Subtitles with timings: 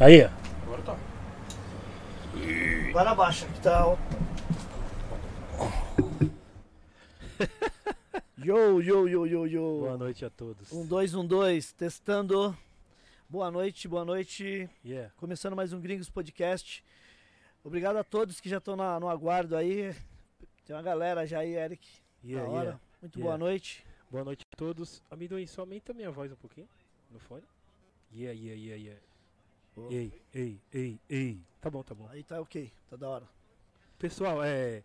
[0.00, 0.28] Aí, ó.
[0.62, 0.96] Agora tá.
[2.92, 3.84] Para baixo, que tá.
[8.38, 9.80] Yo, yo, yo, yo, yo.
[9.80, 10.70] Boa noite a todos.
[10.72, 11.72] Um, dois, um, dois.
[11.72, 12.56] Testando.
[13.28, 14.70] Boa noite, boa noite.
[14.84, 15.12] Yeah.
[15.16, 16.84] Começando mais um Gringos Podcast.
[17.64, 19.92] Obrigado a todos que já estão na- no aguardo aí.
[20.64, 21.88] Tem uma galera já aí, Eric.
[22.24, 22.62] Yeah, hora.
[22.62, 22.80] yeah.
[23.02, 23.24] Muito Yeah.
[23.36, 23.84] boa noite.
[24.10, 25.02] Boa noite a todos.
[25.10, 26.68] Amendoim, só aumenta a minha voz um pouquinho
[27.10, 27.42] no fone.
[28.12, 29.00] Yeah, yeah, yeah, yeah.
[29.76, 29.92] Boa.
[29.92, 31.40] Ei, ei, ei, ei.
[31.60, 32.08] Tá bom, tá bom.
[32.08, 33.28] Aí tá ok, tá da hora.
[33.98, 34.82] Pessoal, é.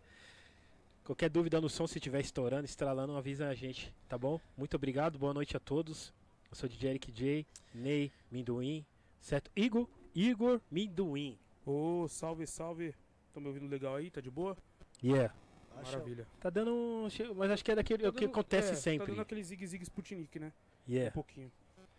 [1.04, 4.40] Qualquer dúvida no som, se estiver estourando, estralando, avisa a gente, tá bom?
[4.56, 6.12] Muito obrigado, boa noite a todos.
[6.50, 8.84] Eu sou o DJ Eric J, Ney, Minduim,
[9.20, 9.50] certo?
[9.56, 11.36] Igor, Igor Minduim.
[11.66, 12.94] Ô, salve, salve.
[13.28, 14.10] Estão me ouvindo legal aí?
[14.10, 14.56] Tá de boa?
[15.02, 15.34] Yeah.
[15.74, 16.26] Maravilha.
[16.38, 17.08] Tá dando um.
[17.34, 19.06] Mas acho que é daquele Tá o que dando- acontece é, sempre.
[19.06, 20.52] Tá dando aquele zigue-zigue Sputnik, né?
[20.86, 21.10] Um Yeah.
[21.12, 21.50] pouquinho.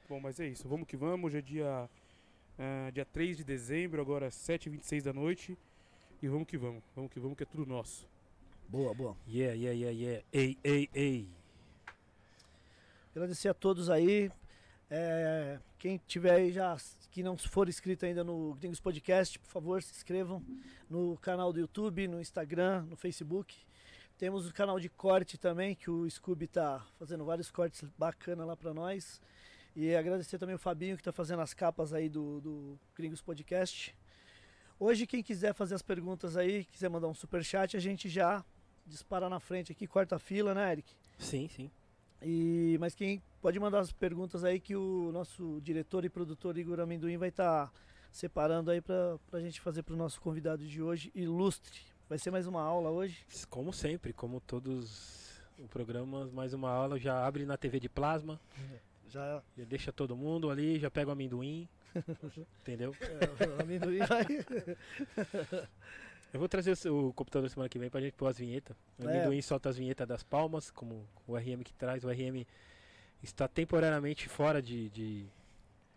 [0.07, 0.67] Bom, mas é isso.
[0.69, 1.25] Vamos que vamos.
[1.27, 1.89] Hoje é dia,
[2.57, 5.57] ah, dia 3 de dezembro, agora 7h26 da noite.
[6.21, 6.83] E vamos que vamos.
[6.95, 8.07] Vamos que vamos, que é tudo nosso.
[8.67, 9.15] Boa, boa.
[9.27, 10.25] Yeah, yeah, yeah, yeah.
[10.31, 11.29] Ei, ei, ei.
[13.11, 14.31] Agradecer a todos aí.
[14.89, 16.77] É, quem tiver aí já,
[17.11, 20.43] que não for inscrito ainda no Gringos Podcast, por favor, se inscrevam
[20.89, 23.55] no canal do YouTube, no Instagram, no Facebook.
[24.17, 28.55] Temos o canal de corte também, que o Scooby tá fazendo vários cortes bacana lá
[28.55, 29.19] pra nós.
[29.75, 33.95] E agradecer também o Fabinho que tá fazendo as capas aí do, do Gringos Podcast.
[34.79, 38.43] Hoje, quem quiser fazer as perguntas aí, quiser mandar um super chat, a gente já
[38.85, 40.93] dispara na frente aqui, corta a fila, né, Eric?
[41.17, 41.71] Sim, sim.
[42.21, 46.79] E, mas quem pode mandar as perguntas aí que o nosso diretor e produtor Igor
[46.79, 47.71] Amendoim vai estar
[48.11, 51.81] separando aí pra, pra gente fazer pro nosso convidado de hoje, ilustre.
[52.07, 53.25] Vai ser mais uma aula hoje.
[53.49, 58.39] Como sempre, como todos os programas, mais uma aula já abre na TV de plasma,
[59.09, 61.67] Já já deixa todo mundo ali, já pega o amendoim.
[62.61, 62.95] entendeu?
[63.01, 64.25] é, o Amendoim vai.
[66.33, 68.75] Eu vou trazer o, computador semana que vem pra gente pôr as vinhetas.
[68.97, 69.17] O É.
[69.19, 72.03] amendoim solta as vinhetas das palmas, como o RM que traz.
[72.03, 72.43] O RM
[73.21, 74.89] está temporariamente fora de.
[74.89, 75.27] de-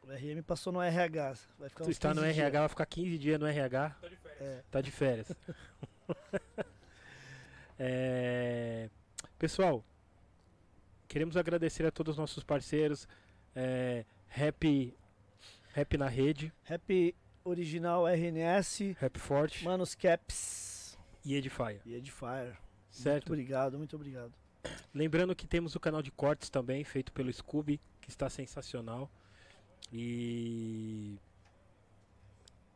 [0.03, 1.35] O RM passou no RH.
[1.59, 2.61] Vai ficar está no 15 RH, dias.
[2.61, 3.97] vai ficar 15 dias no RH.
[4.39, 5.33] É, Tá de férias.
[7.79, 8.89] É,
[9.39, 9.85] Pessoal,
[11.09, 13.09] queremos agradecer a todos os nossos parceiros.
[13.55, 14.95] É, Rap,
[15.73, 21.81] Rap na rede, Rap Original RNS, Rap Forte Manos Caps e Edifier.
[21.87, 22.47] e Edifier.
[22.47, 22.59] Muito
[22.91, 23.29] Certo?
[23.29, 24.33] obrigado, muito obrigado.
[24.93, 29.11] Lembrando que temos o canal de cortes também, feito pelo Scooby, que está sensacional.
[29.93, 31.17] E.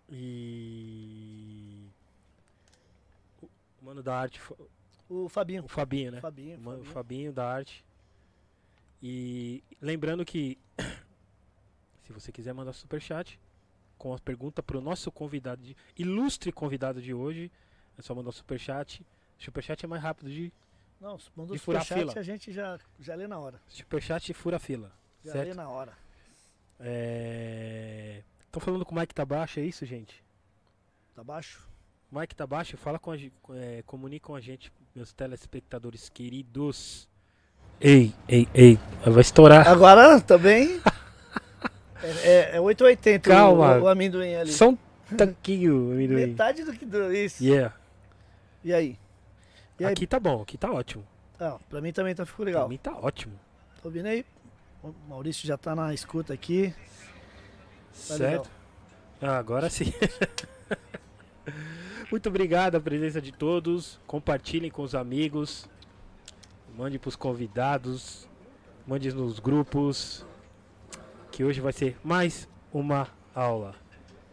[0.09, 1.89] E.
[3.43, 4.41] O mano da arte,
[5.09, 5.65] O Fabinho.
[5.65, 6.21] o Fabinho, né?
[6.21, 6.95] Fabinho, O mano- o Fabinho.
[6.95, 7.85] Fabinho da arte.
[9.03, 10.59] E lembrando que
[12.05, 13.39] se você quiser mandar superchat
[13.97, 17.51] com a pergunta para o nosso convidado, de, ilustre convidado de hoje,
[17.99, 19.05] é só mandar um superchat.
[19.39, 20.53] Superchat é mais rápido de
[21.01, 22.21] Não, mandou De furar superchat, fila.
[22.21, 23.61] a gente já, já lê na hora.
[23.69, 24.93] superchat fura fila.
[25.25, 25.49] Já Certo.
[25.49, 25.97] lê na hora.
[26.79, 28.23] É...
[28.51, 30.23] Tô falando com o Mike tá baixo, é isso, gente?
[31.15, 31.69] Tá baixo?
[32.11, 37.09] Mike tá baixo, fala com a gente, é, comunica com a gente, meus telespectadores queridos.
[37.81, 39.67] Ei, ei, ei, vai estourar.
[39.67, 40.81] Agora também.
[42.03, 43.77] é, é, é 880 o- Calma.
[43.79, 44.53] O, o amendoim ali.
[44.63, 44.77] Um
[45.17, 46.27] tanquinho, amendoim.
[46.27, 47.43] Metade do que do isso.
[47.43, 47.75] Yeah.
[48.63, 48.99] E aí?
[49.79, 49.93] E aí?
[49.93, 51.05] Aqui tá bom, aqui tá ótimo.
[51.41, 52.69] Ah, pra mim também tá ficou Pra legal.
[52.69, 53.33] mim tá ótimo.
[53.83, 54.25] Tô ouvindo aí?
[54.85, 56.75] O Maurício já tá na escuta aqui.
[58.09, 58.51] Tá certo?
[59.23, 59.93] Ah, agora sim.
[62.11, 63.99] Muito obrigado a presença de todos.
[64.07, 65.67] Compartilhem com os amigos.
[66.81, 68.27] Mande pros convidados.
[68.87, 70.25] Mande nos grupos.
[71.31, 73.75] Que hoje vai ser mais uma aula.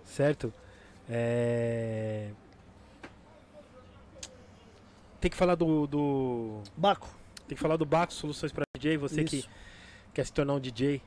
[0.06, 0.54] Certo?
[1.10, 2.32] É...
[5.20, 6.62] Tem que falar do, do.
[6.78, 7.10] Baco.
[7.50, 8.96] Tem que falar do Baco Soluções para DJ.
[8.96, 9.50] Você que Isso.
[10.14, 11.02] quer se tornar um DJ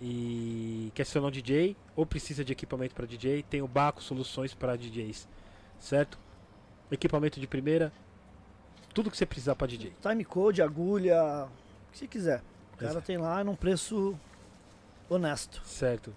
[0.00, 4.02] e quer se tornar um DJ ou precisa de equipamento para DJ, tem o Baco
[4.02, 5.28] Soluções para DJs,
[5.78, 6.18] certo?
[6.90, 7.92] Equipamento de primeira,
[8.92, 9.92] tudo que você precisar para DJ.
[10.00, 12.42] Time code, agulha, o que você quiser.
[12.74, 14.18] O cara tem lá num preço
[15.08, 15.62] honesto.
[15.64, 16.14] Certo.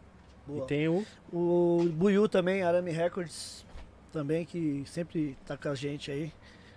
[0.47, 0.63] Boa.
[0.63, 3.65] E tem o O Buiu também, Arame Records,
[4.11, 6.31] também que sempre tá com a gente aí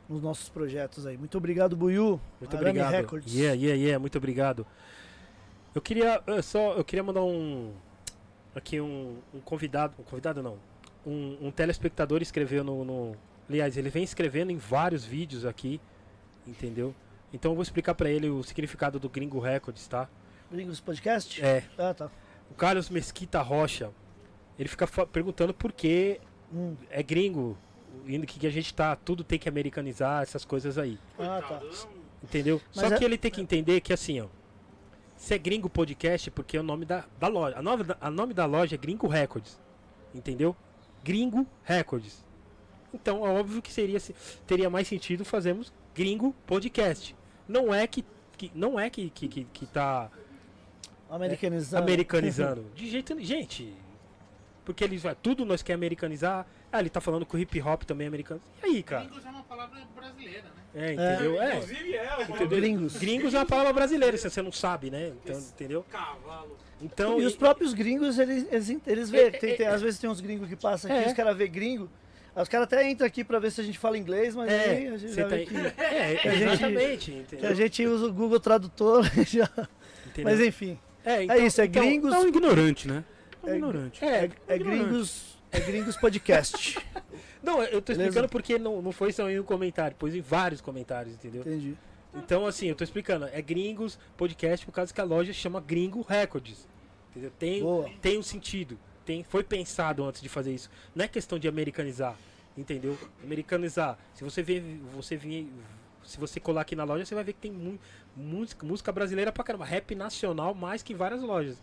[0.09, 1.17] nos nossos projetos aí.
[1.17, 2.21] Muito obrigado, Buiu.
[2.41, 2.93] muito Arame obrigado.
[2.93, 3.35] Records.
[3.35, 4.67] Yeah, yeah, yeah, muito obrigado.
[5.75, 7.73] Eu queria eu só eu queria mandar um
[8.55, 10.59] aqui um, um convidado, um convidado não,
[11.07, 13.17] um, um telespectador escreveu no, no
[13.49, 15.81] aliás, ele vem escrevendo em vários vídeos aqui,
[16.47, 16.95] entendeu?
[17.33, 20.09] Então eu vou explicar pra ele o significado do Gringo Records, tá?
[20.51, 21.45] Gringos Podcast?
[21.45, 22.11] É, Ah, tá.
[22.51, 23.91] o Carlos Mesquita Rocha,
[24.59, 26.21] ele fica perguntando por que
[26.53, 26.75] Hum.
[26.91, 27.57] é gringo,
[28.07, 30.99] indo que, que a gente tá, tudo tem que americanizar, essas coisas aí.
[31.19, 31.61] Ah, tá.
[32.23, 32.61] Entendeu?
[32.75, 34.27] Mas Só é- que ele tem que entender que assim, ó.
[35.17, 37.59] Se é gringo podcast, porque é o nome da, da loja.
[37.59, 39.61] A nome da, a nome da loja é Gringo Records.
[40.15, 40.57] Entendeu?
[41.05, 42.25] Gringo Records.
[42.93, 44.15] Então é óbvio que seria, se-
[44.47, 47.15] teria mais sentido fazermos Gringo Podcast.
[47.47, 48.05] Não é que,
[48.37, 50.11] que não é que, que, que, que tá
[51.11, 51.83] Americanizando.
[51.83, 52.65] americanizando.
[52.75, 53.27] De jeito nenhum.
[53.27, 53.75] Gente,
[54.65, 56.47] porque eles vai tudo nós quer americanizar.
[56.71, 58.41] Ah, ele tá falando que o hip hop também é americano.
[58.63, 59.05] E aí, cara?
[59.07, 60.51] Gringos é uma palavra brasileira, né?
[60.75, 61.41] É, entendeu?
[61.43, 61.55] É.
[61.57, 62.49] Inclusive é, uma Entendeu?
[62.61, 62.97] Gringos.
[62.99, 65.13] Gringos é uma palavra brasileira, se você não sabe, né?
[65.25, 65.83] Então, entendeu?
[65.91, 66.57] cavalo.
[66.81, 70.21] Então, E os próprios gringos, eles, eles, eles vê, tem, tem- às vezes tem uns
[70.21, 71.07] gringos que passam aqui, É.
[71.09, 71.89] os caras vê gringo,
[72.43, 74.89] os caras até entram aqui pra ver se a gente fala inglês, mas aí é,
[74.91, 78.07] a gente já tá, vê que, é, que a gente- exatamente, que a gente usa
[78.07, 79.49] o Google Tradutor, já.
[80.07, 80.25] Entendeu?
[80.25, 83.05] mas enfim, é, é isso, é então- gringos, É um ignorante, né?
[83.43, 84.05] É um É- ignorante.
[84.05, 84.85] É, é ignorante.
[84.85, 86.79] gringos, é gringos podcast,
[87.43, 88.03] Não, eu tô Beleza?
[88.09, 91.43] explicando porque não, não foi só em um comentário, pôs em vários comentários, entendeu?
[91.43, 91.75] entendi.
[92.17, 93.27] Então, assim, eu tô explicando.
[93.33, 96.67] É Gringos Podcast por causa que a loja chama Gringo Records.
[97.11, 97.31] Entendeu?
[97.39, 97.89] Tem, Boa.
[98.03, 98.77] tem um sentido.
[99.09, 100.69] Tem, foi pensado antes de fazer isso.
[100.95, 102.15] Não é questão de americanizar.
[102.57, 102.99] Entendeu?
[103.25, 103.99] Americanizar.
[104.15, 104.61] Se você vê,
[104.95, 105.51] você vir,
[106.05, 107.79] se você colar aqui na loja, você vai ver que tem mu
[108.15, 109.65] música, música brasileira pra caramba.
[109.65, 111.57] Rap nacional mais que várias lojas.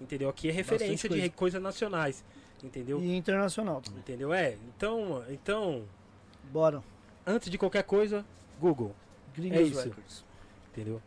[0.00, 0.28] Entendeu?
[0.28, 1.22] Aqui é referência de coisa.
[1.22, 2.24] re- coisas nacionais.
[2.60, 3.00] Entendeu?
[3.00, 4.00] E internacional também.
[4.00, 4.32] Entendeu?
[4.34, 4.56] É.
[4.76, 5.84] Então, então,
[6.52, 6.82] Bora.
[7.24, 8.24] antes de qualquer coisa,
[8.58, 8.96] Google.
[9.36, 9.84] Gringos É isso.
[9.84, 10.24] Records.
[10.72, 11.00] Entendeu?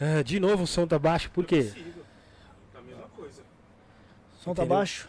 [0.00, 1.72] Ah, de novo o som tá baixo, por quê?
[2.72, 3.42] Tá a mesma coisa.
[4.34, 4.76] O som tá Entendeu?
[4.78, 5.08] baixo.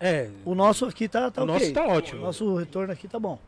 [0.00, 1.54] É, O nosso aqui tá, tá o ok.
[1.54, 2.20] nosso tá O ótimo.
[2.22, 3.38] nosso retorno aqui tá bom.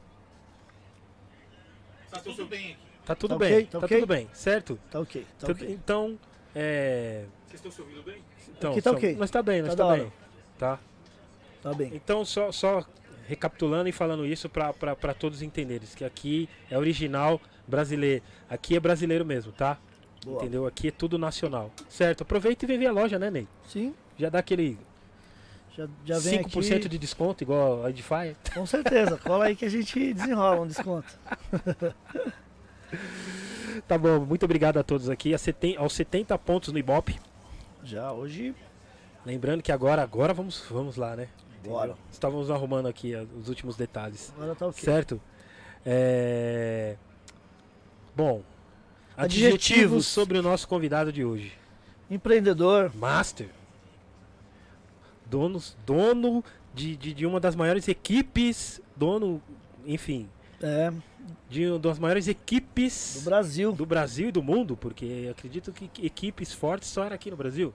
[2.11, 2.79] Tá tudo bem aqui.
[3.05, 3.65] Tá tudo Tá bem, ok?
[3.67, 3.99] tá, Tá ok?
[4.01, 4.79] tudo bem, certo?
[4.91, 5.27] Tá ok.
[5.39, 5.69] Tá ok.
[5.71, 6.19] Então,
[6.55, 7.25] é...
[7.47, 8.23] Vocês estão se ouvindo bem?
[8.57, 9.15] Então, Aqui tá só- ok.
[9.17, 10.13] Nós tá bem, nós Tá tá, bem.
[10.59, 10.79] Tá?
[11.63, 11.91] Tá bem.
[11.95, 12.85] Então, só, só
[13.29, 18.23] recapitulando e falando isso pra, pra, pra todos entenderem, que aqui é original brasileiro.
[18.49, 19.77] Aqui é brasileiro mesmo, tá?
[20.25, 20.41] Boa.
[20.43, 20.67] Entendeu?
[20.67, 21.71] Aqui é tudo nacional.
[21.91, 22.23] Certo?
[22.23, 23.47] Aproveita e vem ver a loja, né, Ney?
[23.67, 24.79] Sim, Já dá aquele
[25.77, 26.89] já, já vem 5% aqui.
[26.89, 28.37] de desconto, igual a Edify.
[28.55, 29.17] Com certeza.
[29.19, 31.13] Cola aí que a gente desenrola um desconto.
[33.89, 35.35] Tá bom, muito obrigado a todos aqui.
[35.35, 37.19] A seten- aos 70 pontos no Ibope.
[37.83, 38.55] Já hoje,
[39.27, 41.29] Lembrando que agora, agora vamos, vamos lá, né?
[41.65, 41.95] bora.
[42.13, 44.33] Estávamos arrumando aqui os últimos detalhes.
[44.37, 44.85] Agora tá ok.
[44.85, 45.21] Certo?
[45.85, 46.97] É...
[48.15, 48.43] Bom,
[49.17, 49.55] Adjetivos.
[49.55, 51.53] adjetivos sobre o nosso convidado de hoje.
[52.11, 53.49] Empreendedor, Master.
[55.27, 58.81] Donos, dono de, de, de uma das maiores equipes.
[58.97, 59.43] Dono,
[59.87, 60.29] enfim,
[60.63, 60.93] é,
[61.49, 63.73] de uma das maiores equipes do Brasil.
[63.73, 67.73] do Brasil e do mundo, porque acredito que equipes fortes só era aqui no Brasil.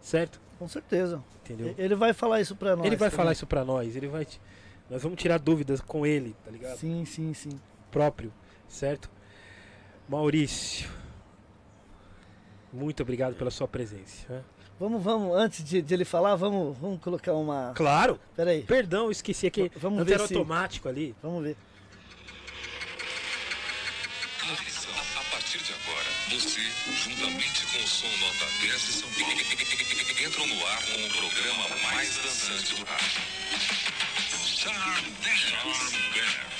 [0.00, 0.40] Certo?
[0.58, 1.22] Com certeza.
[1.44, 1.74] Entendeu?
[1.78, 2.86] Ele vai falar isso pra nós.
[2.86, 3.16] Ele vai também.
[3.16, 4.26] falar isso pra nós, ele vai.
[4.90, 6.76] Nós vamos tirar dúvidas com ele, tá ligado?
[6.78, 7.60] Sim, sim, sim.
[7.90, 8.32] Próprio,
[8.68, 9.10] certo?
[10.08, 10.90] Maurício,
[12.72, 14.26] muito obrigado pela sua presença.
[14.32, 14.42] né?
[14.82, 17.72] Vamos, vamos, antes de, de ele falar, vamos, vamos colocar uma.
[17.76, 19.70] Claro, Pera aí, perdão, eu esqueci aqui.
[19.76, 21.14] Vamos Antes ver era se- automático ali.
[21.22, 21.56] vamos ver.
[24.42, 24.90] Atenção,
[25.20, 26.60] a partir de agora, você,
[26.96, 29.40] juntamente com o som nota 10 de São Paulo,
[30.26, 33.22] entram no ar com o programa mais dançante do rádio.
[34.44, 35.92] Charm Dance.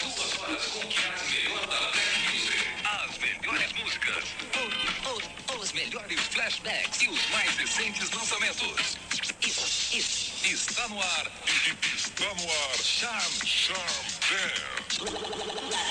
[0.00, 1.92] Duas horas com o melhor da.
[3.04, 4.24] As melhores músicas,
[5.72, 8.98] os melhores flashbacks e os mais recentes lançamentos.
[9.40, 10.70] Isso, isso.
[10.70, 11.32] Está no ar.
[11.96, 12.76] Está no ar.
[12.76, 14.04] Charm, Charm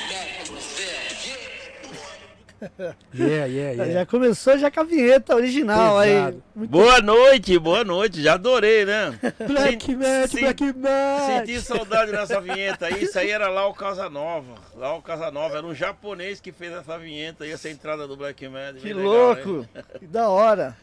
[0.09, 1.60] Dance.
[3.13, 3.91] Yeah, yeah, yeah.
[3.91, 6.09] Já começou já com a vinheta original aí.
[6.11, 6.43] Pesado.
[6.55, 9.19] Muito Boa noite, boa noite, já adorei, né?
[9.47, 11.47] Black sim- Black Magic.
[11.47, 14.55] Senti saudade nessa vinheta aí, isso aí era lá o Casanova.
[14.75, 18.47] Lá o Casanova, era um japonês que fez essa vinheta aí, essa entrada do Black
[18.47, 18.81] Magic.
[18.81, 19.43] Que legal, hein?
[19.45, 19.67] louco!
[19.99, 20.77] Que da hora!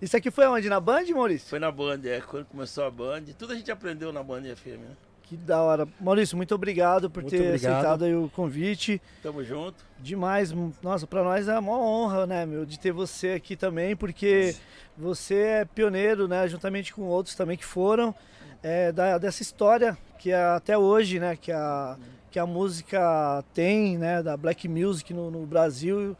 [0.00, 0.68] Isso aqui foi onde?
[0.68, 1.48] Na Band, Maurício?
[1.48, 4.80] Foi na Band, é, quando começou a Band, tudo a gente aprendeu na Band FM,
[4.80, 4.96] né?
[5.22, 5.88] Que da hora.
[6.00, 7.72] Maurício, muito obrigado por Muito ter obrigado.
[7.72, 9.00] aceitado aí o convite.
[9.22, 9.84] Tamo junto.
[9.98, 10.52] Demais.
[10.82, 14.54] Nossa, pra nós é uma honra, né, meu, de ter você aqui também, porque
[14.96, 18.14] você é pioneiro, né, juntamente com outros também que foram,
[18.62, 21.96] é, da, dessa história que é até hoje, né, que a,
[22.30, 26.16] que a música tem, né, da black music no, no Brasil,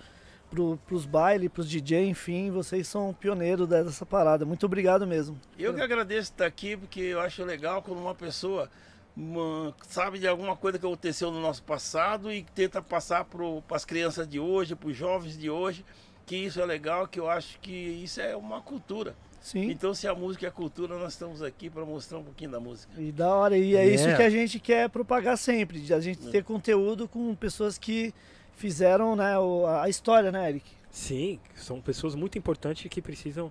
[0.51, 4.45] pro, pros bailes, pros DJ, enfim, vocês são pioneiros dessa parada.
[4.45, 5.41] Muito obrigado mesmo.
[5.59, 8.69] Eu que agradeço estar aqui, porque eu acho legal quando uma pessoa
[9.17, 13.45] uma- sabe de alguma coisa que aconteceu no nosso passado e tenta passar para
[13.77, 15.85] as crianças de hoje, para os jovens de hoje,
[16.27, 19.15] que isso é legal, que eu acho que isso é uma cultura.
[19.41, 19.71] Sim.
[19.73, 22.93] Então, se a música é cultura, nós estamos aqui para mostrar um pouquinho da música.
[23.01, 23.59] E da hora.
[23.59, 24.17] E é isso É.
[24.17, 25.81] que a gente quer propagar sempre.
[25.81, 28.15] De a gente ter conteúdo com pessoas que
[28.55, 29.35] fizeram né,
[29.81, 30.71] a história, né, Eric?
[30.91, 33.51] Sim, são pessoas muito importantes que precisam.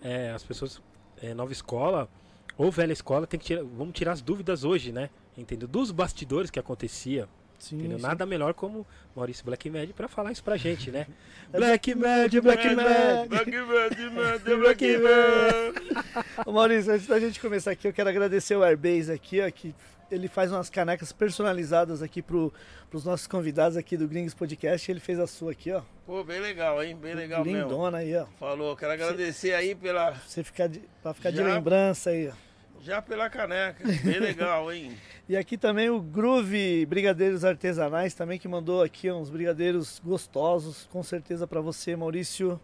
[0.00, 0.80] é, as pessoas.
[1.20, 2.08] é, nova escola
[2.56, 3.62] ou velha escola tem que tirar.
[3.62, 5.10] Vamos tirar as dúvidas hoje, né?
[5.36, 5.66] Entendeu?
[5.68, 7.28] Dos bastidores que acontecia.
[7.58, 7.76] Sim.
[7.78, 7.98] Entendeu?
[7.98, 8.02] sim.
[8.02, 8.84] Nada melhor como
[9.14, 11.06] Maurício Black Mad pra falar isso pra gente, né?
[11.52, 13.28] É Black Mad, Black Mad.
[13.28, 16.24] Black Mad, Mad, Black Mad.
[16.44, 19.72] Ô, Maurício, antes da gente começar aqui, eu quero agradecer o Airbase aqui, ó, que
[20.12, 22.52] ele faz umas canecas personalizadas aqui pro,
[22.90, 24.90] pros nossos convidados aqui do Gringos Podcast.
[24.90, 25.82] Ele fez a sua aqui, ó.
[26.06, 26.96] Pô, bem legal, hein?
[26.96, 27.62] Bem legal mesmo.
[27.62, 28.26] Lindona aí, ó.
[28.38, 31.44] Falou, quero agradecer aí pela, Você ficar de, pra ficar de Já.
[31.44, 32.32] lembrança aí, ó.
[32.80, 33.82] já pela caneca.
[34.04, 34.96] Bem legal, hein?
[35.28, 41.02] E aqui também o Groove Brigadeiros Artesanais também que mandou aqui uns brigadeiros gostosos, com
[41.02, 42.60] certeza pra você, Maurício.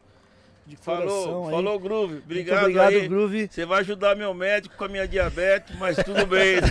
[0.69, 1.51] De coração Falou, aí.
[1.51, 2.13] falou, Groove.
[2.13, 3.09] Muito Obrigado, obrigado, aí.
[3.09, 3.49] Groove.
[3.51, 6.59] Você vai ajudar meu médico com a minha diabetes, mas tudo bem.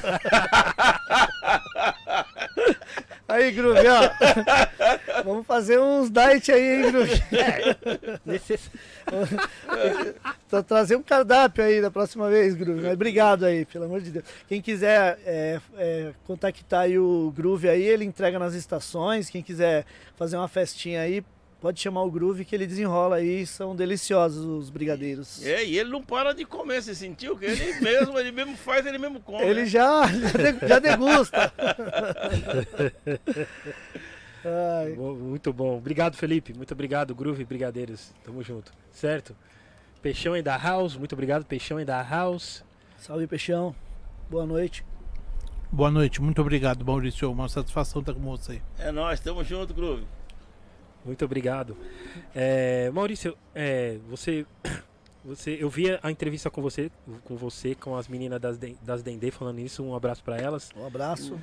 [3.27, 5.23] Aí, Groove, ó.
[5.23, 7.21] Vamos fazer uns diet aí, hein, Groove.
[10.47, 12.81] Tra- trazer um cardápio aí da próxima vez, Groove.
[12.83, 14.25] Mas obrigado aí, pelo amor de Deus.
[14.47, 19.29] Quem quiser é, é, contactar aí o Groove aí, ele entrega nas estações.
[19.29, 21.21] Quem quiser fazer uma festinha aí,
[21.61, 23.45] pode chamar o Groove que ele desenrola aí.
[23.45, 25.45] São deliciosos os brigadeiros.
[25.45, 27.37] É, e ele não para de comer, você sentiu?
[27.37, 29.43] Que ele mesmo, ele mesmo faz, ele mesmo come.
[29.43, 29.65] Ele né?
[29.67, 31.53] já, já, de- já degusta.
[35.19, 35.77] Muito bom.
[35.77, 36.53] Obrigado, Felipe.
[36.53, 38.13] Muito obrigado, Groove Brigadeiros.
[38.23, 38.71] Tamo junto.
[38.91, 39.35] Certo?
[40.01, 40.95] Peixão em da House.
[40.95, 42.63] Muito obrigado, Peixão em da House.
[42.97, 43.75] salve, Peixão.
[44.29, 44.85] Boa noite.
[45.69, 47.29] Boa noite, muito obrigado, Maurício.
[47.29, 48.61] Uma satisfação estar com você.
[48.79, 50.05] É nós, tamo junto, Groove.
[51.07, 51.75] Muito obrigado.
[52.35, 54.45] É, Maurício, é, você,
[55.23, 56.91] você, eu vi a entrevista com você,
[57.23, 59.81] com você, com as meninas das, das Dendê falando isso.
[59.83, 60.69] Um abraço pra elas.
[60.75, 61.39] Um abraço.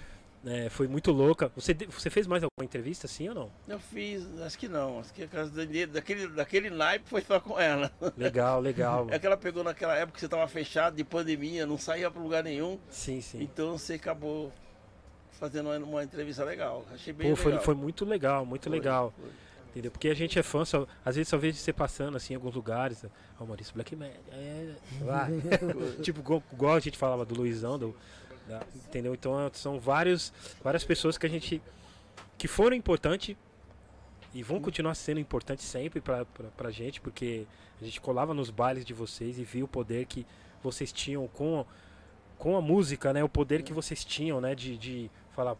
[0.46, 1.50] É, foi muito louca.
[1.56, 3.50] Você, você fez mais alguma entrevista, sim ou não?
[3.66, 7.40] Eu fiz, acho que não, acho que a casa dele- daquele, daquele naipe foi só
[7.40, 7.90] com ela.
[8.14, 9.06] Legal, legal.
[9.10, 12.20] É que ela pegou naquela época que você tava fechado de pandemia, não saía pra
[12.20, 13.42] lugar nenhum, Sim, sim.
[13.42, 14.52] então você acabou
[15.32, 16.84] fazendo uma, uma entrevista legal.
[16.92, 17.64] Achei bem Pô, foi, legal.
[17.64, 19.14] foi muito legal, muito Foi, legal.
[19.18, 19.30] foi.
[19.74, 19.90] Entendeu?
[19.90, 22.54] Porque a gente é fã, só, às vezes só vejo você passando assim em alguns
[22.54, 23.04] lugares.
[23.40, 24.06] Ó, o Maurício Black Man.
[24.30, 25.30] É, vai.
[26.00, 26.20] tipo,
[26.52, 27.92] igual, a gente falava do Luizão, do,
[28.48, 29.12] da- entendeu?
[29.14, 30.32] Então é, são vários,
[30.62, 31.60] várias pessoas que a gente.
[32.38, 33.36] que foram importantes
[34.32, 37.44] e vão continuar sendo importantes sempre pra, pra, pra gente, porque
[37.80, 40.24] a gente colava nos bailes de vocês e via o poder que
[40.62, 41.66] vocês tinham com,
[42.38, 43.24] com a música, né?
[43.24, 44.54] O poder que vocês tinham, né?
[44.54, 45.56] De, de falar.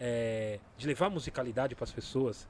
[0.00, 2.48] é, de levar musicalidade para as pessoas.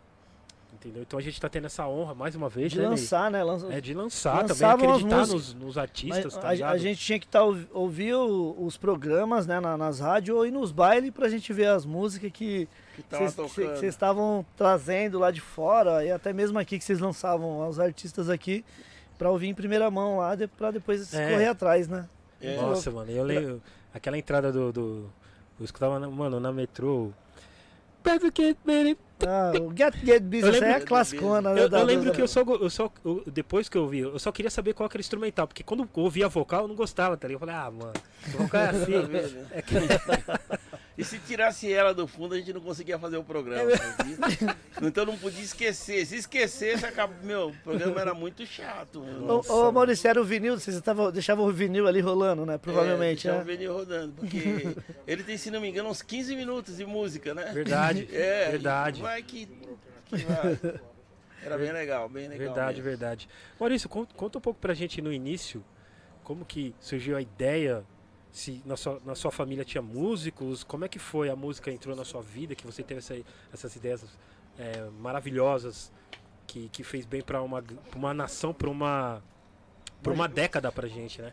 [0.73, 1.03] Entendeu?
[1.03, 2.83] Então a gente tá tendo essa honra mais uma vez, De né?
[2.85, 2.91] Ney?
[2.93, 3.45] lançar, né?
[3.45, 6.73] Lança- É de lançar também, Lançavam as acreditar nos, nos artistas, Mas tá a, ligado?
[6.75, 10.47] a gente tinha que tá, ouv- ouvir o- os programas né, na- nas rádios ou
[10.47, 12.67] ir nos bailes pra gente ver as músicas que
[13.11, 18.29] vocês estavam trazendo lá de fora e até mesmo aqui que vocês lançavam os artistas
[18.29, 18.65] aqui
[19.19, 21.31] pra ouvir em primeira mão lá de, pra depois É.
[21.31, 22.09] correr atrás, né?
[22.41, 22.57] É.
[22.57, 23.63] Nossa, mano, eu lembro.
[23.95, 24.73] Aquela entrada do.
[24.73, 25.11] do
[25.61, 27.13] eu escutava, mano, na metrô.
[29.25, 31.63] Ah, o Get Get Business lembro- é a classicona, né?
[31.63, 32.91] Eu, da- eu lembro da- que eu só, eu só.
[33.05, 35.47] eu- depois que eu ouvi, eu só queria saber qual que era o instrumental.
[35.47, 37.43] Porque quando eu ouvia a vocal, eu não gostava, tá ligado?
[37.43, 37.93] Eu falei, ah, mano,
[38.37, 38.93] vocal é assim.
[39.07, 39.47] Né?
[39.53, 39.77] é que-
[40.97, 43.71] E se tirasse ela do fundo, a gente não conseguia fazer o programa.
[43.73, 46.05] É então não podia esquecer.
[46.05, 47.15] Se esquecesse, acaba...
[47.23, 49.03] meu, o programa era muito chato.
[49.03, 52.59] Ô, ô, Maurício, era o vinil, vocês estavam, deixavam o vinil ali rolando, né?
[52.59, 53.43] Provavelmente, é, deixava né?
[53.43, 54.77] o vinil rodando, porque
[55.07, 57.51] ele tem, se não me engano, uns 15 minutos de música, né?
[57.53, 59.01] Verdade, É, verdade.
[59.01, 59.47] Vai que,
[60.07, 60.81] que vai.
[61.45, 62.47] Era bem legal, bem legal.
[62.47, 62.85] Verdade, mesmo.
[62.85, 63.29] verdade.
[63.59, 65.65] Maurício, conta, conta um pouco pra gente no início
[66.23, 67.85] como que surgiu a ideia,
[68.33, 71.95] se na sua, na sua família tinha músicos, como é que foi a música entrou
[71.95, 74.05] na sua vida, que você teve essa- essas ideias
[74.59, 75.93] é, maravilhosas
[76.47, 79.23] que, que fez bem pra uma, pra uma nação, pra uma,
[80.03, 81.33] pra uma década pra gente, né?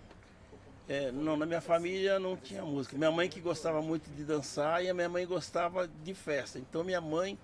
[0.88, 2.98] É, não, na minha família não tinha música.
[2.98, 6.58] Minha mãe que gostava muito de dançar e a minha mãe gostava de festa.
[6.58, 7.38] Então minha mãe,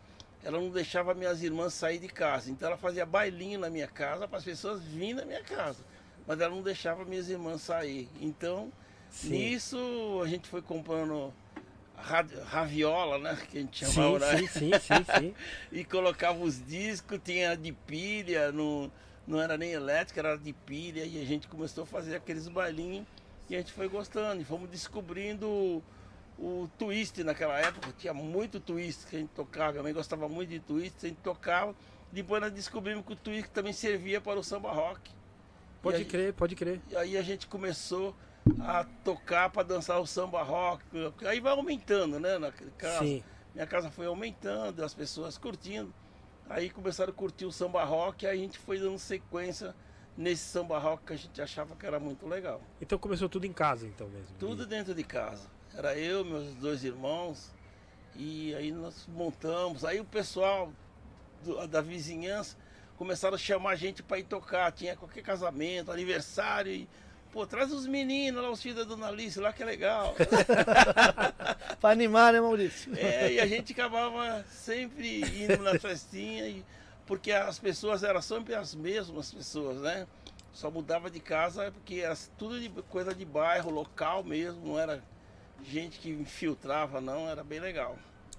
[0.44, 2.50] ela não deixava minhas irmãs sair de casa.
[2.50, 5.84] Então ela fazia bailinho na minha casa para as pessoas virem na minha casa.
[6.26, 8.10] Mas ela não deixava minhas irmãs sair.
[8.20, 8.72] Então,
[9.24, 11.34] nisso a gente foi comprando
[11.96, 13.38] ra- raviola, né?
[13.50, 14.48] Que a gente chamava, Sim, né?
[14.48, 15.34] sim, sim, sim, sim.
[15.72, 18.92] e colocava os discos, tinha de pilha, não,
[19.28, 23.06] não era nem elétrica, era de pilha, e a gente começou a fazer aqueles bailinhos
[23.50, 25.84] e a gente foi gostando, e fomos descobrindo o,
[26.40, 30.50] o twist naquela época, tinha muito twist que a gente tocava, minha mãe gostava muito
[30.50, 31.76] de twist, a gente tocava,
[32.12, 35.12] depois nós descobrimos que o twist também servia para o samba rock.
[35.82, 36.82] Pode E aí- crer, pode crer.
[36.90, 38.16] E aí a gente começou
[38.62, 40.84] a tocar para dançar o samba rock.
[41.26, 42.38] Aí vai aumentando, né?
[42.38, 43.00] Na casa.
[43.00, 43.24] Sim.
[43.54, 45.94] Minha casa foi aumentando, as pessoas curtindo.
[46.50, 49.74] Aí começaram a curtir o samba rock, aí a gente foi dando sequência
[50.18, 52.62] nesse samba rock que a gente achava que era muito legal.
[52.80, 54.36] Então começou tudo em casa, então mesmo.
[54.38, 55.50] Tudo dentro de casa.
[55.74, 57.52] Era eu, meus dois irmãos,
[58.16, 59.84] e aí nós montamos.
[59.84, 60.72] Aí o pessoal
[61.44, 62.56] do- da vizinhança
[62.98, 64.72] começaram a chamar a gente para ir tocar.
[64.72, 66.72] Tinha qualquer casamento, aniversário.
[66.72, 66.88] E,
[67.36, 70.16] Pô, traz os meninos lá, os filhos da Dona Alice lá que é legal.
[71.82, 72.98] Pra animar, né, Maurício?
[72.98, 76.64] É, e a gente acabava sempre indo na festinha, e,
[77.06, 80.08] porque as pessoas eram sempre as mesmas pessoas, né?
[80.54, 85.04] Só mudava de casa porque era tudo de coisa de bairro, local mesmo, não era
[85.62, 87.98] gente que infiltrava, não, era bem legal.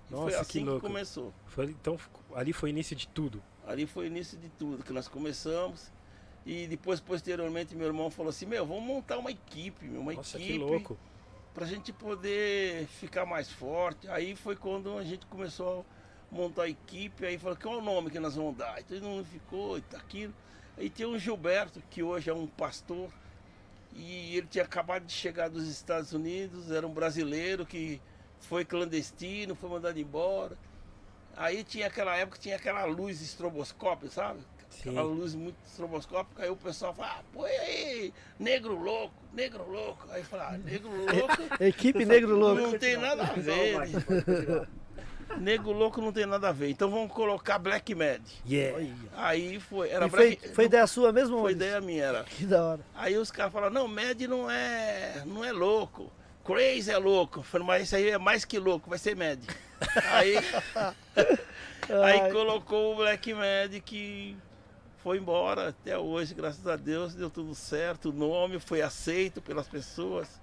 [0.09, 0.87] E Nossa, foi que assim que, louco.
[0.87, 1.35] começou.
[1.45, 2.01] Foi- então
[2.35, 3.43] ali foi o início de tudo.
[3.67, 5.95] Ali foi o início de tudo, que nós começamos.
[6.47, 10.37] E depois, posteriormente, meu irmão falou assim, meu, vamos montar uma equipe, meu, uma Nossa,
[10.37, 10.97] equipe que louco.
[11.53, 14.09] pra gente poder ficar mais forte.
[14.09, 15.85] Aí foi quando a gente começou
[16.31, 18.81] a montar a equipe, aí falou, qual é o nome que nós vamos dar?
[18.81, 20.33] Então mundo ficou, e tá aquilo.
[20.79, 23.11] Aí tem o Gilberto, que hoje é um pastor,
[23.93, 28.01] e ele tinha acabado de chegar dos Estados Unidos, era um brasileiro que
[28.39, 30.57] foi clandestino, foi mandado embora.
[31.37, 34.41] Aí tinha aquela época, tinha aquela luz estroboscópio, sabe?
[34.81, 35.15] Aquela Sim.
[35.15, 40.07] luz muito estroboscópica, aí o pessoal fala, ah, põe aí, negro louco, negro louco.
[40.11, 42.61] Aí fala, ah, negro louco Equipe Negro Louco.
[42.63, 44.69] não tem nada a ver.
[45.39, 46.71] Negro louco não tem nada a ver.
[46.71, 48.23] Então vamos colocar Black Mad.
[48.49, 48.87] Yeah.
[49.17, 49.91] Aí foi.
[49.91, 52.25] Era E foi, Black, foi ideia sua mesmo, foi ideia minha, era.
[52.25, 52.81] Que da hora.
[52.95, 55.23] Aí os caras falaram, não, Mad não é.
[55.27, 56.13] não é louco.
[56.45, 57.41] Crazy é louco.
[57.41, 59.41] Eu falei, mas isso aí é mais que louco, vai ser Mad.
[60.13, 60.37] Aí,
[60.77, 64.37] aí Ai, colocou o Black Mad que
[65.07, 68.11] foi embora até hoje, graças a Deus, deu tudo certo.
[68.11, 70.43] O nome foi aceito pelas pessoas.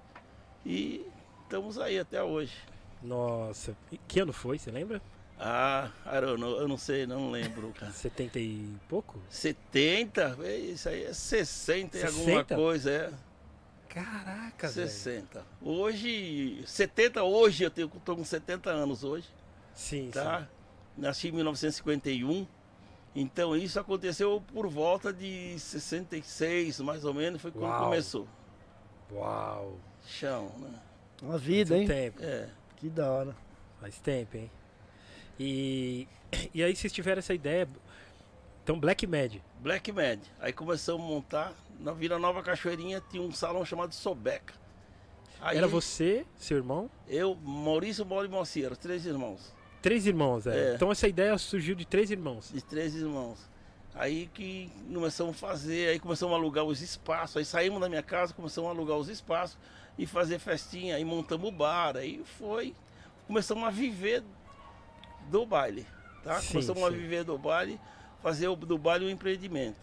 [0.66, 1.06] E
[1.44, 2.56] estamos aí até hoje.
[3.02, 3.76] Nossa.
[3.92, 5.02] E que ano foi, você lembra?
[5.38, 7.92] Ah, don't know, eu não sei, não lembro, cara.
[7.92, 9.20] 70 e pouco?
[9.30, 10.38] 70?
[10.44, 12.56] É, Isso aí é 60 e alguma 60?
[12.56, 13.12] coisa, é.
[13.90, 14.88] Caraca, velho.
[14.88, 15.46] 60.
[15.62, 19.28] Hoje, 70 hoje, eu tenho, tô com 70 anos hoje,
[19.76, 20.48] Sim, tá?
[20.98, 22.48] Nasci em 1951.
[23.16, 27.84] Então isso aconteceu por volta de 66, mais ou menos, foi quando Uau.
[27.86, 28.28] começou.
[29.12, 29.78] Uau.
[30.06, 30.80] Chão, né?
[31.22, 31.88] Uma vida, hein?
[31.88, 32.22] Tempo.
[32.22, 32.50] É.
[32.78, 33.36] Que da hora.
[33.80, 34.52] Faz tempo, hein?
[35.40, 36.08] E,
[36.54, 37.68] e aí vocês tiveram essa ideia.
[38.64, 39.36] Então, Black Mad.
[39.60, 40.20] Black Mad.
[40.40, 41.54] Aí começamos a montar.
[41.80, 44.54] Na Vila Nova Cachoeirinha tinha um salão chamado Sobeca.
[45.42, 49.54] Aí Era você, seu irmão, Eu, Maurício, Mauro e Moacir, três irmãos.
[49.84, 50.48] Três irmãos.
[50.48, 50.72] É.
[50.72, 50.76] É.
[50.76, 52.50] Então essa ideia surgiu de três irmãos.
[52.52, 53.38] de três irmãos.
[53.94, 58.02] Aí que começamos a fazer, aí começamos a alugar os espaços, aí saímos da minha
[58.02, 59.56] casa, começamos a alugar os espaços
[60.00, 62.74] e fazer festinha, aí montamos o bar, aí foi,
[63.28, 64.24] começamos a viver
[65.30, 65.86] do baile,
[66.24, 66.40] tá?
[66.40, 66.98] Sim, começamos a sim.
[66.98, 67.80] viver do baile,
[68.20, 69.78] fazer do baile um empreendimento.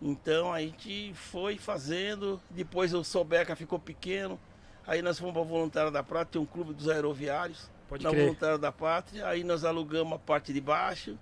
[0.00, 4.40] Então a gente foi fazendo, depois o Sobeca ficou pequeno,
[4.86, 8.10] aí nós fomos para a Voluntária da Prata, tem um clube dos aeroviários, Pode na
[8.10, 8.24] crer.
[8.24, 11.18] Voluntária da Pátria, aí nós alugamos a parte de baixo,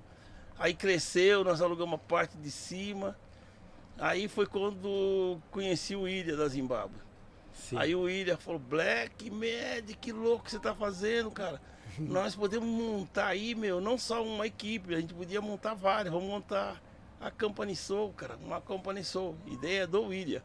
[0.58, 3.16] aí cresceu, nós alugamos a parte de cima,
[3.98, 7.00] aí foi quando conheci o Ilha da Zimbábue.
[7.52, 7.76] Sim.
[7.78, 11.60] Aí o Ilha falou, Black Mad, que louco você tá fazendo, cara.
[11.98, 16.28] Nós podemos montar aí, meu, não só uma equipe, a gente podia montar várias, vamos
[16.28, 16.80] montar
[17.20, 20.42] a Company Soul, cara, uma Company Soul, ideia do William.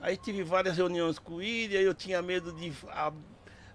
[0.00, 2.72] Aí tive várias reuniões com o William, eu tinha medo de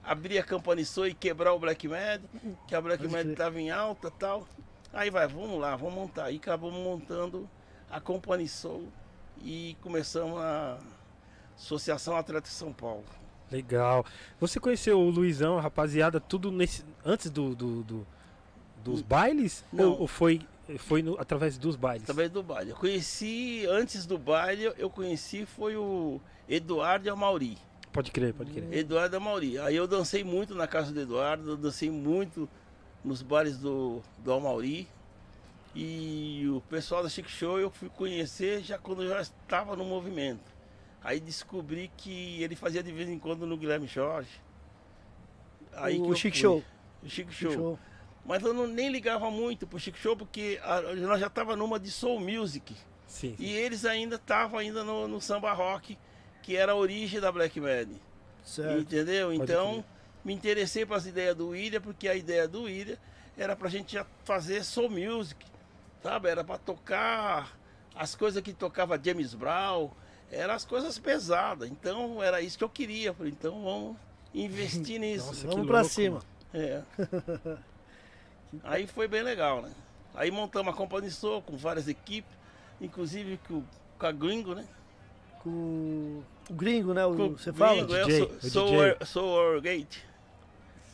[0.04, 2.22] abrir a Company Soul e quebrar o Black Mad,
[2.68, 4.48] que a Black Pode Mad estava em alta e tal.
[4.92, 6.26] Aí vai, vamos lá, vamos montar.
[6.26, 7.50] Aí acabamos montando
[7.90, 8.88] a Company Soul
[9.42, 10.78] e começamos a
[11.56, 13.04] Associação Atlética São Paulo.
[13.52, 14.06] Legal.
[14.40, 16.84] Você conheceu o Luizão, a rapaziada, tudo nesse.
[17.06, 18.08] Antes do, do- do-
[18.84, 19.64] dos bailes?
[19.72, 19.92] Não.
[19.92, 20.42] Ou, ou foi,
[20.80, 22.04] foi no- através dos bailes?
[22.04, 22.72] Através do baile.
[22.72, 27.58] Eu conheci, antes do baile, eu conheci foi o Eduardo e a Mauri.
[27.94, 28.74] Pode crer, pode crer.
[28.74, 29.60] Eduardo e a Mauri.
[29.60, 32.50] Aí eu dancei muito na casa do Eduardo, eu dancei muito
[33.04, 34.88] nos bares do, do Amauri.
[35.76, 39.86] E o pessoal da Chic Show eu fui conhecer já quando eu já estava no
[39.86, 40.52] movimento.
[41.04, 44.42] Aí descobri que ele fazia de vez em quando no Guilherme Jorge.
[45.74, 46.36] Aí o Chic.
[46.36, 46.64] Show.
[47.04, 47.52] O Chic Show.
[47.52, 47.80] Show.
[48.26, 51.80] Mas eu não, nem ligava muito pro Chic Show porque a- nós já estava numa
[51.80, 52.76] de Soul Music.
[53.08, 53.36] Sim.
[53.38, 55.98] E eles ainda estavam ainda no, no samba rock,
[56.44, 57.90] que era a origem da Black Mad.
[58.44, 58.82] Certo.
[58.82, 59.30] Entendeu?
[59.30, 59.86] Pode então, crer.
[60.24, 62.98] me interessei para as ideias do William, porque a ideia do William
[63.38, 65.44] era pra gente já fazer soul music,
[66.04, 66.30] sabe?
[66.30, 67.58] Era para tocar
[67.96, 69.90] as coisas que tocava James Brown,
[70.30, 71.70] eram as coisas pesadas.
[71.70, 73.14] Então era isso que eu queria.
[73.14, 73.98] Falei, então vamos
[74.34, 75.28] investir nisso.
[75.28, 76.22] Nossa, Vamos pra louco, cima.
[76.54, 76.84] É.
[78.64, 79.72] Aí foi bem legal, né?
[80.14, 82.32] Aí montamos a companhia de som com várias equipes,
[82.80, 83.64] inclusive com,
[83.98, 84.68] com a Gringo, né?
[85.42, 87.06] Com o gringo, né?
[87.06, 87.76] o- você fala?
[87.76, 88.98] Gringo, eu DJ, sou, o sou, DJ.
[89.02, 89.98] o- sou Gate.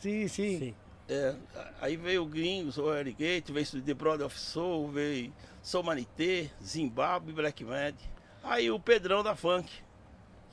[0.00, 0.58] Sim, sim.
[0.58, 0.74] Sim.
[1.08, 1.34] É,
[1.80, 5.32] aí veio o Gringo, sou o Eric Gate, veio The Brother of Soul, veio
[5.62, 7.94] Soul Manité, Zimbabwe, Black Mad.
[8.44, 9.68] Aí o Pedrão da Funk.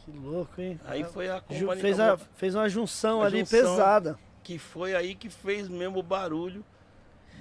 [0.04, 0.80] Que louco, hein?
[0.86, 3.60] Aí foi a companhia fez, a, fez uma junção Uma ali junção.
[3.76, 4.20] pesada.
[4.44, 6.64] que foi aí que fez mesmo o barulho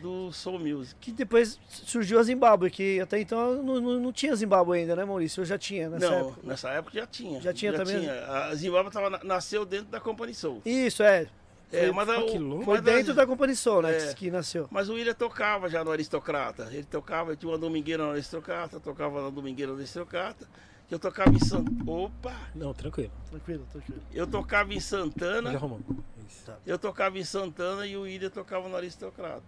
[0.00, 0.94] do Soul Music.
[1.00, 5.04] Que depois surgiu a Zimbábue, que até então não, não, não tinha Zimbábue ainda, né,
[5.04, 5.40] Maurício?
[5.40, 6.40] Eu já tinha nessa Não, época.
[6.44, 7.40] nessa época já tinha.
[7.40, 8.08] Já tinha também?
[8.08, 10.62] A Zimbábue tava, na- nasceu dentro da Company Soul.
[10.64, 11.28] Isso, é.
[11.72, 12.64] É, Foi- mas, a- Ah, que o- louco.
[12.64, 13.96] Foi mas dentro da Companhia Soul, né?
[14.10, 14.14] É.
[14.14, 14.68] Que nasceu.
[14.70, 16.68] Mas o William tocava já no Aristocrata.
[16.70, 20.46] Ele tocava, ele tinha uma domingueira no Aristocrata, tocava na domingueira no Aristocrata.
[20.88, 21.90] Eu tocava em Santana.
[21.90, 22.32] Opa!
[22.54, 23.10] Não, tranquilo.
[23.28, 24.00] Tranquilo, tranquilo.
[24.14, 25.50] Eu tocava em Santana.
[25.50, 25.80] Já arrumou.
[26.28, 26.52] Isso.
[26.64, 29.42] Eu tocava em Santana e o William tocava no Aristocrata.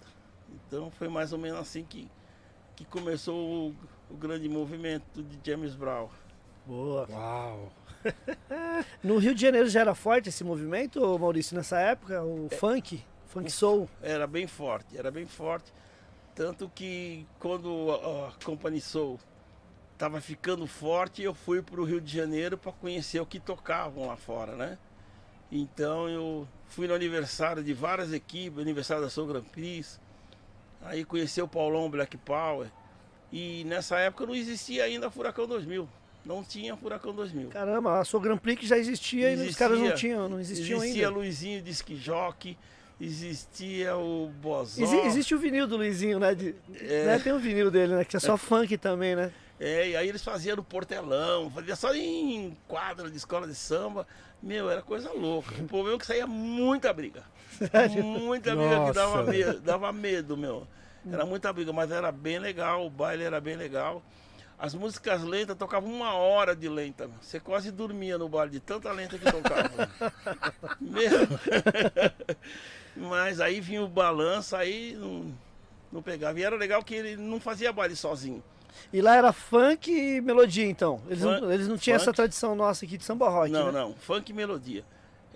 [0.55, 2.11] Então foi mais ou menos assim que,
[2.77, 3.37] que começou
[3.71, 3.77] o,
[4.11, 6.09] o grande movimento de James Brown.
[6.67, 7.07] Boa.
[7.11, 7.73] Uau.
[9.03, 12.23] No Rio de Janeiro já era forte esse movimento, Maurício, nessa época?
[12.23, 13.03] O funk?
[13.27, 13.89] Funk soul?
[14.01, 15.73] Era bem forte, era bem forte.
[16.35, 19.19] Tanto que quando a, a Company Soul
[19.93, 24.07] estava ficando forte, eu fui para o Rio de Janeiro para conhecer o que tocavam
[24.07, 24.79] lá fora, né?
[25.51, 29.99] Então eu fui no aniversário de várias equipes, aniversário da Soul Grand Prix,
[30.83, 32.69] aí conheci o Paulão Black Power.
[33.33, 35.89] E nessa época não existia ainda Furacão 2000.
[36.25, 37.49] Não tinha Furacão 2000.
[37.51, 40.11] Caramba, a Soul Grand Prix já existia, e os caras não Existia.
[40.11, 41.17] tinham, não existiam existia ainda.
[41.19, 42.57] Luizinho Disque Jockey,
[43.01, 44.83] existia o Bozó.
[44.83, 46.35] Exi- existe o vinil do Luizinho, né?
[46.35, 47.07] De- É.
[47.07, 47.19] né?
[47.19, 48.05] Tem o vinil dele, né?
[48.05, 49.33] Que é só funk também, né?
[49.61, 54.07] É, e aí eles faziam no portelão, fazia só em quadra de escola de samba.
[54.43, 55.53] Meu, era coisa louca.
[55.61, 57.25] O problema é que saía muita briga.
[58.03, 60.67] Muita briga que dava medo, dava medo, meu.
[61.11, 64.03] Era muita briga, mas era bem legal, o baile era bem legal.
[64.59, 67.09] As músicas lentas tocavam uma hora de lenta.
[67.23, 69.89] Você quase dormia no baile de tanta lenta que tocava.
[70.81, 71.29] meu.
[72.97, 75.33] Mas aí vinha o balanço, aí não,
[75.93, 76.39] não pegava.
[76.41, 78.43] E era legal que ele não fazia baile sozinho.
[78.93, 81.01] E lá era funk e melodia, então.
[81.09, 82.17] Eles, não, Funk- eles não tinham essa funk.
[82.17, 83.81] tradição nossa aqui de samba rock, Não, né?
[83.81, 84.85] não, funk e melodia.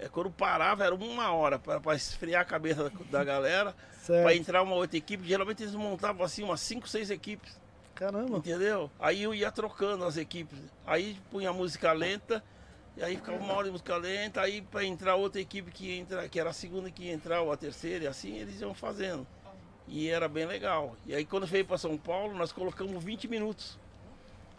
[0.02, 3.72] É, quando parava era uma hora para esfriar a cabeça da, da galera,
[4.04, 5.24] para entrar uma outra equipe.
[5.24, 7.56] Geralmente eles montavam assim umas 5, 6 equipes,
[7.94, 8.38] Caramba.
[8.38, 8.90] entendeu?
[8.98, 10.58] Aí eu ia trocando as equipes.
[10.84, 12.42] Aí punha música lenta,
[12.96, 16.28] e aí ficava uma hora de música lenta, aí para entrar outra equipe que entra,
[16.28, 19.24] que era a segunda que ia entrar, ou a terceira, e assim eles iam fazendo.
[19.86, 20.96] E era bem legal.
[21.06, 23.78] E aí quando veio para São Paulo, nós colocamos 20 minutos.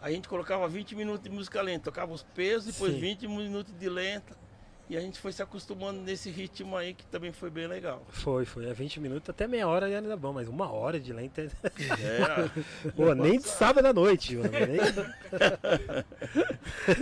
[0.00, 3.00] A gente colocava 20 minutos de música lenta, tocava os pesos, depois Sim.
[3.00, 4.43] 20 minutos de lenta.
[4.88, 8.04] E a gente foi se acostumando nesse ritmo aí que também foi bem legal.
[8.10, 8.66] Foi, foi.
[8.68, 11.40] É 20 minutos até meia hora ainda é bom, mas uma hora de lenta.
[11.42, 12.90] é-.
[12.94, 14.50] Pô, nem de sábado à noite, mano.
[14.52, 14.80] nem-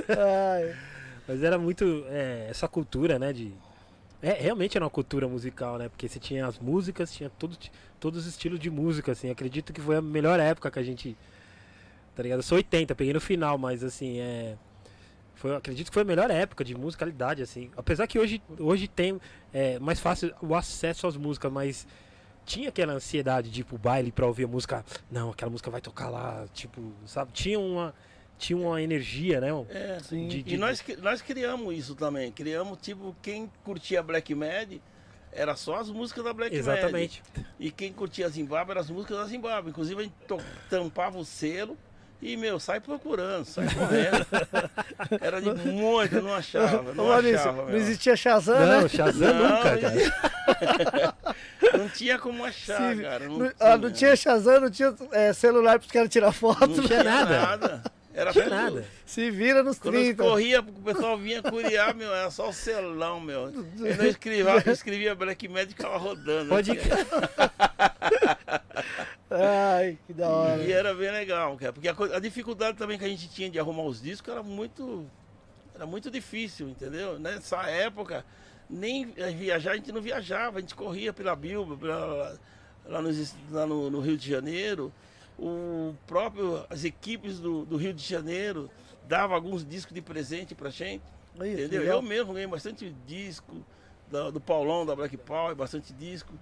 [0.08, 0.76] Ai,
[1.26, 2.04] Mas era muito.
[2.08, 3.32] é, essa cultura, né?
[3.32, 3.52] De.
[4.22, 5.88] É, realmente era uma cultura musical, né?
[5.88, 7.56] Porque você tinha as músicas, tinha todo,
[7.98, 9.30] todos os estilos de música, assim.
[9.30, 11.16] Acredito que foi a melhor época que a gente.
[12.14, 12.38] Tá ligado?
[12.38, 14.56] Eu sou 80, peguei no final, mas assim, é.
[15.42, 17.68] Foi, acredito que foi a melhor época de musicalidade, assim.
[17.76, 19.20] Apesar que hoje, hoje tem
[19.52, 21.84] é, mais fácil o acesso às músicas, mas
[22.46, 24.84] tinha aquela ansiedade de ir pro baile pra ouvir a música.
[25.10, 27.32] Não, aquela música vai tocar lá, tipo, sabe?
[27.32, 27.92] Tinha uma,
[28.38, 29.48] tinha uma energia, né?
[29.70, 30.28] É, Sim.
[30.28, 32.30] De- de- E nós, nós criamos isso também.
[32.30, 34.74] Criamos, tipo, quem curtia Black Mad
[35.32, 36.60] era só as músicas da Black Mad.
[36.60, 37.20] Exatamente.
[37.58, 39.70] E quem curtia Zimbábue eram as músicas da Zimbábue.
[39.70, 40.14] Inclusive a gente
[40.70, 41.76] tampava o selo
[42.22, 44.24] e, meu, sai procurando, sai correndo.
[45.20, 46.90] Era de muito, eu não achava.
[46.90, 48.88] Ô, Não Maurício, achava, não existia Shazam, Não, né?
[48.88, 51.14] Shazam Não, nunca, não cara.
[51.78, 53.26] Não tinha como achar, Se- cara.
[53.28, 56.66] Não, Não, ah, não tinha Shazam, não tinha é, celular pros caras tirar foto.
[56.66, 56.86] não né?
[56.86, 57.82] tinha nada.
[58.14, 58.84] Era Não tinha tudo- nada.
[59.06, 60.22] Se vira nos Quando eu 30.
[60.22, 63.50] corria, o pessoal vinha curiar, meu, era só o celão, meu.
[63.78, 66.48] Eu não escrevia, escrevia Black Mad e ficava rodando.
[66.50, 66.72] Pode
[69.34, 70.62] Ai, que da hora.
[70.62, 71.72] E era bem legal, cara.
[71.72, 75.06] Porque a, a dificuldade também que a gente tinha de arrumar os discos era muito.
[75.74, 77.18] Era muito difícil, entendeu?
[77.18, 78.24] Nessa época,
[78.68, 79.06] nem
[79.36, 82.38] viajar, a gente não viajava, a gente corria pela Bilba, pela-
[82.84, 84.92] lá, nos- lá no, no Rio de Janeiro.
[85.38, 88.70] O próprio, as equipes do, do Rio de Janeiro
[89.08, 91.02] davam alguns discos de presente pra gente.
[91.40, 91.80] Aí, Entendeu?
[91.80, 91.96] legal.
[91.96, 93.64] Eu mesmo ganhei bastante disco
[94.10, 96.34] da- do Paulão, da Black Power, bastante disco.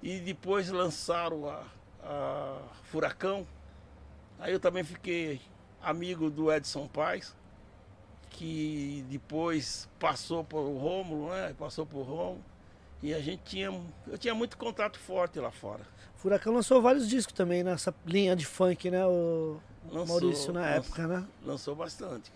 [0.00, 1.64] E depois lançaram a,
[2.02, 3.46] a Furacão.
[4.38, 5.40] Aí eu também fiquei
[5.82, 7.34] amigo do Edson Paz.
[8.30, 11.54] que depois passou por o Rômulo, né?
[11.58, 12.44] Passou por Rômulo.
[13.02, 13.68] E a gente tinha.
[14.06, 15.80] Eu tinha muito contato forte lá fora.
[16.16, 19.04] Furacão lançou vários discos também nessa linha de funk, né?
[19.06, 19.58] O
[19.90, 21.24] Lançou- Maurício na lançou- época, né?
[21.44, 22.30] Lançou bastante.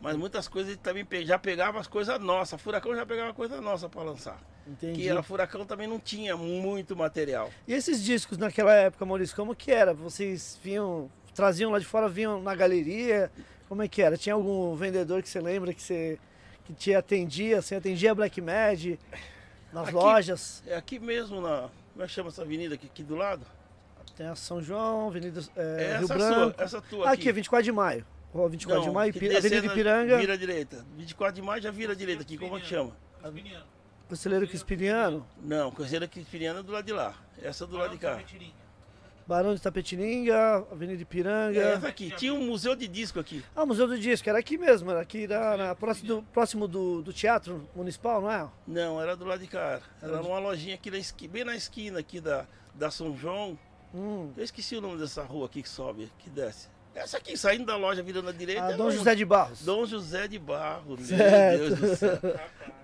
[0.00, 2.60] Mas muitas coisas ele também já pegava as coisas nossas.
[2.60, 4.40] Furacão já pegava coisa nossa para lançar.
[4.68, 5.02] Entendi.
[5.02, 7.50] Que a Furacão também não tinha muito material.
[7.66, 9.94] E esses discos naquela época, Maurício, como que era?
[9.94, 13.30] Vocês vinham, traziam lá de fora, vinham na galeria?
[13.68, 14.16] Como é que era?
[14.16, 16.18] Tinha algum vendedor que você lembra que você
[16.66, 18.98] que te atendia, você atendia a Black Mad
[19.72, 20.62] nas Aqui- lojas?
[20.66, 21.68] É aqui mesmo na.
[21.92, 23.44] Como é que chama essa avenida aqui, aqui do lado?
[24.16, 26.54] Tem a São João, Avenida é, É Rio Branco.
[26.56, 27.22] sua, essa tua aqui.
[27.22, 28.04] aqui, 24 de maio.
[28.34, 30.84] Rua 24 de Não, maio, que Pi- Avenida Ipiranga, Vira direita.
[30.96, 32.36] 24 de maio já vira direita aqui.
[32.36, 32.94] Como é que chama?
[33.24, 33.64] Espiniano.
[34.08, 37.14] Conselheiro Crispiniano, Não, Conselheira Crispiniana é do lado de lá.
[37.42, 38.18] Essa é do lado de cá.
[39.26, 41.60] Barão de Tapetininga, Avenida Ipiranga.
[41.60, 42.10] É essa aqui.
[42.16, 43.44] Tinha um museu de disco aqui.
[43.54, 46.66] Ah, o Museu do Disco, era aqui mesmo, era aqui na, na- próximo, do, próximo
[46.66, 48.48] do, do Teatro Municipal, não é?
[48.66, 49.82] Não, era do lado de cá.
[50.00, 53.14] Era Era de- numa lojinha aqui na esqui- bem na esquina aqui da, da São
[53.14, 53.58] João.
[53.94, 54.32] Hum.
[54.34, 56.68] Eu esqueci o nome dessa rua aqui que sobe, que desce.
[56.98, 58.66] Essa aqui, saindo da loja, virando à direita.
[58.66, 59.64] Ah, é Dom José de Barros.
[59.64, 61.58] Dom José de Barro, meu Certo.
[61.58, 62.18] Deus do céu.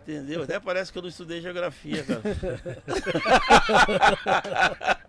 [0.07, 0.43] Entendeu?
[0.43, 2.21] Até parece que eu não estudei geografia, cara.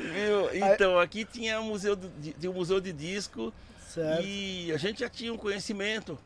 [0.00, 0.50] Viu?
[0.54, 3.52] Então, aqui tinha um museu de, tinha um museu de disco
[3.88, 4.24] Certo.
[4.24, 6.18] e a gente já tinha um conhecimento.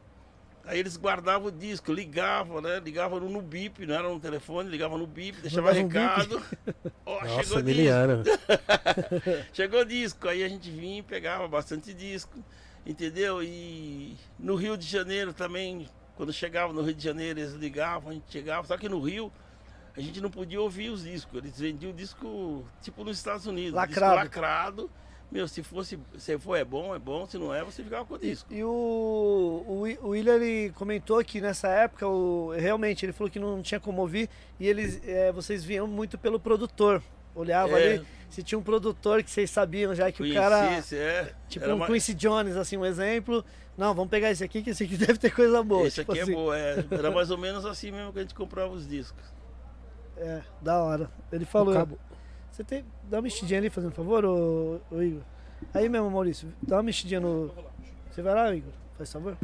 [0.64, 2.78] Aí eles guardavam o disco, ligavam, né?
[2.80, 6.40] Ligavam no, bip, não era no telefone, ligavam no bip, deixava recado.
[7.04, 7.62] Ó, Nossa, chegou disco.
[7.64, 8.22] miliano.
[9.52, 12.38] Chegou disco, aí a gente vinha e pegava bastante disco,
[12.86, 13.42] entendeu?
[13.42, 18.14] E no Rio de Janeiro também, quando chegava no Rio de Janeiro, eles ligavam, a
[18.14, 19.32] gente chegava, só que no Rio
[19.96, 23.72] a gente não podia ouvir os discos, eles vendiam o disco tipo nos Estados Unidos,
[23.74, 24.12] Lacrado.
[24.20, 24.90] disco lacrado.
[25.30, 28.14] Meu, se fosse, se for é bom, é bom, se não é, você ficava com
[28.14, 28.52] o disco.
[28.52, 33.38] E o, o, o William ele comentou que nessa época, o, realmente, ele falou que
[33.38, 34.28] não tinha como ouvir
[34.58, 37.00] e eles, é, vocês vinham muito pelo produtor.
[37.32, 37.92] Olhava É.
[37.94, 40.82] ali, se tinha um produtor que vocês sabiam já que o cara.
[40.92, 41.32] É.
[41.48, 43.44] Tipo Era um uma- Quincy Jones, assim, um exemplo.
[43.78, 45.86] Não, vamos pegar esse aqui, que esse aqui deve ter coisa boa.
[45.86, 46.32] Esse tipo aqui assim.
[46.32, 46.84] é bom, é.
[46.90, 49.22] Era mais ou menos assim mesmo que a gente comprava os discos.
[50.16, 51.08] É, da hora.
[51.30, 51.72] Ele falou.
[52.60, 52.84] Você tem.
[53.04, 55.22] Dá uma mexidinha ali, fazendo um favor, ô, ô Igor.
[55.72, 56.52] Aí mesmo, Maurício.
[56.60, 57.50] Dá uma mexidinha no.
[58.10, 58.72] Você vai lá, Igor?
[58.98, 59.34] Faz favor?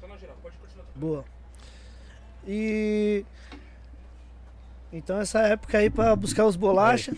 [0.00, 0.86] Tá na geral, pode continuar.
[0.94, 1.24] Boa.
[2.48, 3.26] E.
[4.90, 7.14] Então essa época aí pra buscar os bolachas.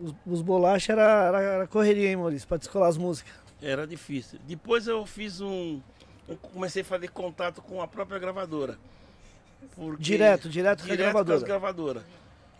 [0.00, 2.46] Os, os bolachas era, era, era correria, hein, Maurício?
[2.46, 3.32] Pra descolar as músicas.
[3.60, 4.38] Era difícil.
[4.46, 5.80] Depois eu fiz um.
[6.28, 8.78] eu comecei a fazer contato com a própria gravadora.
[9.74, 11.36] Porque- Direto, direto com a direto com gravadora.
[11.36, 12.02] as gravadoras.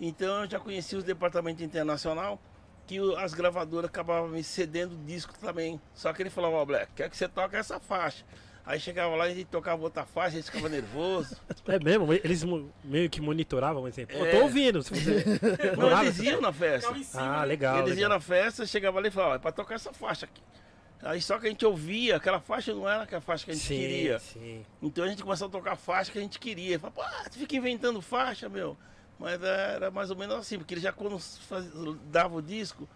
[0.00, 2.40] Então eu já conheci os departamentos internacional,
[2.86, 5.80] que as gravadoras acabavam me cedendo disco também.
[5.94, 8.24] Só que ele falava, ó, Black, quer que você toque essa faixa.
[8.64, 11.36] Aí chegava lá e a tocava outra faixa, a gente ficava nervoso.
[11.66, 12.12] É mesmo?
[12.12, 12.44] Eles
[12.84, 14.30] meio que monitoravam, mas assim, pô, É.
[14.32, 14.82] tô ouvindo.
[14.82, 15.24] Se você...
[15.76, 16.94] Não, Morava- eles iam na festa.
[17.14, 17.76] Ah, legal.
[17.78, 18.02] Eles legal.
[18.02, 20.42] iam na festa, chegava ali e falava, ó, é pra tocar essa faixa aqui.
[21.02, 23.66] Aí só que a gente ouvia, aquela faixa não era aquela faixa que a gente
[23.66, 24.18] sim, queria.
[24.18, 24.64] Sim.
[24.82, 26.78] Então a gente começou a tocar faixa que a gente queria.
[26.78, 28.76] Falei, pô, tu fica inventando faixa, meu.
[29.20, 31.68] Mas era mais ou menos assim, porque ele já quando faz-
[32.10, 32.88] dava o disco,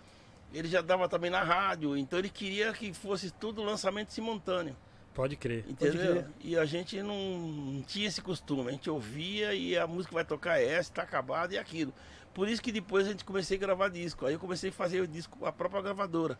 [0.55, 1.95] ele já dava também na rádio.
[1.99, 4.75] Então ele queria que fosse tudo lançamento simultâneo.
[5.13, 5.65] Pode crer.
[5.69, 6.13] Entendeu?
[6.23, 6.27] crer.
[6.41, 8.69] E a gente não, não tinha esse costume.
[8.69, 11.93] A gente ouvia e a música vai tocar essa, tá acabada e aquilo.
[12.33, 14.25] Por isso que depois a gente comecei a gravar disco.
[14.27, 16.39] Aí eu comecei a fazer o disco com a própria gravadora.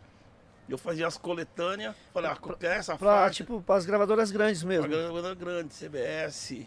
[0.67, 3.35] Eu fazia as coletâneas, falei, ah, essa Pra, faixa?
[3.35, 4.89] tipo, pras gravadoras grandes mesmo.
[4.89, 6.67] gravadora grande, CBS,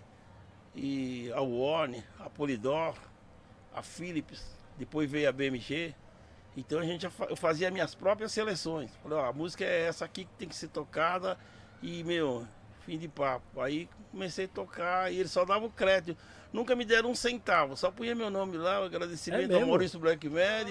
[0.78, 2.96] e a Warner, a Polydor,
[3.74, 4.46] a Philips,
[4.78, 5.96] depois veio a BMG.
[6.56, 8.92] Então a gente eu fazia minhas próprias seleções.
[9.02, 11.38] Falei, ó, a música é essa aqui que tem que ser tocada
[11.82, 12.48] e, meu,
[12.86, 13.60] fim de papo.
[13.60, 16.18] Aí comecei a tocar e eles só davam crédito.
[16.52, 19.68] Nunca me deram um centavo, só punha meu nome lá, o agradecimento É ao?
[19.68, 20.66] Maurício Blackman,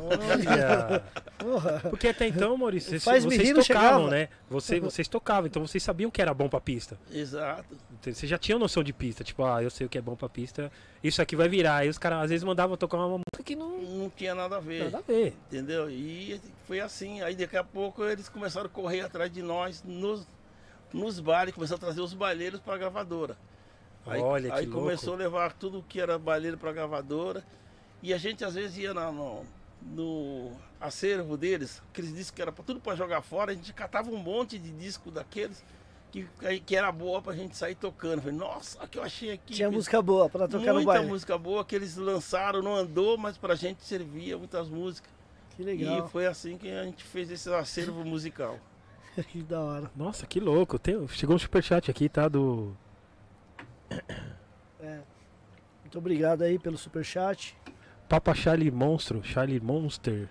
[0.00, 1.02] Olha.
[1.38, 1.80] Porra.
[1.90, 4.10] Porque até então, Maurício, vocês, Faz-me vocês tocavam, chegava.
[4.10, 4.28] né?
[4.48, 6.98] Você, vocês tocavam, então vocês sabiam que era bom pra pista.
[7.12, 7.76] Exato.
[8.00, 9.22] Então, Vocês já tinham noção de pista.
[9.24, 10.70] Tipo, ah, eu sei o que é bom pra pista.
[11.02, 11.76] Isso aqui vai virar.
[11.76, 13.78] Aí os caras às vezes mandavam tocar uma música que não.
[13.78, 14.84] Não tinha nada a ver.
[14.84, 15.34] Nada a ver.
[15.48, 15.90] Entendeu?
[15.90, 17.20] E foi assim.
[17.22, 20.26] Aí daqui a pouco eles começaram a correr atrás de nós nos,
[20.92, 23.36] nos bares, começaram a trazer os baileiros para a gravadora.
[24.08, 24.82] Aí, Olha que aí louco.
[24.82, 27.44] começou a levar tudo que era baileiro para a gravadora.
[28.02, 29.44] E a gente às vezes ia na- no,
[29.82, 34.10] no acervo deles, aqueles discos que era pra- tudo para jogar fora, a gente catava
[34.10, 35.62] um monte de disco daqueles
[36.12, 36.26] que,
[36.64, 38.20] que era boa pra gente sair tocando.
[38.22, 39.54] Falei, nossa, o que eu achei aqui.
[39.54, 41.06] Tinha meu." música boa pra tocar no Muita baile.
[41.06, 45.10] música boa que eles lançaram, não andou, mas pra gente servia muitas músicas.
[45.56, 46.06] Que legal.
[46.06, 48.58] E foi assim que a gente fez esse acervo musical.
[49.32, 49.90] que da hora.
[49.96, 50.78] Nossa, que louco.
[50.78, 52.28] Tem, chegou um superchat aqui, tá?
[52.28, 52.76] Do.
[54.80, 54.98] É.
[55.82, 57.56] Muito obrigado aí pelo superchat.
[58.08, 59.22] Papa Charlie Monstro.
[59.22, 60.28] Charlie Monster.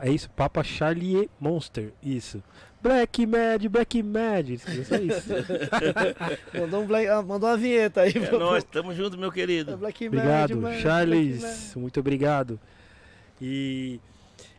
[0.00, 0.28] É isso?
[0.30, 1.92] Papa Charlie Monster.
[2.02, 2.42] Isso.
[2.82, 4.48] Black Mad, Black Mad.
[4.50, 5.28] Isso é isso.
[6.60, 8.12] Mandou, um black- ah, mandou uma vinheta aí.
[8.14, 9.76] É nós, tamo junto, meu querido.
[9.78, 11.40] Black Mad, Obrigado, mano, Charles.
[11.40, 11.76] Black Mad.
[11.76, 12.60] Muito obrigado.
[13.40, 14.00] E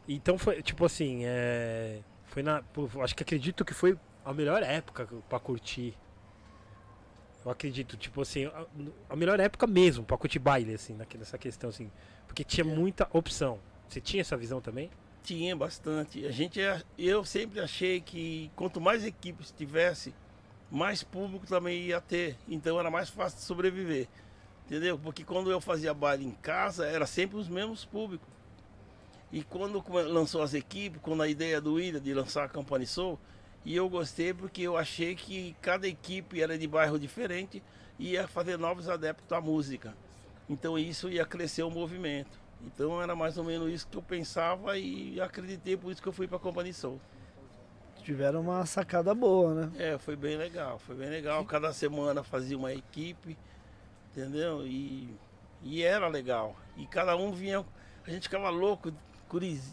[0.07, 2.61] então foi tipo assim, é, foi na,
[3.03, 5.93] acho que acredito que foi a melhor época pra curtir.
[7.45, 8.65] Eu acredito, tipo assim, a,
[9.09, 11.91] a melhor época mesmo pra curtir baile assim, nessa questão assim,
[12.25, 12.75] porque tinha É.
[12.75, 13.59] muita opção.
[13.87, 14.89] Você tinha essa visão também?
[15.23, 16.25] Tinha bastante.
[16.25, 16.59] A gente,
[16.97, 20.13] eu sempre achei que quanto mais equipes tivesse,
[20.71, 22.35] mais público também ia ter.
[22.47, 24.07] Então era mais fácil de sobreviver.
[24.65, 24.97] Entendeu?
[24.97, 28.27] Porque quando eu fazia baile em casa, era sempre os mesmos públicos.
[29.31, 33.19] E quando lançou as equipes, quando a ideia do William de lançar a Company Soul,
[33.66, 37.63] e eu gostei porque eu achei que cada equipe era de bairro diferente
[37.97, 39.95] e ia fazer novos adeptos à música.
[40.47, 42.39] Então isso ia crescer o movimento.
[42.61, 46.13] Então era mais ou menos isso que eu pensava e acreditei, por isso que eu
[46.13, 47.01] fui para a Company Soul.
[48.03, 49.72] Tiveram uma sacada boa, né?
[49.80, 51.43] É, foi bem legal, foi bem legal.
[51.43, 53.36] Cada semana fazia uma equipe,
[54.11, 54.66] entendeu?
[54.66, 55.11] E,
[55.63, 56.55] e era legal.
[56.78, 57.66] E cada um vinha,
[58.05, 58.93] a gente ficava louco,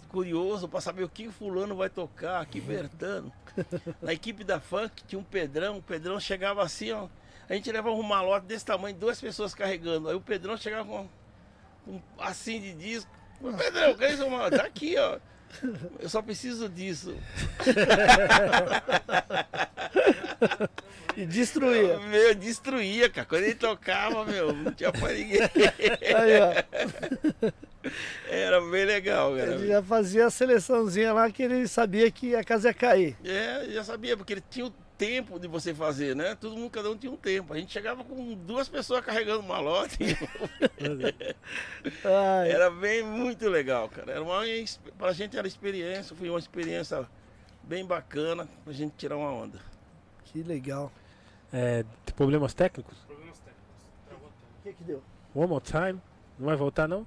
[0.08, 3.32] curioso para saber o que o fulano vai tocar, que Bertano.
[4.00, 7.08] Na equipe da funk tinha um Pedrão, o Pedrão chegava assim, ó.
[7.48, 10.08] A gente levava um malote desse tamanho, duas pessoas carregando.
[10.08, 11.08] Aí o Pedrão chegava com
[11.86, 13.10] um assim de disco.
[13.40, 14.56] Pedrão, cadê seu malote?
[14.56, 15.18] Tá aqui, ó.
[16.00, 17.14] Eu só preciso disso.
[21.16, 21.98] E destruía.
[22.08, 23.26] Meu, destruía, cara.
[23.26, 25.40] Quando ele tocava, meu, não tinha pra ninguém.
[25.42, 27.52] Aí.
[28.30, 29.66] Era bem legal, Ele cara.
[29.66, 33.16] já fazia a seleçãozinha lá que ele sabia que a casa ia cair.
[33.24, 34.72] É, já sabia, porque ele tinha o
[35.02, 36.36] tempo de você fazer, né?
[36.36, 37.52] Todo mundo, cada um tinha um tempo.
[37.52, 39.98] A gente chegava com duas pessoas carregando malote.
[42.04, 44.12] Ai, Era bem, muito legal, cara.
[44.12, 44.42] Era uma,
[44.96, 47.04] pra gente era experiência, foi uma experiência
[47.64, 49.58] bem bacana pra gente tirar uma onda.
[50.26, 50.92] que legal.
[51.52, 52.96] É, tem problemas técnicos?
[53.10, 55.02] O que que deu?
[55.34, 56.00] One more time.
[56.38, 57.04] Não vai voltar não?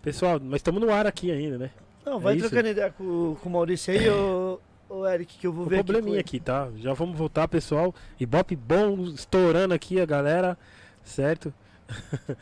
[0.00, 1.70] Pessoal, nós estamos no ar aqui ainda, né?
[2.04, 5.52] Não, vai É trocando ideia com, com o Maurício aí, ô, ô Eric, que eu
[5.52, 5.84] vou Um ver aqui.
[5.84, 6.68] probleminha aqui, tá?
[6.76, 7.94] Já vamos voltar, pessoal.
[8.18, 10.58] Ibope bom, estourando aqui a galera,
[11.04, 11.52] certo?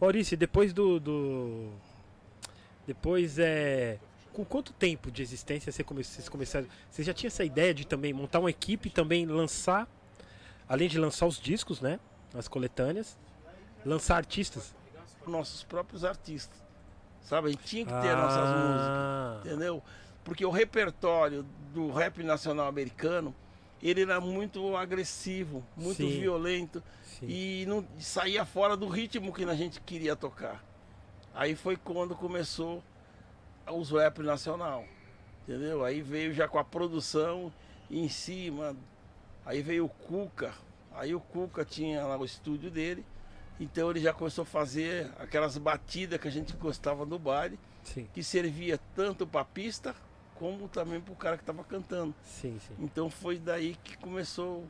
[0.00, 1.70] Maurício, depois do, do-
[2.86, 3.98] Depois é.
[4.32, 6.04] Com quanto tempo de existência você come...
[6.04, 6.66] vocês começaram?
[6.90, 9.88] Você já tinha essa ideia de também montar uma equipe e também lançar,
[10.68, 11.98] além de lançar os discos, né?
[12.34, 13.16] As coletâneas,
[13.84, 14.74] lançar artistas?
[15.26, 16.65] Nossos próprios artistas.
[17.26, 17.48] Sabe?
[17.48, 18.88] A gente tinha que ter nossas músicas.
[18.88, 19.82] Ah, entendeu?
[20.24, 23.34] Porque o repertório do rap nacional americano,
[23.82, 26.20] ele era muito agressivo, muito Sim.
[26.20, 27.26] violento sim.
[27.28, 30.64] e não saía fora do ritmo que a gente queria tocar.
[31.34, 32.82] Aí foi quando começou
[33.70, 34.84] os rap nacional,
[35.42, 35.84] entendeu?
[35.84, 37.52] Aí veio já com a produção
[37.90, 38.76] em cima,
[39.44, 40.54] aí veio o Cuca,
[40.94, 43.04] aí o Cuca tinha lá o estúdio dele,
[43.58, 48.06] então ele já começou a fazer aquelas batidas que a gente gostava do baile Sim,
[48.12, 49.94] que servia tanto para a pista
[50.34, 52.14] como também para o cara que estava cantando.
[52.22, 52.74] sim, sim.
[52.78, 54.66] Então foi daí que começou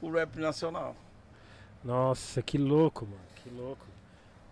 [0.00, 0.96] o rap nacional.
[1.84, 3.20] Nossa, que louco, mano.
[3.36, 3.86] Que louco.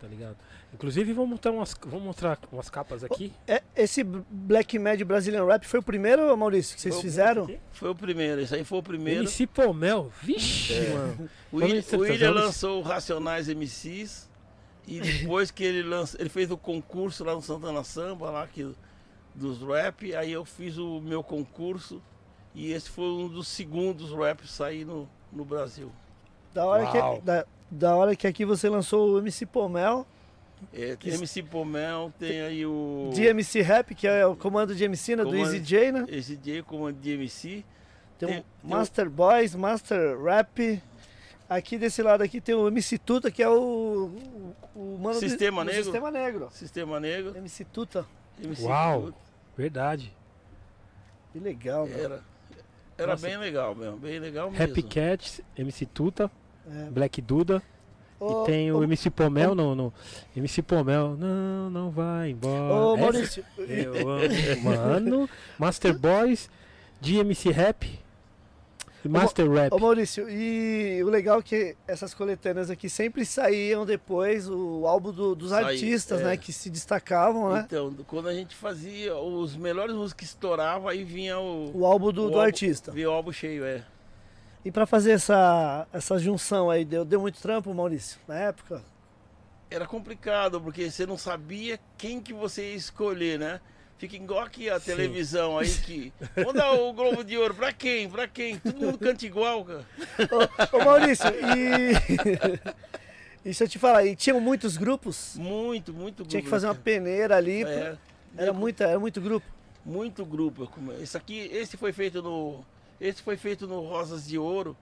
[0.01, 0.37] Tá ligado?
[0.73, 3.33] Inclusive, vamos mostrar umas, vamos mostrar umas capas aqui.
[3.47, 7.45] É, esse Black Mad Brazilian Rap foi o primeiro, Maurício, que vocês Foi fizeram?
[7.45, 7.59] Aqui.
[7.73, 9.21] Foi o primeiro, esse aí foi o primeiro.
[9.21, 10.11] MC Pomel.
[10.23, 10.93] Vixe, É.
[10.93, 11.31] mano.
[11.51, 14.29] O William, o William lançou o Racionais MCs
[14.87, 18.71] e depois que ele lançou, ele fez o concurso lá no Santana Samba, lá que,
[19.35, 22.03] dos rap, aí eu fiz o meu concurso
[22.55, 25.91] e esse foi um dos segundos raps sair no, no Brasil.
[26.53, 27.17] Da hora, Uau.
[27.17, 30.07] que, da, da hora que aqui você lançou o MC Pomel,
[30.73, 34.75] É, tem Que- MC Pomel, tem aí o de MC Rap, que é o comando
[34.75, 36.07] de MC, né, do Comando- Easy J, né?
[36.09, 37.65] esse dia comando de MC.
[38.19, 40.81] Tem, Tem- o tem Master Boys, Master Rap.
[41.49, 44.11] Aqui desse lado aqui tem o MC Tuta, que é o,
[44.75, 45.85] o, o mano Sistema do Negro.
[45.85, 46.49] Sistema Negro.
[46.53, 47.37] Sistema Negro.
[47.37, 48.07] MC Tuta.
[48.43, 49.01] MC Uau.
[49.03, 49.15] Tudo.
[49.57, 50.13] Verdade.
[51.33, 52.01] Que legal, velho.
[52.05, 52.23] Era,
[52.97, 53.27] era Nossa.
[53.27, 54.65] bem legal mesmo, bem legal mesmo.
[54.65, 56.31] Happy Cat, MC Tuta,
[56.71, 56.91] É.
[56.91, 57.63] Black Duda.
[58.21, 59.93] Ô, e tem o ô, MC Pomel no, no.
[60.37, 61.17] MC Pomel.
[61.19, 62.73] Não, não vai embora.
[62.75, 65.31] Ô, Maurício, Eu amo, mano.
[65.59, 66.49] Master Boys,
[67.01, 67.99] de MC Rap.
[69.07, 69.71] Master Rap.
[69.75, 75.13] Ô Maurício, e o legal é que essas coletâneas aqui sempre saíam depois o álbum
[75.13, 76.25] do- dos Saía, artistas, é.
[76.25, 76.37] né?
[76.39, 77.65] Que se destacavam, né?
[77.67, 82.07] Então, quando a gente fazia os melhores músicos que estouravam, aí vinha o, O álbum
[82.11, 82.93] do, o do álbum- artista.
[82.93, 83.83] vinha o álbum cheio, é.
[84.65, 88.83] E pra fazer essa, essa junção aí, deu, deu muito trampo, Maurício, na época?
[89.71, 93.61] Era complicado, porque você não sabia quem que você ia escolher, né?
[93.99, 96.13] Fica igual aqui a televisão aí que.
[96.35, 98.09] Vamos dar o Globo de Ouro pra quem?
[98.09, 98.59] Pra quem?
[98.59, 99.85] Todo mundo canta igual, cara.
[100.73, 101.93] Ô, ô, Maurício, e.
[101.93, 105.37] e deixa eu te falar, e tinham muitos grupos?
[105.37, 106.31] Muito, muito grupo.
[106.31, 106.81] Tinha que fazer uma né?
[106.83, 107.65] peneira ali.
[107.65, 107.97] É,
[108.37, 109.47] Era, muita, era muito grupo.
[109.85, 110.69] muito grupo.
[111.01, 112.65] Esse aqui, esse foi feito no.
[113.01, 114.77] Esse foi feito no Rosas de Ouro.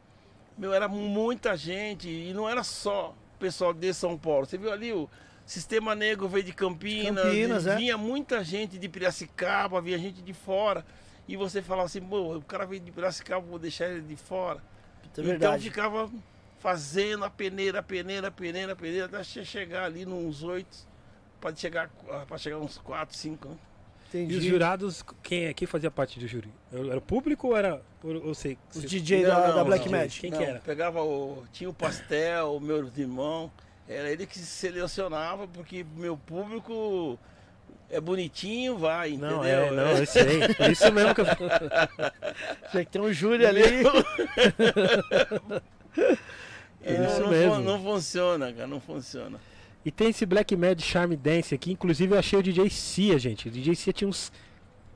[0.57, 2.09] Meu, era muita gente.
[2.09, 4.47] E não era só pessoal de São Paulo.
[4.47, 5.09] Você viu ali o
[5.45, 7.25] Sistema Negro veio de Campinas.
[7.25, 7.77] Campinas, é.
[7.77, 10.85] Vinha muita gente de Piracicaba, vinha gente de fora.
[11.27, 14.63] E você falava assim, pô, o cara veio de Piracicaba, vou deixar ele de fora.
[15.17, 16.11] É Então ficava
[16.59, 20.77] fazendo a peneira, a peneira, a peneira, a peneira, até che- chegar ali nos oito.
[21.41, 21.91] Pode chegar,
[22.29, 23.59] para chegar uns quatro, cinco,
[24.15, 24.21] né?
[24.21, 24.39] E Entendi.
[24.39, 26.51] os jurados, quem, é- quem fazia parte do júri?
[26.73, 27.83] Era o público ou era.
[28.03, 29.89] Ou, ou sei, Os DJ Não, da, não, da Black.
[29.89, 30.21] Magic.
[30.21, 30.61] Quem Não, que era?
[30.61, 31.45] Pegava o.
[31.53, 33.51] Tinha o pastel, o meu irmão.
[33.89, 37.19] Era ele que se selecionava, porque meu público
[37.91, 39.37] é bonitinho, vai, entendeu?
[39.39, 40.55] Não, é, não, eu sei.
[40.55, 41.27] Por isso mesmo que eu.
[42.71, 43.63] Tinha que ter um júri ali.
[46.85, 47.61] É isso não, mesmo.
[47.61, 49.39] não funciona, cara, não funciona.
[49.85, 51.73] E tem esse Black Mad Charm Dance aqui.
[51.73, 53.49] Inclusive eu achei o DJ Cia, gente.
[53.49, 54.31] O DJ Cia tinha uns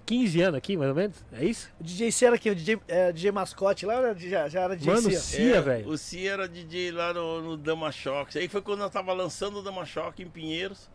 [0.04, 1.16] 15 anos aqui, mais ou menos.
[1.32, 1.68] É isso?
[1.80, 4.76] O DJ C era aqui, o DJ, é, DJ mascote lá, era- já, já era
[4.76, 5.16] DJ Mano, C.
[5.16, 5.88] Cia, É, velho.
[5.88, 8.38] O Cia era DJ lá no, no Dama Choque.
[8.38, 10.88] Aí foi quando eu tava lançando o Dama Choque em Pinheiros,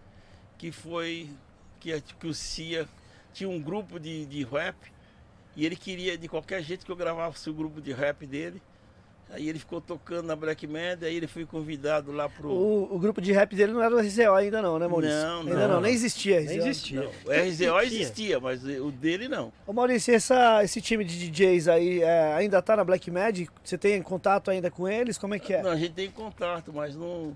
[0.58, 1.30] que foi
[1.82, 2.88] que, a- que o Cia
[3.34, 4.78] tinha um grupo de, de rap
[5.58, 8.62] e ele queria de qualquer jeito que eu gravasse o grupo de rap dele.
[9.34, 12.50] Aí ele ficou tocando na Black Mad, aí ele foi convidado lá pro.
[12.50, 15.16] O, o grupo de rap dele não era o RZO ainda não, né, Maurício?
[15.16, 15.76] Não, Ainda não.
[15.76, 16.42] não, nem existia.
[16.42, 16.68] Nem RZO.
[16.68, 17.02] existia.
[17.02, 19.54] Não, o RZO existia, mas o dele não.
[19.66, 23.50] Ô Maurício, essa, esse time de DJs aí é, ainda tá na Black Magic?
[23.64, 25.18] Você tem contato ainda com eles?
[25.18, 25.64] Como é que é?
[25.64, 27.36] Não, a gente tem contato, mas não,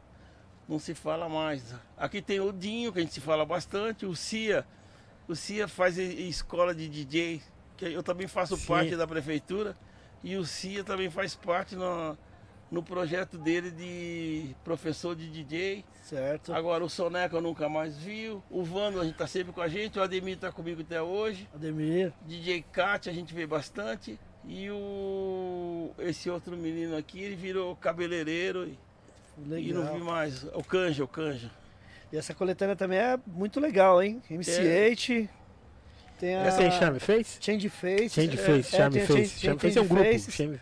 [0.67, 1.73] não se fala mais.
[1.97, 4.65] Aqui tem o Dinho, que a gente se fala bastante, o Cia.
[5.29, 7.41] O Cia faz escola de DJ,
[7.77, 8.65] que eu também faço Sim.
[8.65, 9.77] parte da prefeitura.
[10.25, 12.17] E o Cia também faz parte no,
[12.71, 15.85] no projeto dele de professor de DJ.
[16.01, 16.51] Certo.
[16.51, 18.41] Agora o Soneca eu nunca mais viu.
[18.49, 21.47] O Vando a gente tá sempre com a gente, o Ademir tá comigo até hoje.
[21.53, 22.11] Ademir.
[22.25, 24.19] DJ Kat a gente vê bastante.
[24.47, 28.79] E o esse outro menino aqui, ele virou cabeleireiro e,
[29.37, 29.99] e não vi Legal.
[29.99, 30.43] mais.
[30.55, 31.51] O Canja, o Canja.
[32.11, 34.23] E essa coletânea também é muito legal, hein?
[34.31, 35.29] MC8.
[36.19, 36.43] Tem a.
[36.45, 37.37] Essa aí, Charme fez?
[37.41, 38.09] Change Face.
[38.09, 39.17] Change é, Face, é, Charme a Face.
[39.17, 40.03] Change- Charme Face é um grupo.
[40.05, 40.59] Faces,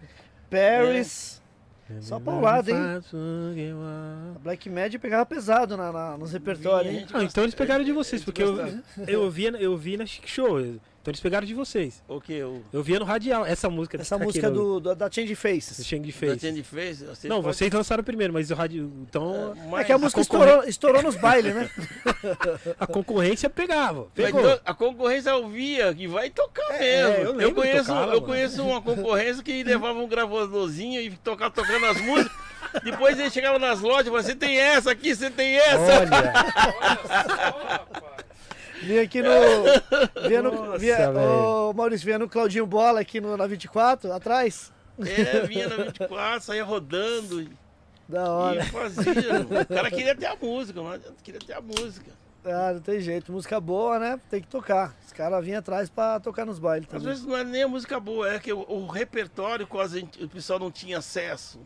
[0.50, 1.42] Paris.
[2.02, 2.78] Só paulada, hein?
[2.78, 3.18] Faço
[3.54, 7.06] que eu A Black Mad pegava pesado na, na- nos repertórios, hein?
[7.14, 8.58] Ah, então eles pegaram de vocês, porque eu,
[9.08, 10.60] eu, vi, eu vi na Chic Show.
[11.04, 12.02] Então eles pegaram de vocês.
[12.08, 12.42] O que?
[12.42, 14.00] O Eu via no radial, essa música.
[14.00, 15.86] Essa música do, do- da Change do Faces.
[15.86, 16.42] Shang da fez.
[16.42, 17.02] Tandy fez?
[17.02, 18.90] Você Não, pode- vocês lançaram primeiro, mas o rádio.
[19.02, 21.70] Então Mas É que a música concorrência- estourou, estourou nos bailes, né?
[22.80, 24.08] a concorrência pegava.
[24.16, 24.42] mas Pegou.
[24.44, 27.34] não, a concorrência ouvia que vai tocar É, mesmo.
[27.34, 31.52] eu eu, que conheço, tocava, eu conheço uma concorrência que levava um gravadorzinho e tocava
[31.54, 32.32] tocando as músicas.
[32.82, 36.00] Depois ele chegava nas lojas e falava, você tem essa aqui, você tem essa.
[36.00, 36.34] Olha,
[38.84, 39.30] Vinha aqui no.
[40.28, 40.52] Vinha no.
[40.52, 44.72] Nossa, Maurício, vinha no Claudinho Bola aqui no, na 24, atrás.
[45.00, 47.50] É, vinha na 24, saía rodando.
[48.08, 48.62] Da hora.
[48.62, 49.42] E fazia.
[49.62, 52.12] O cara queria ter a música, mas queria ter a música.
[52.46, 53.32] Ah, não tem jeito.
[53.32, 54.20] Música boa, né?
[54.30, 54.94] Tem que tocar.
[55.06, 57.08] Os caras vinham atrás pra tocar nos bailes Às também.
[57.08, 60.60] vezes não é nem a música boa, é que o, o repertório quase o pessoal
[60.60, 61.60] não tinha acesso.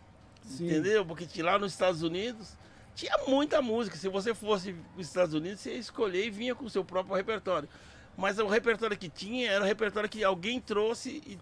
[0.43, 0.68] Sim.
[0.68, 1.05] Entendeu?
[1.05, 2.55] Porque lá nos Estados Unidos
[2.97, 3.95] tinha muita música.
[3.95, 6.83] Se você fosse para os Estados Unidos, você ia escolher e vinha com o seu
[6.83, 7.69] próprio repertório.
[8.17, 11.37] Mas o repertório que tinha era o repertório que alguém trouxe e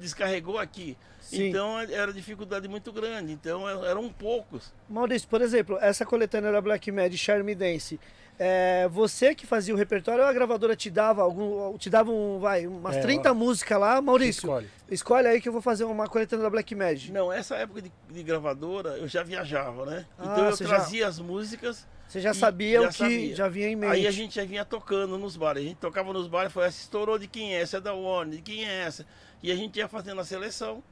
[0.00, 0.96] descarregou aqui.
[1.20, 1.48] Sim.
[1.48, 3.32] Então era dificuldade muito grande.
[3.32, 4.72] Então er- eram poucos.
[4.88, 8.00] Maurício, por exemplo, essa coletânea da Black Mad, Charme Dance,
[8.38, 11.76] é, você que fazia o repertório ou a gravadora te dava algum.
[11.78, 13.34] Te dava um, vai, umas É, 30 ó.
[13.34, 14.40] músicas lá, Maurício.
[14.40, 14.70] escolhe.
[14.90, 17.08] Escolhe aí que eu vou fazer uma coletânea da Black Mad.
[17.08, 20.06] Não, essa época de, de gravadora eu já viajava, né?
[20.18, 21.86] Ah, Então eu você já- trazia as músicas.
[22.08, 23.34] Você já E- sabia já o que sabia.
[23.36, 23.90] já vinha em mente.
[23.92, 25.64] Aí a gente já vinha tocando nos bares.
[25.64, 28.36] A gente tocava nos bares, foi essa estourou de quem é, essa é da Warner,
[28.36, 29.04] de quem é essa.
[29.42, 30.82] E a gente ia fazendo a seleção.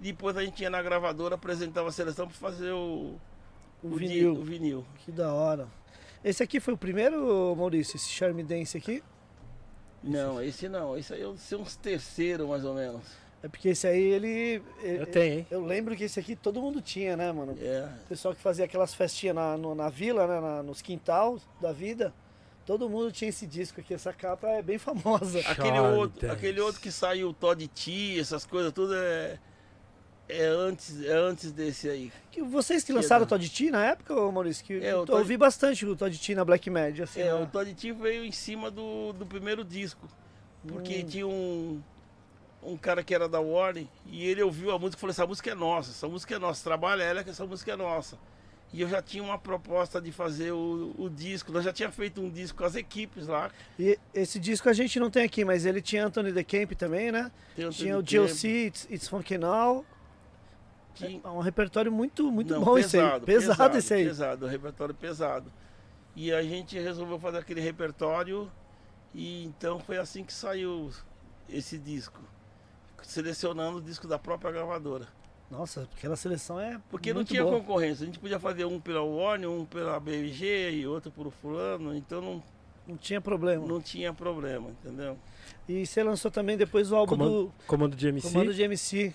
[0.00, 3.14] Depois a gente ia na gravadora, apresentava a seleção para fazer o,
[3.82, 4.32] o o vinil.
[4.32, 4.86] o vinil.
[5.04, 5.68] Que da hora.
[6.24, 9.02] Esse aqui foi o primeiro, Maurício, esse Charme Dance aqui?
[10.02, 10.96] Não, esse não.
[10.96, 13.02] Esse aí eu sei uns terceiros mais ou menos.
[13.42, 14.62] É porque esse aí, ele...
[14.82, 15.46] Eu ele- tenho, hein?
[15.50, 17.56] Eu lembro que esse aqui todo mundo tinha, né, mano?
[17.60, 17.88] É.
[18.04, 21.70] O pessoal que fazia aquelas festinhas na, no- na vila, né, na- nos quintal da
[21.72, 22.12] vida,
[22.64, 23.94] todo mundo tinha esse disco aqui.
[23.94, 25.40] Essa capa é bem famosa.
[25.40, 29.38] Aquele outro, aquele outro que saiu Todd T, essas coisas tudo é
[30.28, 32.12] é antes, é antes desse aí.
[32.30, 34.64] Que vocês que lançaram o é- Todd T na época, Maurício?
[34.64, 37.20] Que É, o eu Todd- ouvi bastante o Todd T na Black Mad, assim.
[37.20, 37.34] É, né?
[37.34, 40.08] o Todd T veio em cima do, do primeiro disco.
[40.66, 41.06] Porque Hum.
[41.06, 41.80] tinha um,
[42.62, 45.50] um cara que era da Warner e ele ouviu a música e falou: essa música
[45.50, 48.18] é nossa, essa música é nossa, trabalha ela que essa música é nossa.
[48.72, 52.20] E eu já tinha uma proposta de fazer o, o disco, nós já tinha feito
[52.20, 53.48] um disco com as equipes lá.
[53.78, 57.12] E esse disco a gente não tem aqui, mas ele tinha Anthony The Camp também,
[57.12, 57.30] né?
[57.54, 59.84] Tem Tinha o Anthony GLC, It's, It's Funky Now.
[60.96, 63.20] Tinha- É um repertório muito, muito Não, bom esse aí.
[63.20, 64.04] Pesado, esse aí.
[64.04, 65.52] Pesado, um repertório pesado.
[66.14, 68.50] E a gente resolveu fazer aquele repertório
[69.14, 70.90] e então foi assim que saiu
[71.48, 72.20] esse disco.
[73.02, 75.06] Selecionando o disco da própria gravadora.
[75.50, 77.60] Nossa, aquela seleção é Porque não tinha boa.
[77.60, 78.02] concorrência.
[78.02, 81.94] A gente podia fazer um pela Warner, um pela BMG e outro por fulano.
[81.94, 82.42] Então não,
[82.88, 83.64] Não tinha problema.
[83.64, 85.16] não tinha problema, entendeu?
[85.68, 88.28] E você lançou também depois o álbum Comando, do comando de MC.
[88.28, 89.14] Comando de MC.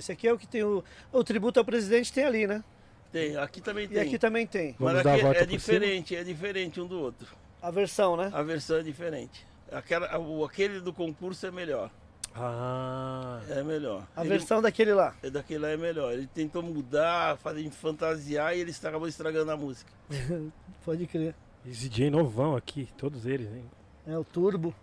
[0.00, 0.82] Esse aqui é o que tem o.
[1.12, 2.64] O tributo ao presidente tem ali, né?
[3.12, 4.00] Tem, aqui também E tem.
[4.00, 4.74] aqui também tem.
[4.78, 7.28] Vamos Mas dar a aqui é por diferente, é diferente um do outro.
[7.60, 8.30] A versão, né?
[8.32, 9.44] A versão é diferente.
[9.70, 11.90] Aquela, o- aquele do concurso é melhor.
[12.34, 13.40] Ah.
[13.50, 14.06] É melhor.
[14.16, 15.14] A Ele- versão daquele lá.
[15.22, 16.12] É daquele lá é melhor.
[16.12, 19.92] Ele tentou mudar, fazer fantasiar e ele acabou estragando a música.
[20.84, 21.34] Pode crer.
[21.66, 23.64] Esse DJ novão aqui, todos eles, hein?
[24.06, 24.74] É o turbo.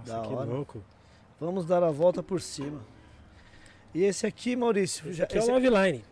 [0.00, 0.44] Nossa, Da que hora.
[0.50, 0.82] louco.
[1.40, 2.80] Vamos dar a volta por cima.
[3.94, 5.08] E esse aqui, Maurício.
[5.08, 6.04] Esse já- aqui é o esse, Love Line.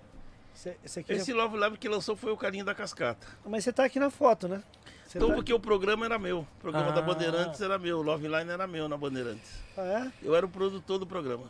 [0.55, 3.27] esse- esse aqui já- Esse Love Love que lançou foi o Carinho da Cascata.
[3.47, 4.63] Mas você tá aqui na foto, né?
[5.07, 6.41] Você Então, tá- porque o programa era meu.
[6.41, 7.03] O programa da Ah.
[7.03, 7.99] Bandeirantes era meu.
[7.99, 9.51] O Love Line era meu na Bandeirantes.
[9.77, 10.13] Ah, é?
[10.23, 11.45] Eu era o produtor do programa.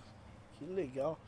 [0.58, 1.18] Que legal.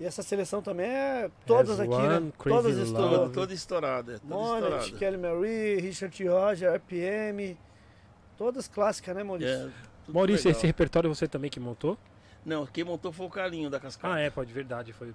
[0.00, 2.32] E essa seleção também é todas aqui, né?
[2.38, 3.30] Todas estourou.
[3.30, 4.14] Toda, estourada.
[4.14, 4.98] é, Toda Monet, estourada.
[4.98, 6.28] Kelly Marie, Richard T.
[6.28, 7.58] Roger, RPM.
[8.36, 9.72] Todas clássicas, né, Maurício?
[10.08, 10.58] É, Maurício, legal.
[10.58, 11.98] esse repertório você também que montou?
[12.44, 14.14] Não, quem montou foi o Carinho da Cascata.
[14.14, 14.92] Ah, é, pode, verdade.
[14.92, 15.12] Foi.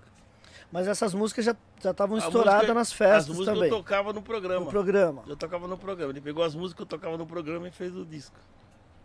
[0.71, 3.69] Mas essas músicas já já estavam estouradas música- nas As festas músicas também.
[3.71, 4.65] eu tocava no programa.
[4.65, 5.23] No programa.
[5.27, 6.11] Eu tocava no programa.
[6.11, 8.35] Ele pegou as músicas que eu tocava no programa e fez o disco.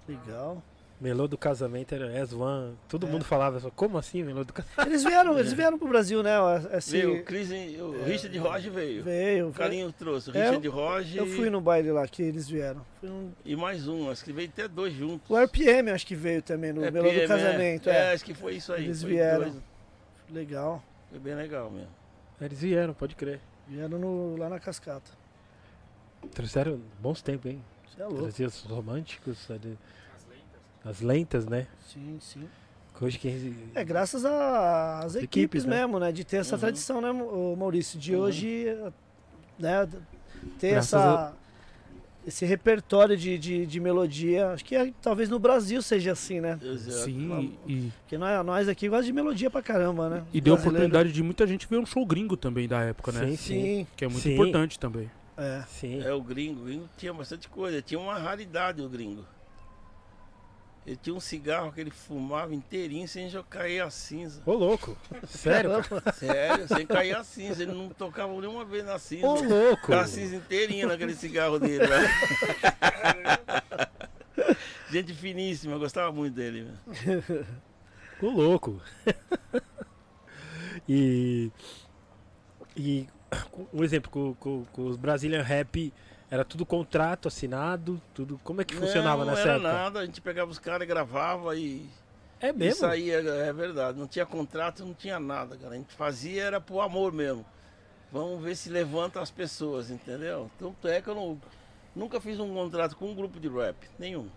[0.07, 0.63] Legal.
[1.01, 2.77] Melô do casamento era As One.
[2.89, 3.11] Todo É.
[3.11, 4.89] mundo falava como assim, Melô do casamento?
[4.89, 6.33] Eles vieram, eles vieram pro Brasil, né?
[6.73, 9.05] Esse, Veio o Chris, e- o Richard Roger veio.
[9.05, 9.49] veio.
[9.49, 10.31] O Carinho trouxe.
[10.31, 12.85] O É, Richard Roger Eu fui no baile lá que eles vieram.
[13.01, 14.11] Num- e mais um.
[14.11, 15.31] Acho que veio até dois juntos.
[15.31, 17.89] O RPM acho que veio também no É, Melô do PM, Casamento.
[17.89, 18.13] É, É.
[18.15, 18.85] acho que foi isso aí.
[18.87, 19.41] Eles foi vieram.
[19.51, 19.55] dois.
[20.31, 20.83] Legal.
[21.11, 21.89] Foi bem legal mesmo.
[22.41, 23.41] Eles vieram, pode crer.
[23.69, 25.11] Vieram no- lá na cascata.
[26.35, 27.63] Trouxeram bons tempos, hein?
[27.89, 28.23] Você é louco.
[28.23, 29.79] Traziam os românticos, ali,
[30.89, 31.67] as lentas, né?
[31.93, 32.45] Sim, sim.
[33.01, 33.55] Hoje quem.
[33.77, 35.81] É, graças a- às equipes, equipes, né?
[35.81, 36.11] mesmo, né?
[36.11, 36.61] De ter essa Uhum.
[36.61, 37.13] tradição, né,
[37.57, 37.99] Maurício?
[37.99, 38.23] De Uhum.
[38.23, 38.67] hoje,
[39.59, 39.89] né?
[40.59, 41.33] Ter Graças essa,
[42.27, 44.51] esse repertório de, de, de melodia.
[44.51, 46.59] Acho que é- talvez no Brasil seja assim, né?
[46.61, 47.05] Exato.
[47.05, 50.25] Sim, e, Porque nós, nós aqui gostamos de melodia pra caramba, né?
[50.33, 50.59] e deu Brasileiro.
[50.87, 53.27] oportunidade de muita gente ver um show gringo também da época, né?
[53.29, 53.63] Sim, sim.
[53.63, 54.33] Sim, Que é muito Sim.
[54.35, 55.09] importante também.
[55.37, 55.63] é.
[55.69, 56.03] Sim.
[56.03, 56.63] É, o gringo.
[56.63, 57.81] O gringo tinha bastante coisa.
[57.81, 59.25] Tinha uma raridade o gringo.
[60.89, 64.41] Ele tinha um cigarro que ele fumava inteirinho sem cair a cinza.
[64.47, 64.97] Ô, louco.
[65.27, 65.71] Sério?
[66.15, 67.63] Sério, sem cair a cinza.
[67.63, 69.27] Ele não tocava nenhuma vez na cinza.
[69.27, 69.93] Ô, louco.
[69.93, 71.87] A cinza inteirinha naquele cigarro dele.
[71.87, 72.09] Né?
[74.91, 76.67] Gente finíssima, eu gostava muito dele.
[78.23, 78.81] Ô, louco.
[80.89, 81.53] e.
[82.75, 83.07] E.
[83.75, 85.93] Um exemplo, com, com, com os Brazilian Rap,
[86.31, 88.39] era tudo contrato assinado, tudo.
[88.45, 89.73] Como é que funcionava não, nessa não era época?
[89.73, 91.89] nada, a gente pegava os caras e gravava e.
[92.41, 92.73] É mesmo?
[92.73, 93.99] Isso aí é, é verdade.
[93.99, 95.75] Não tinha contrato, não tinha nada, cara.
[95.75, 97.45] A gente fazia era por amor mesmo.
[98.13, 100.51] Vamos ver se levanta as pessoas, entendeu?
[100.59, 101.41] Tanto é que eu não,
[101.95, 104.29] nunca fiz um contrato com um grupo de rap, nenhum.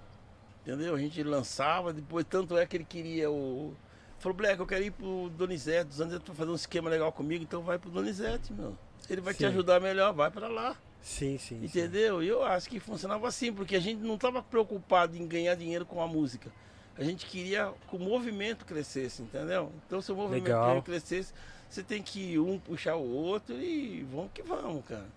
[0.61, 0.95] Entendeu?
[0.95, 3.73] A gente lançava, depois tanto é que ele queria o.
[4.19, 7.63] Falou, Black, eu quero ir pro Donizete, anos pra fazer um esquema legal comigo, então
[7.63, 8.77] vai pro Donizete, meu.
[9.09, 9.45] Ele vai te Sim.
[9.45, 10.77] ajudar melhor, vai pra lá.
[11.01, 11.59] Sim, sim.
[11.59, 11.65] sim.
[11.65, 12.21] Entendeu?
[12.21, 15.85] E eu acho que funcionava assim, porque a gente não estava preocupado em ganhar dinheiro
[15.85, 16.51] com a música.
[16.97, 19.71] A gente queria que o movimento crescesse, entendeu?
[19.87, 20.81] Então, se o movimento Legal.
[20.83, 21.33] crescesse,
[21.69, 25.07] você tem que um puxar o outro e vamos que vamos, cara.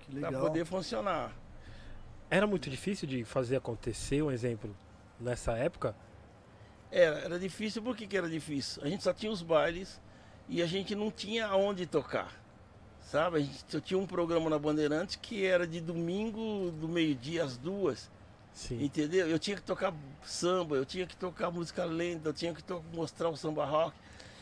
[0.00, 0.42] Que Pra legal.
[0.42, 1.32] poder funcionar.
[2.30, 4.74] Era muito difícil de fazer acontecer, um exemplo,
[5.18, 5.94] nessa época?
[6.90, 8.82] Era, era difícil, por que, que era difícil?
[8.82, 10.00] A gente só tinha os bailes
[10.48, 12.39] e a gente não tinha aonde tocar.
[13.10, 13.38] Sabe?
[13.38, 17.56] A gente só tinha um programa na Bandeirantes que era de domingo, do meio-dia às
[17.56, 18.08] duas.
[18.52, 18.84] Sim.
[18.84, 19.26] Entendeu?
[19.28, 19.92] Eu tinha que tocar
[20.24, 22.62] samba, eu tinha que tocar música lenta, eu tinha que
[22.94, 23.92] mostrar o samba rock.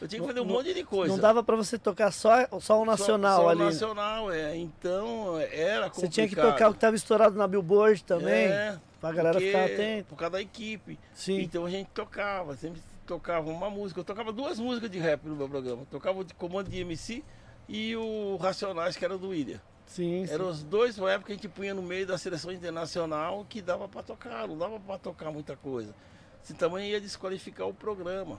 [0.00, 1.12] Eu tinha que fazer um não- monte de coisa.
[1.12, 3.60] Não dava pra você tocar só, só o nacional só, só ali.
[3.60, 3.70] O né?
[3.70, 4.56] nacional, é.
[4.56, 5.94] Então, era complicado.
[5.94, 9.46] Você tinha que tocar o que tava estourado na Billboard também, É, pra galera porque-
[9.46, 10.06] ficar atenta.
[10.10, 10.98] Por causa da equipe.
[11.14, 11.40] Sim.
[11.40, 13.98] Então a gente tocava, sempre tocava uma música.
[14.00, 15.82] Eu tocava duas músicas de rap no meu programa.
[15.82, 17.24] Eu tocava o de Comando de MC
[17.68, 19.60] e o Racionais, que era do William.
[19.86, 20.32] Sim, sim.
[20.32, 23.60] Eram os dois na época que a gente punha no meio da seleção internacional que
[23.62, 25.94] dava pra tocar, não dava pra tocar muita coisa.
[26.42, 28.38] Se também ia desqualificar o programa.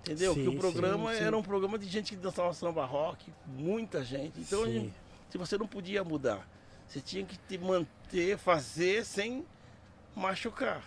[0.00, 0.34] Entendeu?
[0.34, 4.04] Sim, Porque o programa sim, era um programa de gente que dançava samba rock, muita
[4.04, 4.40] gente.
[4.40, 4.92] Então gente-
[5.30, 6.46] se você não podia mudar,
[6.86, 9.44] você tinha que te manter, fazer sem
[10.14, 10.82] machucar.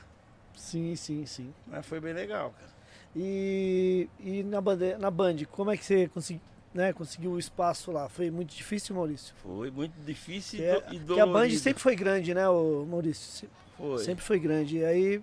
[0.56, 1.54] Sim, sim, sim.
[1.68, 2.70] Mas foi bem legal, cara.
[3.16, 6.42] E, e na, bande, na Band, como é que você consegui,
[6.74, 8.08] né, conseguiu o espaço lá?
[8.10, 9.34] Foi muito difícil, Maurício?
[9.42, 11.60] Foi muito difícil e, é, e que a Band dolorido.
[11.60, 13.50] sempre foi grande, né, o Maurício?
[13.78, 14.00] Foi.
[14.04, 14.78] Sempre foi grande.
[14.78, 15.22] E aí,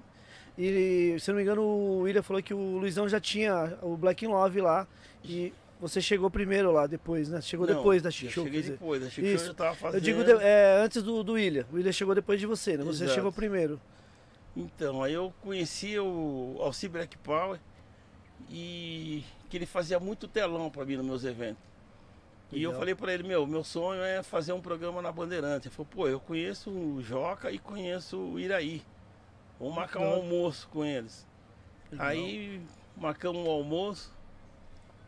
[0.58, 4.24] e, se não me engano, o William falou que o Luizão já tinha o Black
[4.24, 4.86] in Love lá.
[5.22, 7.40] E você chegou primeiro lá depois, né?
[7.42, 8.44] Chegou Não, depois da eu Chic Show.
[8.44, 9.50] cheguei depois, a Chic Isso.
[9.50, 9.96] Eu tava fazendo.
[9.98, 11.66] Eu digo de- é, antes do, do William.
[11.70, 12.84] O William chegou depois de você, né?
[12.84, 13.14] Você Exato.
[13.14, 13.78] chegou primeiro.
[14.56, 17.60] Então, aí eu conheci o Alci Black Power
[18.50, 21.62] e que ele fazia muito telão para mim nos meus eventos.
[22.52, 22.80] E eu Legal.
[22.80, 25.68] falei para ele, meu, meu sonho é fazer um programa na Bandeirante.
[25.68, 28.82] Ele falou, pô, eu conheço o Joca e conheço o Iraí.
[29.58, 30.20] Vamos marcar um Legal.
[30.20, 31.26] almoço com eles.
[31.90, 32.06] Legal.
[32.06, 32.60] Aí
[32.96, 34.12] marcamos um almoço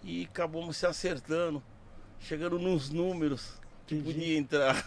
[0.03, 1.63] e acabamos se acertando,
[2.19, 3.53] chegando nos números
[3.87, 4.15] que Entendi.
[4.15, 4.77] podia entrar.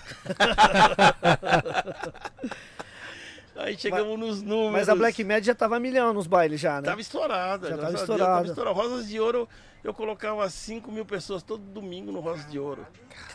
[3.63, 4.71] Aí chegamos nos números.
[4.71, 6.87] Mas a Black Mad já tava milhão nos bailes já, né?
[6.87, 7.69] Tava estourada.
[7.69, 8.47] Já tava a Deus, estourada.
[8.47, 8.75] estourada.
[8.75, 9.47] Rosas de Ouro,
[9.83, 12.85] eu colocava 5 mil pessoas todo domingo no Rosas de Ouro.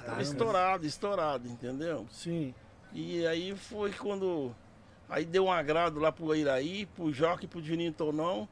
[0.05, 2.07] Tava estourado, estourado, entendeu?
[2.11, 2.55] Sim.
[2.93, 4.55] E aí foi quando.
[5.09, 8.49] Aí deu um agrado lá pro Iraí, pro Joca e pro Juninho Tonão.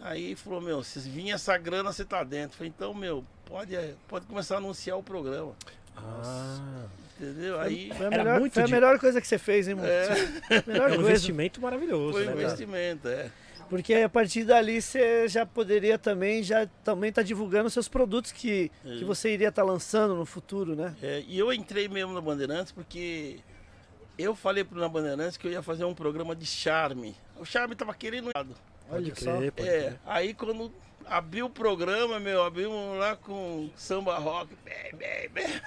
[0.00, 2.56] Aí falou, meu, se vir essa grana, você tá dentro.
[2.56, 3.76] Falei, então, meu, pode,
[4.08, 5.52] pode começar a anunciar o programa.
[5.96, 6.86] Ah,
[7.22, 7.60] Entendeu?
[7.60, 10.42] Aí Foi a, Era melhor, muito foi a melhor coisa que você fez, hein, Maurício?
[10.50, 11.10] é, Melhor é um coisa.
[11.10, 12.44] investimento maravilhoso, foi né, um cara?
[12.46, 13.30] investimento, é.
[13.70, 18.70] Porque a partir dali você já poderia também já também tá divulgando seus produtos que,
[18.82, 19.06] que Isso.
[19.06, 20.94] você iria estar lançando no futuro, né?
[21.02, 23.38] É, e eu entrei mesmo na Bandeirantes porque
[24.18, 27.14] eu falei pro na Bandeirantes que eu ia fazer um programa de charme.
[27.38, 28.30] O charme tava querendo.
[28.34, 28.50] Pode
[28.90, 29.38] Olha só.
[29.38, 29.98] crer, pode É, crer.
[30.04, 30.70] aí quando
[31.06, 34.54] abriu o programa, meu, abrimos lá com samba rock.
[34.64, 35.46] Bem, bem, bem.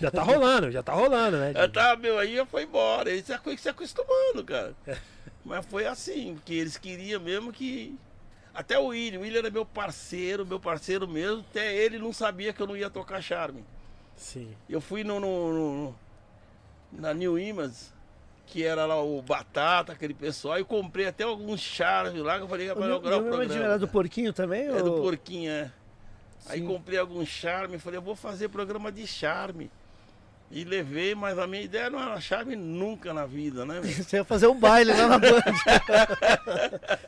[0.00, 1.52] Já tá rolando, já tá rolando, né?
[1.52, 3.10] Já tá, meu, aí já foi embora.
[3.10, 3.26] Eles
[3.58, 4.72] se acostumando, cara.
[5.44, 7.98] Mas foi assim, porque eles queriam mesmo que.
[8.54, 11.44] Até o William, o William era meu parceiro, meu parceiro mesmo.
[11.50, 13.64] Até ele não sabia que eu não ia tocar charme.
[14.14, 14.54] Sim.
[14.68, 15.96] Eu fui no, no- no-
[16.92, 17.92] na New Image,
[18.50, 22.48] que era lá o Batata, aquele pessoal, e comprei até alguns charmes lá, que eu
[22.48, 23.64] falei, O rapaz, eu Nil- gravo o Image programa.
[23.64, 24.66] era do porquinho também?
[24.68, 25.70] É do ou- porquinho, é.
[26.46, 26.66] Aí Sim.
[26.66, 29.70] comprei alguns charme, falei, eu vou fazer programa de charme.
[30.50, 33.80] E levei, mas a minha ideia não era charme nunca na vida, né?
[33.80, 33.82] meu?
[33.92, 35.40] Você ia fazer um baile lá na Band.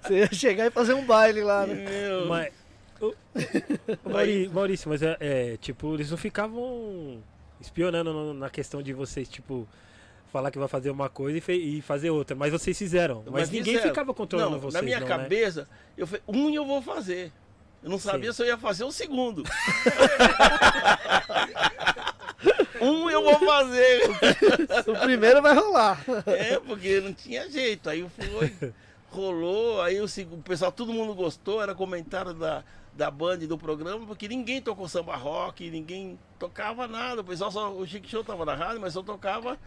[0.03, 1.75] você ia chegar e fazer um baile lá, né?
[1.75, 2.53] Meu, Mas.
[3.01, 3.15] o-
[4.05, 7.23] o Mauri- Maurício, mas é, é, tipo, eles não ficavam
[7.61, 9.67] espionando na questão de vocês, tipo,
[10.31, 12.37] falar que vai fazer uma coisa e, fe- e fazer outra.
[12.37, 13.25] Mas vocês fizeram.
[13.31, 13.89] Mas, ninguém fizeram.
[13.91, 14.75] ficava controlando não, vocês.
[14.75, 15.17] Na minha não, né?
[15.17, 17.33] cabeça, eu falei, um eu vou fazer.
[17.83, 18.37] Eu não sabia Sim.
[18.37, 19.43] se eu ia fazer o segundo.
[22.81, 24.03] um eu vou fazer.
[24.87, 26.03] O primeiro vai rolar.
[26.27, 27.89] É, porque não tinha jeito.
[27.89, 28.73] Aí foi,
[29.11, 32.63] rolou, aí o, o pessoal, todo mundo gostou, era comentário da,
[32.95, 37.23] da band do programa, porque ninguém tocou samba rock, ninguém tocava nada.
[37.23, 39.59] O pessoal só, o Chico Show tava na rádio, mas só tocava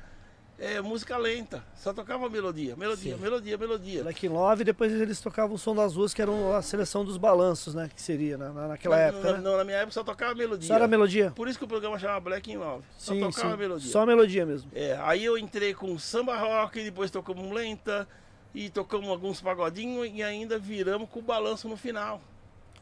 [0.59, 1.63] é, música lenta.
[1.75, 3.21] Só tocava melodia, melodia, Sim.
[3.21, 4.03] melodia, melodia.
[4.03, 7.17] Black in Love, depois eles tocavam o som das ruas, que era a seleção dos
[7.17, 7.89] balanços, né?
[7.93, 9.43] Que seria na, na- naquela Mas época, na, né?
[9.43, 10.67] não, na minha época só tocava melodia.
[10.67, 11.31] Só era melodia?
[11.35, 12.83] Por isso que o programa chama Black in Love.
[12.97, 13.57] Só Sim, tocava sim.
[13.59, 13.91] melodia.
[13.91, 14.69] Só melodia mesmo.
[14.73, 18.07] É, aí eu entrei com samba rock, depois tocamos lenta,
[18.55, 22.21] e tocamos alguns pagodinhos e ainda viramos com o balanço no final.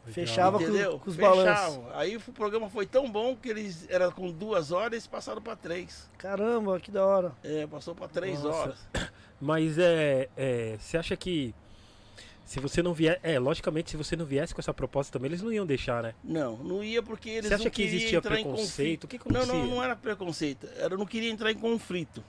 [0.08, 0.99] Fechava com, entendeu?
[0.99, 1.80] com os balanços.
[1.93, 5.56] Aí o programa foi tão bom que eles era com duas horas eles passaram para
[5.56, 6.10] três.
[6.18, 7.34] Caramba, que da hora.
[7.43, 8.58] É, passou para três Nossa.
[8.58, 8.88] horas.
[9.39, 10.78] Mas é, é.
[10.80, 11.54] Você acha que.
[12.45, 13.20] Se você não vier.
[13.22, 16.16] É, logicamente, se você não viesse com essa proposta também, eles não iam deixar, né?
[16.24, 19.04] Não, não ia porque eles Você acha não que existia entrar em preconceito?
[19.04, 20.68] O que Não, não, não era preconceito.
[20.78, 22.24] Era não queria entrar em conflito.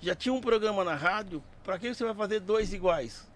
[0.00, 3.26] Já tinha um programa na rádio, para que você vai fazer dois iguais?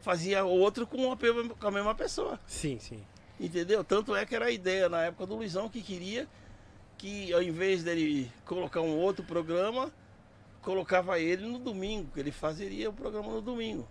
[0.00, 2.40] Fazia outro com a, com a mesma pessoa.
[2.46, 3.02] Sim, sim.
[3.38, 3.82] Entendeu?
[3.84, 6.28] Tanto é que era a ideia na época do Luizão que queria
[7.00, 9.90] que ao invés dele colocar um outro programa,
[10.60, 13.88] colocava ele no domingo, que ele fazeria o programa no domingo.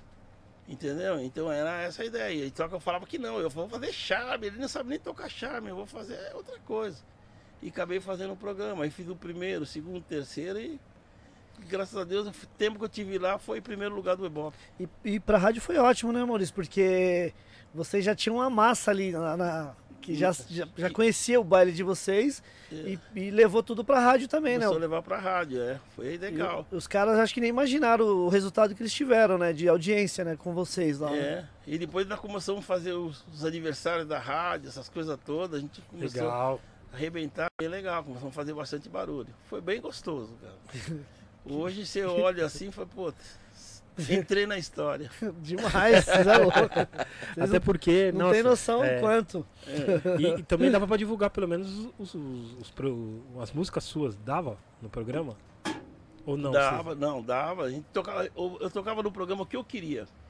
[0.68, 1.20] Entendeu?
[1.20, 2.46] Então era essa a ideia.
[2.46, 5.70] Então eu falava que não, eu vou fazer charme, ele não sabe nem tocar charme,
[5.70, 7.04] eu vou fazer outra coisa.
[7.64, 8.84] E acabei fazendo o programa.
[8.84, 10.80] Aí fiz o primeiro, o segundo, o terceiro e
[11.68, 14.58] graças a Deus o tempo que eu tive lá foi em primeiro lugar do Ibope.
[14.80, 16.54] E, e pra rádio foi ótimo, né, Maurício?
[16.54, 17.34] Porque
[17.74, 21.74] vocês já tinham uma massa ali na, na- que já, já, já conhecia o baile
[21.74, 22.42] de vocês
[22.72, 24.60] e, e levou tudo pra rádio também, né?
[24.66, 25.78] Começou a levar pra rádio, é.
[25.94, 26.66] Foi legal.
[26.72, 29.52] E os caras acho que nem imaginaram o resultado que eles tiveram, né?
[29.52, 30.38] De audiência, né?
[30.38, 31.12] Com vocês lá.
[31.12, 31.18] né?
[31.20, 35.60] É, e depois nós começamos a fazer os, os aniversários da rádio, essas coisas todas,
[35.60, 36.62] a gente começou Legal.
[36.94, 39.28] a arrebentar, bem legal, começamos a fazer bastante barulho.
[39.50, 40.56] Foi bem gostoso, cara.
[41.50, 43.14] Hoje você olha assim e fala, pô,
[44.10, 45.10] entrei na história.
[45.42, 46.58] Demais, vocês é louco.
[47.36, 48.12] Vocês Até porque.
[48.12, 49.46] não nossa, tem noção é, o quanto.
[50.20, 52.74] E, e também dava pra divulgar pelo menos os, os- os
[53.42, 54.16] as músicas suas.
[54.16, 55.36] Dava no programa?
[56.26, 56.52] Ou não?
[56.52, 57.64] dava, não, dava.
[57.64, 60.29] A gente tocava, eu, eu tocava no programa que eu queria, Vocês-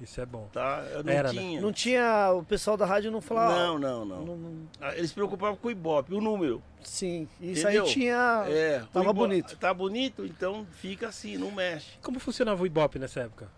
[0.00, 0.48] Isso é bom.
[0.52, 0.84] tá?
[0.90, 1.40] Eu não Era, né?
[1.40, 1.60] tinha.
[1.60, 2.32] Não tinha.
[2.32, 3.54] O pessoal da rádio não falava.
[3.54, 4.24] Não, não, não.
[4.24, 6.62] não- não- Ah, Eles se preocupavam com o Ibope, o número.
[6.82, 7.84] sim, isso Entendeu?
[7.84, 8.44] aí tinha.
[8.48, 9.56] É, tava Ibope- bonito.
[9.56, 11.92] Tá bonito, então fica assim, não mexe.
[12.02, 13.48] Como funcionava o Ibope nessa época?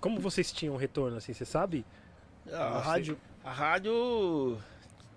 [0.00, 1.84] Como vocês tinham retorno, assim, você sabe?
[2.50, 3.18] Ah, A rádio.
[3.44, 4.58] A rádio,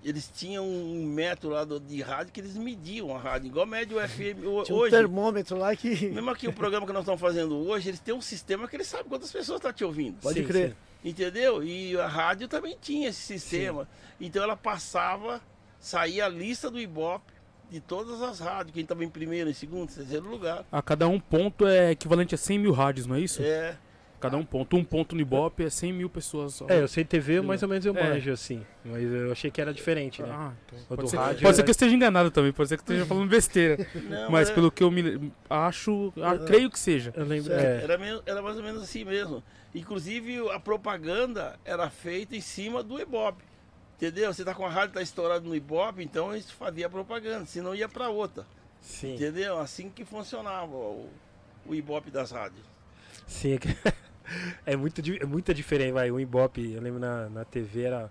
[0.03, 3.93] eles tinham um método lá do- de rádio que eles mediam a rádio, igual mede
[3.95, 4.91] o FM ho- Tinha um hoje.
[4.91, 6.07] termômetro lá que.
[6.09, 8.87] Mesmo aqui o programa que nós estamos fazendo hoje, eles têm um sistema que eles
[8.87, 10.17] sabem quantas pessoas estão te ouvindo.
[10.21, 10.69] Pode Sim, crer.
[10.69, 11.09] sim.
[11.09, 11.63] Entendeu?
[11.63, 13.87] E a rádio também tinha esse sistema.
[14.21, 15.41] Então ela passava,
[15.79, 17.33] saía a lista do Ibope
[17.69, 20.63] de todas as rádios, quem estava em primeiro, em segundo, em terceiro lugar.
[20.71, 23.41] A cada um ponto é equivalente a 100 mil rádios, não é isso?
[23.41, 23.75] É,
[24.23, 24.75] Cada um ponto.
[24.77, 26.65] Um ponto no Ibope é 100 mil pessoas só.
[26.69, 28.03] É, eu sei TV, mais ou menos eu É.
[28.09, 28.65] manjo, assim.
[28.85, 30.29] Mas eu achei que era diferente, né?
[30.31, 30.79] Ah, então.
[30.97, 32.85] Pode, ser, rádio pode ser era- que eu esteja enganado também, pode ser que eu
[32.95, 33.85] esteja falando besteira.
[34.09, 37.13] não, mas era, pelo que eu me acho, ah, creio que seja.
[37.15, 37.51] Eu lembro.
[37.53, 39.43] É, era, meio- era mais ou menos assim mesmo.
[39.75, 43.43] Inclusive a propaganda era feita em cima do Ibope.
[43.97, 44.33] Entendeu?
[44.33, 47.87] Você tá com a rádio tá estourada no Ibope, então gente fazia propaganda, senão ia
[47.89, 48.45] para outra.
[48.81, 49.15] sim.
[49.15, 49.59] Entendeu?
[49.59, 51.09] Assim que funcionava o,
[51.65, 52.65] o Ibope das rádios.
[53.25, 53.57] Sim,
[54.65, 56.11] é, muito, é muita diferença, vai.
[56.11, 58.09] O Ibope, eu lembro na, na TV era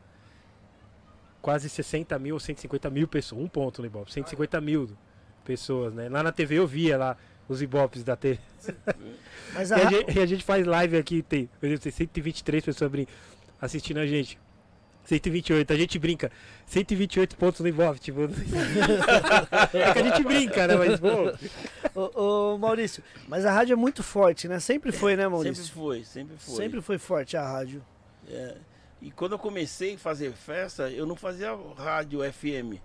[1.40, 3.42] quase 60 mil ou 150 mil pessoas.
[3.42, 4.90] Um ponto no Ibope, 150 mil
[5.44, 6.08] pessoas, né?
[6.08, 7.16] Lá na TV eu via lá
[7.48, 8.38] os Ibopes da TV.
[9.52, 11.82] Mas E a, a, ra- gente, e a gente faz live aqui, tem, por exemplo,
[11.82, 12.90] tem 123 pessoas
[13.60, 14.38] assistindo a gente.
[15.04, 16.30] 128, a gente brinca.
[16.66, 18.20] 128 pontos no Ibope, tipo.
[19.72, 20.76] é que a gente brinca, né?
[20.76, 22.00] Mas, pô.
[22.00, 24.58] ô, ô, Maurício, mas a rádio é muito forte, né?
[24.60, 25.64] Sempre foi, né, Maurício?
[25.64, 26.54] Sempre foi, sempre foi.
[26.56, 27.84] Sempre foi forte a rádio.
[28.28, 28.56] É,
[29.00, 32.78] E quando eu comecei a fazer festa, eu não fazia rádio FM,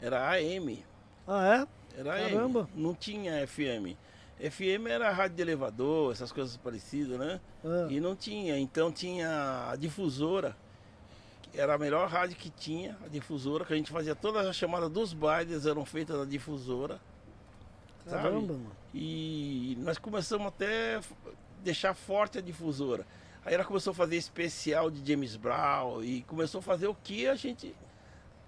[0.00, 0.84] era AM.
[1.26, 1.66] Ah,
[1.98, 2.60] Era Caramba.
[2.60, 3.96] AM, não tinha FM.
[4.38, 7.40] FM era rádio de elevador, essas coisas parecidas, né?
[7.64, 7.68] é?
[7.68, 10.54] Ah, E não tinha, então tinha a difusora,
[11.56, 14.90] era a melhor rádio que tinha, a difusora, que a gente fazia todas as chamadas
[14.90, 17.00] dos bailes, eram feitas na difusora.
[18.04, 18.22] sabe?
[18.22, 18.72] caramba, mano.
[18.94, 21.00] E nós começamos até
[21.64, 23.06] deixar forte a difusora.
[23.44, 27.26] Aí ela começou a fazer especial de James Brown e começou a fazer o que
[27.26, 27.74] a gente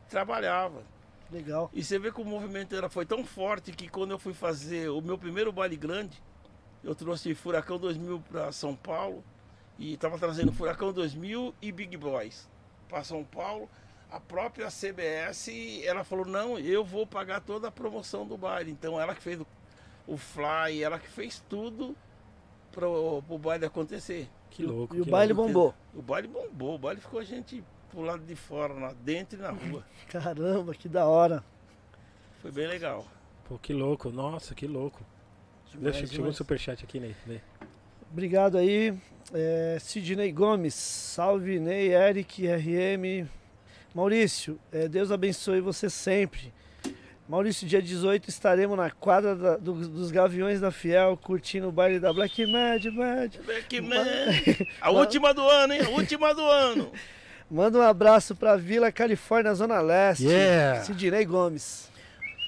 [0.09, 0.83] trabalhava.
[1.31, 1.71] Legal.
[1.73, 4.91] E você vê que o movimento era, foi tão forte que quando eu fui fazer
[4.91, 6.23] o meu primeiro baile grande,
[6.83, 9.23] eu trouxe Furacão 2000 para São Paulo
[9.79, 12.49] e estava trazendo Furacão 2000 e Big Boys
[12.89, 13.69] para São Paulo.
[14.11, 15.49] A própria CBS,
[15.85, 18.71] ela falou: não, eu vou pagar toda a promoção do baile.
[18.71, 19.47] Então ela que fez o,
[20.07, 21.95] o fly, ela que fez tudo
[22.73, 24.29] para o baile acontecer.
[24.51, 24.97] Que louco.
[24.97, 25.49] E o baile louco.
[25.53, 25.75] bombou.
[25.95, 29.43] O baile bombou, o baile ficou a gente pro lado de fora, lá dentro e
[29.43, 29.85] na rua.
[30.09, 31.45] Caramba, que da hora.
[32.41, 33.07] Foi bem legal.
[33.45, 34.11] Pô, que louco.
[34.11, 35.05] Nossa, que louco.
[35.73, 37.15] Demais, Chegou um superchat aqui, Ney.
[37.27, 37.43] Ney.
[38.11, 38.99] Obrigado aí.
[39.35, 43.27] É, Sidney Gomes, salve Ney, Eric, RM.
[43.95, 46.53] Maurício, é, Deus abençoe você sempre.
[47.29, 52.01] Maurício, dia 18 estaremos na quadra da- do- dos Gaviões da Fiel, curtindo o baile
[52.01, 53.35] da Black Mad, Mad.
[53.45, 54.05] Black Man.
[54.81, 55.81] A última do ano, hein?
[55.85, 56.91] A última do ano.
[57.51, 60.25] Manda um abraço pra Vila Califórnia, Zona Leste.
[60.27, 60.83] Yeah.
[60.85, 61.91] Sidney Gomes.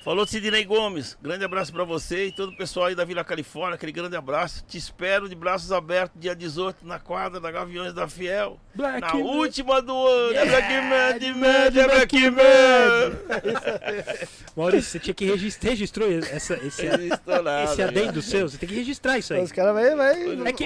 [0.02, 1.16] Falou Sidney Gomes.
[1.20, 3.74] Grande abraço pra você e todo o pessoal aí da Vila Califórnia.
[3.74, 4.64] Aquele grande abraço.
[4.66, 8.58] Te espero de braços abertos dia 18 na quadra da Gaviões da Fiel.
[8.74, 9.20] Black Na Man.
[9.20, 10.36] última do ano.
[10.36, 13.18] É Black é Black Man.
[14.56, 15.70] Maurício, você tinha que registrar.
[15.70, 18.48] Registrou essa, esse, Estourado, esse adendo seu?
[18.48, 19.42] Você tem que registrar isso aí.
[19.42, 20.48] Os caras vai, vai.
[20.48, 20.64] É que,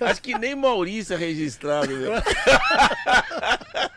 [0.00, 2.12] Acho que nem Maurício é registrado, meu.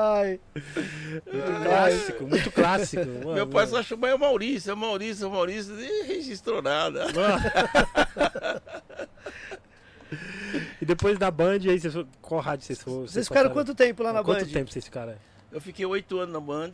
[0.00, 0.40] Ai.
[0.54, 3.06] Muito clássico, muito clássico.
[3.06, 6.04] Mano, Meu pai só chamou é o Maurício, é o Maurício, é o Maurício, nem
[6.04, 7.06] registrou nada.
[10.80, 13.00] E depois da Band, aí vocês, qual rádio vocês foram?
[13.06, 14.52] Vocês ficaram quanto tempo lá na Quanto Band?
[14.52, 15.14] tempo vocês ficaram?
[15.50, 16.70] Eu fiquei oito anos na Band,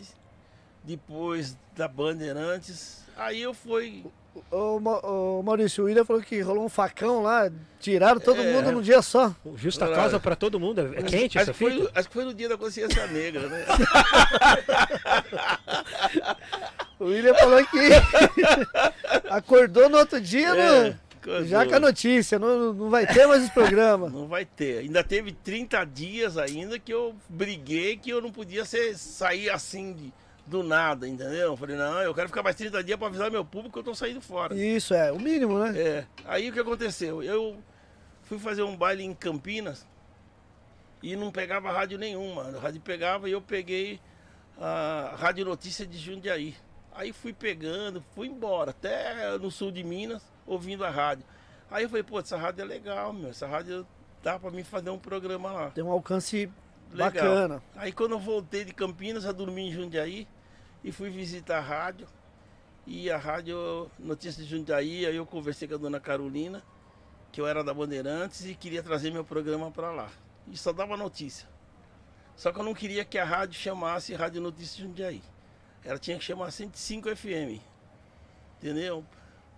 [0.84, 4.04] depois da Bandeirantes, aí eu fui.
[4.50, 8.52] Ô, Ma- ô, Maurício, o William falou que rolou um facão lá, tiraram todo É.
[8.52, 9.32] mundo num dia só.
[9.54, 10.80] Justa causa pra todo mundo?
[10.96, 11.92] É quente acho, essa foi, fita?
[11.94, 13.64] acho que foi no dia da consciência negra, né?
[16.98, 17.78] O William falou que
[19.28, 23.26] acordou no outro dia, É, no- coisa já com a notícia, não, não vai ter
[23.26, 24.12] mais os programas.
[24.12, 24.78] Não vai ter.
[24.78, 29.92] Ainda teve 30 dias ainda que eu briguei que eu não podia ser, sair assim
[29.92, 30.12] de,
[30.46, 31.52] do nada, entendeu?
[31.52, 33.84] Eu falei, não, eu quero ficar mais 30 dias para avisar meu público que eu
[33.84, 34.54] tô saindo fora.
[34.54, 35.78] Isso é, o mínimo, né?
[35.78, 36.06] É.
[36.24, 37.22] Aí o que aconteceu?
[37.22, 37.56] Eu
[38.22, 39.86] fui fazer um baile em Campinas
[41.02, 42.42] e não pegava rádio nenhuma.
[42.42, 44.00] A rádio pegava e eu peguei
[44.58, 46.54] a Rádio Notícia de Jundiaí.
[46.92, 51.24] Aí fui pegando, fui embora, até no sul de Minas, ouvindo a rádio.
[51.70, 53.30] Aí eu falei, pô, essa rádio é legal, meu.
[53.30, 53.86] Essa rádio
[54.22, 55.70] dá pra mim fazer um programa lá.
[55.70, 56.50] Tem um alcance
[56.92, 57.10] Legal.
[57.10, 57.62] bacana.
[57.74, 60.28] Aí quando eu voltei de Campinas, eu dormi em Jundiaí
[60.84, 62.06] e fui visitar a rádio.
[62.86, 66.62] E a rádio Notícias de Jundiaí, aí eu conversei com a dona Carolina,
[67.32, 70.10] que eu era da Bandeirantes e queria trazer meu programa para lá.
[70.46, 71.48] E só dava notícia.
[72.36, 75.22] Só que eu não queria que a rádio chamasse Rádio Notícias de Jundiaí.
[75.82, 77.62] Ela tinha que chamar 105 FM.
[78.58, 79.02] Entendeu?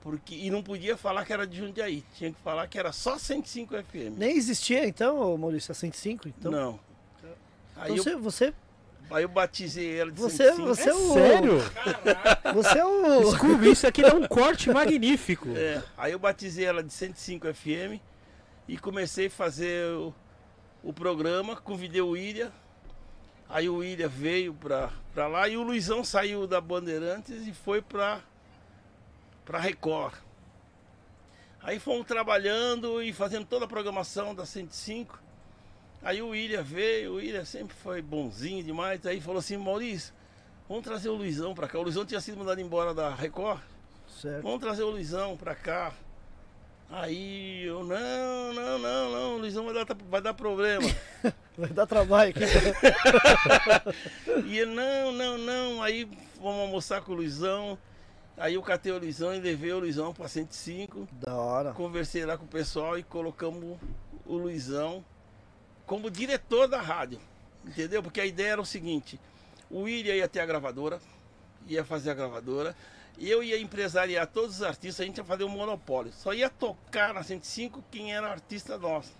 [0.01, 2.05] Porque, e não podia falar que era de Jundiaí.
[2.15, 4.17] Tinha que falar que era só 105 FM.
[4.17, 6.29] Nem existia então, Maurício, a 105?
[6.29, 6.81] Então, Não.
[7.75, 8.55] Aí, então você, eu, você,
[9.11, 10.67] aí eu batizei ela de você, 105.
[10.67, 11.13] você é o.
[11.13, 11.59] Sério?
[12.55, 13.33] Você é o.
[13.33, 15.49] Scooby, isso aqui dá um corte magnífico.
[15.57, 18.01] É, aí eu batizei ela de 105 FM
[18.69, 20.15] e comecei a fazer o,
[20.83, 22.53] o programa, convidei o William.
[23.49, 27.81] Aí o William veio pra, pra lá e o Luizão saiu da Bandeirantes e foi
[27.81, 28.21] pra,
[29.45, 30.15] pra Record.
[31.63, 35.26] Aí fomos trabalhando e fazendo toda a programação da 105.
[36.03, 39.05] Aí o William veio, o William sempre foi bonzinho demais.
[39.07, 40.15] Aí falou assim, Maurício,
[40.69, 41.79] vamos trazer o Luizão pra cá.
[41.79, 43.61] O Luizão tinha sido mandado embora da Record.
[44.09, 44.43] Certo.
[44.43, 45.93] Vamos trazer o Luizão pra cá.
[46.89, 50.89] Aí eu, não, não, não, não, o Luizão vai dar, vai dar problema.
[51.59, 52.45] Vai dar trabalho aqui.
[54.45, 55.83] e ele, não, não, não.
[55.83, 56.05] Aí
[56.39, 57.79] vamos almoçar com o Luizão.
[58.37, 61.09] Aí eu catei o Luizão e levei o Luizão pra 105.
[61.13, 61.73] da hora.
[61.73, 63.79] Conversei lá com o pessoal e colocamos
[64.27, 65.03] o Luizão
[65.87, 67.21] como diretor da rádio.
[67.65, 68.03] Entendeu?
[68.03, 69.19] Porque a ideia era o seguinte:
[69.71, 71.01] o William ia ter a gravadora,
[71.67, 72.77] ia fazer a gravadora,
[73.19, 76.13] eu ia empresariar todos os artistas, a gente ia fazer um monopólio.
[76.13, 79.13] Só ia tocar na 105 quem era artista nosso.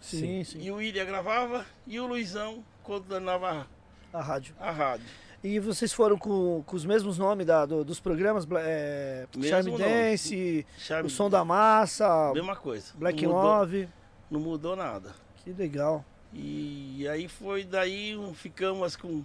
[0.00, 0.60] Sim, sim.
[0.62, 3.66] E o William gravava e o Luizão coordenava
[4.12, 4.54] A rádio.
[4.58, 5.04] a rádio.
[5.44, 8.46] E vocês foram com, com os mesmos nomes da- do- dos programas?
[8.62, 9.76] É, Mesmo Charme.
[9.78, 12.92] Dance, Charme- O Som da Massa, Mesma coisa.
[12.94, 13.88] Black não mudou, Love.
[14.30, 15.14] não mudou nada.
[15.44, 16.04] Que legal.
[16.32, 19.24] E aí foi daí, ficamos com.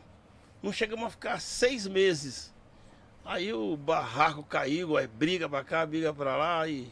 [0.64, 2.54] Não chegamos a ficar seis meses.
[3.24, 6.88] Aí o barraco caiu, aí briga pra cá, briga pra lá e.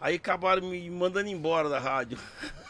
[0.00, 2.18] Aí acabaram me mandando embora da rádio.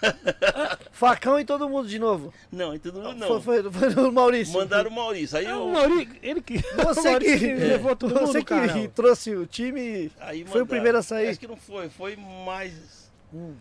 [0.93, 2.33] Facão em todo mundo de novo.
[2.51, 3.41] Não, e todo mundo não.
[3.41, 4.53] Foi, foi, foi no Maurício.
[4.53, 5.39] Mandaram o Maurício.
[5.39, 6.57] Aí, É, o eu, Mauri, ele que.
[6.79, 8.89] o Você Maurício que, levou todo mundo você no que canal.
[8.89, 10.11] trouxe o time.
[10.21, 10.67] aí foi o mandaram.
[10.67, 11.29] primeiro a sair.
[11.29, 13.11] Acho que não foi, foi mais.
[13.33, 13.55] Hum,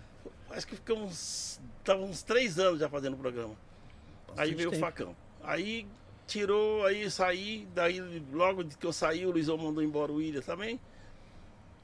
[0.49, 1.59] Acho que ficamos.
[1.83, 3.55] Tava uns três anos já fazendo o programa.
[4.29, 4.83] aí bastante veio tempo.
[4.83, 5.15] o facão.
[5.43, 5.87] Aí
[6.27, 7.99] tirou, aí saí, daí
[8.31, 10.79] logo que eu saí, o Luizão mandou embora o William também.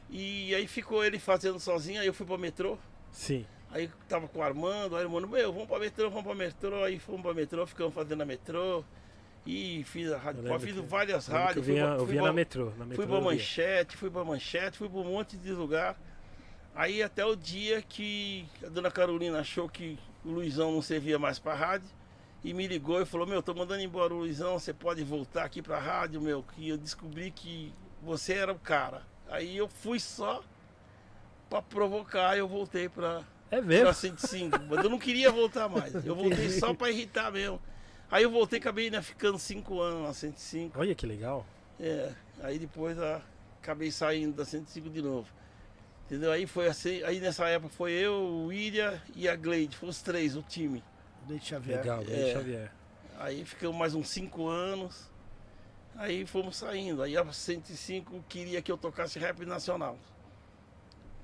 [0.10, 2.78] E aí ficou ele fazendo sozinho, aí eu fui pro metrô.
[3.11, 3.45] Sim.
[3.69, 6.84] Aí tava com o Armando, aí o Armando, meu, vamos pra metrô, vamos pra metrô,
[6.84, 8.84] aí fomos pra metrô, ficamos fazendo a metrô.
[9.45, 11.57] E fiz a rádio, Eu fiz que- várias rádios.
[11.57, 12.65] Eu fui via, pra- eu fui via pra- na metrô.
[12.78, 15.98] Na metrô Fui pra manchete, fui pra manchete, fui pra um monte de lugar.
[16.78, 21.40] Aí até o dia que a dona Carolina achou que o Luizão não servia mais
[21.40, 21.90] pra rádio
[22.44, 25.60] e me ligou e falou, meu, tô mandando embora o Luizão, você pode voltar aqui
[25.60, 27.74] pra rádio, meu, que eu descobri que
[28.04, 29.02] você era o cara.
[29.28, 30.44] Aí eu fui só
[31.49, 33.91] pra provocar, eu voltei pra, É pra mesmo.
[33.91, 34.60] 105.
[34.70, 36.06] Mas eu não queria voltar mais.
[36.06, 37.60] Eu voltei só pra irritar mesmo.
[38.12, 40.80] Aí eu voltei, acabei né, ficando 5 anos na 105.
[40.80, 41.44] Olha que legal.
[41.80, 42.14] É,
[42.44, 42.95] aí depois
[43.60, 45.28] acabei saindo da 105 de novo.
[46.07, 46.31] Entendeu?
[46.31, 50.01] Aí foi assim, aí nessa época foi eu, o William e a Gleide, foram os
[50.01, 50.81] três, o time.
[51.27, 51.79] Leite Xavier.
[51.79, 52.31] Legal, É.
[52.31, 52.71] Xavier.
[53.19, 55.11] Aí ficamos mais uns 5 anos.
[55.97, 57.03] Aí fomos saindo.
[57.03, 59.97] Aí a 105 queria que eu tocasse rap nacional.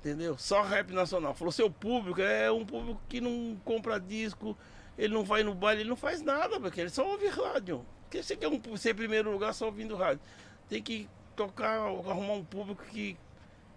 [0.00, 0.36] Entendeu?
[0.36, 1.32] Só rap nacional.
[1.32, 4.54] Falou, seu público é um público que não compra disco,
[4.98, 7.86] ele não vai no baile, ele não faz nada, porque ele só ouve rádio.
[8.02, 10.20] Porque você quer um, ser em primeiro lugar só ouvindo rádio.
[10.68, 13.16] Tem que tocar, arrumar um público que,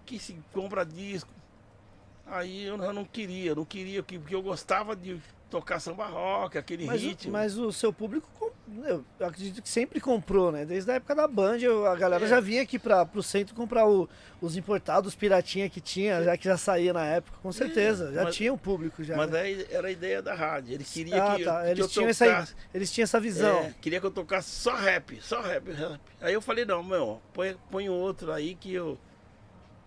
[0.07, 1.29] que se compra disco.
[2.25, 5.17] Aí eu não- queria, não queria, que- porque eu gostava de
[5.49, 7.31] tocar samba rock, aquele Mas, o- ritmo.
[7.31, 8.27] mas o seu público,
[8.85, 10.65] eu acredito que sempre comprou, né?
[10.65, 13.87] Desde a época da Band, eu- a galera já vinha aqui para pro centro comprar
[13.87, 14.09] o-
[14.41, 18.11] os importados, os piratinha que tinha, já que já saía na época, com certeza.
[18.11, 19.15] Já mas- tinha um público já.
[19.15, 19.39] Mas né?
[19.39, 20.73] aí era a ideia da rádio.
[20.73, 21.61] Ele queria ah, que, tá.
[21.63, 22.55] que Eles, eu tinham essa, tocasse.
[22.73, 23.57] eles tinham essa visão.
[23.59, 26.01] É, queria que eu tocasse só rap, só rap, rap.
[26.19, 28.99] Aí eu falei, não, meu, põe, põe outro aí que eu,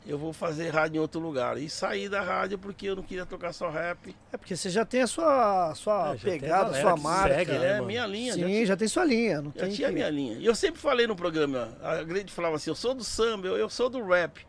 [0.06, 1.59] eu vou fazer rádio em outro lugar.
[1.59, 4.14] E saí da rádio porque eu não queria tocar só rap.
[4.32, 7.35] É porque você já tem a sua, sua É, já a pegada, galera sua marca.
[7.35, 7.86] segue, É, né, mano?
[7.86, 8.32] minha linha.
[8.32, 9.40] já Sim, tinha- já tem sua linha.
[9.43, 10.39] Não Já tem tinha que- minha linha.
[10.39, 13.56] E eu sempre falei no programa, a Grande falava assim, eu sou do samba, eu,
[13.56, 14.47] eu sou do rap.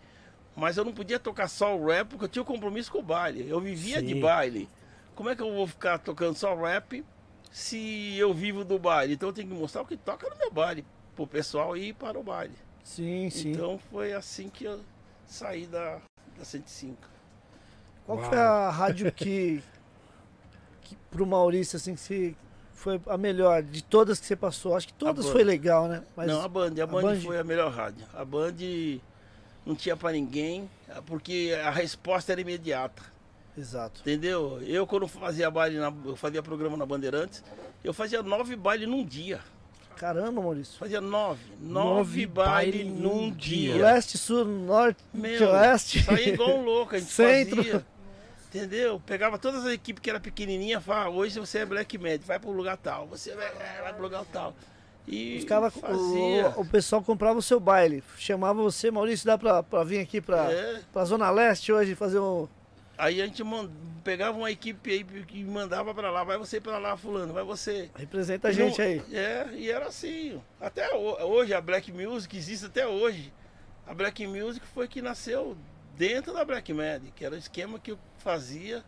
[0.55, 3.03] Mas eu não podia tocar só o rap porque eu tinha um compromisso com o
[3.03, 3.47] baile.
[3.49, 4.19] Eu vivia de Sim.
[4.19, 4.67] baile.
[5.15, 7.03] Como é que eu vou ficar tocando só rap
[7.51, 9.13] se eu vivo do baile?
[9.13, 12.17] Então eu tenho que mostrar o que toca no meu baile, pro pessoal ir para
[12.19, 12.53] o baile.
[12.83, 13.51] Sim, sim.
[13.51, 14.79] Então foi assim que eu
[15.31, 15.99] saí da,
[16.37, 16.97] da 105.
[18.05, 18.29] Qual Uau.
[18.29, 19.63] foi a rádio que,
[20.81, 22.35] que pro Maurício, assim, que você
[22.73, 24.75] foi a melhor de todas que você passou?
[24.75, 26.03] Acho que todas foi legal, né?
[26.15, 27.21] Mas Não, a Band, a Band, Band?
[27.21, 28.05] foi a melhor rádio.
[28.13, 28.55] A Band
[29.65, 30.69] não tinha para ninguém,
[31.05, 33.03] porque a resposta era imediata.
[33.57, 34.01] Exato.
[34.01, 34.61] Entendeu?
[34.63, 37.43] Eu quando fazia baile, na, eu fazia programa na Bandeirantes,
[37.83, 39.39] eu fazia nove bailes num dia.
[40.01, 40.79] Caramba, Maurício.
[40.79, 41.39] Fazia nove.
[41.61, 43.75] Nove Nove bailes baile num num dia.
[43.75, 46.01] Leste, sul, norte, Meu, oeste.
[46.03, 47.57] saía igual um louco, a gente Centro.
[47.57, 47.85] fazia.
[48.49, 48.99] Entendeu?
[49.05, 52.49] Pegava todas as equipes que era pequenininha, falava, hoje você é Black Med, vai pro
[52.51, 53.47] lugar tal, você vai,
[53.83, 54.55] vai pro lugar tal.
[55.07, 56.49] E Ficava, fazia.
[56.57, 58.03] o, o pessoal comprava o seu baile.
[58.17, 60.81] Chamava você, Maurício, dá pra, pra vir aqui pra, É.
[60.91, 62.47] pra Zona Leste hoje fazer um.
[63.01, 63.69] Aí a gente man-
[64.03, 67.89] pegava uma equipe aí que mandava pra lá, vai você pra lá, fulano, vai você.
[67.95, 69.01] Representa a E gente aí.
[69.11, 70.39] É, e era assim.
[70.59, 73.33] Até ho- hoje, a Black Music existe até hoje.
[73.87, 75.57] A Black Music foi que nasceu
[75.97, 78.83] dentro da Black Med, que era o esquema que eu fazia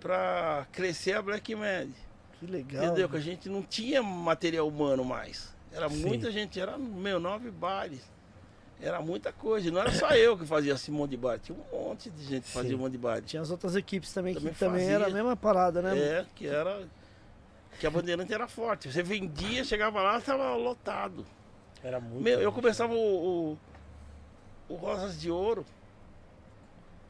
[0.00, 1.90] pra crescer a Black Med.
[2.38, 2.84] Que legal.
[2.84, 3.08] Entendeu?
[3.08, 5.52] Que a gente não tinha material humano mais.
[5.72, 6.06] Era Sim.
[6.06, 8.08] muita gente, era meu nove bailes.
[8.80, 9.70] Era muita coisa.
[9.70, 11.40] Não era só eu que fazia esse monte de baile.
[11.42, 13.26] Tinha um monte de gente que fazia um monte de baile.
[13.26, 14.94] Tinha as outras equipes também, Também que também fazia.
[14.94, 15.98] era a mesma parada, né?
[15.98, 16.86] É, que era.
[17.80, 18.90] Que a bandeirante era forte.
[18.90, 21.26] Você vendia, chegava lá, estava lotado.
[21.82, 22.22] Era muito.
[22.22, 23.58] Meu, eu começava o,
[24.68, 25.64] o, o Rosas de Ouro.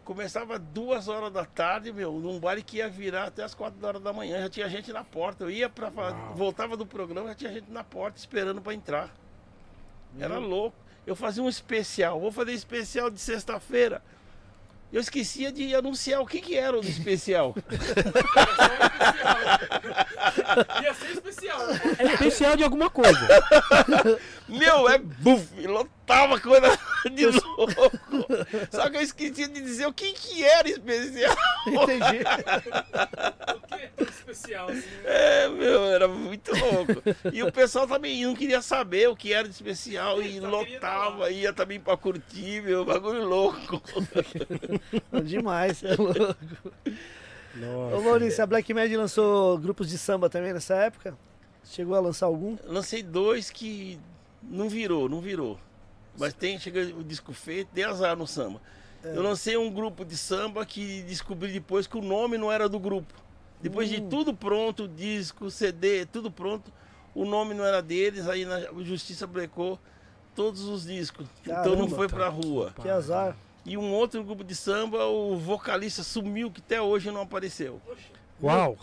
[0.04, 4.00] Começava duas horas da tarde, meu, num baile que ia virar até as quatro horas
[4.00, 4.40] da manhã.
[4.40, 5.44] Já tinha gente na porta.
[5.44, 5.90] Eu ia para
[6.34, 9.14] voltava do programa, já tinha gente na porta esperando para entrar.
[10.18, 10.87] Era louco.
[11.08, 12.20] Eu fazia um especial.
[12.20, 14.02] Vou fazer especial de sexta-feira.
[14.92, 17.54] Eu esquecia de anunciar o que, que era o especial.
[20.82, 21.60] Ia ser especial.
[21.98, 23.26] É especial de alguma coisa.
[24.46, 25.48] Meu, é buf,
[26.08, 26.78] lotava coisa
[27.12, 27.92] de louco.
[28.70, 31.36] Só que eu esqueci de dizer o que, que era especial.
[31.66, 32.24] Entendi.
[33.54, 34.88] O que é tão especial assim?
[35.04, 37.02] É, meu, era muito louco.
[37.32, 41.52] E o pessoal também não queria saber o que era de especial e lotava, ia
[41.52, 43.82] também pra curtir, meu, bagulho louco.
[45.22, 46.36] Demais, é louco.
[47.54, 47.96] Nossa.
[47.96, 51.16] Ô Maurício, a Black Mad lançou grupos de samba também nessa época?
[51.64, 52.56] Chegou a lançar algum?
[52.64, 53.98] Lancei dois que
[54.42, 55.58] não virou, não virou.
[56.18, 58.60] Mas tem, chega o disco feito, dei azar no samba.
[59.04, 62.78] Eu lancei um grupo de samba que descobri depois que o nome não era do
[62.78, 63.14] grupo.
[63.62, 66.72] Depois de tudo pronto, disco, CD, tudo pronto,
[67.14, 69.78] o nome não era deles, aí na justiça brecou
[70.34, 71.26] todos os discos.
[71.42, 72.72] então não Caramba, foi pra rua.
[72.80, 73.36] Que azar.
[73.64, 77.80] E um outro grupo de samba, o vocalista sumiu, que até hoje não apareceu.
[78.42, 78.78] Uau!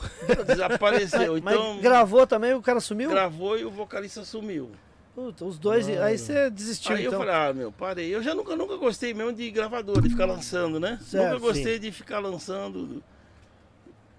[0.45, 1.39] Desapareceu.
[1.43, 3.09] Mas Então gravou também, o cara sumiu?
[3.09, 4.71] gravou e o vocalista sumiu.
[5.15, 6.03] Puta, os dois, Mano.
[6.03, 7.13] aí você desistiu Aí então.
[7.13, 8.13] eu falei, ah, meu, parei.
[8.13, 10.99] Eu já nunca, nunca gostei mesmo de gravador, de ficar lançando, né?
[11.01, 13.01] Certo, nunca gostei de ficar lançando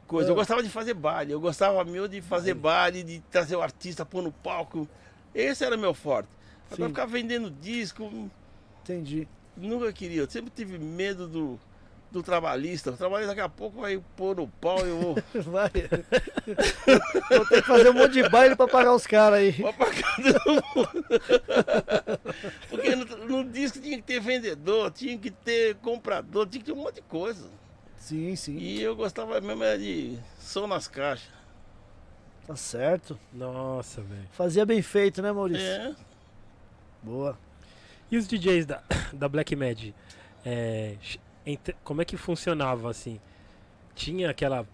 [0.06, 0.31] coisa.
[0.31, 0.36] Eu Ah.
[0.39, 1.32] gostava de fazer baile.
[1.32, 4.89] Eu gostava meu de fazer baile, de trazer o artista, pôr no palco.
[5.35, 6.31] Esse era meu forte.
[6.70, 6.94] Agora Sim.
[6.94, 8.31] ficar vendendo disco,
[8.82, 9.28] Entendi.
[9.55, 10.23] nunca queria.
[10.23, 11.60] Eu sempre tive medo do,
[12.16, 12.90] do trabalhista.
[12.90, 15.14] O trabalhista daqui a pouco vai pôr no pau e eu vou.
[15.52, 15.70] Vai.
[17.28, 19.52] Vou ter que fazer um monte de baile pra pagar os caras aí.
[19.52, 21.05] Vou pagar todo mundo.
[22.70, 26.72] Porque no, no disco tinha que ter vendedor, tinha que ter comprador, tinha que ter
[26.72, 27.48] um monte de coisa.
[27.98, 28.56] Sim, sim.
[28.56, 31.28] E eu gostava mesmo era de som nas caixas.
[32.47, 33.18] Tá certo.
[33.32, 34.28] Nossa, velho.
[34.32, 35.66] Fazia bem feito, né, Maurício?
[35.66, 35.94] É,
[37.02, 37.38] Boa.
[38.10, 38.82] E os DJs da,
[39.12, 39.93] da Black Mad?
[40.44, 40.97] É,
[41.85, 43.20] como é que funcionava assim?
[43.94, 44.66] Tinha aquela.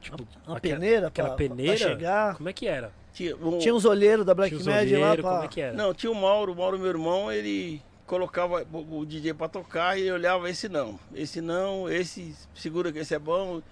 [0.00, 0.16] Tipo,
[0.46, 1.78] Uma aquela- peneira aquela pra, peneira?
[1.78, 2.36] pra chegar.
[2.36, 2.92] Como é que era?
[3.12, 5.22] Tinha, um- Tinha uns olheiros da Black Mad lá pra...
[5.22, 5.72] como é que era?
[5.76, 10.02] Não, tinha o Mauro, o Mauro, meu irmão, ele colocava o DJ pra tocar e
[10.02, 13.62] ele olhava esse não, esse não, esse segura que esse é bom.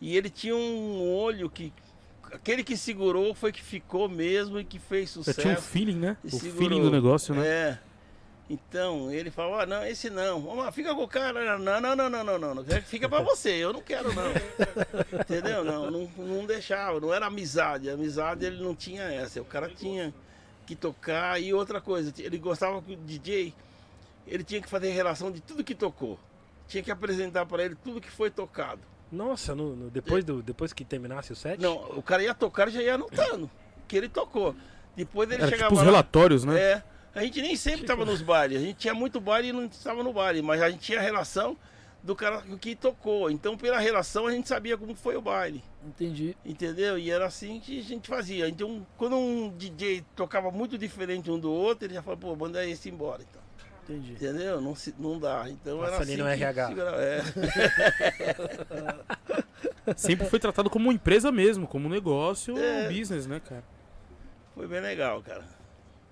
[0.00, 1.72] E ele tinha um olho que
[2.32, 5.40] aquele que segurou foi que ficou mesmo e que fez Eu sucesso.
[5.40, 6.16] tinha um feeling, né?
[6.22, 6.58] E O segurou.
[6.58, 7.46] feeling do negócio, né?
[7.46, 7.78] É.
[8.52, 10.40] Então, ele falou, ah, não, esse não.
[10.40, 11.56] Vamos lá, fica com o cara.
[11.56, 12.54] Não, não, não, não, não, não.
[12.56, 12.64] não.
[12.82, 14.24] Fica pra você, eu não quero, não.
[15.20, 15.62] Entendeu?
[15.62, 17.88] Não, não, não deixava, não era amizade.
[17.88, 19.40] A amizade ele não tinha essa.
[19.40, 20.12] O cara tinha
[20.66, 21.40] que tocar.
[21.40, 23.54] E outra coisa, ele gostava que o DJ,
[24.26, 26.18] ele tinha que fazer relação de tudo que tocou.
[26.66, 28.80] Tinha que apresentar pra ele tudo que foi tocado.
[29.12, 31.60] Nossa, no, no- depois, do, depois que terminasse o set?
[31.60, 33.48] Não, o cara ia tocar e já ia anotando
[33.86, 34.56] que ele tocou.
[34.96, 36.60] Depois ele Era chegava tipo os lá- relatórios, né?
[36.60, 36.82] É.
[37.14, 38.58] A gente nem sempre estava nos bailes.
[38.58, 41.02] A gente tinha muito baile e não estava no baile, mas a gente tinha a
[41.02, 41.56] relação
[42.02, 43.30] do cara que tocou.
[43.30, 45.62] Então, pela relação, a gente sabia como foi o baile.
[45.84, 46.36] Entendi.
[46.44, 46.96] Entendeu?
[46.98, 48.48] E era assim que a gente fazia.
[48.48, 52.64] Então, quando um DJ tocava muito diferente um do outro, ele já falou, pô, manda
[52.64, 53.22] esse embora.
[53.28, 53.40] Então.
[53.82, 54.12] Entendi.
[54.12, 54.60] Entendeu?
[54.60, 55.46] Não, se, não dá.
[55.48, 56.22] Então Passa era ali assim.
[56.22, 56.68] no RH.
[56.68, 57.22] segurava- É.
[59.96, 62.86] Sempre foi tratado como uma empresa mesmo, como um negócio, É.
[62.88, 63.64] um business, né, cara?
[64.54, 65.44] Foi bem legal, cara.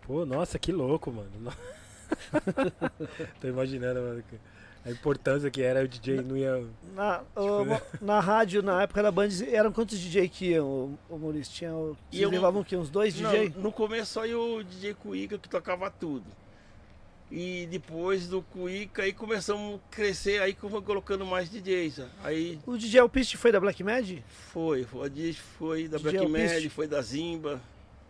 [0.08, 1.30] Pô, nossa, que louco, mano.
[1.38, 1.52] No-
[3.40, 4.38] Tô imaginando, mano, que-
[4.86, 6.64] a importância que era o DJ não ia.
[6.94, 7.82] Na, Tipo, ô, né?
[8.00, 11.52] na rádio, na época da Band, eram quantos DJ que iam, o, o Maurício?
[11.52, 12.74] Tinha, o- E vocês eu- levavam o quê?
[12.76, 13.50] Uns dois DJ?
[13.54, 16.24] Não, no começo só ia o DJ Cuica que tocava tudo.
[17.30, 22.00] E depois do Cuica aí começamos a crescer, aí que foi colocando mais DJs.
[22.24, 24.08] Aí O DJ Alpiste foi da Black Mad?
[24.50, 26.54] foi, foi, DJ foi da DJ Black.
[26.54, 27.60] Mad, foi da Zimba,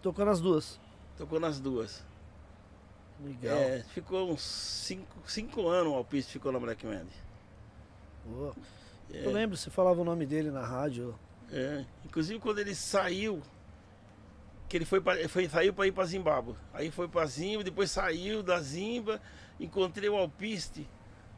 [0.00, 0.78] Tocou nas duas.
[1.18, 2.02] Tocou nas duas.
[3.20, 3.58] Legal.
[3.58, 6.86] É, ficou uns cinco, cinco anos o Alpiste ficou na Black.
[8.24, 8.54] Boa.
[9.12, 11.18] É, Eu lembro, você falava o nome dele na rádio.
[11.50, 11.84] é.
[12.04, 13.42] Inclusive quando ele saiu,
[14.68, 16.54] que ele foi, pra, foi saiu para ir para Zimbábue.
[16.72, 19.20] Aí foi para Zimba, depois saiu da Zimba,
[19.58, 20.86] encontrei o Alpiste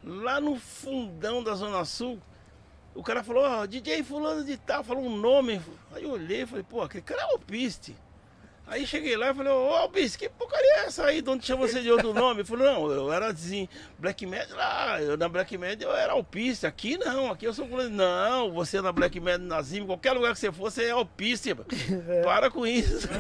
[0.04, 2.20] lá no fundão da Zona Sul.
[2.94, 5.60] O cara falou, ó, DJ fulano de tal, falou um nome.
[5.92, 7.96] Aí eu olhei e falei, pô, aquele cara é o Alpiste.
[8.70, 11.20] Aí cheguei lá e falei, ô Alpiste, que porcaria é essa aí?
[11.20, 12.42] De onde chama você de outro nome?
[12.42, 13.68] Ele falou, não, eu era assim,
[13.98, 17.66] Black Mad lá, eu, na Black Mad eu era alpiste, aqui não, aqui eu sou
[17.66, 17.90] fulano.
[17.90, 21.52] Não, você na Black Mad, na Zim, qualquer lugar que você for, você é alpiste,
[21.52, 21.66] mano.
[22.22, 23.08] Para com isso.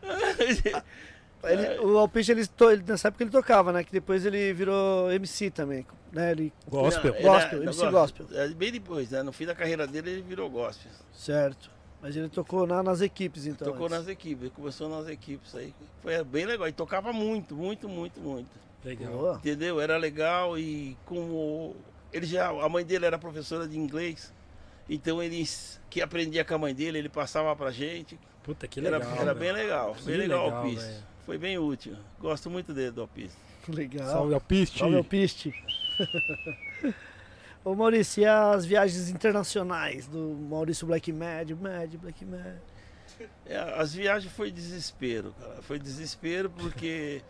[1.44, 2.42] Ele- o Alpiste, ele,
[2.72, 3.84] ele- nessa época ele tocava, né?
[3.84, 5.86] Que depois ele virou MC também.
[6.12, 6.32] Né?
[6.32, 7.14] Ele, Gospel.
[7.14, 8.26] Não, Gospel, ele- MC gospel.
[8.32, 9.22] É, bem depois, né?
[9.22, 10.90] No fim da carreira dele, ele virou gospel.
[11.12, 11.70] certo.
[12.00, 13.66] Mas ele tocou na- nas equipes, então.
[13.66, 13.98] Tocou antes.
[13.98, 15.74] nas equipes, ele começou nas equipes aí.
[16.02, 16.68] Foi bem legal.
[16.68, 18.48] E tocava muito, muito, muito, muito.
[18.84, 19.12] Legal.
[19.12, 19.34] Boa.
[19.36, 19.80] Entendeu?
[19.80, 21.74] Era legal e como
[22.12, 24.32] ele já, a mãe dele era professora de inglês,
[24.88, 28.16] então eles que aprendia com a mãe dele, ele passava pra gente.
[28.44, 29.12] Puta, que Era, legal.
[29.16, 29.38] era velho.
[29.38, 31.04] bem legal, Que bem legal, legal, o Alpiste.
[31.26, 31.96] Foi bem útil.
[32.20, 33.36] Gosto muito dele do Alpiste.
[33.68, 34.06] Legal.
[34.08, 34.78] Salve ao piste.
[34.78, 35.52] Salve Alpiste.
[37.64, 40.18] Ô Maurício, e as viagens internacionais do
[40.48, 41.50] Maurício Black Mad?
[41.50, 42.56] Mad, Black Mad.
[43.46, 45.60] É, as viagens foi desespero, cara.
[45.62, 47.20] Foi desespero porque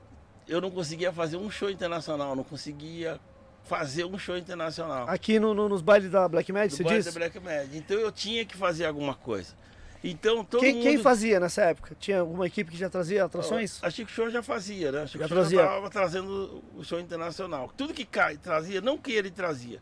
[0.46, 3.18] eu não conseguia fazer um show internacional, não conseguia
[3.64, 5.08] fazer um show internacional.
[5.08, 7.12] Aqui no, no- nos bailes da Black Mad, do você baile diz?
[7.12, 7.74] da Black Mad.
[7.74, 9.54] Então eu tinha que fazer alguma coisa.
[10.02, 10.82] Então todo Quem, mundo...
[10.84, 11.96] quem fazia nessa época?
[11.98, 13.82] Tinha alguma equipe que já trazia atrações?
[13.82, 15.02] A Chico Show já fazia, né?
[15.02, 15.58] A Chico Já Show trazia.
[15.58, 17.72] já estava trazendo o show internacional.
[17.76, 19.80] Tudo que cai, trazia, não que ele trazia.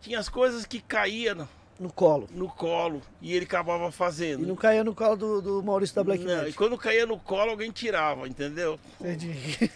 [0.00, 1.36] Tinha as coisas que caía
[1.78, 2.28] no, colo.
[2.32, 4.44] no colo e ele acabava E fazendo.
[4.44, 7.52] não caía no colo do, do Maurício da Black Não, e quando caía no colo,
[7.52, 8.80] alguém tirava, entendeu?
[9.00, 9.32] Entendi.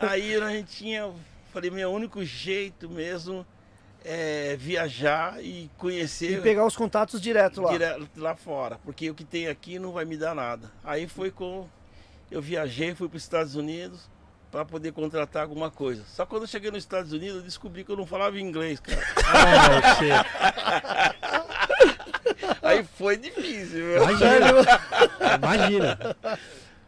[0.00, 1.10] Aí a gente tinha,
[1.52, 3.46] falei, meu único jeito mesmo
[4.08, 7.72] é viajar e conhecer E pegar os contatos direto lá.
[7.72, 10.70] direto lá fora, porque o que tem aqui não vai me dar nada.
[10.84, 11.68] Aí foi com
[12.30, 14.08] eu viajei, fui para os Estados Unidos
[14.50, 16.02] para poder contratar alguma coisa.
[16.08, 19.02] Só quando eu cheguei nos Estados Unidos, eu descobri que eu não falava inglês, cara.
[19.26, 20.12] Ah, shit.
[22.62, 24.02] Aí foi difícil, meu.
[24.04, 24.46] Imagina.
[25.36, 26.16] Imagina.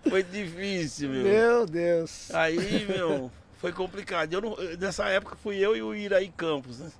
[0.08, 1.22] Foi difícil, meu.
[1.24, 2.30] Meu Deus.
[2.34, 4.32] Aí, meu, foi complicado.
[4.32, 6.90] Eu não- nessa época fui eu e o Iraí Campos, né?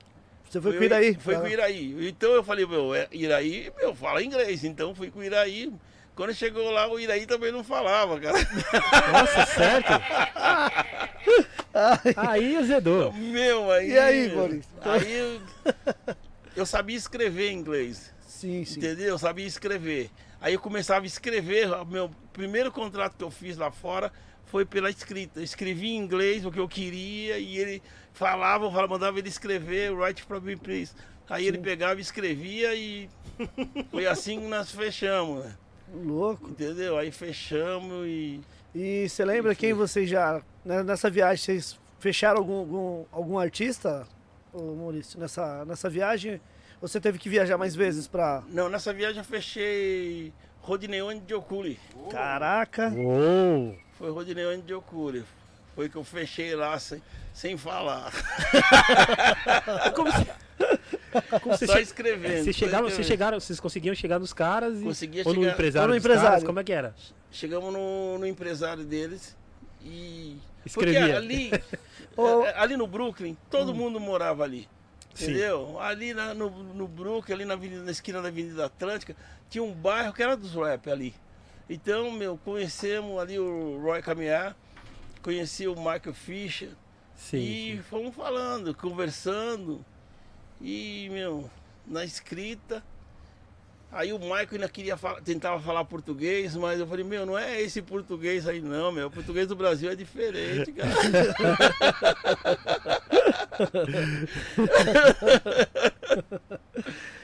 [0.48, 1.14] Você foi eu- com o Iraí?
[1.20, 1.48] Foi com o.
[1.48, 2.08] Iraí.
[2.08, 4.64] Então eu falei, meu, é, Iraí, meu, fala inglês.
[4.64, 5.72] Então fui com o Iraí.
[6.14, 8.38] Quando chegou lá, o Iraí também não falava, cara.
[9.12, 9.92] Nossa, certo?
[12.16, 13.12] Aí azedou.
[13.12, 13.90] Meu, aí.
[13.92, 14.70] E aí, Maurício?
[14.82, 15.40] Aí eu,
[16.56, 18.12] eu sabia escrever inglês.
[18.26, 18.78] Sim, sim.
[18.78, 19.06] Entendeu?
[19.08, 20.10] Eu sabia escrever.
[20.40, 21.70] Aí eu começava a escrever.
[21.72, 24.12] o Meu primeiro contrato que eu fiz lá fora
[24.50, 25.40] foi pela escrita.
[25.40, 29.28] Eu escrevi em inglês o que eu queria e ele falava, eu falava, mandava ele
[29.28, 30.92] escrever, write for me please.
[31.28, 33.08] Aí ele pegava e escrevia e
[33.90, 35.54] foi assim que nós fechamos, né?
[35.94, 36.50] Louco.
[36.50, 36.96] Entendeu?
[36.98, 38.40] Aí fechamos e.
[38.74, 40.42] E você lembra quem vocês já.
[40.64, 44.06] né, Nessa viagem, vocês fecharam algum, algum, algum artista,
[44.52, 45.18] ô Maurício?
[45.18, 46.40] Nessa, nessa viagem?
[46.80, 48.42] Ou Você teve que viajar mais vezes pra.
[48.48, 51.78] Não, nessa viagem eu fechei Rodineone de Oculi.
[52.10, 52.90] Caraca!
[52.90, 53.76] Uou!
[53.98, 55.24] Foi Rodineone de Oculi.
[55.74, 57.02] Foi que eu fechei lá sem,
[57.34, 58.12] sem falar.
[59.94, 60.26] Como se-
[61.40, 62.44] como você Só che- escrevendo.
[62.44, 65.88] Vocês chegaram, vocês chegaram, vocês conseguiam chegar nos caras e Conseguia ou no chegar- empresário,
[65.88, 66.46] ou no dos caras, empresário.
[66.46, 66.94] como é que era?
[67.30, 69.36] Chegamos no, no empresário deles
[69.82, 70.36] e.
[70.66, 71.00] Escrevia.
[71.00, 71.50] Porque ali,
[72.46, 74.68] é, ali no Brooklyn, todo mundo morava ali.
[75.14, 75.30] Sim.
[75.30, 75.80] Entendeu?
[75.80, 79.16] Ali na- no, no Brooklyn, ali na, avenida, na esquina da Avenida Atlântica,
[79.48, 81.14] tinha um bairro que era dos rap ali.
[81.68, 84.56] Então, meu, conhecemos ali o Roy Caminhar,
[85.22, 86.70] conheci o Michael Fisher
[87.14, 87.38] Sim.
[87.38, 87.82] e sim.
[87.82, 89.84] fomos falando, conversando.
[90.60, 91.50] E, meu,
[91.86, 92.82] na escrita.
[93.90, 97.60] Aí o Michael ainda queria falar, tentava falar português, mas eu falei, meu, não é
[97.60, 99.08] esse português aí não, meu.
[99.08, 100.90] O português do Brasil é diferente, cara.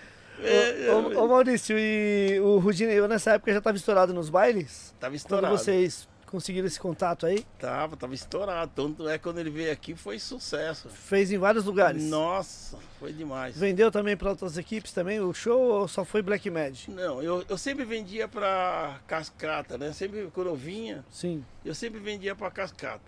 [0.46, 4.94] É, Ô, ô, ô, Maurício, e o Rudinei nessa época já estava estourado nos bailes?
[5.00, 5.58] tava Quando estourado.
[5.58, 7.46] vocês conseguiram esse contato aí?
[7.60, 8.72] Tava, tava estourado.
[8.74, 10.88] Tanto é quando ele veio aqui foi sucesso.
[10.88, 12.02] Fez em vários lugares.
[12.04, 13.56] Nossa, foi demais.
[13.56, 16.88] Vendeu também para outras equipes também o show ou só foi Black Mad?
[16.88, 19.92] Não, eu, eu sempre vendia pra cascata, né?
[19.92, 21.44] Sempre quando eu vinha, Sim.
[21.64, 23.00] eu sempre vendia pra cascata.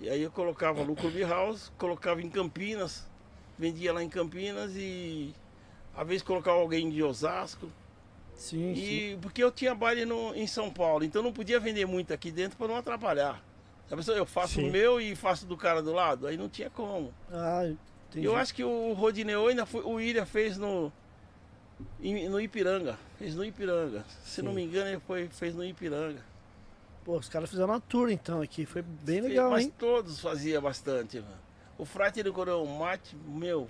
[0.00, 3.06] E aí eu colocava no Clubhouse, colocava em Campinas,
[3.58, 5.34] vendia lá em Campinas e
[5.96, 7.70] às vezes colocava alguém de Osasco.
[8.34, 8.80] Sim, sim.
[8.80, 12.30] E porque eu tinha baile no, em São Paulo, então não podia vender muito aqui
[12.30, 13.42] dentro para não atrapalhar.
[13.90, 14.68] A pessoa, eu faço Sim.
[14.68, 17.12] o meu e faço do cara do lado, aí não tinha como.
[17.30, 17.62] Ah,
[18.08, 18.26] entendi.
[18.26, 20.90] Eu acho que o Rodineu ainda foi, o Ilha fez no
[22.00, 24.04] no Ipiranga, fez no Ipiranga.
[24.24, 24.56] Se não Sim.
[24.56, 26.22] me engano, ele foi, fez no Ipiranga.
[27.04, 28.64] Pô, os caras fizeram uma tour então aqui.
[28.64, 29.72] Foi bem legal, Mas hein?
[29.78, 31.44] todos fazia bastante, mano.
[31.76, 33.68] O Frate do Corão Mate, meu,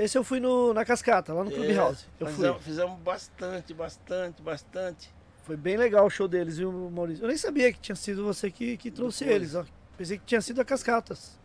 [0.00, 2.06] Esse eu fui no, na Cascata, lá no é, Clubhouse.
[2.18, 2.36] Eu fui.
[2.36, 5.10] fizemos, fizemos bastante, bastante, bastante.
[5.42, 7.22] Foi bem legal o show deles, viu, Maurício?
[7.22, 9.34] Eu nem sabia que tinha sido você que, que trouxe Foi.
[9.34, 9.66] eles, ó.
[9.98, 11.38] Pensei que tinha sido a Cascatas.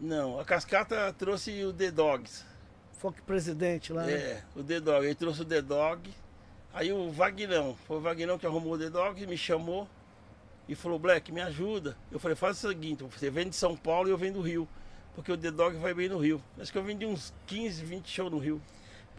[0.00, 2.44] Não, a Cascata trouxe o The Dogs.
[2.94, 4.12] Foque presidente lá, né?
[4.12, 5.06] É, o The Dog.
[5.06, 6.10] Ele trouxe o The Dog.
[6.74, 9.86] Aí o Vagnão, foi o Vagnão que arrumou o The Dog, me chamou
[10.68, 11.96] e falou, Black, me ajuda.
[12.10, 14.66] Eu falei, faz o seguinte, você vem de São Paulo e eu venho do Rio.
[15.14, 16.42] Porque o The Dog vai bem no Rio.
[16.58, 18.60] Acho que eu vendi uns 15, 20 shows no Rio.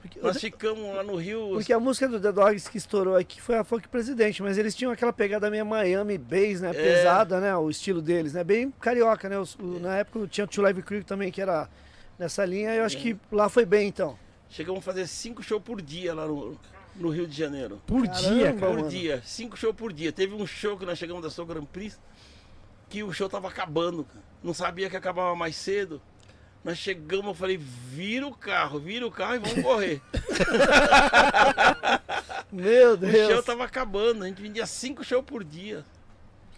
[0.01, 1.51] Porque, Nós ficamos lá no Rio.
[1.53, 4.75] porque a música do The Dogs que estourou aqui foi a Foque Presidente, mas eles
[4.75, 6.71] tinham aquela pegada meio Miami Bass, né?
[6.71, 6.73] É.
[6.73, 7.55] Pesada, né?
[7.55, 8.43] O estilo deles, né?
[8.43, 9.39] Bem carioca, né?
[9.39, 11.69] Os- o- na época tinha o Two Live Crew também, que era
[12.19, 12.73] nessa linha.
[12.75, 12.99] Eu acho É.
[12.99, 14.19] que lá foi bem, então.
[14.49, 16.59] Chegamos a fazer cinco shows por dia lá no,
[16.97, 17.81] no Rio de Janeiro.
[17.87, 18.57] Por Caramba, dia, cara.
[18.57, 18.89] Por mano.
[18.89, 20.11] dia, cinco shows por dia.
[20.11, 21.97] Teve um show que nós chegamos da Sou Grand Prix
[22.89, 24.03] que o show tava acabando.
[24.03, 24.32] cara.
[24.43, 26.01] Não sabia que acabava mais cedo.
[26.63, 30.01] Nós chegamos, eu falei, vira o carro, vira o carro e vamos correr.
[32.51, 33.45] Meu o show Deus.
[33.45, 35.83] tava acabando, a gente vendia cinco shows por dia.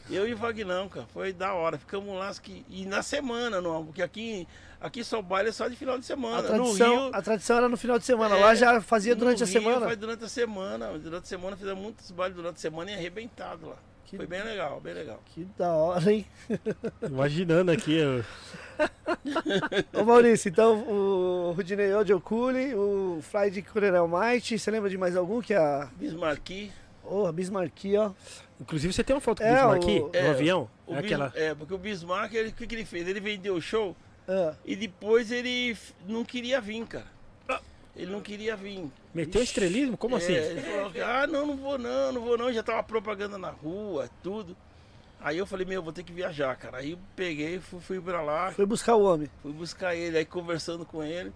[0.10, 1.80] Eu e o Vagnão, cara, foi da hora.
[1.80, 4.48] Ficamos lá, que, e na semana, não, porque aqui,
[4.80, 6.41] aqui só baile é só de final de A semana.
[6.44, 8.38] no tradição, Rio, a tradição era no final de semana.
[8.38, 9.86] É, lá já fazia durante a Rio semana.
[9.88, 10.99] Faz durante a semana.
[10.99, 13.78] Durante a semana fizemos muitos bailes durante a semana e arrebentado lá.
[14.06, 15.19] Que- Foi bem legal, bem legal.
[15.26, 16.26] Que da hora, hein?
[17.02, 17.95] Imaginando aqui.
[17.98, 18.23] eu-
[19.94, 25.41] Ô Maurício, então o Rudinei Odioculi, o Friday Coronel Might, você lembra de mais algum
[25.41, 25.90] que é a.
[25.95, 26.72] Bismarck.
[27.03, 28.11] Oh, a Bismarck, ó.
[28.60, 30.69] Inclusive, você tem uma foto do É, Bismarck o- no é, avião?
[30.88, 31.32] O É aquela.
[31.36, 33.07] É, porque o Bismarck, ele- o que, que ele fez?
[33.07, 33.95] Ele vendeu o show
[34.27, 35.76] Ah, e depois ele
[36.07, 37.14] não queria vir, cara.
[37.95, 38.89] Ele não queria vir.
[39.13, 39.95] Meteu estrelismo?
[39.95, 40.34] Como É, assim?
[40.34, 42.51] Ele falou, ah, não, não vou não, não vou não.
[42.51, 44.55] Já tava propaganda na rua, tudo.
[45.22, 46.77] Aí eu falei, meu, vou ter que viajar, cara.
[46.80, 49.30] Aí eu peguei, fui, fui pra lá, foi buscar o homem.
[49.41, 51.31] fui buscar ele, aí conversando com ele.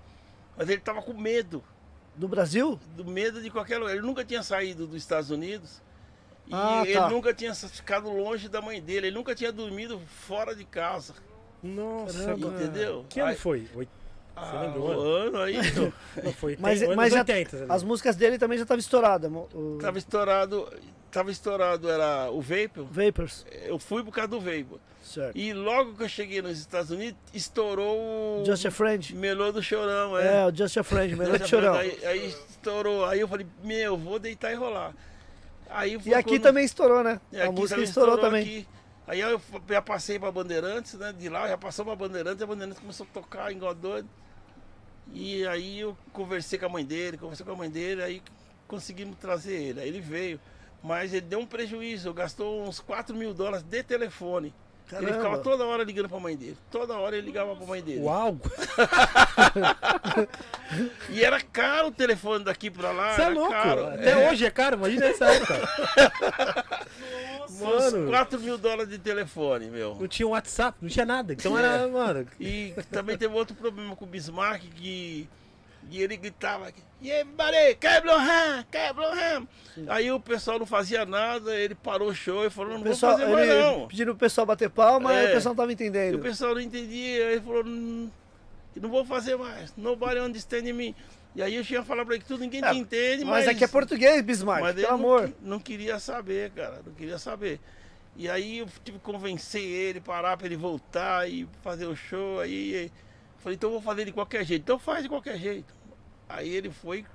[0.58, 1.64] Mas ele tava com medo.
[2.16, 2.78] Do Brasil?
[2.98, 3.94] do medo de qualquer lugar.
[3.96, 5.82] Ele nunca tinha saído dos Estados Unidos.
[6.46, 7.10] E Ah, ele tá.
[7.10, 9.08] nunca tinha ficado longe da mãe dele.
[9.08, 11.14] Ele nunca tinha dormido fora de casa.
[11.64, 12.48] Nossa, Caramba.
[12.48, 12.62] mano.
[12.62, 13.06] Entendeu?
[13.08, 13.68] Que ano Aí- foi?
[14.42, 15.56] Oit- Ah, o ano aí.
[15.68, 15.94] então,
[16.24, 17.58] Não, foi Mas- tem- mas já- 80.
[17.58, 17.66] ali.
[17.70, 19.32] As músicas dele também já estavam estouradas.
[19.54, 19.78] O...
[19.82, 20.68] tava estourado.
[21.12, 22.86] Tava estourado, era o Vapor.
[22.86, 23.44] Vapors.
[23.64, 24.80] Eu fui por causa do Vapor.
[25.02, 25.36] Certo.
[25.36, 29.16] E logo que eu cheguei nos Estados Unidos, estourou o Just a Friend.
[29.16, 30.46] Melô do Chorão, É, é.
[30.46, 31.74] o Just a Friend, a Friend, chorão.
[31.74, 33.06] Aí, aí estourou.
[33.06, 34.94] Aí eu falei, meu, vou deitar e rolar.
[35.68, 37.20] Aí E aqui quando- também estourou, né?
[37.34, 38.42] É, a aqui música também estourou, também.
[38.44, 38.68] aqui.
[39.08, 41.12] Aí eu já passei pra Bandeirantes, né?
[41.18, 44.08] De lá já passou pra Bandeirantes, a Bandeirantes começou a tocar igual doido.
[45.14, 48.22] E aí eu conversei com a mãe dele, conversei com a mãe dele, aí
[48.68, 49.82] conseguimos trazer ele.
[49.82, 50.40] Aí ele veio.
[50.84, 54.54] Mas ele deu um prejuízo, gastou uns 4 mil dólares de telefone.
[54.92, 55.44] Ele ficava Caramba.
[55.44, 56.58] toda hora ligando pra mãe dele.
[56.72, 58.02] Toda hora ele ligava pra mãe dele.
[58.02, 58.36] Uau!
[61.10, 63.16] E era caro o telefone daqui pra lá.
[63.16, 63.52] Você é louco!
[63.52, 63.88] Caro.
[63.88, 65.56] Até É, hoje é caro, imagina essa época.
[67.52, 68.10] uns Mano.
[68.10, 69.96] 4 mil dólares de telefone, meu.
[70.00, 71.34] Não tinha WhatsApp, não tinha nada.
[71.34, 72.28] Então era, mano.
[72.40, 75.28] E também teve outro problema com o Bismarck que.
[75.90, 76.72] E ele gritava,
[77.02, 79.48] e aí, Baré, Kebloham, Kebloham.
[79.88, 82.92] Aí o pessoal não fazia nada, ele parou o show e falou, não O vou
[82.92, 83.88] pessoal, fazer mais não.
[83.88, 85.30] pedindo pro pessoal bater palma, É.
[85.32, 86.20] o pessoal não tava E o entendendo.
[86.20, 88.12] pessoal não entendia, aí ele falou, não,
[88.76, 90.94] não vou fazer mais, nobody understand me.
[91.36, 93.48] E aí eu tinha falado pra ele que tudo ninguém É, te entende, Mas mas...
[93.56, 95.34] aqui é português, Bismarck, Mas pelo não, amor.
[95.42, 97.60] não queria saber, cara, não queria saber.
[98.16, 102.40] E aí eu tive que convencer ele, parar pra ele voltar e fazer o show.
[102.40, 102.92] Aí eu
[103.38, 104.64] falei, então eu vou fazer de qualquer jeito.
[104.64, 105.74] Então faz de qualquer jeito.
[106.28, 107.06] Aí ele foi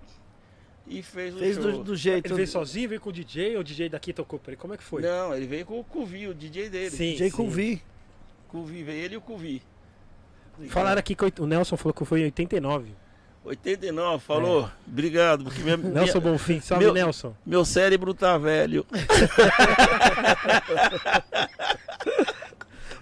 [0.87, 1.73] e fez o Fez show.
[1.73, 2.27] do, do jeito.
[2.27, 4.61] Ele veio sozinho, veio com o DJ, ou o DJ daqui tocou pra ele?
[4.61, 5.03] Como é que foi?
[5.03, 6.91] Não, ele veio com o Cuvi, o DJ dele.
[6.91, 7.49] Sim, DJ sim.
[7.49, 7.81] V.
[8.49, 9.63] Cuvi, veio ele e o Cuvi.
[10.69, 12.93] Falaram aqui que o Nelson falou que foi em 89.
[13.45, 15.77] 89, falou, obrigado, porque minha, É.
[15.77, 17.35] Nelson minha- Bonfim, salve meu- Nelson.
[17.45, 18.87] meu cérebro tá velho.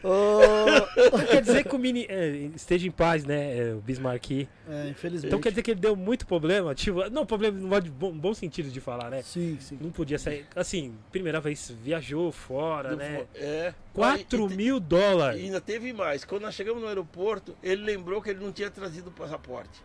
[0.05, 2.07] Então quer dizer que o mini.
[2.09, 3.57] é, esteja em paz, né?
[3.59, 4.31] é, o Bismarck.
[4.69, 5.27] é, infelizmente.
[5.27, 6.75] Então quer dizer que ele deu muito problema?
[6.75, 9.23] Tipo, não, problema no modo de bom, bom sentido de falar, né?
[9.23, 9.79] Sim, sim.
[9.81, 10.47] Não podia sair.
[10.57, 13.25] Assim, primeira vez viajou fora, né?
[13.35, 13.75] É.
[13.95, 15.41] 4 Aí, e- mil E dólares.
[15.43, 16.25] ainda teve mais.
[16.25, 19.83] Quando nós chegamos no aeroporto, ele lembrou que ele não tinha trazido o passaporte.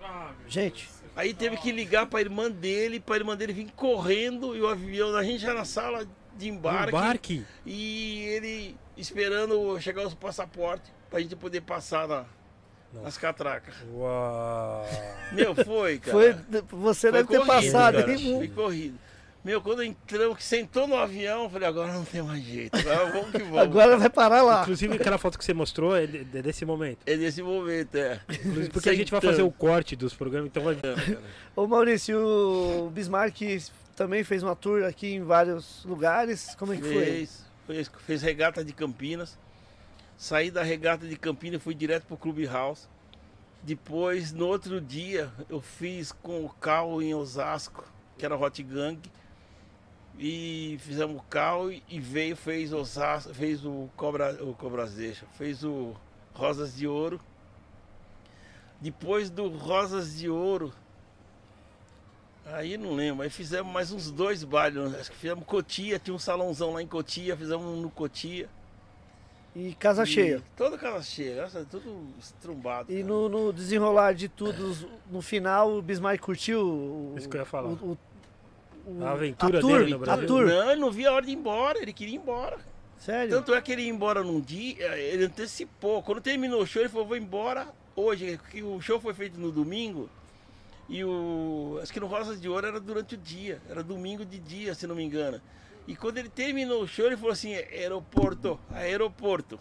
[0.47, 4.67] Gente, Aí teve que ligar pra irmã dele, pra irmã dele vir correndo e o
[4.67, 6.05] avião, a gente já na sala
[6.37, 6.89] de embarque.
[6.95, 7.45] Embarque.
[7.65, 12.25] E ele esperando chegar os passaportes pra gente poder passar na-
[13.03, 13.75] nas catracas.
[13.93, 14.85] Uau.
[15.33, 16.11] Meu, foi, cara.
[16.11, 18.13] foi, você Foi deve ter corrido, passado, cara.
[18.13, 18.99] hein, Foi corrido.
[19.45, 22.77] Meu, quando entramos, que sentou no avião, eu falei, agora não tem mais jeito.
[22.77, 23.59] Agora vamos que vamos.
[23.59, 24.61] Agora vai parar lá.
[24.63, 26.97] Inclusive aquela foto que você mostrou é, de- é desse momento.
[27.05, 28.19] É nesse momento, é.
[28.29, 30.75] Inclusive porque a gente vai fazer o corte dos programas, então vai.
[31.55, 33.41] Ô Maurício, o Bismarck
[33.97, 36.53] também fez uma tour aqui em vários lugares.
[36.55, 37.03] Como é que foi?
[37.03, 39.37] Fez, fez, fez regata de Campinas.
[40.15, 42.87] Saí da regata de Campinas e fui direto pro Clube House.
[43.63, 47.83] Depois, no outro dia, eu fiz com o Cal em Osasco,
[48.19, 49.01] que era Hot Gang.
[50.19, 55.63] E fizemos o Cal e veio, fez Osasco, fez o Cobra, o Cobras Deixa, fez
[55.63, 55.95] o
[56.35, 57.19] Rosas de Ouro.
[58.79, 60.71] Depois do Rosas de Ouro,
[62.53, 66.19] Aí não lembro, aí fizemos mais uns dois bailes, acho que fizemos Cotia, tinha um
[66.19, 68.47] salãozão lá em Cotia, fizemos um no Cotia.
[69.55, 70.41] E casa E cheia.
[70.55, 72.91] Toda casa cheia, nossa, tudo estrumbado.
[72.93, 74.75] E no, no desenrolar de tudo,
[75.11, 77.69] no final, o Bismarck curtiu o, Isso que eu ia falar.
[77.69, 77.97] o- o-
[78.91, 80.27] o- A aventura a tour, dele no A Brasil.
[80.27, 80.45] tour.
[80.45, 82.57] Não, ele não via a hora de ir embora, ele queria ir embora.
[82.99, 83.35] Sério?
[83.35, 86.01] Tanto é que ele ia embora num dia, ele antecipou.
[86.03, 89.51] Quando terminou o show, ele falou, vou embora hoje, que o show foi feito no
[89.51, 90.09] domingo.
[90.89, 91.79] E o.
[91.81, 94.87] Acho que no Rosas de Ouro era durante o dia, era domingo de dia, se
[94.87, 95.41] não me engano.
[95.87, 99.59] E quando ele terminou o show, ele falou assim, aeroporto, aeroporto.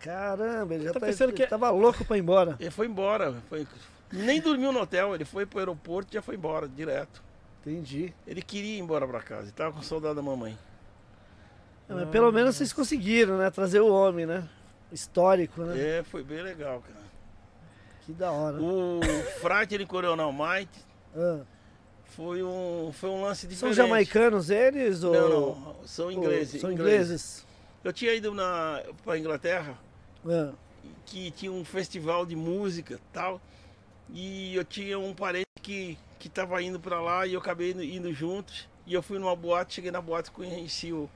[0.00, 2.56] Caramba, ele já Tá pensando ele que- tava louco pra ir embora.
[2.58, 3.66] Ele foi embora, foi-
[4.12, 7.22] nem dormiu no hotel, ele foi pro aeroporto e já foi embora, direto.
[7.60, 8.12] Entendi.
[8.26, 10.58] Ele queria ir embora pra casa, ele tava com saudade da mamãe.
[11.88, 13.50] É, mas pelo menos vocês conseguiram, né?
[13.50, 14.48] Trazer o homem, né?
[14.90, 15.98] Histórico, né?
[15.98, 16.99] É, foi bem legal, cara.
[18.10, 18.56] Que da hora.
[18.60, 19.00] O
[19.40, 20.70] Frate de Coronel Might
[21.16, 21.40] Ah.
[22.04, 23.76] foi um, foi um lance São diferente.
[23.76, 25.02] jamaicanos eles?
[25.04, 26.60] Ou, Não, não, são ou- ingleses.
[26.60, 27.04] São ingleses.
[27.06, 27.46] ingleses.
[27.84, 29.78] Eu tinha ido na, pra Inglaterra,
[30.28, 30.52] Ah.
[31.06, 33.40] que tinha um festival de música e tal,
[34.12, 37.82] e eu tinha um parente que, que tava indo pra lá e eu acabei indo,
[37.84, 41.08] indo juntos, e eu fui numa boate, cheguei na boate e conheci o,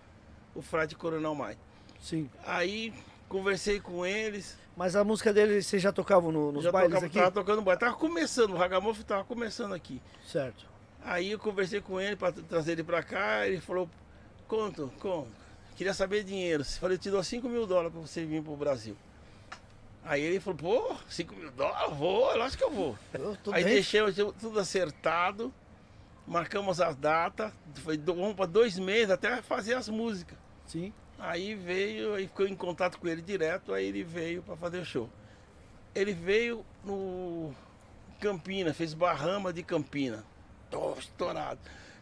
[0.55, 1.59] o Frate Coronel Might.
[2.01, 2.31] Sim.
[2.47, 2.95] Aí
[3.39, 7.07] conversei com eles, Mas a música dele vocês já tocavam no- nos já bailes tocava,
[7.07, 7.15] aqui?
[7.19, 10.01] tava tocando baile, tava começando, o Ragamuffin tava começando aqui.
[10.27, 10.67] Certo.
[11.05, 13.89] Aí eu conversei com ele para trazer ele para cá, ele falou,
[14.49, 15.29] conto, conto,
[15.77, 16.63] queria saber dinheiro.
[16.63, 18.97] Eu falei, eu te dou 5 mil dólares para você vir pro Brasil.
[20.05, 21.97] Aí ele falou, pô, 5 mil dólares?
[21.97, 22.99] Vou, lógico que eu vou.
[23.15, 23.71] Eu Aí dentro.
[23.75, 25.53] deixamos tudo acertado,
[26.27, 30.37] marcamos as datas, foi vamos para dois meses até fazer as músicas.
[30.67, 30.93] Sim.
[31.27, 34.85] Aí veio, aí ficou em contato com ele direto, aí ele veio para fazer o
[34.85, 35.09] show.
[35.95, 37.51] Ele veio no
[38.21, 40.23] Campina, fez Barrama de Campina.
[40.71, 41.59] Tô estourado.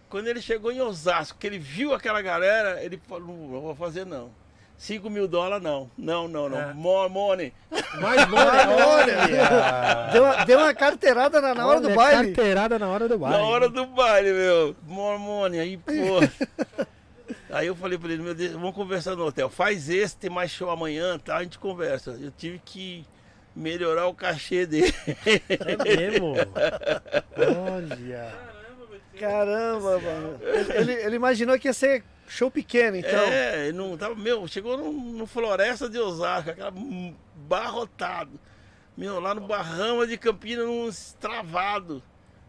[0.08, 4.04] Quando ele chegou em Osasco, que ele viu aquela galera, ele falou, não vou fazer
[4.04, 4.30] não.
[4.76, 5.88] 5 mil dólares não.
[5.96, 6.58] Não, não, não.
[6.60, 6.74] É.
[6.74, 7.52] More money.
[8.00, 10.10] Mais money, olha!
[10.12, 12.32] Deu, uma- deu uma carteirada na, na hora do baile.
[12.34, 13.36] Carteirada na hora do baile.
[13.38, 14.76] Na hora do baile, meu.
[14.88, 15.60] More money.
[15.60, 16.82] Aí, pô.
[17.52, 19.50] Aí eu falei pra ele, meu Deus, vamos conversar no hotel.
[19.50, 21.36] Faz esse, tem mais show amanhã, tá?
[21.36, 22.18] A gente conversa.
[22.18, 23.04] Eu tive que
[23.54, 24.92] melhorar o cachê dele.
[25.26, 26.34] É mesmo?
[27.36, 28.34] Olha.
[29.18, 30.40] Caramba, mano.
[30.74, 33.20] Ele, ele imaginou que ia ser show pequeno, então.
[33.24, 36.72] É, ele não tava, meu, chegou no, no Floresta de Osasco, aquela
[37.36, 38.40] barrotado.
[38.96, 42.02] Meu, lá no Barrama de Campinas, num travado.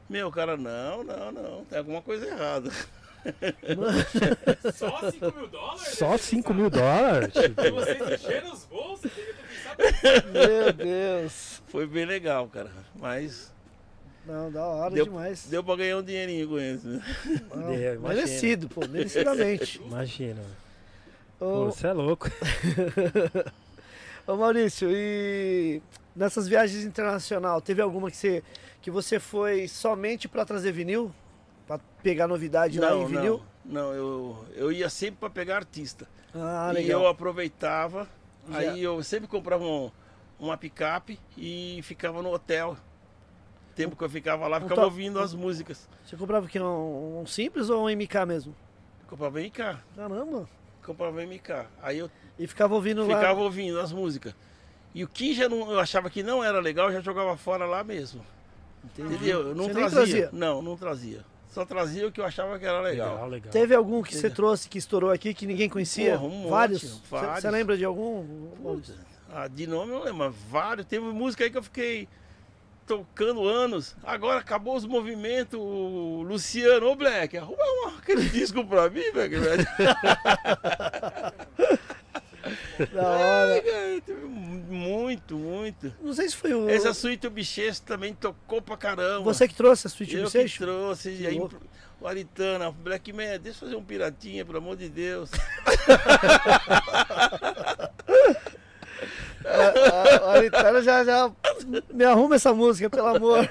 [0.10, 2.72] Meu, cara, não, não, não, tem alguma coisa errada.
[4.74, 5.88] Só 5 mil dólares?
[5.98, 7.34] Só 5 mil dólares?
[7.36, 9.12] E vocês encheram os bolsos?
[10.32, 11.62] Meu Deus.
[11.68, 12.70] Foi bem legal, cara.
[12.96, 13.52] Mas
[14.26, 15.46] Não, da hora deu, demais.
[15.48, 16.88] deu pra ganhar um dinheirinho com isso.
[16.88, 17.02] né?
[17.56, 19.82] Não, Deu, merecido, pô, merecidamente.
[19.86, 20.42] Imagina.
[21.40, 22.30] Pô, Ô, você é louco.
[24.28, 25.82] ô, Maurício, e
[26.16, 28.44] nessas viagens internacional, teve alguma que você,
[28.82, 31.12] que você foi somente pra trazer vinil?
[31.68, 33.42] Pra pegar novidade lá em vinil?
[33.66, 36.08] não, não, eu, eu ia sempre pra pegar artista.
[36.36, 37.02] Ah, e legal.
[37.04, 38.08] eu aproveitava,
[38.50, 38.58] Já.
[38.58, 39.90] aí eu sempre comprava um-
[40.40, 42.76] uma picape e ficava no hotel.
[43.72, 45.88] O tempo que eu ficava lá, ficava to- ouvindo as músicas.
[46.06, 46.60] Você comprava o quê?
[46.60, 48.56] Um, um simples ou um MK mesmo?
[49.08, 50.50] Comprava MK, Caramba.
[50.86, 51.66] comprava MK.
[51.82, 53.16] Aí eu E ficava ouvindo lá.
[53.16, 54.36] ficava ouvindo as músicas.
[54.94, 57.66] E o que já não, eu achava que não era legal, eu já jogava fora
[57.66, 58.24] lá mesmo.
[58.84, 59.48] Entendeu?
[59.50, 59.98] Eu não Você trazia.
[59.98, 60.30] trazia?
[60.34, 61.26] Não, não trazia.
[61.54, 63.12] Só trazia o que eu achava que era legal.
[63.14, 63.52] Legal, legal.
[63.52, 66.18] Teve algum que você trouxe que estourou aqui que ninguém conhecia?
[66.18, 67.02] Porra, um vários?
[67.10, 68.26] Você- lembra de algum?
[68.64, 68.96] Maurício?
[69.32, 70.86] Ah, de nome eu não lembro, mas vários.
[70.88, 72.08] Teve música aí que eu fiquei
[72.88, 73.96] tocando anos.
[74.04, 75.60] Agora acabou os movimentos.
[75.60, 79.36] O Luciano, ô Black, arruma uma- aquele disco pra mim, Black.
[79.36, 79.66] velho.
[82.94, 83.54] Da hora.
[83.54, 85.94] Ai, teve muito, muito.
[86.02, 86.70] Não sei se foi o.
[86.70, 89.24] Essa Suíte Bicheiro também tocou pra caramba.
[89.24, 91.10] Você que trouxe a Sweet eu que trouxe.
[91.12, 91.56] Que E aí, louco.
[92.02, 95.30] o Aritana, Black Man, deixa eu fazer um piratinha, pelo amor de Deus.
[99.46, 101.32] A, a Aritana já, já
[101.94, 103.50] me arruma essa música, pelo amor.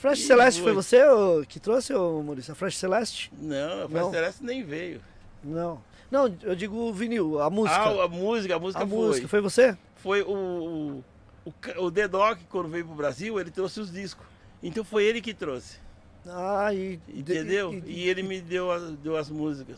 [0.00, 1.00] Flash Celeste foi você
[1.48, 2.52] que trouxe, ô, Maurício?
[2.52, 3.32] A Flash Celeste?
[3.38, 3.88] Não, a.
[3.88, 5.00] Fast Celeste nem veio.
[5.42, 5.80] Não.
[6.14, 7.76] Não, eu digo o vinil, a música.
[7.76, 8.96] Ah, a música, a música a foi.
[8.98, 9.76] música, foi você?
[9.96, 11.02] foi o,
[11.44, 11.54] o,
[11.86, 12.08] o, The
[12.48, 14.24] quando veio pro Brasil, ele trouxe os discos.
[14.62, 15.78] Então foi ele que trouxe,
[16.24, 17.00] Ah, e.
[17.08, 17.74] entendeu?
[17.74, 19.76] e- E, ele me deu, as- deu as músicas.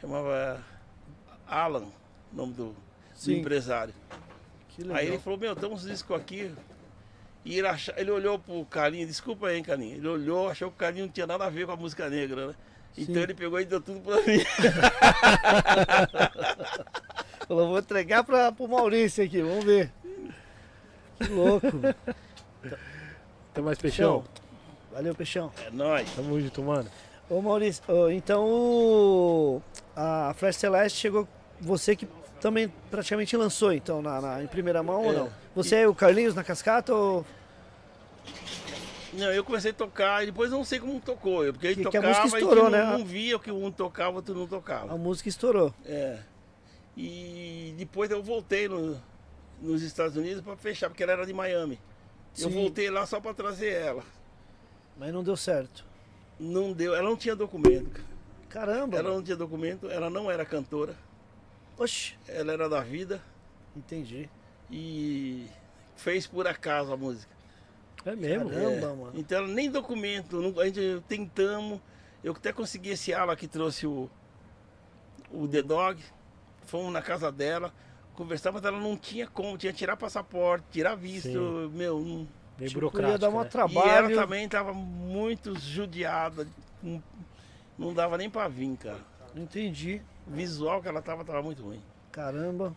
[0.00, 0.62] Chamava
[1.48, 1.86] Alan,
[2.32, 2.76] o nome do,
[3.24, 3.92] do empresário.
[4.68, 4.98] que legal.
[4.98, 6.54] Aí ele falou, meu, tem uns discos aqui.
[7.44, 9.96] E ele, acha- ele olhou pro Carlinho, desculpa aí, hein, Carlinho.
[9.96, 12.48] Ele olhou, achou que o Carlinho não tinha nada a ver com a música negra,
[12.48, 12.54] né?
[12.98, 13.20] Então Sim.
[13.22, 14.44] ele pegou e deu tudo pra mim.
[17.46, 19.90] Falou, vou entregar pra, pro Maurício aqui, vamos ver.
[21.18, 21.66] Que louco.
[23.54, 24.24] Tem mais peixão?
[24.92, 25.52] Valeu, Peixão.
[25.64, 26.10] É nóis.
[26.14, 26.88] Tamo junto, mano.
[27.28, 29.62] Ô Maurício, então o-
[29.94, 31.28] a Flash Celeste chegou.
[31.60, 32.08] Você que
[32.40, 35.16] também praticamente lançou, então, na, na- em primeira mão ou É.
[35.16, 35.28] não?
[35.54, 37.24] Você é o Carlinhos na cascata ou.
[39.12, 41.44] Não, eu comecei a tocar e depois eu não sei como tocou.
[41.44, 42.84] eu- Porque ele Que- que a tocava música e estourou, que né?
[42.84, 44.92] não, não via o que um tocava, outro não tocava.
[44.92, 45.74] A música estourou?
[45.84, 46.20] É.
[46.96, 49.00] E depois eu voltei no-
[49.60, 51.78] nos Estados Unidos para fechar, porque ela era de Miami.
[52.38, 52.54] Eu Sim.
[52.54, 54.02] voltei lá só para trazer ela.
[54.96, 55.84] Mas não deu certo.
[56.38, 57.90] Não deu, ela não tinha documento.
[57.90, 58.10] cara.
[58.48, 58.98] Caramba!
[58.98, 60.96] Ela não tinha documento, ela não era cantora,
[61.78, 63.22] Oxi, ela era da vida
[63.76, 64.28] entendi.
[64.68, 65.46] e
[65.96, 67.30] fez por acaso a música.
[68.04, 68.48] É mesmo?
[68.50, 68.86] Caramba.
[68.86, 68.94] É.
[68.96, 69.12] mano.
[69.14, 71.80] Então nem documento, não- a gente tentamos,
[72.24, 74.08] eu até consegui esse ala que trouxe o,
[75.30, 76.02] o The Dog,
[76.62, 77.72] fomos na casa dela,
[78.14, 81.68] conversar, mas ela não tinha como, tinha que tirar passaporte, tirar visto, Sim.
[81.76, 82.28] meu, não-
[82.58, 83.12] Meio Tipo, burocrático.
[83.12, 83.48] ia dar uma né?
[83.52, 84.14] E ela trabalho.
[84.16, 86.46] também tava muito judiada.
[86.82, 87.02] Não,
[87.78, 88.98] não dava nem pra vir, cara.
[89.34, 90.02] Entendi.
[90.26, 91.82] O visual que ela tava, tava muito ruim.
[92.12, 92.76] Caramba.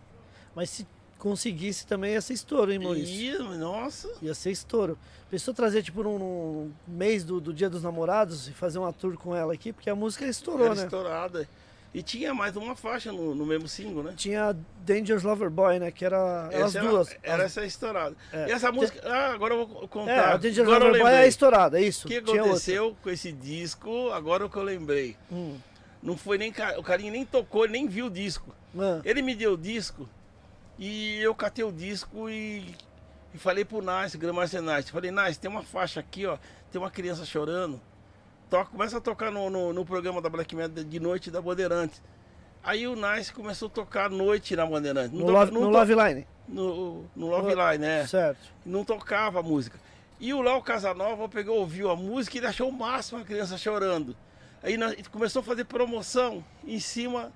[0.56, 0.88] Mas se
[1.24, 3.54] conseguisse também ia ser estouro, hein, Maurício?
[3.54, 4.98] E, nossa, Ia ser estouro.
[5.32, 9.34] Pensou trazer, tipo, num, mês do, do Dia dos Namorados e fazer uma tour com
[9.34, 9.72] ela aqui?
[9.72, 10.84] Porque a música estourou, era né?
[10.84, 11.48] estourada.
[11.94, 14.14] E tinha mais uma faixa no, no mesmo single, né?
[14.18, 14.54] Tinha
[14.86, 15.92] Dangerous Lover Boy, né?
[15.92, 17.16] Que era Essa era- duas.
[17.24, 18.16] Era, As- essa estourada.
[18.34, 18.50] É.
[18.50, 19.00] E essa música.
[19.08, 20.34] Ah, agora eu vou É, contar.
[20.34, 22.06] a Dangerous agora Lover Boy é estourada, é isso.
[22.06, 25.16] O que aconteceu com esse disco, agora é o que eu lembrei.
[25.32, 25.56] Hum.
[26.02, 26.52] Não foi nem.
[26.78, 28.54] O carinha nem tocou, nem viu o disco.
[28.78, 30.10] Ah, Ele me deu o disco
[30.78, 32.76] e eu catei o disco e,
[33.34, 34.92] e falei pro Nice, Gramarcia Nice.
[34.92, 36.38] Falei, Nice, tem uma faixa aqui, ó.
[36.72, 37.80] Tem uma criança chorando.
[38.50, 42.02] Toca, começa a tocar no, no, no programa da Black Metal de noite da Bandeirantes.
[42.64, 45.16] Aí o Nice começou a tocar à noite na Bandeirante.
[45.16, 46.28] No, Love, no Love Line.
[46.48, 48.08] no, no Love Line, né?
[48.08, 48.40] Certo.
[48.66, 49.78] Não tocava a música.
[50.20, 53.58] E o Léo Casanova pegou, ouviu a música e ele achou o máximo a criança
[53.58, 54.16] chorando.
[54.62, 57.34] Aí nós, começou a fazer promoção em cima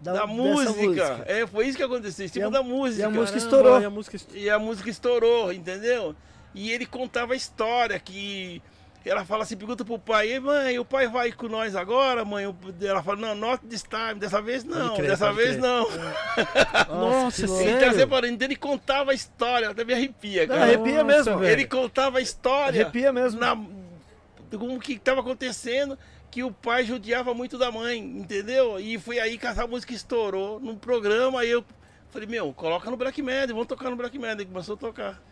[0.00, 1.24] da, dessa música.
[1.26, 3.02] É, foi isso que aconteceu, em cima E a- da música.
[3.02, 3.80] e a música Caramba, estourou.
[3.80, 4.42] e a música estourou.
[4.42, 6.14] E a música estourou, entendeu?
[6.54, 8.62] E ele contava a história que
[9.04, 12.44] ela fala assim, pergunta pro pai, "Ei, mãe, o pai vai com nós agora, mãe?
[12.82, 15.60] Ela fala, não, not this time, dessa vez não, crer, dessa vez crer.
[15.60, 15.86] não.
[16.90, 17.62] Nossa, que louco.
[17.68, 20.62] Então, você então ele contava a história, até me arrepia, Não, cara.
[20.62, 21.38] arrepia Nossa, mesmo.
[21.38, 21.52] velho.
[21.52, 22.82] Ele contava a história.
[22.82, 23.38] Arrepia mesmo.
[23.40, 23.56] Na,
[24.58, 25.98] como que estava acontecendo,
[26.30, 28.78] que o pai judiava muito da mãe, entendeu?
[28.78, 31.64] E foi aí que essa música estourou no programa, aí eu
[32.10, 34.36] falei, meu, coloca no Black Metal, vamos tocar no Black Metal.
[34.36, 35.22] Ele começou a tocar.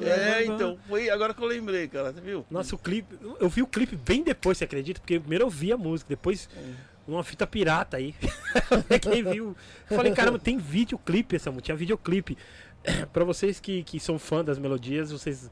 [0.00, 2.46] É, então, foi agora que eu lembrei, cara, você viu?
[2.50, 3.18] Nossa, o clipe.
[3.38, 5.00] Eu vi o clipe bem depois, você acredita?
[5.00, 6.48] Porque primeiro eu vi a música, depois
[7.06, 8.14] uma fita pirata aí.
[9.02, 9.56] Quem viu?
[9.90, 12.38] Eu falei, caramba, tem videoclipe essa música, tinha videoclipe.
[13.12, 15.50] pra vocês que, que são fã das melodias, vocês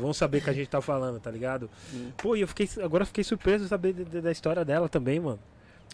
[0.00, 1.68] vão saber que a gente tá falando, tá ligado?
[1.94, 2.10] Hum.
[2.16, 2.68] Pô, e eu fiquei.
[2.82, 5.38] Agora eu fiquei surpreso de saber de- de- da história dela também, mano.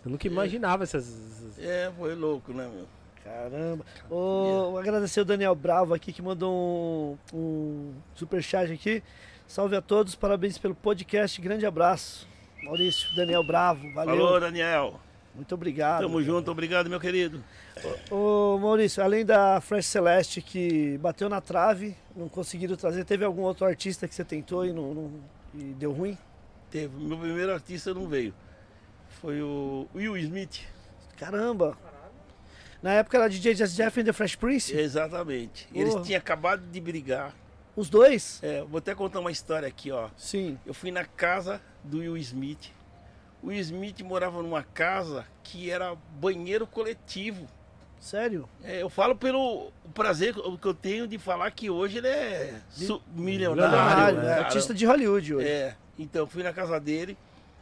[0.05, 1.07] Eu nunca imaginava essas.
[1.07, 2.87] essas- É, foi louco, né, meu?
[3.25, 3.85] Caramba.
[4.09, 9.03] Vou agradecer o Daniel Bravo aqui que mandou um, um superchat aqui.
[9.47, 11.41] Salve a todos, parabéns pelo podcast.
[11.41, 12.27] Grande abraço.
[12.63, 14.17] Maurício, Daniel Bravo, valeu.
[14.17, 15.01] Falou, Daniel.
[15.35, 16.03] Muito obrigado.
[16.03, 17.43] Tamo junto, obrigado, meu querido.
[18.11, 23.43] Ô Maurício, além da Fresh Celeste que bateu na trave, não conseguiram trazer, teve algum
[23.43, 25.13] outro artista que você tentou e, não, não-
[25.55, 26.17] e deu ruim?
[26.71, 28.33] Teve, meu primeiro artista não veio.
[29.21, 30.61] Foi o Will Smith.
[31.17, 31.77] Caramba!
[32.83, 34.77] Na época era DJ Just Jeff e The Fresh Prince?
[34.77, 35.67] Exatamente.
[35.75, 36.05] Eles Porra.
[36.05, 37.35] tinham acabado de brigar.
[37.75, 38.39] Os dois?
[38.43, 40.09] É, vou até contar uma história aqui, ó.
[40.17, 40.59] Sim.
[40.67, 42.71] Eu fui na casa do Will Smith.
[43.45, 47.47] O Smith morava numa casa que era banheiro coletivo.
[48.01, 48.49] Sério?
[48.63, 53.03] É, eu falo pelo prazer que eu tenho de falar que hoje ele é su-
[53.15, 54.31] Milionário, né?
[54.31, 55.47] é artista de Hollywood hoje.
[55.47, 57.17] É, então fui na casa dele.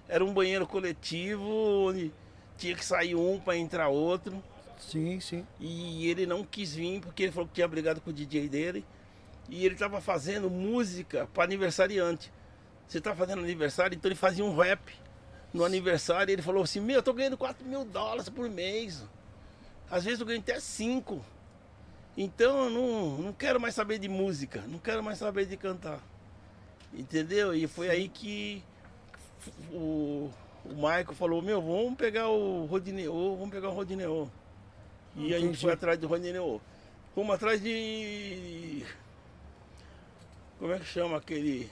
[0.09, 1.45] Era um banheiro coletivo
[1.89, 2.13] onde
[2.57, 4.43] tinha que sair um para entrar outro.
[4.79, 5.45] Sim, sim.
[5.61, 8.85] E ele não quis vir porque ele falou que tinha brigado com o DJ dele.
[9.49, 12.33] E ele estava fazendo música para aniversariante.
[12.87, 14.81] Você tá fazendo aniversário, então ele fazia um rap
[15.53, 16.33] no aniversário.
[16.33, 19.03] Ele falou assim: Meu, eu tô ganhando 4 mil dólares por mês.
[19.91, 21.25] Às vezes eu ganho até 5.
[22.17, 26.01] Então eu não, não quero mais saber de música, não quero mais saber de cantar.
[26.93, 27.55] Entendeu?
[27.55, 28.63] E foi aí que
[29.73, 30.31] o,
[30.65, 34.31] o Michael falou: Meu, vamos pegar o Rodineo, vamos pegar o Rodineo.
[35.17, 36.61] E a gente foi atrás do Rodineo.
[37.15, 38.85] Fomos atrás de.
[40.59, 41.71] Como é que chama aquele.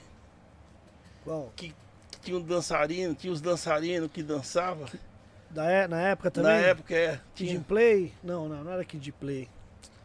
[1.23, 1.51] Qual?
[1.55, 1.73] que
[2.21, 4.85] tinha um dançarino, tinha os dançarinos que dançavam.
[5.49, 6.51] Da, é- na época também?
[6.51, 7.19] Na época é.
[7.35, 8.13] Kid Tinha Play?
[8.23, 9.49] Não, não, não era Kid Play.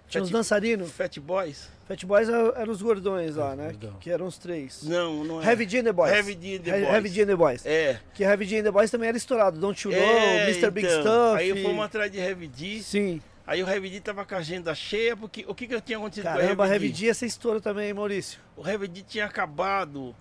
[0.08, 0.90] Tinha uns Fat- dançarinos.
[0.92, 1.68] Fat Boys?
[1.86, 3.66] Fat Boys eram eram os gordões lá, né?
[3.70, 3.94] gordão.
[4.00, 4.82] Que eram os três.
[4.84, 5.46] Não, não é.
[5.46, 6.12] Heavy D and the Boys.
[6.12, 6.94] Heavy D and the He- Boys.
[6.94, 7.66] Heavy D and the Boys.
[7.66, 8.00] É.
[8.14, 9.58] Que Heavy D and the Boys também era estourado.
[9.60, 10.70] Don't You Know, é Mr.
[10.70, 11.00] Big então.
[11.02, 11.36] Stuff.
[11.38, 12.82] Aí fomos atrás de Heavy D.
[12.82, 13.20] Sim.
[13.46, 16.24] Aí o Heavy D tava com a agenda cheia, porque o que que tinha acontecido
[16.24, 16.98] Caramba, com o Heavy Heavy D?
[17.00, 18.40] D ia ser estouro também, hein, Maurício.
[18.56, 20.14] O Heavy D tinha acabado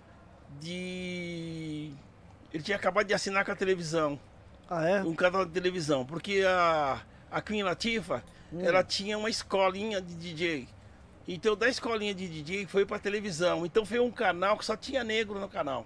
[0.60, 1.90] de...
[2.52, 4.18] Ele tinha acabado de assinar com a televisão.
[4.68, 5.02] Ah, é?
[5.02, 7.00] um canal de televisão, porque a,
[7.30, 8.22] a Queen Latifah,
[8.52, 8.60] Hum.
[8.64, 10.68] ela tinha uma escolinha de DJ.
[11.26, 13.66] Então da escolinha de DJ foi pra televisão.
[13.66, 15.84] Então foi um canal que só tinha negro no canal.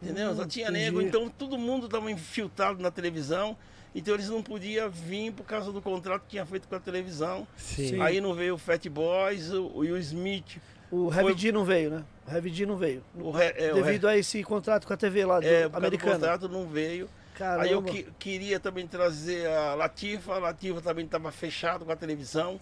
[0.00, 0.30] Entendeu?
[0.30, 0.84] Hum, só tinha entendi.
[0.84, 3.56] negro, então todo mundo tava infiltrado na televisão.
[3.94, 7.46] Então eles não podiam vir por causa do contrato que tinha feito com a televisão.
[7.56, 8.00] Sim.
[8.00, 10.60] Aí não veio o Fat Boys, o o Will Smith.
[10.90, 12.04] O Foi- Heavy D não veio, né?
[12.26, 13.02] O Heavy D não veio.
[13.14, 15.64] O re, é, o re- Devido a esse contrato com a TV lá do é,
[15.72, 16.12] americana.
[16.14, 17.08] contrato não veio.
[17.34, 17.64] Caramba.
[17.64, 21.96] Aí eu que- queria também trazer a Latifa, a Latifa também estava fechado com a
[21.96, 22.58] televisão.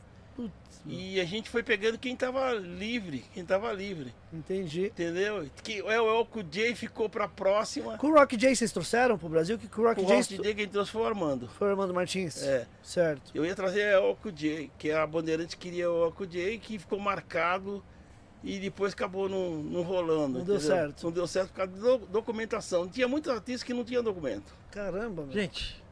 [0.87, 4.87] E a gente foi pegando quem estava livre, quem estava livre, Entendi.
[4.87, 5.49] entendeu?
[5.63, 7.97] Que o El El J ficou para próxima.
[7.97, 9.57] Com o Rock J vocês trouxeram pro Brasil?
[9.59, 11.49] Que o Rock O J Rock J quem trouxe foi o Armando.
[11.49, 12.43] foi o Armando Martins?
[12.43, 13.31] É, Certo.
[13.35, 16.99] eu ia trazer El El J, que a Bandeirante queria o El J, que ficou
[16.99, 17.83] marcado
[18.45, 20.39] e depois acabou não, não rolando.
[20.39, 20.77] Não deu entendeu?
[20.77, 21.03] certo.
[21.05, 22.87] Não deu certo por causa de do- documentação.
[22.87, 24.55] Tinha muitos artistas que não tinham documento.
[24.71, 25.33] Caramba, meu.
[25.33, 25.83] Gente,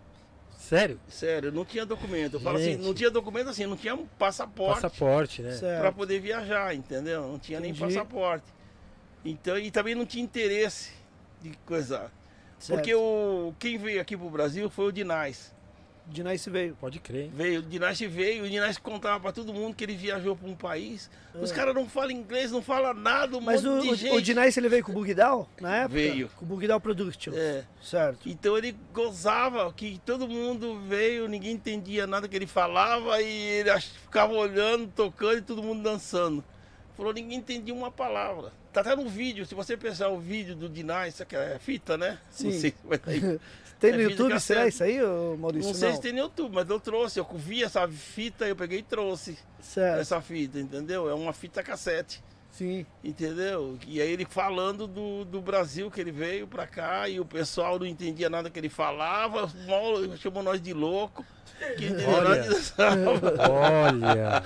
[0.59, 1.01] sério?
[1.09, 2.35] Sério, não tinha documento.
[2.35, 4.83] Eu falo assim, não tinha documento assim, não tinha um passaporte.
[4.83, 5.57] Passaporte, né?
[5.81, 7.23] Para poder viajar, entendeu?
[7.27, 7.81] Não tinha Entendi.
[7.81, 8.47] nem passaporte.
[9.25, 10.91] Então, e também não tinha interesse
[11.41, 12.11] de coisar.
[12.59, 12.79] certo.
[12.79, 15.52] Porque o, quem veio aqui pro Brasil foi o Dinais.
[16.07, 16.77] Nice veio.
[16.81, 17.33] Pode crer, hein?
[17.35, 20.55] Veio, o Dinasty veio, o Dinasty contava pra todo mundo que ele viajou pra um
[20.55, 21.11] país.
[21.35, 23.45] Os caras não falam inglês, não falam nada, um É.
[23.45, 24.33] Mas monte o, de o, gente.
[24.33, 25.95] o Nice ele veio com o Bugdown na época?
[25.95, 26.29] Veio.
[26.37, 27.37] Com o Bugdown Productions.
[27.37, 27.65] É.
[27.81, 28.29] Certo.
[28.29, 33.71] Então ele gozava que todo mundo veio, ninguém entendia nada que ele falava e ele
[33.81, 36.45] ficava olhando, tocando e todo mundo dançando.
[36.97, 38.53] Falou, ninguém entendia uma palavra.
[38.73, 41.97] Tá até no vídeo, se você pensar o vídeo do Dinah, isso aqui é fita,
[41.99, 42.19] né?
[42.31, 42.45] Sim.
[42.45, 43.41] Não sei se vai ter.
[43.83, 44.99] Tem É no vídeo YouTube, será isso aí,
[45.37, 45.73] Maurício?
[45.73, 47.19] Não sei se tem no YouTube, mas eu trouxe.
[47.19, 50.01] Eu vi essa fita, eu peguei e trouxe Certo.
[50.01, 51.11] essa fita, entendeu?
[51.11, 52.23] É uma fita cassete.
[52.53, 52.87] Sim.
[53.03, 53.77] Entendeu?
[53.85, 57.77] E aí ele falando do, do Brasil que ele veio pra cá e o pessoal
[57.77, 61.25] não entendia nada que ele falava, mal chamou nós de louco,
[61.77, 62.43] que Olha.
[63.51, 64.43] Olha!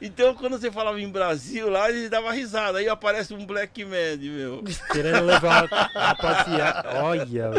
[0.00, 2.78] Então quando você falava em Brasil lá, ele dava risada.
[2.78, 4.64] Aí aparece um Black Man, meu.
[4.92, 6.88] Querendo levar a rapaziada.
[7.02, 7.50] Olha!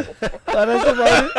[0.46, 1.32] Parece o Maurício,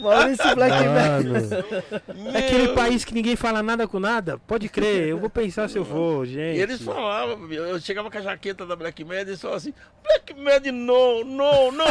[0.00, 2.32] Maurício Black Man.
[2.34, 4.38] É aquele país que ninguém fala nada com nada?
[4.38, 6.58] Pode crer, eu vou pensar se eu vou, E gente.
[6.60, 10.34] eles falavam, meu, eu chegava com a jaqueta da Black Man e falavam assim, Black
[10.34, 11.86] Man, não, não, não.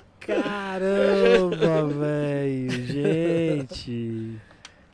[0.42, 4.38] Caramba, velho, gente.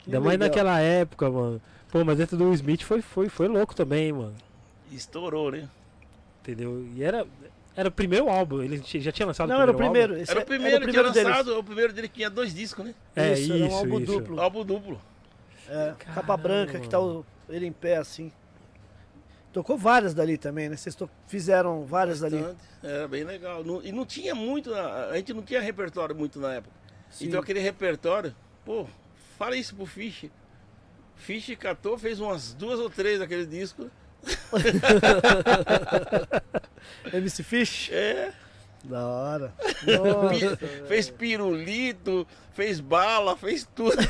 [0.05, 1.61] Ainda mais naquela época, mano.
[1.91, 4.35] Pô, mas dentro do Will Smith foi, foi, foi louco também, mano.
[4.91, 5.67] Estourou, né?
[6.41, 6.85] Entendeu?
[6.95, 7.25] E era,
[7.75, 9.83] era o primeiro álbum, ele já tinha lançado Não, era o álbum?
[9.83, 10.17] primeiro.
[10.17, 11.23] Esse Era é- o primeiro, que tinha deles.
[11.23, 12.93] lançado, o primeiro dele que tinha dois discos, né?
[13.15, 14.11] É, Isso, isso, era um álbum isso.
[14.13, 14.39] duplo.
[14.41, 15.01] Álbum duplo.
[15.69, 18.31] É, capa branca, que tá o- ele em pé assim.
[19.57, 20.77] Tocou várias dali também, né?
[20.77, 22.37] Vocês to- fizeram várias dali.
[22.37, 22.61] Bastante.
[22.83, 23.63] Era bem legal.
[23.63, 26.75] Não- e não tinha muito, na- a gente não tinha repertório muito na época.
[27.09, 27.25] Sim.
[27.25, 28.85] Então aquele repertório, pô,
[29.35, 30.25] fala isso pro Fish.
[31.15, 33.89] Fish catou, fez umas duas ou três daquele disco.
[37.11, 37.89] MC Fish?
[37.91, 38.31] É,
[38.83, 39.51] Da hora.
[39.87, 40.55] Nossa,
[40.87, 43.97] fez pirulito, fez bala, fez tudo.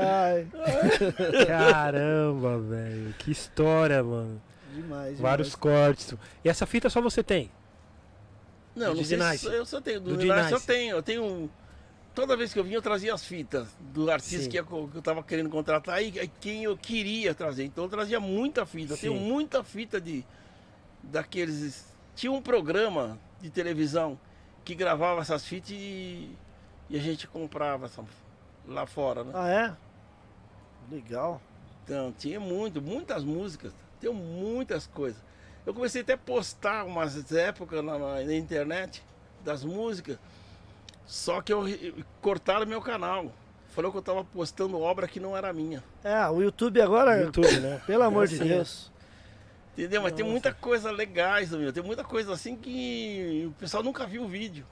[0.00, 0.46] ai,
[1.46, 3.14] Caramba, velho.
[3.18, 4.40] Que história, mano.
[4.74, 5.60] demais, Vários demais.
[5.60, 6.14] cortes.
[6.44, 7.50] E essa fita só você tem?
[8.74, 9.38] Não, não Do sei D-Nice.
[9.48, 10.00] se eu só tenho.
[10.00, 10.96] Do Do D-Nice eu tenho.
[10.96, 11.24] Eu tenho.
[11.24, 11.48] um-
[12.14, 14.50] Toda vez que eu vinha, eu trazia as fitas do artista Sim.
[14.50, 16.10] que eu, que eu tava querendo contratar e,
[16.40, 17.64] quem eu queria trazer.
[17.64, 18.94] Então eu trazia muita fita.
[18.94, 20.24] Eu tenho muita fita de.
[21.02, 21.86] Daqueles.
[22.14, 24.18] Tinha um programa de televisão
[24.64, 26.36] que gravava essas fitas e,
[26.90, 28.08] e a gente comprava sabe,
[28.68, 29.32] lá fora, né?
[29.34, 29.72] Ah, é?
[30.90, 31.40] Legal.
[31.84, 35.20] Então, tinha muito, muitas músicas, tenho muitas coisas.
[35.66, 39.02] Eu comecei até a postar umas épocas na, na- na internet
[39.44, 40.18] das músicas,
[41.06, 43.32] só que eu, eu- cortaram meu canal.
[43.70, 45.82] Falou que eu tava postando obra que não era minha.
[46.02, 47.80] É, o YouTube agora, YouTube, né?
[47.86, 48.90] pelo amor de Deus.
[49.78, 50.02] Entendeu?
[50.02, 50.32] Mas tem Nossa.
[50.32, 51.72] muita coisa legais, meu.
[51.72, 54.66] Tem muita coisa assim que o pessoal nunca viu o vídeo.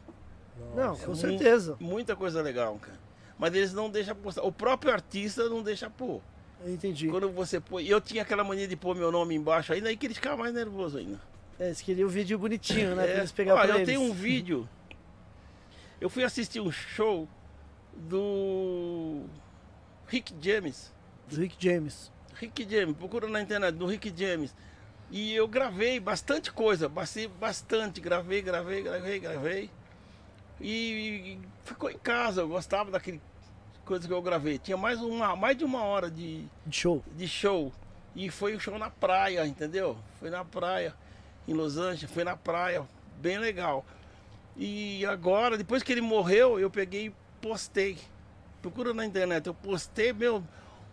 [0.74, 1.76] Não, com mu- certeza.
[1.78, 2.97] Muita coisa legal, cara.
[3.39, 4.43] Mas eles não deixam postar.
[4.43, 6.20] O próprio artista não deixa pôr.
[6.66, 7.09] Entendi.
[7.09, 7.86] Quando você põe.
[7.86, 10.52] Eu tinha aquela mania de pôr meu nome embaixo ainda, aí que eles ficavam mais
[10.52, 11.20] nervosos ainda.
[11.59, 13.05] É, eles queriam o vídeo bonitinho, né?
[13.09, 13.12] É.
[13.12, 13.89] Pra eles pegarem Olha, pra eu eles.
[13.89, 14.69] tenho um vídeo.
[16.01, 17.28] Eu fui assistir um show
[17.97, 19.24] do
[20.06, 20.93] Rick James.
[21.28, 22.10] Do Rick James.
[22.35, 24.55] Rick James, procura na internet, do Rick James.
[25.10, 29.70] E eu gravei bastante coisa, bastante, bastante, gravei, gravei, gravei, gravei.
[30.60, 33.20] E ficou em casa, eu gostava daquele
[33.89, 34.59] coisa que eu gravei.
[34.59, 37.02] Tinha mais, uma, mais de uma hora de, De show.
[37.16, 37.73] de show.
[38.15, 39.97] E foi o show na praia, entendeu?
[40.20, 40.94] Foi na praia,
[41.47, 42.85] em Los Angeles, foi na praia,
[43.16, 43.85] bem legal.
[44.56, 47.97] E agora, depois que ele morreu, eu peguei e postei.
[48.60, 50.43] Procura na internet, eu postei, meu,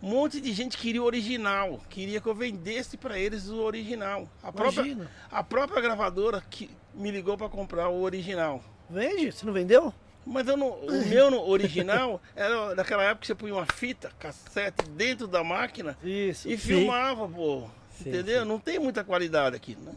[0.01, 4.29] um monte de gente queria o original, queria que eu vendesse para eles o original.
[4.41, 8.63] A própria, a própria gravadora que me ligou para comprar o original.
[8.89, 9.31] Vende?
[9.31, 9.91] Você não vendeu?
[10.25, 14.11] Mas eu não, o meu no- original era daquela época que você punha uma fita,
[14.19, 16.49] cassete dentro da máquina Isso.
[16.49, 17.67] e filmava, pô.
[17.91, 18.41] Sim, entendeu?
[18.41, 18.47] sim.
[18.47, 19.91] Não tem muita qualidade aqui, né?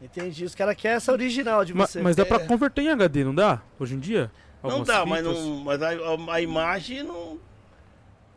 [0.00, 0.44] Entendi.
[0.44, 2.00] Os caras querem essa original de Ma- você.
[2.00, 2.46] mas dá pra É.
[2.46, 3.60] converter em HD, não dá?
[3.78, 4.30] Hoje em dia?
[4.62, 5.42] Não Algumas dá, mas, fitas?
[5.44, 7.38] não, mas a, a- a imagem não.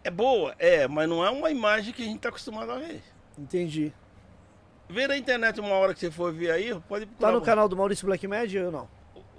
[0.04, 3.04] É boa, é, mas não é uma imagem que a gente tá acostumado a ver.
[3.38, 3.94] Entendi.
[4.90, 7.78] Vê na internet uma hora que você for ver aí, pode Tá no canal do
[7.78, 8.90] Maurício Black Mad ou não?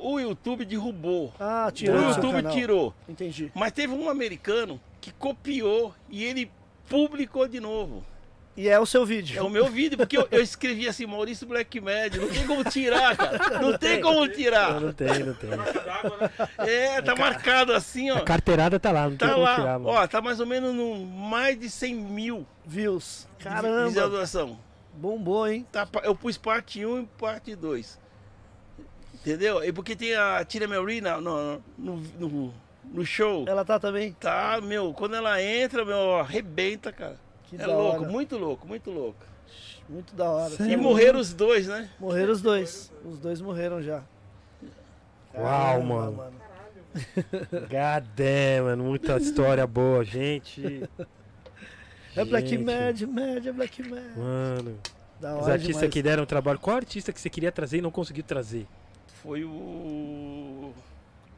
[0.03, 1.33] O YouTube derrubou.
[1.39, 2.53] Ah, tirou o YouTube canal.
[2.53, 2.95] tirou.
[3.09, 3.51] Entendi.
[3.55, 6.51] Mas teve um americano que copiou e ele
[6.89, 8.05] publicou de novo.
[8.57, 9.47] E é o seu É vídeo.
[9.47, 13.17] o meu vídeo, porque eu, eu escrevi assim, Maurício Black Mad, não tem como tirar,
[13.17, 13.39] cara.
[13.63, 14.81] Não tem como Não, tirar.
[14.81, 15.51] não tem, não tem.
[16.59, 18.17] É, tá marcado assim, ó.
[18.17, 19.89] A carteirada tá lá, não tem Tá como lá, tirar, mano.
[19.97, 23.29] ó, tá mais ou menos no mais de 100 mil Views.
[23.39, 23.87] de Caramba.
[23.87, 24.59] visualização.
[24.95, 25.65] Bombou, hein?
[25.71, 27.99] Tá, eu pus parte 1 e parte 2.
[29.21, 29.63] Entendeu?
[29.63, 32.55] E porque tem a Tina na- no, no, no,
[32.93, 33.45] no show.
[33.47, 34.13] Ela tá também?
[34.13, 37.17] Tá, meu, quando ela entra, meu, arrebenta, cara.
[37.45, 38.11] Que é louco, hora.
[38.11, 39.19] muito louco, muito louco.
[39.89, 40.51] Muito da hora.
[40.51, 40.73] Sério?
[40.73, 41.91] E morreram os dois, né?
[41.99, 42.93] Morreram os dois.
[43.05, 44.03] Os dois morreram já.
[45.35, 46.33] Uau, Caramba, mano.
[47.69, 48.85] God damn, mano.
[48.85, 50.89] Muita história boa, gente.
[52.17, 54.17] É Black Mad, Mad, é Black Mad.
[54.17, 54.79] Mano.
[55.21, 55.93] Da Os artistas demais.
[55.93, 56.59] que deram trabalho.
[56.59, 58.67] Qual artista que você queria trazer e não conseguiu trazer?
[59.23, 60.73] Foi o.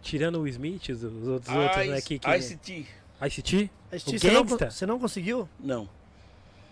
[0.00, 2.00] Tirando o Smith, os, os outros, outros né?
[2.00, 2.28] Que, que...
[2.28, 2.86] ICT.
[3.20, 3.70] ICT?
[3.92, 5.48] O você, não, você não conseguiu?
[5.60, 5.88] Não,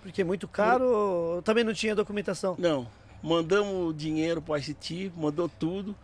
[0.02, 2.56] Porque é muito caro ou também não tinha documentação?
[2.58, 2.86] não.
[3.22, 5.94] Mandamos dinheiro pro ICT, mandou tudo.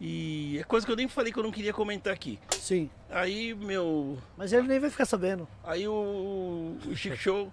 [0.00, 2.38] E é coisa que eu nem falei que eu não queria comentar aqui.
[2.58, 2.88] Sim.
[3.10, 4.16] Aí, meu.
[4.38, 5.46] Mas ele nem vai ficar sabendo.
[5.62, 7.52] Aí o, o Chico Show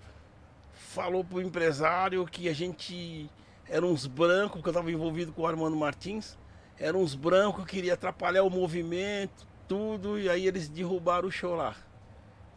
[0.73, 3.29] falou pro empresário que a gente
[3.69, 6.37] era uns brancos, porque eu estava envolvido com o Armando Martins,
[6.79, 11.55] eram uns brancos que queria atrapalhar o movimento, tudo, e aí eles derrubaram o show
[11.55, 11.75] lá.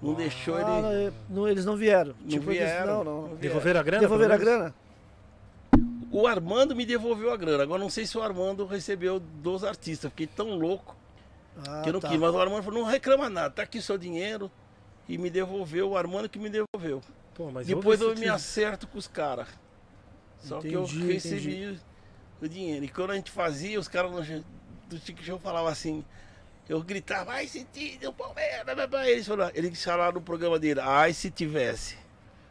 [0.02, 1.10] Não deixou Ah, ele.
[1.28, 2.14] não, não, eles não vieram.
[2.20, 2.86] Não tipo, eles- vieram.
[2.86, 3.14] não, não.
[3.14, 3.38] não vieram.
[3.38, 4.00] Devolveram a grana?
[4.00, 4.74] Devolveram a grana?
[6.10, 7.62] O Armando me devolveu a grana.
[7.62, 10.10] Agora não sei se o Armando recebeu dos artistas.
[10.10, 10.96] Fiquei tão louco
[11.66, 12.08] Ah, que eu não tá.
[12.08, 12.18] quis.
[12.18, 14.50] Mas o Armando falou, não reclama nada, tá aqui seu dinheiro.
[15.08, 17.00] E me devolveu, o Armando que me devolveu.
[17.34, 19.48] Pô, mas Depois eu esse- me acerto com os caras.
[20.40, 21.78] Só que eu Entendi, recebi
[22.40, 22.84] o dinheiro.
[22.84, 24.10] E quando a gente fazia, os caras
[24.88, 26.04] do Chico Show falavam assim.
[26.68, 30.20] Eu gritava, ai se tinha, o Palmeiras, blá, blá, blá." eles falaram, eles falaram no
[30.20, 31.96] programa dele, ai se tivesse.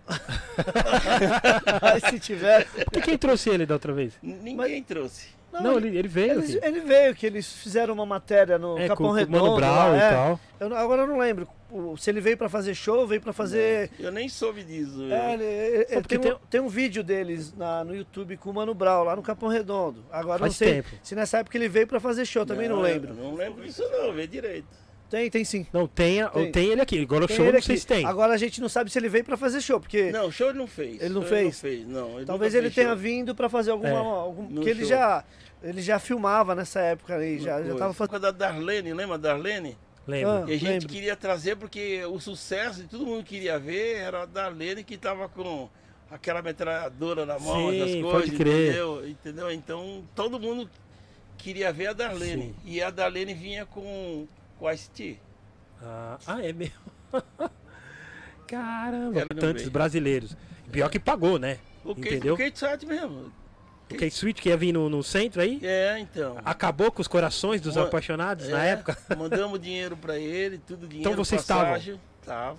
[1.82, 2.68] Mas se tiver.
[2.96, 4.14] E quem trouxe ele da outra vez?
[4.22, 5.30] Ninguém trouxe.
[5.52, 6.40] Não, ele, ele veio.
[6.40, 6.60] Aqui.
[6.62, 9.42] ele veio, que eles fizeram uma matéria no É, Capão com, com o Redondo.
[9.44, 10.10] Mano Brown lá, e é.
[10.10, 10.40] tal.
[10.60, 11.48] Eu não- agora eu não lembro
[11.92, 13.92] o- se ele veio pra fazer show, veio pra fazer.
[14.00, 15.04] Eu nem soube disso.
[15.12, 18.38] É, ele- ele- ele porque tem, um, tem- tem um vídeo deles na- no YouTube
[18.38, 20.04] com o Mano Brown, lá no Capão Redondo.
[20.12, 20.90] Agora Faz não sei tempo.
[21.04, 23.14] se nessa época ele veio pra fazer show, também não, lembro.
[23.14, 24.68] Não lembro disso não, vê direito.
[25.08, 25.68] Tem, tem sim.
[25.72, 26.52] Não, tem, Tem.
[26.52, 27.00] tem ele aqui.
[27.04, 28.04] Agora o Tem show eu ele não sei se tem.
[28.06, 30.58] Agora a gente não sabe se ele veio pra fazer show, porque Não, show ele
[30.58, 31.00] não fez.
[31.00, 31.62] Ele não Show fez?
[31.88, 32.18] não.
[32.18, 32.98] ele talvez ele fez tenha show.
[32.98, 33.92] vindo pra fazer alguma.
[33.92, 33.96] É.
[33.98, 35.24] algum, porque ele já,
[35.62, 38.20] ele já filmava nessa época aí, já, já tava fazendo.
[38.20, 39.78] Da Darlene, lembra da Darlene?
[40.08, 40.30] Lembro.
[40.32, 40.46] Ah.
[40.48, 40.88] E a gente lembro.
[40.90, 45.28] queria trazer porque o sucesso que todo mundo queria ver era a Darlene que tava
[45.28, 45.70] com
[46.12, 48.68] aquela metralhadora na mão, Sim, das pode coisas, crer.
[48.70, 49.08] entendeu?
[49.10, 49.52] Entendeu?
[49.52, 50.70] Então todo mundo
[51.38, 52.44] queria ver a Darlene.
[52.44, 52.56] Sim.
[52.66, 54.28] E a Darlene vinha com,
[54.60, 55.20] com a Ice-T.
[55.82, 56.76] Ah, ah, é mesmo.
[58.48, 60.36] Caramba, tantos brasileiros.
[60.72, 61.58] Pior que pagou, né?
[61.84, 62.34] O que Entendeu?
[62.36, 63.32] o Kate Side mesmo.
[63.92, 66.38] O K-Switch que ia vir no, no centro aí, É, então.
[66.44, 68.98] acabou com os corações dos Ma- apaixonados na É, época.
[69.16, 71.10] Mandamos dinheiro pra ele, tudo dinheiro.
[71.12, 71.66] Então vocês estavam?
[71.66, 72.00] passagem.
[72.26, 72.58] Tava.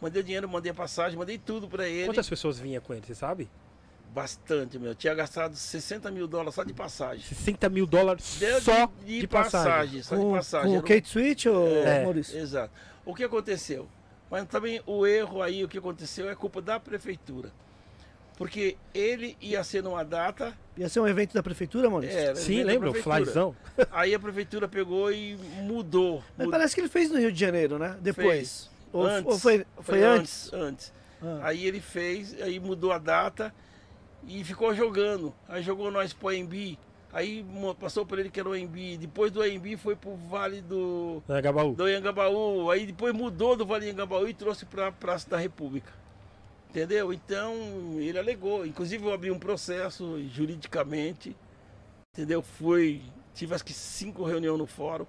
[0.00, 2.06] Mandei dinheiro, mandei a passagem, mandei tudo pra ele.
[2.06, 3.48] Quantas pessoas vinham com ele, você sabe?
[4.14, 4.94] Bastante, meu.
[4.94, 7.24] Tinha gastado 60 mil dólares só de passagem.
[7.24, 10.02] 60 mil dólares De- só de, de, passagem.
[10.02, 10.68] Só de passagem.
[10.70, 12.02] com o um- Kate Switch ou É.
[12.04, 12.38] Maurício?
[12.38, 12.70] Exato.
[13.06, 13.88] O que aconteceu?
[14.30, 17.50] Mas também o erro aí, o que aconteceu é culpa da prefeitura.
[18.42, 20.52] Porque ele ia ser numa data.
[20.76, 22.18] Ia ser um evento da prefeitura, Maurício?
[22.18, 22.90] Era Sim, lembra?
[22.90, 22.94] O.
[22.94, 23.54] Flyzão.
[23.92, 26.24] Aí a prefeitura pegou e mudou.
[26.36, 26.50] Mas mudou.
[26.50, 27.96] parece que ele fez no Rio de Janeiro, né?
[28.00, 28.26] Depois.
[28.26, 28.70] Fez.
[28.92, 29.32] Ou, Antes.
[29.32, 30.52] ou foi, foi, antes?
[30.52, 30.92] Antes.
[31.22, 31.38] Ah.
[31.44, 33.54] Aí ele fez, aí mudou a data
[34.26, 35.32] e ficou jogando.
[35.48, 36.76] Aí jogou nós pro AMB.
[37.12, 37.46] Aí
[37.78, 38.96] passou por ele que era o AMB.
[38.98, 41.74] Depois do AMB foi pro Vale do, Na Gabaú.
[41.74, 42.70] do Anhangabaú.
[42.72, 45.92] Aí depois mudou do Vale do Anhangabaú e trouxe pra Praça da República.
[46.72, 47.12] Entendeu?
[47.12, 47.54] Então
[47.98, 48.64] ele alegou.
[48.64, 51.36] Inclusive eu abri um processo juridicamente.
[52.14, 52.42] Entendeu?
[52.42, 53.02] Fui.
[53.34, 55.06] Tive acho que cinco reuniões no fórum.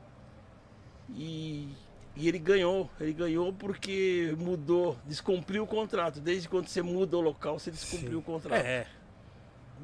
[1.10, 1.70] E,
[2.18, 2.90] e ele ganhou.
[3.00, 6.20] Ele ganhou porque mudou, descumpriu o contrato.
[6.20, 8.18] Desde quando você muda o local, você descumpriu Sim.
[8.18, 8.66] o contrato.
[8.66, 8.86] É,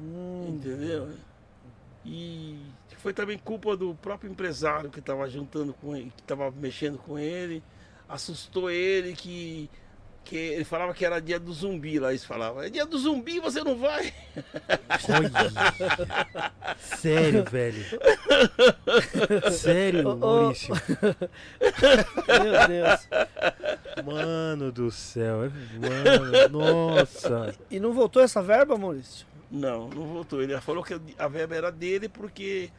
[0.00, 1.10] Hum, Entendeu?
[2.04, 2.58] E
[2.96, 7.18] foi também culpa do próprio empresário que estava juntando com ele, que estava mexendo com
[7.18, 7.62] ele,
[8.08, 9.68] assustou ele que,
[10.30, 13.40] que ele falava que era dia do zumbi lá, eles falavam, é dia do zumbi,
[13.40, 14.14] você não vai.
[15.08, 16.76] Olha.
[16.78, 17.84] Sério, velho.
[19.50, 20.16] Sério, ô.
[20.16, 20.72] Maurício.
[22.28, 23.08] meu Deus.
[24.06, 25.46] Mano do céu.
[25.46, 25.50] é-
[25.80, 27.52] Mano, nossa.
[27.68, 29.26] E não voltou essa verba, Maurício?
[29.50, 30.40] Não, não voltou.
[30.40, 32.70] Ele falou que a verba era dele porque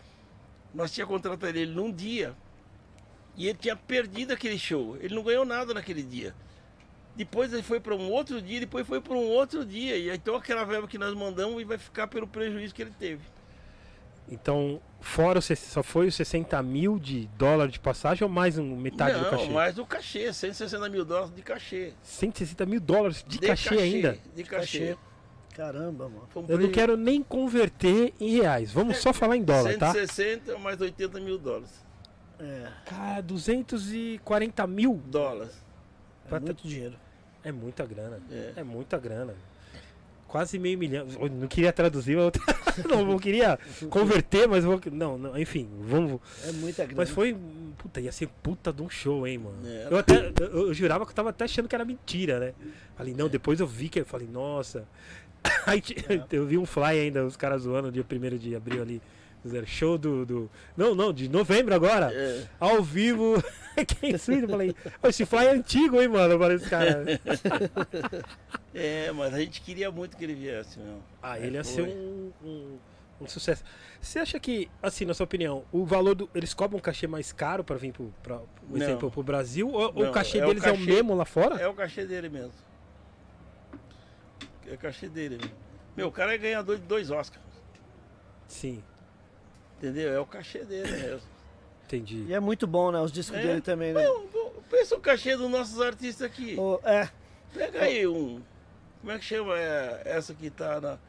[0.74, 2.34] nós tínhamos contratado ele num dia
[3.36, 4.96] e ele tinha perdido aquele show.
[5.02, 6.34] Ele não ganhou nada naquele dia.
[7.22, 9.96] Depois ele foi para um outro dia, depois foi para um outro dia.
[9.96, 13.22] E então aquela verba que nós mandamos vai ficar pelo prejuízo que ele teve.
[14.28, 18.76] Então, fora o, só foi os 60 mil de dólar de passagem ou mais um
[18.76, 19.50] metade não, do cachê?
[19.50, 21.94] mais o cachê, 160 mil dólares de cachê.
[22.02, 24.18] 160 mil dólares de, cachê, ainda.
[24.36, 24.98] De cachê.
[25.54, 26.28] Caramba, mano.
[26.34, 28.72] Comprei Eu não quero nem converter em reais.
[28.72, 29.92] Vamos só falar em dólar, tá?
[29.92, 31.86] 160 mais 80 mil dólares.
[32.40, 35.54] É, Cara, 240 mil Dólares.
[36.26, 36.96] é Pra- muito dinheiro.
[37.44, 38.20] É muita grana.
[38.32, 38.54] É.
[38.58, 39.34] É muita grana.
[40.28, 41.06] Quase meio milhão.
[41.20, 42.32] Eu não queria traduzir, eu
[42.90, 43.60] não, não queria
[43.90, 44.80] converter, mas vou.
[44.90, 46.22] Não, não, enfim, vamos.
[46.46, 46.98] É muita grana.
[46.98, 47.36] Mas foi.
[47.78, 49.58] Puta, ia ser puta de um show, hein, mano.
[49.66, 49.88] É.
[49.92, 50.32] Eu até.
[50.40, 52.54] Eu, eu jurava que eu tava até achando que era mentira, né?
[52.96, 54.88] Falei, não, depois eu vi que eu falei, nossa.
[55.66, 55.98] Aí ti-
[56.32, 59.02] eu vi um fly ainda, os caras zoando dia 1 de abril ali.
[59.66, 60.52] Show do, do.
[60.78, 62.12] Não, não, de novembro agora.
[62.14, 62.46] É.
[62.60, 63.42] Ao vivo.
[64.00, 64.44] Quem suído?
[64.46, 66.34] Eu falei, "Ô, esse fly é antigo, hein, mano?
[66.34, 67.04] Eu falei, esse cara.
[68.74, 71.00] É, mas a gente queria muito que ele viesse, meu.
[71.22, 71.74] Ah, É, ele ia foi.
[71.74, 72.78] ser um, um,
[73.22, 73.64] um sucesso.
[74.00, 76.30] Você acha que, assim, na sua opinião, o valor do.
[76.34, 79.70] Eles cobram um cachê mais caro pra vir pro, pra, por exemplo, pro Brasil?
[79.70, 81.56] Ou, Não, o cachê é o deles é o cachê- mesmo lá fora?
[81.60, 82.54] É o cachê dele mesmo.
[84.68, 85.52] É o cachê dele mesmo.
[85.98, 87.44] Meu, o cara é ganhador de dois Oscars.
[88.48, 88.82] Sim,
[89.82, 90.14] Entendeu?
[90.14, 91.28] É o cachê dele mesmo.
[91.86, 92.26] entendi.
[92.28, 93.00] E é muito bom, né?
[93.02, 93.42] Os discos É.
[93.42, 94.04] dele também, né?
[94.70, 96.56] Pensa o cachê dos nossos artistas aqui.
[96.58, 97.10] Ô, é,
[97.52, 98.42] Pega aí um.
[99.02, 101.00] Como é que chama é, essa que tá na.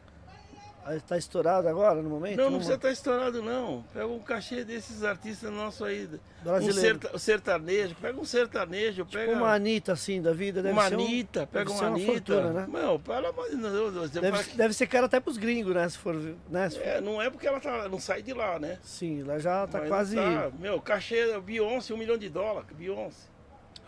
[0.84, 2.36] Aí tá estourado agora no momento?
[2.36, 3.84] Não, não precisa estar estourado, não.
[3.92, 6.06] Pega um cachê desses artistas nossos aí.
[6.06, 6.80] Um Brasileiro.
[7.00, 7.94] serta- sertanejo.
[8.00, 9.04] Pega um sertanejo.
[9.04, 10.60] Tipo Pega uma Anitta, assim, da vida.
[10.62, 11.46] Deve uma ser um- Anitta.
[11.46, 12.12] Pega deve uma ser uma Anitta.
[12.12, 12.66] fortuna, né?
[12.68, 14.10] Meu, pelo amor de Deus.
[14.10, 15.88] Deve, que- deve ser cara até pros gringos, né?
[15.88, 16.14] Se for.
[16.50, 16.70] Né?
[16.70, 18.78] Se for- É, não é porque ela tá, não sai de lá, né?
[18.82, 20.16] Sim, lá já tá Mas quase.
[20.16, 20.50] não tá.
[20.58, 22.68] Meu, cachê Beyoncé, um milhão de dólares.
[22.76, 23.28] Beyoncé.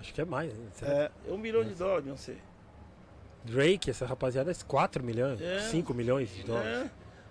[0.01, 0.53] Acho que é mais.
[0.53, 0.67] Né?
[0.83, 2.35] É, É um milhão de dólares, Beyoncé.
[3.45, 5.61] Drake, essa rapaziada, é 4 milhões, É.
[5.71, 6.87] 5 milhões de dólares.
[6.87, 6.91] É.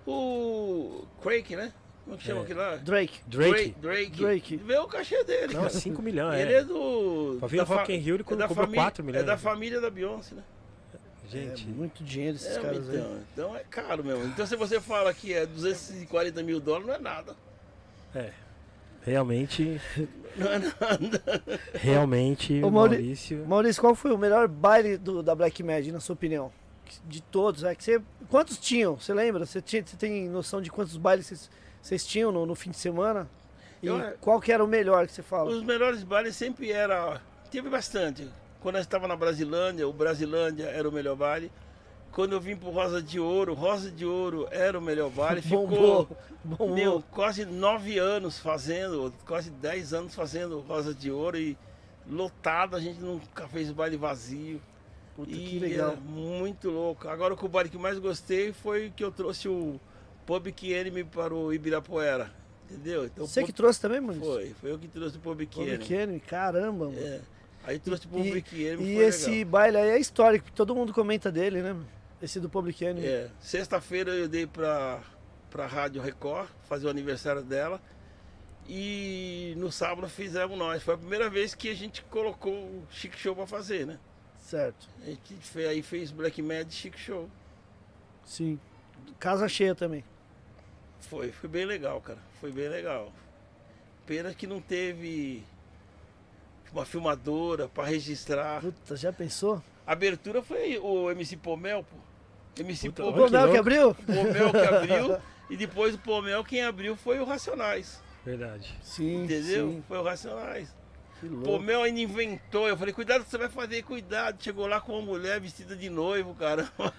[0.09, 1.73] O Craig, né?
[2.03, 2.43] Como é que chama É.
[2.43, 2.75] aquele lá?
[2.75, 3.19] Drake.
[3.25, 3.75] Drake.
[3.79, 4.11] Drake.
[4.21, 4.57] Drake.
[4.57, 5.53] Vê o cachê dele.
[5.53, 5.69] Não, cara.
[5.79, 6.57] 5 milhões, Ele é.
[6.57, 7.37] é do.
[7.39, 9.23] Pra vir da o Rock in Rio, ele é cobrou família- 4 milhões.
[9.23, 10.43] É da família da Beyoncé, né?
[11.29, 12.95] Gente, É muito dinheiro esses É, caras aí.
[12.97, 14.23] então, então é caro mesmo.
[14.25, 17.35] Então se você fala que é 240 mil dólares, não é nada.
[18.13, 18.29] é.
[19.05, 19.79] Realmente,
[20.37, 21.41] Não é nada.
[21.73, 23.45] realmente, Ô, Mauri- Maurício...
[23.47, 26.51] Maurício, qual foi o melhor baile do- da Black Mad, na sua opinião?
[27.05, 28.01] De todos, é que você.
[28.29, 28.97] Quantos tinham?
[28.97, 29.45] Você lembra?
[29.45, 31.49] Você, tinha, você tem noção de quantos bailes vocês,
[31.81, 33.27] vocês tinham no, no fim de semana?
[33.81, 35.49] E Eu- qual que era o melhor que você fala?
[35.49, 37.21] Os melhores bailes sempre era.
[37.51, 38.27] Teve bastante.
[38.61, 41.51] Quando nós estava na Brasilândia, o Brasilândia era o melhor baile.
[42.13, 45.41] Quando eu vim pro Rosa de Ouro, Rosa de Ouro era o melhor baile.
[45.41, 46.07] Ficou,
[46.43, 46.75] Bombou.
[46.75, 51.57] Meu, quase nove anos fazendo, quase dez anos fazendo Rosa de Ouro e
[52.07, 54.61] lotado, a gente nunca fez baile vazio.
[55.15, 55.91] Puta, e que legal.
[55.91, 57.07] era muito louco.
[57.07, 59.79] Agora o baile que mais gostei foi que eu trouxe o
[60.25, 62.31] Public Enemy para o Ibirapuera.
[62.69, 63.05] Entendeu?
[63.05, 64.19] Então, Você que Pub- trouxe também, mano?
[64.19, 65.77] Foi, foi eu que trouxe o Public Enemy.
[65.77, 66.97] Public Enemy, caramba, mano.
[66.99, 67.19] É.
[67.65, 68.91] Aí trouxe o E- Public Enemy.
[68.91, 69.45] E foi esse legal.
[69.51, 71.75] baile aí é histórico, todo mundo comenta dele, né?
[72.23, 73.05] Esse do Public Enemy.
[73.05, 75.01] É, sexta-feira eu dei pra,
[75.49, 77.81] pra Rádio Record, fazer o aniversário dela.
[78.67, 80.81] E no sábado fizemos nós.
[80.81, 83.99] Foi a primeira vez que a gente colocou o Chic Show pra fazer, né?
[84.37, 84.87] Certo.
[85.01, 87.29] A gente fe- aí fez Black Mad Chic Show.
[88.25, 88.57] Sim.
[89.19, 90.01] Casa cheia também.
[91.01, 92.19] Foi, foi bem legal, cara.
[92.39, 93.11] Foi bem legal.
[94.05, 95.43] Pena que não teve
[96.71, 98.61] uma filmadora pra registrar.
[98.61, 99.61] Puta, já pensou?
[99.85, 101.97] A abertura foi o MC Pomel, pô.
[102.59, 103.95] MC Puta, O Pomel, que Pomel que abriu?
[103.95, 105.17] Pomel que abriu.
[105.49, 108.01] E depois o Pomel quem abriu foi o Racionais.
[108.25, 108.73] Verdade.
[108.81, 109.69] Sim, Entendeu?
[109.69, 109.83] sim.
[109.87, 110.69] Foi o Racionais.
[111.23, 111.41] O.
[111.41, 112.67] Pomel ainda inventou.
[112.67, 114.43] Eu falei, cuidado que você vai fazer, cuidado.
[114.43, 116.67] Chegou lá com uma mulher vestida de noivo, cara.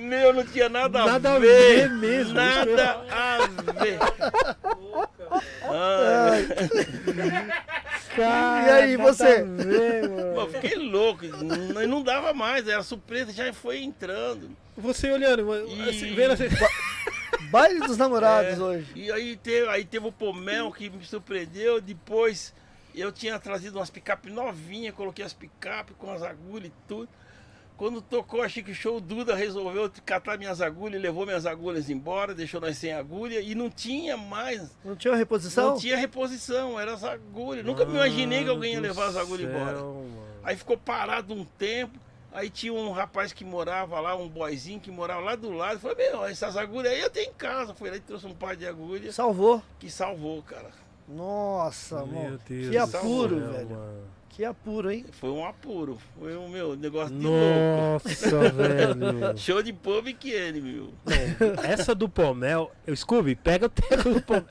[0.00, 1.88] Meu, não tinha nada, Nada a a ver.
[1.88, 3.38] ver mesmo, Nada a
[3.72, 3.98] ver.
[5.68, 6.32] Ah,
[8.66, 9.42] E aí, você?
[9.44, 11.26] ver, pô, fiquei louco.
[11.26, 12.66] Não, não dava mais.
[12.66, 14.50] Era surpresa, já foi entrando.
[14.76, 16.44] Você olhando, E- assim, vendo assim...
[17.50, 18.86] Baile dos namorados É, hoje.
[18.94, 21.80] E aí teve, aí teve o Pomel que me surpreendeu.
[21.80, 22.52] Depois
[22.94, 27.08] eu tinha trazido umas picape novinhas, coloquei as picape com as agulhas e tudo.
[27.76, 32.34] Quando tocou a Chique Show, o Duda resolveu catar minhas agulhas, levou minhas agulhas embora,
[32.34, 35.70] deixou nós sem agulha e não tinha mais, Não tinha reposição?
[35.72, 37.64] não tinha reposição, eram as agulhas.
[37.66, 39.76] Nunca me imaginei que alguém ia Mano levar as agulhas céu, embora.
[39.76, 40.22] mano.
[40.42, 41.98] Aí ficou parado um tempo.
[42.32, 45.78] Aí tinha um rapaz que morava lá, um boyzinho que morava lá do lado.
[45.80, 47.74] Falei, meu, essas agulhas aí eu tenho em casa.
[47.74, 49.62] Foi lá e trouxe um par de agulhas Salvou.
[49.78, 50.70] que salvou, cara.
[51.08, 52.40] Nossa, Meu mano.
[52.48, 53.70] Deus Que apuro, céu, velho.
[53.70, 54.02] mano.
[54.36, 55.06] Que apuro, hein?
[55.12, 55.96] Foi um apuro.
[56.20, 58.06] Foi um meu negócio de louco.
[58.06, 59.32] Nossa, velho.
[59.38, 60.92] Show de public enemy, meu.
[61.64, 64.44] Essa do Pomel, eu Scooby, pega o teco do Pomel.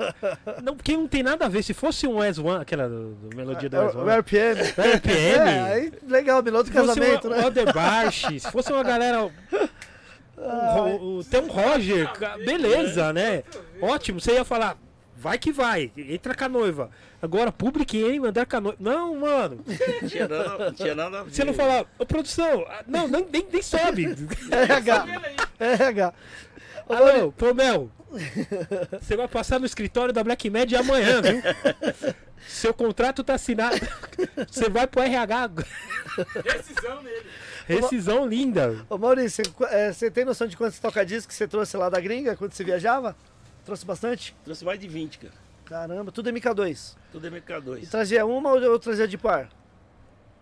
[0.64, 1.62] Não, porque não tem nada a ver.
[1.62, 4.20] Se fosse um S1, aquela do, do melodia do É, o S1.
[4.22, 4.62] RPM.
[4.62, 5.50] RPM.
[5.50, 7.44] É, aí, legal, melhor do casamento, uma, né?
[7.44, 9.32] o Aldebashi, se fosse uma galera.
[10.36, 12.10] O, o, tem um Roger,
[12.44, 13.44] beleza, né?
[13.80, 14.80] Ótimo, você ia falar,
[15.26, 16.92] vai que vai, entra com a noiva.
[17.20, 18.78] Agora, public enemy, andar com a noiva.
[18.80, 19.66] Não, mano.
[19.66, 19.76] Não
[20.08, 21.34] tinha nada, não tinha nada a ver.
[21.34, 24.06] Você não falar, ô produção, ah, não, nem, nem, nem sobe.
[24.52, 25.06] RH.
[25.60, 26.14] RH.
[26.88, 27.90] Alô, Pomel.
[28.92, 31.42] Você vai passar no escritório da Black Med amanhã, viu?
[32.48, 33.78] Seu contrato tá assinado.
[34.48, 35.50] Você vai pro RH.
[36.44, 37.26] Decisão nele.
[37.68, 38.86] Rescisão linda.
[38.88, 42.00] Ô Maurício, você, é, você tem noção de quantos toca-discos que você trouxe lá da
[42.00, 43.16] gringa quando você viajava?
[43.66, 44.36] Trouxe bastante?
[44.44, 45.34] Trouxe mais de 20, cara.
[45.66, 46.96] Caramba, tudo MK2.
[47.12, 47.90] Tudo E MK2.
[47.90, 49.50] trazia uma ou trazia de par?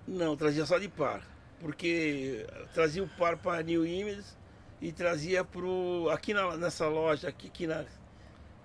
[0.06, 1.26] Não, trazia só de par.
[1.62, 4.36] Porque trazia o par para New Images
[4.82, 6.10] e trazia pro.
[6.12, 7.86] Aqui na- nessa loja, aqui, aqui na.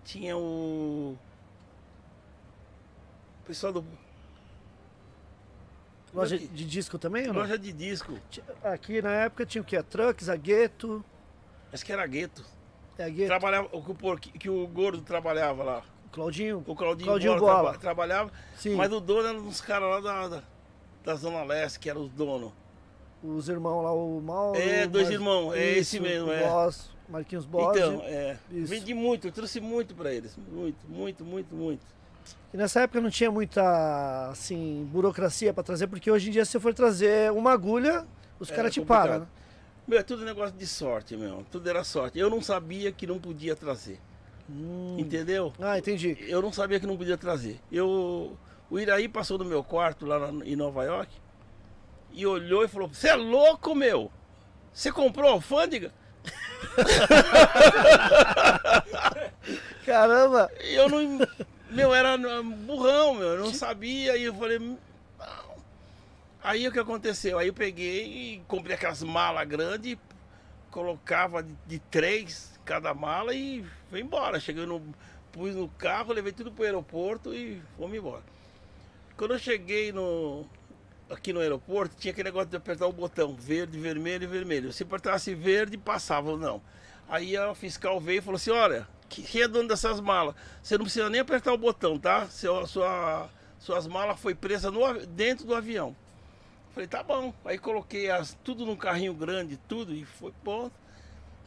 [0.04, 1.16] Tinha o.
[3.42, 3.84] o pessoal do.
[6.12, 6.48] Loja Aqui.
[6.48, 7.42] de disco também ou não?
[7.42, 8.18] Loja de disco.
[8.64, 9.76] Aqui na época tinha o que?
[9.76, 11.04] A Trucks, a Gueto.
[11.72, 12.42] Acho que era gueto.
[12.98, 13.28] É Gueto.
[13.28, 15.82] Trabalhava, o que o, porqui- que o gordo trabalhava lá.
[16.10, 16.64] Claudinho.
[16.66, 17.62] O Claudinho, Claudinho Bola Bola.
[17.64, 18.32] traba- trabalhava.
[18.56, 18.74] Sim.
[18.74, 20.42] Mas o dono era uns caras lá da, da,
[21.04, 22.50] da Zona Leste, que eram os donos.
[23.22, 24.58] Os irmãos lá, o Mauro.
[24.58, 26.48] É, dois Mar- irmãos, é esse mesmo, o é.
[26.48, 27.76] Boss, Marquinhos Boss.
[27.76, 28.36] Então, é.
[28.50, 28.66] Isso.
[28.68, 30.36] Vendi muito, eu trouxe muito pra eles.
[30.50, 31.86] Muito, muito, muito, muito.
[32.52, 36.52] E nessa época não tinha muita, assim, burocracia pra trazer, porque hoje em dia se
[36.52, 38.06] você for trazer uma agulha,
[38.40, 39.26] os É, caras te pagam, né?
[39.88, 41.44] Meu, é tudo negócio de sorte, meu.
[41.50, 42.18] Tudo era sorte.
[42.18, 43.98] Eu não sabia que não podia trazer.
[44.48, 44.96] Hum.
[44.98, 45.52] Entendeu?
[45.58, 46.16] Ah, entendi.
[46.20, 47.58] Eu não sabia que não podia trazer.
[47.72, 48.36] Eu,
[48.70, 51.10] o Iraí passou no meu quarto lá na- em Nova York
[52.12, 54.10] e olhou e falou: Você é louco, meu?
[54.72, 55.90] Você comprou alfândega?
[59.84, 60.50] Caramba!
[60.60, 61.18] Eu não.
[61.70, 63.28] Meu, era burrão, meu.
[63.28, 64.16] Eu não sabia.
[64.16, 64.58] E eu falei.
[66.48, 67.38] Aí o que aconteceu?
[67.38, 69.98] Aí eu peguei e comprei aquelas malas grandes,
[70.70, 74.40] colocava de, de três cada mala e fui embora.
[74.40, 74.80] Cheguei no.
[75.30, 78.22] Pus no carro, levei tudo pro aeroporto e fomos embora.
[79.14, 80.46] Quando eu cheguei no.
[81.10, 84.72] Aqui no aeroporto, tinha aquele negócio de apertar o botão, verde, vermelho e vermelho.
[84.72, 86.62] Se apertasse verde, passava ou não.
[87.10, 90.34] Aí a fiscal veio e falou assim, olha, que- quem é dono dessas malas?
[90.62, 92.26] Você não precisa nem apertar o botão, tá?
[92.28, 95.94] Seu, sua, suas malas foi presa no dentro do avião.
[96.78, 97.34] Falei, tá bom.
[97.44, 100.72] Aí coloquei as, tudo num carrinho grande, tudo, e foi ponto.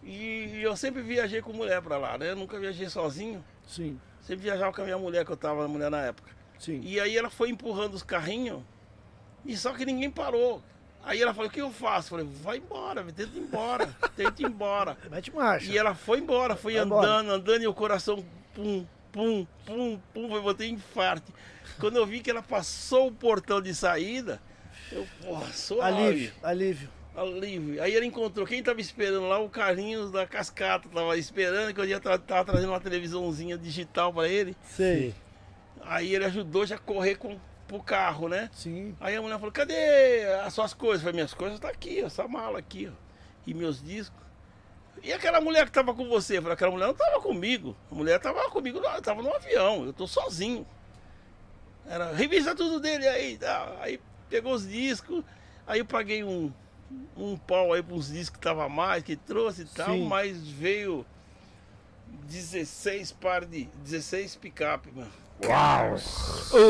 [0.03, 2.32] E eu sempre viajei com mulher pra lá, né?
[2.32, 3.41] Eu nunca viajei sozinho.
[3.66, 6.30] Sim, Sempre viajava com a minha mulher, que eu tava mulher na época.
[6.60, 6.82] sim.
[6.84, 8.62] E aí ela foi empurrando os carrinhos,
[9.45, 10.62] e só que ninguém parou.
[11.02, 12.08] Aí ela falou, o que eu faço?
[12.14, 13.88] Eu falei, vai embora, tenta ir embora,
[14.18, 14.98] tenta ir embora.
[15.10, 15.72] Mete marcha.
[15.72, 17.36] E ela foi embora, foi Vai andando, embora.
[17.38, 18.22] andando, e o coração
[18.53, 21.32] pum, pum, pum, pum, eu botei infarto.
[21.80, 24.41] Quando eu vi que ela passou o portão de saída,
[24.91, 26.89] eu, porra, suave, Alívio, alívio.
[27.15, 27.84] alívio.
[27.84, 31.88] Aí ele encontrou, quem tava esperando lá, o Carlinhos da Cascata, tava esperando, que eu
[31.88, 34.55] já tava, tava trazendo uma televisãozinha digital pra ele.
[34.63, 35.13] Sei.
[35.81, 38.49] Aí ele ajudou já a correr com, pro carro, né?
[38.53, 38.95] Sim.
[38.99, 41.01] Aí a mulher falou, cadê as suas coisas?
[41.01, 42.95] Eu falei, minhas coisas tá aqui, ó, essa mala aqui, ó.
[43.47, 44.22] E meus discos.
[45.03, 46.38] E aquela mulher que tava com você?
[46.38, 47.76] Eu falei, aquela mulher não tava comigo.
[47.91, 50.68] A mulher tava comigo, tava no avião, eu tô sozinho.
[51.88, 53.38] Era, revisa tudo dele aí.
[53.38, 53.76] tá?
[53.81, 53.99] Aí
[54.32, 55.24] pegou os discos,
[55.68, 56.52] aí eu paguei um,
[57.18, 60.08] um pau aí para uns discos que tava a mais, que trouxe e tal, Sim.
[60.08, 61.06] mas veio
[62.24, 63.66] 16 par de.
[63.84, 65.12] 16 picape, mano.
[65.44, 65.95] Uau!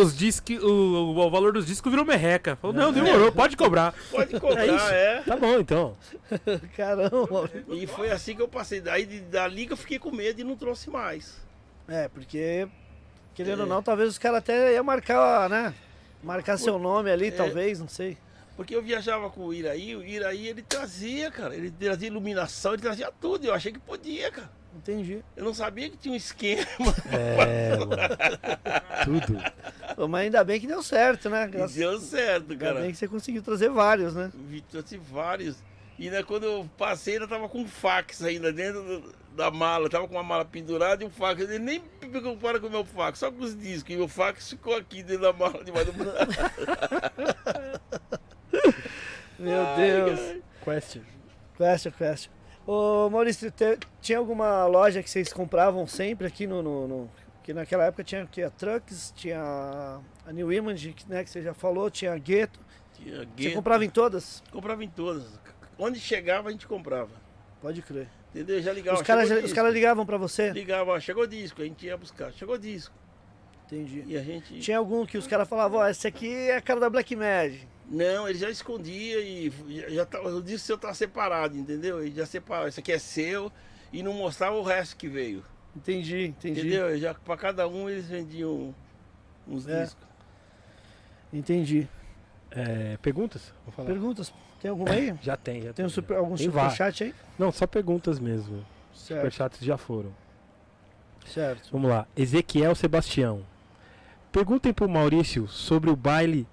[0.01, 2.55] Os discos, o, o valor dos discos virou merreca.
[2.55, 3.93] Falou, não, demorou, pode cobrar.
[4.09, 5.21] Pode cobrar, É é.
[5.21, 5.97] Tá bom, então.
[6.77, 7.49] Caramba.
[7.69, 8.79] E foi assim que eu passei.
[8.79, 11.35] Daí dali que eu fiquei com medo e não trouxe mais.
[11.87, 12.65] É, porque,
[13.35, 13.63] querendo É.
[13.63, 15.73] ou não, talvez os caras até iam marcar, né?
[16.23, 17.31] Marcar seu nome ali, É.
[17.31, 18.17] talvez, não sei.
[18.55, 21.55] Porque eu viajava com o Iraí, o Iraí ele trazia, cara.
[21.55, 23.45] Ele trazia iluminação, ele trazia tudo.
[23.45, 24.49] Eu achei que podia, cara.
[24.75, 25.21] Entendi.
[25.35, 26.65] Eu não sabia que tinha um esquema.
[27.11, 27.91] É, mano.
[29.05, 30.07] Tudo.
[30.09, 31.47] Mas ainda bem que deu certo, né?
[31.47, 32.81] Graças- deu certo, Ainda cara.
[32.81, 34.31] bem que você conseguiu trazer vários, né?
[34.33, 35.57] Vi- Trouxe vários.
[35.99, 39.89] E né, quando eu passei, ainda tava com fax ainda dentro do- da mala.
[39.89, 41.41] Tava com uma mala pendurada e um fax.
[41.41, 43.93] Ele nem me preocupara com o meu fax, só com os discos.
[43.95, 46.31] E o fax ficou aqui dentro da mala, debaixo do braço.
[49.39, 50.19] Meu Ai, Deus.
[50.19, 50.41] cara.
[50.63, 51.01] Question.
[51.57, 52.31] Question, question.
[52.67, 56.61] Ô Maurício, te- tinha alguma loja que vocês compravam sempre aqui no.
[56.61, 57.11] no, no-
[57.43, 59.41] que naquela época tinha que a Trucks, tinha
[60.27, 62.59] A New Image, que, né, que você já falou, tinha Gueto.
[62.93, 64.43] Tinha Você gueto, comprava em todas?
[64.51, 65.23] comprava em todas.
[65.79, 67.09] Onde chegava, a gente comprava.
[67.59, 68.07] Pode crer.
[68.33, 68.61] Entendeu?
[68.61, 68.97] Já ligava.
[68.97, 70.51] Os caras caras ligavam pra você?
[70.51, 72.31] Ligava, ó, chegou disco, a gente ia buscar.
[72.31, 72.93] Chegou disco.
[73.65, 74.03] Entendi.
[74.07, 74.59] E a gente.
[74.59, 77.53] Tinha algum que os caras falavam, ó, esse aqui é a cara da Black Mad.
[77.89, 79.51] Não, ele já escondia e
[79.89, 82.01] já, tá, o disco seu tá separado, entendeu?
[82.01, 82.67] Ele já separou.
[82.67, 83.51] Esse aqui é seu
[83.91, 85.43] e não mostrava o resto que veio.
[85.75, 86.59] Entendi, entendi.
[86.61, 86.97] Entendeu?
[86.97, 88.73] Já pra cada um eles vendiam
[89.45, 89.83] uns É.
[89.83, 90.07] discos.
[91.33, 91.87] Entendi.
[92.49, 93.53] É, perguntas?
[93.65, 93.87] Vou falar.
[93.87, 94.33] Perguntas?
[94.61, 95.13] Tem alguma aí?
[95.21, 95.95] Já tem, já Tem um já.
[95.95, 97.15] super, algum Tem superchat aí?
[97.39, 98.63] Não, só perguntas mesmo.
[98.93, 100.11] Certo, Superchats já foram.
[101.25, 101.69] certo.
[101.71, 102.05] Vamos lá.
[102.15, 103.41] Ezequiel Sebastião.
[104.31, 106.47] Perguntem pro Maurício sobre o baile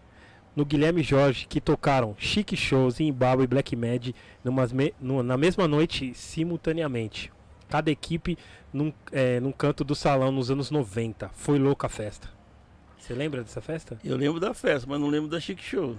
[0.56, 4.08] no Guilherme Jorge que tocaram Chic Shows, Imbaba e Black Mad
[4.72, 7.30] me- na mesma noite simultaneamente.
[7.68, 8.36] Cada equipe
[8.72, 11.28] num, é, num canto do salão nos anos 90.
[11.34, 12.28] Foi louca a festa.
[12.98, 13.98] Você lembra dessa festa?
[14.02, 15.96] Eu lembro da festa, mas não lembro da Chic Show.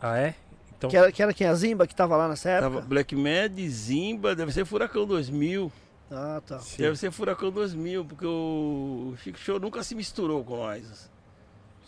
[0.00, 0.34] Ah, é?
[0.82, 1.46] Então, Que era, que era quem?
[1.46, 2.74] A Zimba que tava lá nessa época?
[2.74, 5.70] Tava Black Mad, Zimba, deve ser Furacão 2000.
[6.10, 6.58] Ah, tá.
[6.58, 6.82] sim.
[6.82, 11.08] Deve ser Furacão 2000, porque o Chic Show nunca se misturou com nós.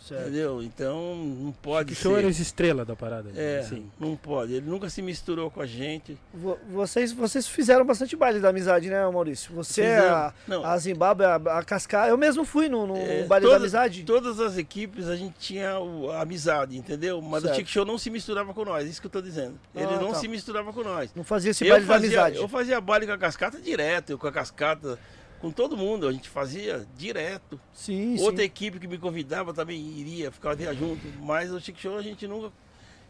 [0.07, 0.21] Certo.
[0.21, 0.61] Entendeu?
[0.61, 2.27] Então não pode Que show era ser.
[2.27, 3.31] as estrelas da parada.
[3.35, 3.89] É, Sim.
[3.99, 4.53] não pode.
[4.53, 6.15] Ele nunca se misturou com a gente.
[6.31, 9.51] Vo- Vocês, vocês fizeram bastante baile da amizade, né, Maurício?
[9.55, 10.31] Você, a,
[10.63, 12.07] a Zimbábue, a, a Cascá.
[12.07, 14.03] Eu mesmo fui no, no É, baile da amizade.
[14.03, 17.19] Todas as equipes a gente tinha o- a amizade, entendeu?
[17.21, 17.53] Mas Certo.
[17.53, 19.59] o Chic Show não se misturava com nós, isso que eu tô dizendo.
[19.73, 20.19] Ele Ah, não tá.
[20.19, 21.09] se misturava com nós.
[21.15, 22.37] Não fazia esse eu, baile da fazia, amizade.
[22.37, 24.99] eu fazia baile com a cascata direto, eu com a cascata,
[25.39, 27.59] com todo mundo, a gente fazia direto.
[27.73, 28.45] Sim, Outra sim.
[28.45, 31.05] equipe que me convidava também iria, ficava junto.
[31.21, 32.51] Mas o Chic Show a gente nunca.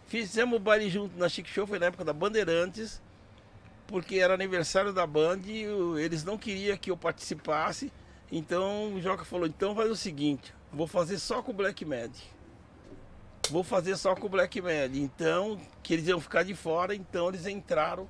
[0.08, 3.02] Fizemos o baile junto na Chic Show, foi na época da Bandeirantes,
[3.88, 5.64] porque era aniversário da Band e
[6.00, 7.92] eles não queriam que eu participasse.
[8.32, 12.12] Então o Joca falou: então faz o seguinte, vou fazer só com o Black Mad.
[13.50, 14.96] Vou fazer só com o Black Mad.
[14.96, 18.10] Então, que eles iam ficar de fora, então eles entraram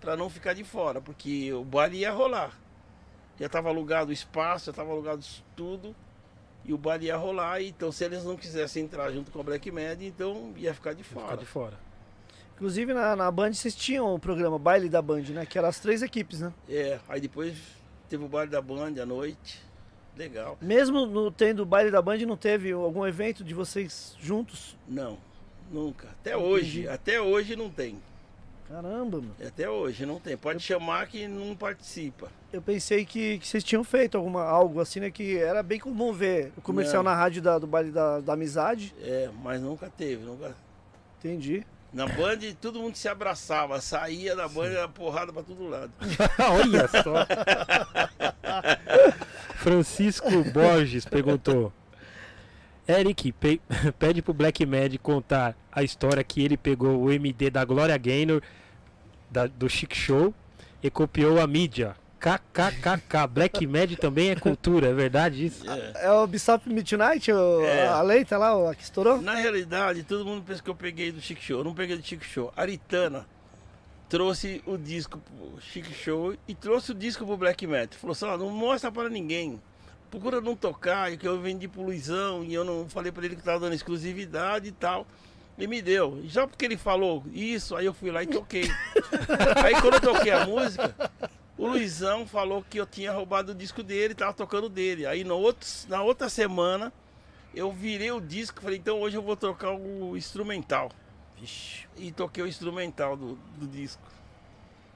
[0.00, 2.56] para não ficar de fora, porque o baile ia rolar.
[3.38, 5.94] Já estava alugado o espaço, já estava alugado tudo.
[6.64, 9.70] E o baile ia rolar, então se eles não quisessem entrar junto com a Black
[9.70, 11.36] Mad, então ia ficar de Ficar fora.
[11.36, 11.78] de fora.
[12.56, 15.46] Inclusive na, na Band vocês tinham o programa Baile da Band, né?
[15.46, 16.52] Que eram as três equipes, né?
[16.68, 17.56] É, aí depois
[18.08, 19.62] teve o baile da Band à noite.
[20.16, 20.56] Legal.
[20.60, 24.74] Mesmo no, tendo o baile da Band, não teve algum evento de vocês juntos?
[24.88, 25.18] Não,
[25.70, 26.08] nunca.
[26.08, 26.48] Até Entendi.
[26.48, 28.00] hoje, até hoje não tem.
[28.68, 29.34] Caramba, mano.
[29.46, 30.36] Até hoje não tem.
[30.36, 32.28] Pode chamar que não participa.
[32.52, 35.10] Eu pensei que, que vocês tinham feito alguma, algo assim, né?
[35.10, 37.10] Que era bem comum ver o comercial Não.
[37.12, 38.92] na rádio da- do baile da, da amizade.
[39.00, 40.54] É, mas nunca teve, nunca.
[41.18, 41.64] Entendi.
[41.92, 45.92] Na Band todo mundo se abraçava, saía da Band era porrada pra todo lado.
[46.38, 47.24] Olha só.
[49.56, 51.72] Francisco Borges perguntou.
[52.88, 53.60] Eric, pe-
[53.98, 58.40] pede pro Black Mad contar a história que ele pegou o MD da Gloria Gaynor
[59.30, 60.32] da- do Chic Show
[60.82, 61.96] e copiou a mídia.
[62.18, 63.26] KKKK.
[63.28, 65.68] Black Mad também é cultura, é verdade isso?
[65.70, 66.06] É.
[66.06, 67.86] É o Bistop Midnight, o- É.
[67.88, 69.20] a leita lá, a que estourou?
[69.20, 71.58] Na realidade, todo mundo pensa que eu peguei do Chic Show.
[71.58, 72.52] Eu não peguei do Chic Show.
[72.56, 73.26] A Aritana
[74.08, 77.98] trouxe o disco pro Chic Show e trouxe o disco pro Black Metal.
[77.98, 79.60] Falou assim, ó, não mostra para ninguém.
[80.10, 83.36] Procura não tocar, e que eu vendi pro Luizão e eu não falei para ele
[83.36, 85.06] que tava dando exclusividade e tal.
[85.58, 86.20] E me deu.
[86.22, 88.64] E já porque ele falou isso, aí eu fui lá e toquei.
[89.64, 90.94] aí quando eu toquei a música,
[91.56, 95.06] o Luizão falou que eu tinha roubado o disco dele, tava tocando dele.
[95.06, 96.92] Aí no outro, na outra semana,
[97.54, 100.90] eu virei o disco, falei, então hoje eu vou tocar o instrumental.
[101.96, 104.02] E toquei o instrumental do, do disco.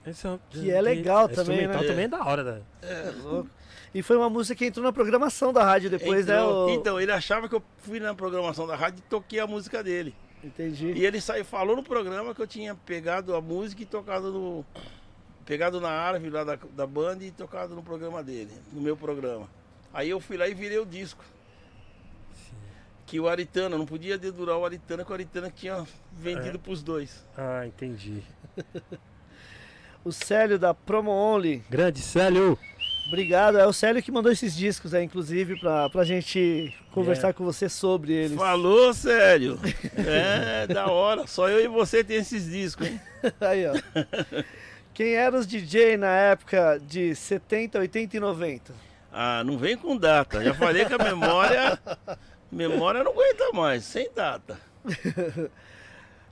[0.06, 1.88] Esse é- Que é legal também, instrumental né?
[1.88, 2.44] também é da hora.
[2.44, 2.60] Da...
[2.86, 3.50] É louco.
[3.92, 6.72] E foi uma música que entrou na programação da rádio depois, Entrou- né?
[6.72, 9.82] o- Então, ele achava que eu fui na programação da rádio e toquei a música
[9.82, 10.14] dele.
[10.44, 10.92] Entendi.
[10.92, 14.64] E ele saiu, falou no programa que eu tinha pegado a música e tocado no.
[15.44, 19.48] Pegado na árvore lá da, da banda e tocado no programa dele, no meu programa.
[19.92, 21.24] Aí eu fui lá e virei o disco.
[23.04, 26.58] Que o Aritana, não podia dedurar o Aritana, que o Aritana tinha vendido É.
[26.60, 27.26] pros dois.
[27.36, 28.22] Ah, entendi.
[30.02, 31.62] O Célio da Promo Only.
[31.68, 32.58] Grande Célio.
[33.12, 33.58] Obrigado.
[33.58, 37.32] É o Célio que mandou esses discos aí, inclusive, pra, pra gente conversar É.
[37.32, 38.36] com você sobre eles.
[38.36, 39.58] Falou, sério?
[39.96, 41.26] É, da hora.
[41.26, 43.00] Só eu e você tem esses discos, hein?
[43.40, 43.72] Aí, ó.
[44.94, 48.72] Quem era os DJ na época de 70, 80 e 90?
[49.12, 50.42] Ah, não vem com data.
[50.42, 51.78] Já falei que a memória.
[52.50, 54.58] Memória não aguenta mais, sem data.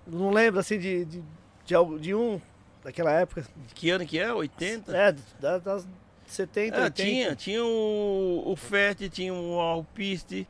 [0.06, 1.22] Não lembro, assim, de, de,
[1.66, 2.40] de, de um
[2.82, 3.44] daquela época?
[3.74, 4.32] Que ano que é?
[4.32, 4.96] 80?
[4.96, 5.86] É, da- das
[6.32, 6.92] 70, Ah, 80.
[7.02, 10.46] tinha, tinha o, o FET, tinha o Alpiste,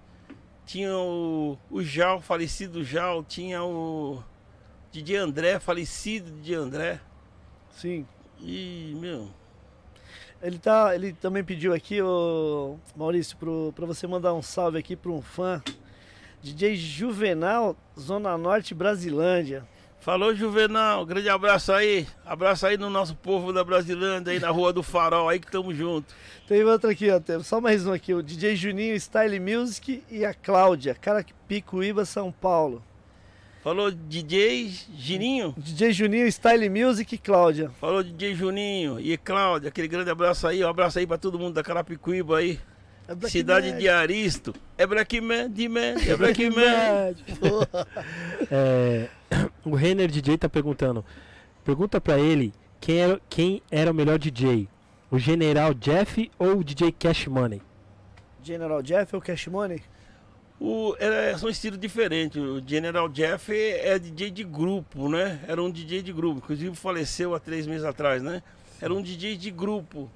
[0.67, 4.23] tinha o, o Jal, falecido Jal, tinha o
[4.93, 7.01] DJ André, falecido DJ André.
[7.71, 8.07] Sim.
[8.41, 9.29] E, meu,
[10.43, 14.95] Ele, tá, ele também pediu aqui, ô, Maurício, pro, pra você mandar um salve aqui
[14.95, 15.63] pra um fã.
[16.41, 19.67] DJ Juvenal, Zona Norte, Brasilândia.
[20.01, 22.07] Falou Juvenal, grande abraço aí.
[22.25, 25.75] Abraço aí no nosso povo da Brasilândia, aí na Rua do Farol, aí que tamo
[25.75, 26.15] junto.
[26.47, 27.21] Tem outro aqui, ó.
[27.21, 28.15] Tem só mais um aqui.
[28.15, 32.83] O DJ Juninho Style Music e a Cláudia, Carapicuíba, São Paulo.
[33.63, 37.71] Falou DJ Gininho, DJ Juninho Style Music e Cláudia.
[37.81, 41.55] falou DJ Juninho e Cláudia, aquele grande abraço aí, um abraço aí pra todo mundo
[41.55, 42.59] da Carapicuíba aí.
[43.09, 43.79] É Black Cidade Mad.
[43.79, 44.55] de Aristo.
[44.77, 47.15] É Black Man, de Man, é Black Man.
[48.51, 49.09] É,
[49.65, 51.05] o Renner DJ tá perguntando.
[51.65, 54.69] Pergunta pra ele quem era, quem era o melhor DJ.
[55.11, 57.63] O General Jeff ou o DJ Cash Money?
[58.43, 59.83] General Jeff ou Cash Money?
[60.61, 62.41] O, era, são estilos diferentes.
[62.41, 65.41] O General Jeff é DJ de grupo, né?
[65.47, 66.39] Era um DJ de grupo.
[66.39, 68.43] Inclusive faleceu há três meses atrás, né?
[68.81, 70.11] Era um DJ de grupo.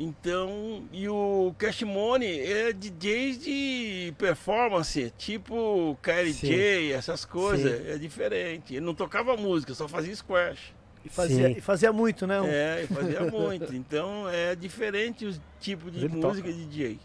[0.00, 7.84] Então, e o Cash Money é DJ de performance, tipo KLJ, essas coisas.
[7.88, 8.76] É diferente.
[8.76, 10.72] Ele não tocava música, só fazia squash.
[11.04, 11.54] E fazia, Sim.
[11.58, 12.38] e fazia muito, né?
[12.46, 13.74] É, e fazia muito.
[13.74, 16.52] Então é diferente os tipos de Ele música toca.
[16.52, 17.00] de DJ.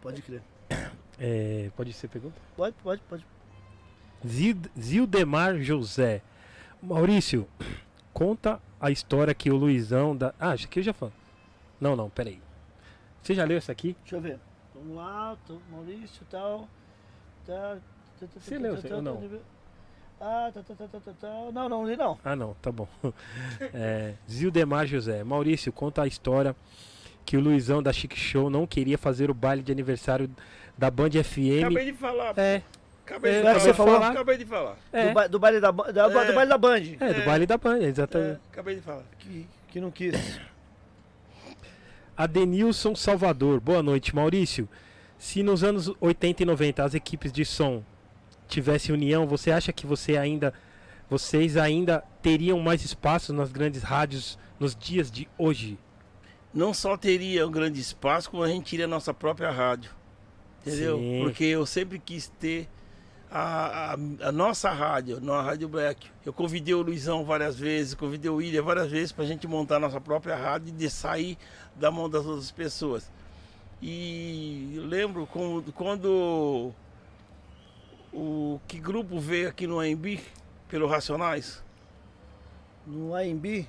[0.00, 0.42] Pode crer.
[1.18, 2.36] É, pode ser pergunta?
[2.56, 3.26] Pode, pode, pode.
[4.80, 6.22] Zildemar José.
[6.80, 7.48] Maurício,
[8.12, 10.32] conta a história que o Luizão da.
[10.38, 11.17] Ah, acho que eu já falei.
[11.80, 12.40] Não, não, peraí.
[13.22, 13.96] Você já leu essa aqui?
[14.00, 14.38] Deixa eu ver.
[14.74, 16.68] Vamos lá, tô, Maurício e tal.
[17.46, 17.76] Tá,
[18.20, 19.22] tá, tá, Você tá, leu, tá, tá, ou não?
[20.20, 21.28] Ah, tá, tá, tá, tá, tá, tá.
[21.52, 22.18] Não, não, li não.
[22.24, 22.88] Ah, não, tá bom.
[23.74, 25.22] É, Zildemar José.
[25.24, 26.54] Maurício, conta a história
[27.24, 30.30] que o Luizão da Chic Show não queria fazer o baile de aniversário
[30.76, 31.60] da Band FM.
[31.64, 32.34] Acabei de falar.
[32.38, 32.62] É,
[33.04, 33.60] Acabei É, de vai que falar.
[33.60, 33.96] você falou?
[34.02, 34.76] Acabei de falar.
[34.92, 36.26] Do, ba- do baile da, ba- da- É.
[36.26, 36.76] do baile da Band.
[37.00, 37.24] é, do É.
[37.24, 38.40] baile da Band, É, exatamente.
[38.52, 39.04] acabei de falar.
[39.18, 40.14] Que, que não quis.
[42.18, 44.68] Adenilson Salvador, boa noite, Maurício.
[45.16, 47.84] Se nos anos 80 e 90 as equipes de som
[48.48, 50.52] tivessem união, você acha que você ainda,
[51.08, 55.78] vocês ainda teriam mais espaço nas grandes rádios nos dias de hoje?
[56.52, 59.92] Não só teria um grande espaço, como a gente teria a nossa própria rádio.
[60.66, 60.98] Entendeu?
[60.98, 61.20] Sim.
[61.22, 62.68] Porque eu sempre quis ter
[63.30, 66.08] a, a, nossa rádio, a Rádio Black.
[66.24, 69.76] Eu convidei o Luizão várias vezes, convidei o William várias vezes para a gente montar
[69.76, 71.36] a nossa própria rádio e de sair
[71.76, 73.10] da mão das outras pessoas.
[73.82, 76.72] E lembro com- quando
[78.12, 80.20] o que grupo veio aqui no AMB
[80.68, 81.62] pelo Racionais,
[82.86, 83.68] No AMB.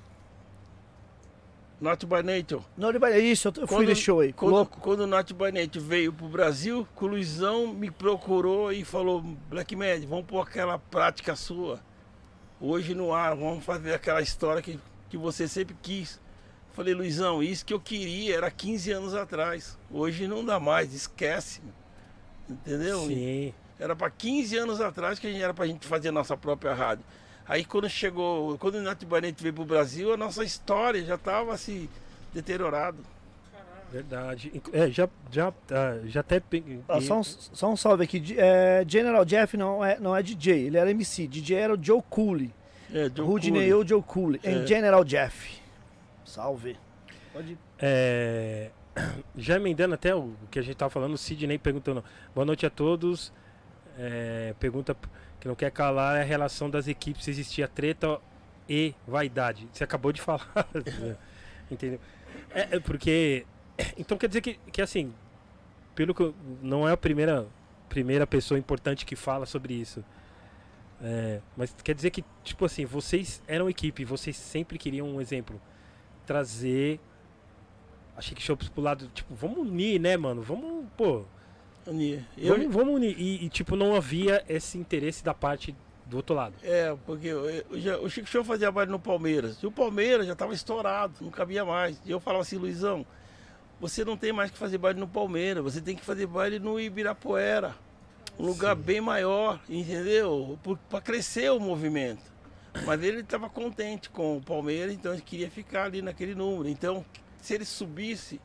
[1.80, 2.62] Not by Nature.
[2.78, 4.34] Ele vai- é isso, eu, fui Quando- nesse show aí.
[4.34, 4.80] Quando, Louco.
[4.82, 10.04] quando o Nath Barnett veio pro Brasil, o Luizão me procurou e falou, Black Mad,
[10.06, 11.80] vamos pôr aquela prática sua
[12.60, 14.78] hoje no ar, vamos fazer aquela história que,
[15.10, 16.20] que você sempre quis.
[16.74, 19.78] Falei, Luizão, isso que eu queria era 15 anos atrás.
[19.90, 21.62] Hoje não dá mais, esquece.
[22.50, 23.06] Entendeu?
[23.08, 23.54] Sim.
[23.80, 26.74] Era para 15 anos atrás que a gente era pra gente fazer a nossa própria
[26.74, 27.06] rádio.
[27.50, 31.52] Aí quando chegou, quando o Nath Barnett veio pro Brasil, a nossa história já tava
[31.52, 31.90] assim
[32.32, 33.00] deteriorado.
[33.92, 34.62] Verdade.
[34.72, 36.40] É, já, já, ah, já até.
[36.88, 38.36] Ah, só, um, só um salve aqui.
[38.38, 41.28] é, General Jeff não é, não é DJ, ele era MC.
[41.28, 42.54] DJ era o Joe Cooley.
[42.94, 43.74] É, Joe Rudney Cooley.
[43.74, 44.40] ou Joe Cooley.
[44.44, 44.52] É.
[44.52, 45.60] Em General Jeff.
[46.24, 46.78] Salve.
[47.34, 47.58] Pode ir.
[47.80, 48.70] É,
[49.36, 52.04] já emendando até o que a gente tava falando, o Sidney perguntando.
[52.36, 53.34] Boa noite a todos.
[53.98, 54.96] É, pergunta
[55.40, 58.20] que não quer calar é a relação das equipes, existia treta
[58.68, 59.68] e vaidade.
[59.72, 60.48] Você acabou de falar.
[61.02, 61.18] né?
[61.72, 62.00] Entendeu?
[62.52, 63.46] É, é porque.
[63.98, 65.14] Então quer dizer que, que assim,
[65.96, 67.48] pelo que eu- não é a primeira,
[67.88, 70.04] primeira pessoa importante que fala sobre isso.
[71.02, 75.60] É, mas quer dizer que, tipo assim, vocês eram equipe, vocês sempre queriam um exemplo.
[76.26, 77.00] Trazer
[78.18, 80.42] a Chique Shops pro lado, tipo, vamos unir, né, mano?
[80.42, 81.24] Vamos, pô,
[81.90, 83.16] Ani, Eu, vamos, vamos unir.
[83.20, 85.76] E, e, tipo, não havia esse interesse da parte
[86.06, 86.56] do outro lado.
[86.64, 89.58] É, porque eu- eu já- o Chico Show fazia baile no Palmeiras.
[89.62, 92.02] E o Palmeiras já estava estourado, não cabia mais.
[92.06, 93.06] E eu falava assim, Luizão,
[93.80, 96.80] você não tem mais que fazer baile no Palmeiras, você tem que fazer baile no
[96.80, 97.76] Ibirapuera.
[98.38, 98.82] Um lugar Sim.
[98.84, 100.58] bem maior, entendeu?
[100.90, 102.24] Para crescer o movimento.
[102.86, 106.70] Mas ele estava contente com o Palmeiras, então ele queria ficar ali naquele número.
[106.70, 107.04] Então,
[107.42, 108.40] se ele subisse,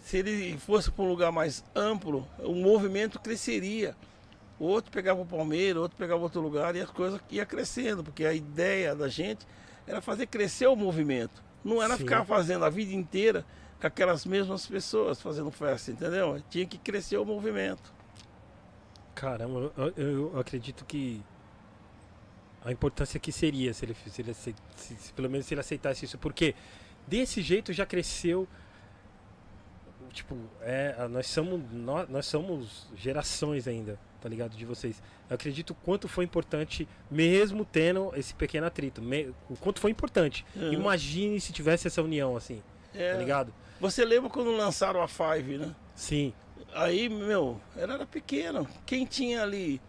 [0.00, 3.94] se ele fosse para um lugar mais amplo, o movimento cresceria.
[4.58, 8.34] Outro pegava o Palmeiras, outro pegava outro lugar e as coisas iam crescendo, porque a
[8.34, 9.46] ideia da gente
[9.86, 11.42] era fazer crescer o movimento.
[11.64, 12.02] Não era Sim.
[12.04, 13.44] ficar fazendo a vida inteira
[13.80, 16.42] com aquelas mesmas pessoas fazendo festa, entendeu?
[16.50, 17.92] Tinha que crescer o movimento.
[19.14, 21.22] Caramba, eu, eu- acredito que
[22.64, 26.04] a importância que seria se ele, se ele se- se- pelo menos se ele aceitasse
[26.04, 26.54] isso, porque
[27.06, 28.46] desse jeito já cresceu.
[30.12, 34.56] Tipo, é, a- nós somos nós, nós somos gerações ainda, tá ligado?
[34.56, 35.00] De vocês.
[35.28, 39.90] Eu acredito o quanto foi importante, mesmo tendo esse pequeno atrito, me- o quanto foi
[39.90, 40.44] importante.
[40.56, 40.72] Uhum.
[40.72, 42.62] Imagine se tivesse essa união assim,
[42.94, 43.12] É.
[43.12, 43.52] tá ligado?
[43.80, 45.74] Você lembra quando lançaram a Five, né?
[45.94, 46.32] Sim.
[46.74, 48.66] Aí, meu, ela era pequena.
[48.84, 49.80] Quem tinha ali?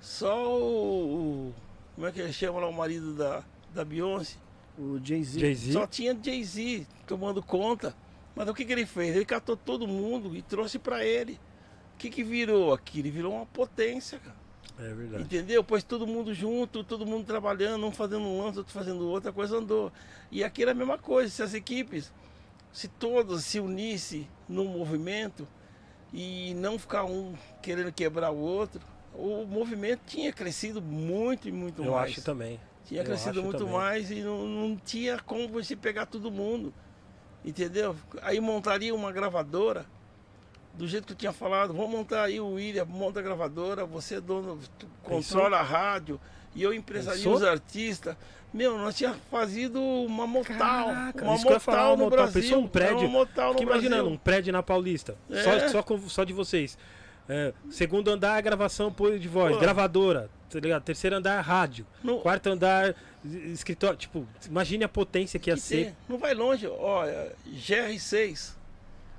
[0.00, 1.48] Só o.
[1.50, 1.54] o-
[1.94, 3.42] como é que ele chama lá o marido da,
[3.74, 4.36] da Beyoncé?
[4.78, 5.40] O Jay-Z.
[5.40, 5.72] Jay-Z.
[5.72, 7.94] Só tinha Jay-Z tomando conta.
[8.38, 9.16] Mas o que, que ele fez?
[9.16, 11.32] Ele catou todo mundo e trouxe pra ele.
[11.94, 13.00] O que, que virou aqui?
[13.00, 14.36] Ele virou uma potência, cara.
[14.78, 15.24] É verdade.
[15.24, 15.64] Entendeu?
[15.64, 19.32] Pôs todo mundo junto, todo mundo trabalhando, um fazendo um lance, outro fazendo outro, a
[19.32, 19.92] coisa andou.
[20.30, 22.12] E aqui era a mesma coisa, se as equipes,
[22.72, 25.48] se todas se unissem num movimento
[26.12, 28.80] e não ficar um querendo quebrar o outro,
[29.12, 32.12] o movimento tinha crescido muito e muito Eu mais.
[32.12, 32.60] acho também.
[32.84, 33.74] Tinha eu crescido muito também.
[33.74, 36.72] mais e não, não tinha como você pegar todo mundo.
[37.44, 37.96] Entendeu?
[38.22, 39.86] Aí montaria uma gravadora,
[40.74, 44.16] do jeito que eu tinha falado, vamos montar aí o William, monta a gravadora, você
[44.16, 44.58] é dono,
[45.02, 46.20] controla a rádio,
[46.54, 47.34] e eu empresaria Pensou?
[47.34, 48.16] os artistas.
[48.52, 50.86] Meu, nós tínhamos fazido uma motal.
[50.86, 52.18] Caraca, uma falar, motal uma no motal.
[52.18, 52.42] Brasil.
[52.42, 52.98] Pensou um prédio?
[53.00, 54.20] Uma motal no imaginando, um Brasil.
[54.24, 55.16] prédio na Paulista.
[55.30, 55.42] É.
[55.42, 56.78] Só, só, com- só de vocês.
[57.28, 59.54] É, segundo andar, gravação, apoio de voz.
[59.54, 59.60] Pô.
[59.60, 60.30] Gravadora.
[60.50, 60.82] Tá ligado?
[60.82, 61.86] Terceiro andar, rádio.
[62.02, 62.94] No- Quarto andar,
[63.24, 63.96] es- escritório.
[63.98, 65.94] Tipo, imagine a potência que ia que ser.
[66.08, 68.56] Não vai longe, olha, GR6.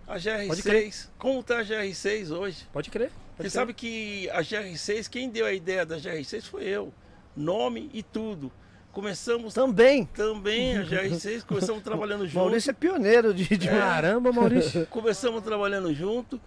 [0.07, 0.14] A
[0.47, 0.85] Pode crer.
[0.88, 2.65] GR6, como tá a GR6 hoje?
[2.73, 3.10] Pode crer.
[3.10, 6.91] Você pode sabe que a GR6, quem deu a ideia da GR6 foi eu.
[7.38, 8.51] Nome e tudo.
[8.91, 10.06] Começamos Também.
[10.06, 12.39] também a GR6, começamos trabalhando junto.
[12.43, 13.56] Maurício é pioneiro de.
[13.56, 14.85] de- Caramba, Maurício.
[14.89, 16.41] Começamos trabalhando junto,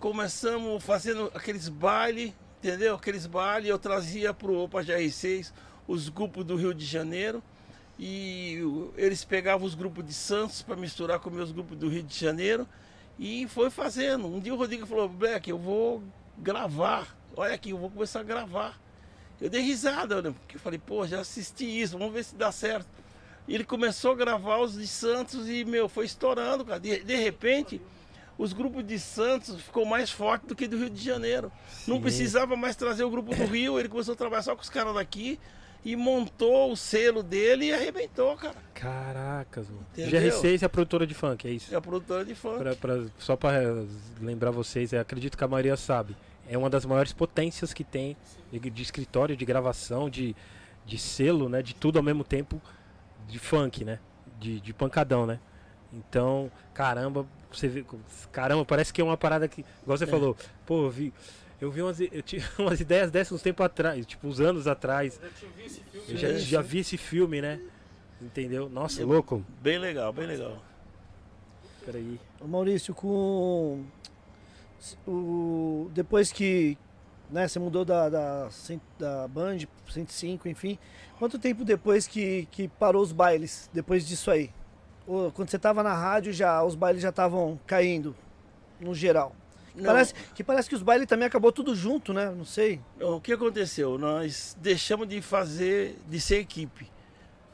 [0.00, 2.32] começamos fazendo aqueles bailes,
[2.64, 2.94] entendeu?
[2.94, 5.52] Aqueles bailes, eu trazia para GR6
[5.86, 7.42] os grupos do Rio de Janeiro
[7.98, 12.02] e o- eles pegavam os grupos de Santos para misturar com meus grupos do Rio
[12.02, 12.66] de Janeiro
[13.18, 14.26] e foi fazendo.
[14.26, 16.02] Um dia o Rodrigo falou: Black, eu vou
[16.38, 17.14] gravar.
[17.36, 18.80] Olha aqui, eu vou começar a gravar.
[19.40, 20.30] Eu dei risada, né?
[20.40, 22.86] Porque eu falei, pô, já assisti isso, vamos ver se dá certo.
[23.46, 26.80] E ele começou a gravar os de Santos e, meu, foi estourando, cara.
[26.80, 27.82] De, de repente,
[28.38, 31.50] os grupos de Santos ficou mais forte do que do Rio de Janeiro.
[31.86, 32.02] Não Sim.
[32.02, 34.94] precisava mais trazer o grupo do Rio, ele começou a trabalhar só com os caras
[34.94, 35.38] daqui
[35.84, 38.54] e montou o selo dele e arrebentou, cara.
[38.74, 39.86] Caracas, mano.
[39.92, 40.20] Entendeu?
[40.32, 41.72] GR6 é a produtora de funk, é isso?
[41.74, 42.58] É a produtora de funk.
[42.58, 43.84] Pra- pra- só para
[44.20, 46.16] lembrar vocês, eu acredito que a maioria sabe.
[46.48, 48.16] É uma das maiores potências que tem
[48.52, 50.34] de, de escritório, de gravação, de,
[50.86, 51.62] de selo, né?
[51.62, 52.60] De tudo ao mesmo tempo
[53.28, 53.98] de funk, né?
[54.38, 55.38] De, de pancadão, né?
[55.96, 57.84] Então, caramba, você vê.
[58.32, 59.64] Caramba, parece que é uma parada que.
[59.82, 60.06] Igual você É.
[60.06, 61.12] falou, pô, eu vi.
[61.60, 65.20] Eu vi umas, eu tinha umas ideias dessas uns tempos atrás, tipo, uns anos atrás.
[66.08, 66.68] Eu já, É, já sim.
[66.68, 67.60] vi esse filme, né?
[68.20, 68.68] Entendeu?
[68.68, 69.44] Nossa, Eu- louco.
[69.62, 70.62] Bem legal, bem legal.
[71.84, 72.18] Peraí.
[72.40, 73.84] Ô, Maurício, com.
[75.06, 76.76] O, depois que
[77.30, 78.48] né, você mudou da, da,
[78.98, 79.58] da Band,
[79.88, 80.78] 105, enfim.
[81.18, 84.50] Quanto tempo depois que, que parou os bailes, depois disso aí?
[85.06, 88.14] Quando você tava na rádio, já os bailes já estavam caindo,
[88.80, 89.34] no geral.
[89.74, 92.30] Não, Parece, que parece que os bailes também acabou tudo junto, né?
[92.30, 92.80] Não sei.
[93.00, 93.98] O que aconteceu?
[93.98, 96.90] Nós deixamos de fazer, de ser equipe.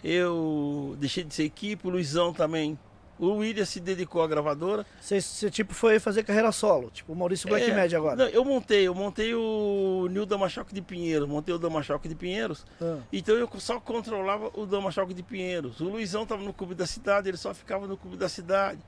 [0.04, 2.78] Eu deixei de ser equipe, o Luizão também.
[3.20, 4.86] O William se dedicou à gravadora.
[4.98, 8.16] Você, você, tipo foi fazer carreira solo, tipo o Maurício Black É, agora.
[8.16, 12.64] Não, eu montei, eu montei o Nil Damachoque de Pinheiros, montei o Damachoque de Pinheiros.
[12.80, 15.80] Ah, Então eu só controlava o Damachoque de Pinheiros.
[15.80, 18.80] O Luizão estava no clube da cidade, ele só ficava no clube da cidade.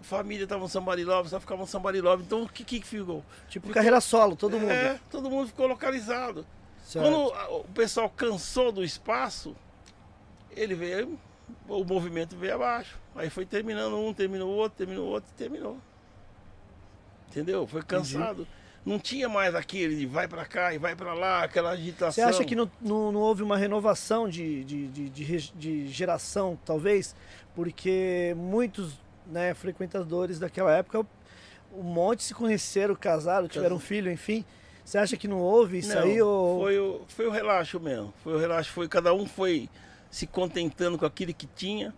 [0.00, 2.22] A família estava no Somebody Love, só ficava no Somebody Love.
[2.22, 3.22] Então o que que ficou?
[3.50, 4.70] tipo carreira solo, todo mundo.
[4.70, 6.46] É, todo mundo ficou localizado.
[6.86, 7.04] Certo.
[7.04, 9.54] Quando o pessoal cansou do espaço,
[10.56, 11.18] ele veio,
[11.68, 12.98] o movimento veio abaixo.
[13.14, 15.78] Aí foi terminando um, terminou outro, terminou outro e terminou.
[17.28, 17.66] Entendeu?
[17.66, 18.46] Foi cansado.
[18.84, 22.12] Não tinha mais aquele de vai pra cá e vai pra lá, aquela agitação.
[22.12, 26.58] Você acha que não, não, não houve uma renovação de, de, de, de, de geração,
[26.66, 27.16] talvez?
[27.54, 28.92] Porque muitos
[29.26, 31.06] né, frequentadores daquela época,
[31.72, 34.44] um monte se conheceram, casaram, tiveram um filho, enfim.
[34.84, 36.20] Você acha que não houve isso Não, aí?
[36.20, 36.60] Ou...
[36.60, 38.12] foi, o, foi o relaxo mesmo.
[38.22, 39.70] Foi o relaxo, foi cada um foi
[40.14, 41.92] se contentando com aquilo que tinha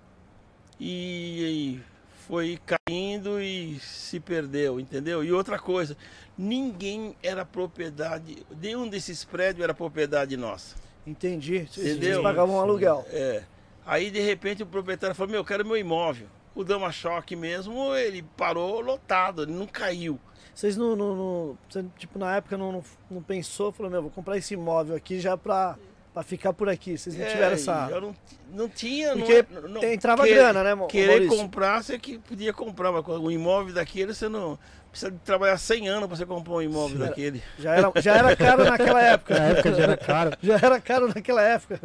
[0.81, 1.79] e,
[2.27, 5.23] foi caindo e se perdeu, entendeu?
[5.23, 5.95] E outra coisa,
[6.37, 10.77] ninguém era propriedade, nenhum desses prédios era propriedade nossa.
[11.07, 11.69] Entendi.
[11.71, 12.23] Vocês Entendeu?
[12.23, 13.05] pagavam um aluguel.
[13.11, 13.45] É.
[13.85, 16.27] Aí de repente o proprietário falou, meu, eu quero meu imóvel.
[16.55, 20.19] o Dama Choque mesmo, ele parou lotado, ele não caiu.
[20.55, 24.39] Vocês não, não, não- tipo, na época não, não, não pensou, falou, meu, vou comprar
[24.39, 25.77] esse imóvel aqui já pra,
[26.17, 26.97] pra ficar por aqui.
[26.97, 27.89] Vocês não tiveram É, essa.
[27.91, 28.17] Eu não,
[28.55, 29.15] não tinha.
[29.15, 31.37] não Porque é- não, entrava que- grana, né, Mo- Querer Maurício?
[31.37, 34.59] comprar, você que podia comprar, mas com o imóvel daquele você não.
[34.91, 37.43] Precisa de trabalhar 100 anos pra você comprar um imóvel daquele.
[37.59, 39.39] Já era, já era caro naquela época.
[39.39, 40.31] Na época já era caro.
[40.43, 41.81] Já era caro naquela época.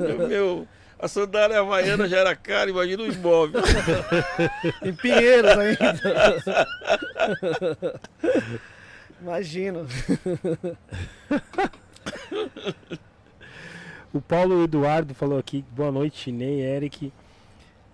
[0.00, 0.68] meu, meu,
[0.98, 3.62] a sandália havaiana já era cara, imagina o imóvel.
[4.82, 6.66] Em Pinheiros ainda.
[9.22, 9.86] Imagino.
[14.12, 17.12] O Paulo Eduardo falou aqui, boa noite, Ney, Eric,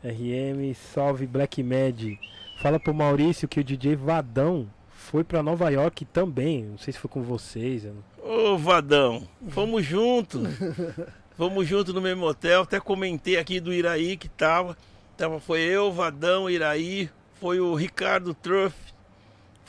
[0.04, 2.16] RM, salve Black Mad.
[2.60, 6.62] Fala pro Maurício que o DJ Vadão foi pra Nova York também.
[6.64, 7.84] Não sei se foi com vocês.
[8.22, 10.42] Ô Vadão, fomos juntos.
[11.36, 12.62] Fomos juntos no mesmo hotel.
[12.62, 14.76] Até comentei aqui do Iraí que tava.
[15.16, 17.10] tava foi eu, Vadão, Iraí,
[17.40, 18.76] foi o Ricardo Truff.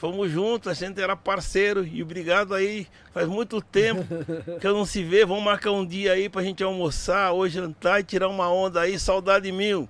[0.04, 1.88] Fomos juntos, a gente era parceiro.
[1.88, 4.04] E obrigado aí, faz muito tempo
[4.60, 5.26] que eu não se vê.
[5.26, 9.00] Vamos marcar um dia aí pra gente almoçar, ou jantar e tirar uma onda aí,
[9.00, 9.88] saudade mil.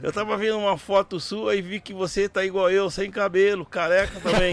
[0.00, 3.66] Eu tava vendo uma foto sua e vi que você tá igual eu, sem cabelo,
[3.66, 4.52] careca também.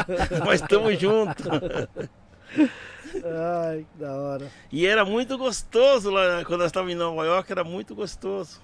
[0.46, 1.50] Mas tamo junto.
[3.22, 4.50] Ai, que da hora.
[4.72, 6.44] E era muito gostoso lá, né?
[6.46, 8.62] quando nós estávamos em Nova York, era muito gostoso.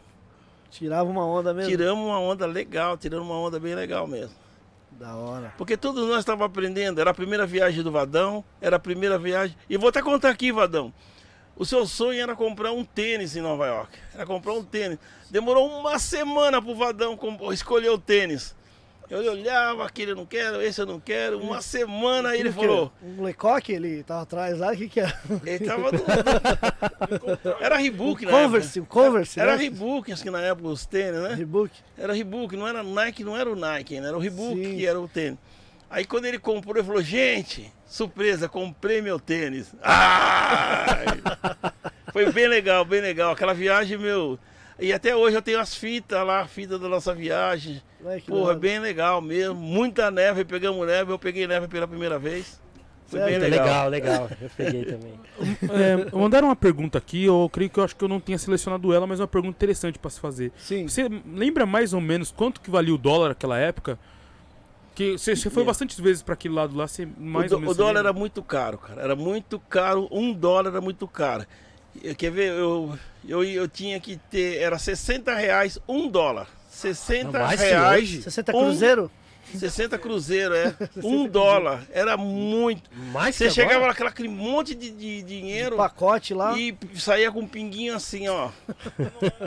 [0.70, 1.68] Tirava uma onda mesmo.
[1.68, 4.47] Tiramos uma onda legal, tiramos uma onda bem legal mesmo.
[4.98, 5.54] Da hora.
[5.56, 9.56] Porque todos nós estávamos aprendendo, era a primeira viagem do Vadão, era a primeira viagem.
[9.70, 10.92] E vou até contar aqui, Vadão.
[11.56, 13.96] O seu sonho era comprar um tênis em Nova York.
[14.12, 14.98] Era comprar um tênis.
[15.30, 17.16] Demorou uma semana pro Vadão
[17.52, 18.56] escolher o tênis.
[19.10, 21.38] Eu olhava, aquele eu não quero, esse eu não quero.
[21.40, 22.92] Uma semana aí ele O falou.
[23.02, 25.10] Um Lecoque, ele tava atrás lá, o que que é?
[25.46, 25.90] Ele tava.
[25.92, 26.04] do-
[27.60, 29.62] Era Reebok, na Converse, um Converse, Era né?
[29.62, 31.34] Reebok, acho que na época os tênis, né?
[31.34, 31.70] Reebok.
[31.96, 34.08] Era Reebok, não era Nike, não era o Nike, né?
[34.08, 34.76] era o Reebok Sim.
[34.76, 35.38] que era o tênis.
[35.90, 39.74] Aí quando ele comprou, ele falou, gente, surpresa, comprei meu tênis.
[39.82, 41.06] Ai!
[42.12, 43.32] Foi bem legal, bem legal.
[43.32, 44.38] Aquela viagem, meu.
[44.78, 47.82] E até hoje eu tenho as fitas lá, a fita da nossa viagem.
[48.06, 49.56] Ai, Porra, bem legal mesmo.
[49.56, 52.60] Muita neve, pegamos neve, eu peguei neve pela primeira vez.
[53.08, 53.88] Foi bem legal.
[53.88, 54.30] legal, legal.
[54.38, 55.14] Eu peguei também.
[55.62, 58.92] É, mandaram uma pergunta aqui, eu creio que eu acho que eu não tinha selecionado
[58.92, 60.52] ela, mas é uma pergunta interessante pra se fazer.
[60.58, 60.86] Sim.
[60.86, 63.98] Você lembra mais ou menos quanto que valia o dólar naquela época?
[64.94, 65.70] Que você, você foi Yeah.
[65.70, 67.74] bastantes vezes pra aquele lado lá, você mais o, ou menos.
[67.74, 68.08] o dólar lembra?
[68.10, 69.00] era muito caro, cara.
[69.00, 70.06] Era muito caro.
[70.10, 71.46] Um dólar era muito caro.
[72.16, 72.52] Quer ver?
[72.52, 74.58] Eu, eu, eu tinha que ter.
[74.58, 76.46] Era 60 reais um dólar.
[76.70, 78.02] 60 Não, reais.
[78.02, 78.22] hoje?
[78.22, 79.10] 60 um- cruzeiro?
[79.54, 80.74] 60 cruzeiro, é.
[81.02, 81.82] Um dólar.
[81.90, 82.90] Era muito.
[83.12, 83.88] Mais Você chegava agora?
[83.92, 86.56] naquela aquele monte de, de dinheiro pacote lá.
[86.58, 88.50] e saía com um pinguinho assim, ó.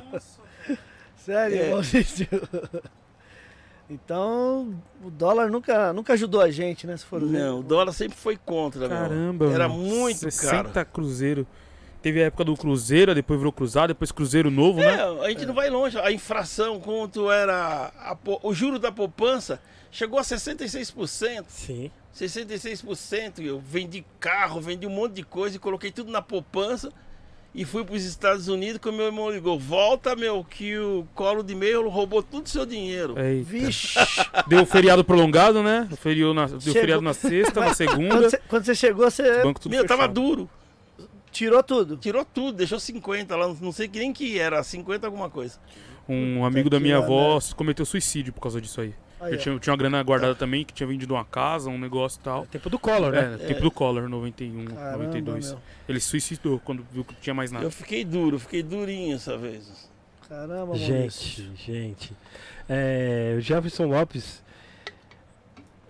[1.23, 1.71] Sério, É.
[3.89, 6.95] Então, o dólar nunca, nunca ajudou a gente, né?
[6.95, 7.39] Se for ver.
[7.39, 8.89] Não, o dólar sempre foi contra, meu.
[8.97, 10.87] Caramba, Era mano, muito 60 caro.
[10.91, 11.45] cruzeiro.
[12.01, 14.95] Teve a época do Cruzeiro, depois virou Cruzado, depois Cruzeiro Novo, né?
[14.95, 15.99] É, a gente não vai longe.
[15.99, 21.45] A infração, quanto era a o juro da poupança, chegou a 66%.
[21.47, 21.91] Sim.
[22.15, 23.39] 66%.
[23.43, 26.91] Eu vendi carro, vendi um monte de coisa e coloquei tudo na poupança.
[27.53, 29.59] E fui para os Estados Unidos que o meu irmão ligou.
[29.59, 33.13] Volta, meu, que o colo de meio roubou todo o seu dinheiro.
[33.19, 33.43] Eita.
[33.43, 33.99] Vixe.
[34.47, 35.87] Deu feriado prolongado, né?
[35.97, 38.21] Feriou na, deu Chegou- feriado na sexta, na Quando segunda.
[38.29, 40.13] você, quando você chegou, você Banco tudo meu, tava fechado.
[40.13, 40.49] duro.
[41.31, 41.97] Tirou tudo.
[41.97, 43.55] Tirou tudo, deixou 50 lá.
[43.59, 45.59] Não sei que nem que era, 50 alguma coisa.
[46.07, 48.93] Um amigo da minha lá, avó cometeu suicídio por causa disso aí.
[49.19, 49.39] Aí, Ele ó.
[49.39, 52.45] tinha, tinha uma grana guardada também, que tinha vendido uma casa, um negócio e tal.
[52.47, 53.37] Tempo do Collor, né?
[53.39, 55.51] É, tempo do Collor, 91, Caramba, 92.
[55.51, 55.59] meu.
[55.87, 57.63] Ele se suicidou quando viu que não tinha mais nada.
[57.63, 59.89] Eu fiquei duro, fiquei durinho essa vez.
[60.27, 61.43] Caramba, Maurício.
[61.45, 62.13] Gente, gente.
[62.67, 64.43] É, o Jefferson Lopes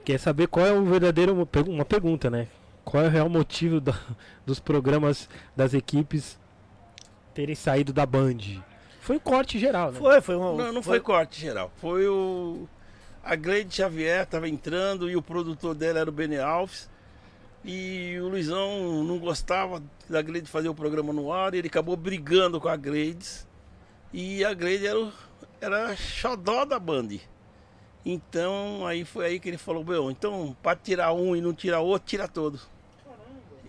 [0.03, 1.47] quer saber qual é o verdadeiro.
[1.67, 2.47] Uma pergunta, né?
[2.91, 3.97] Qual é o real motivo da-
[4.45, 6.37] dos programas das equipes
[7.33, 8.61] terem saído da Band?
[8.99, 9.97] Foi o corte geral, né?
[9.97, 10.53] Foi, foi uma.
[10.61, 11.71] Não, não foi corte geral.
[11.77, 12.67] Foi o.
[13.23, 16.89] A Gleide Xavier estava entrando e o produtor dela era o Bene Alves.
[17.63, 21.95] E o Luizão não gostava da Gleide fazer o programa no ar, e ele acabou
[21.95, 23.47] brigando com a Gleides.
[24.11, 25.13] E a Gleide era, o,
[25.61, 27.19] era a xodó da Band.
[28.05, 31.79] Então aí foi aí que ele falou, meu, então para tirar um e não tirar
[31.79, 32.67] outro, tira todos.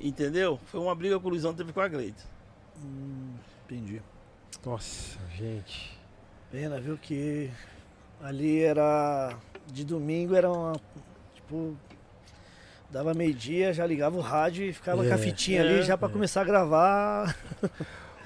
[0.03, 0.59] Entendeu?
[0.67, 2.17] Foi uma briga que o Luizão teve com a Gleide.
[2.85, 4.03] Hum, entendi.
[4.67, 5.97] Nossa, gente.
[6.51, 6.99] Pena, viu?
[6.99, 7.51] Que
[8.21, 9.37] ali era.
[9.73, 10.73] De domingo era uma.
[11.35, 11.77] Tipo.
[12.91, 15.97] Dava meio-dia, já ligava o rádio e ficava É, com a fitinha é, ali já
[15.97, 16.13] pra é.
[16.13, 17.35] começar a gravar.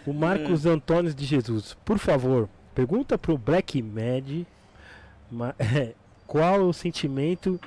[0.05, 4.45] O Marcos Antônio de Jesus, por favor, Pergunta pro Black Mad
[5.31, 5.55] ma-
[6.27, 7.59] qual o sentimento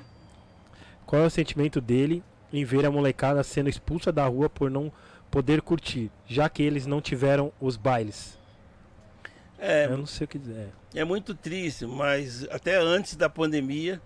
[1.06, 2.22] qual é o sentimento dele
[2.52, 4.92] em ver a molecada sendo expulsa da rua por não
[5.30, 8.38] poder curtir, já que eles não tiveram os bailes.
[9.58, 10.70] É, Eu não sei o que dizer.
[10.94, 14.02] É muito triste, mas até antes da pandemia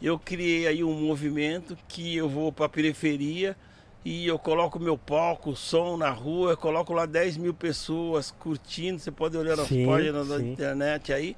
[0.00, 3.56] eu criei aí um movimento que eu vou para a periferia
[4.04, 8.98] e eu coloco meu palco, som na rua, eu coloco lá 10 mil pessoas curtindo,
[8.98, 10.52] você pode olhar nas Sim, páginas da sim.
[10.52, 11.36] internet aí.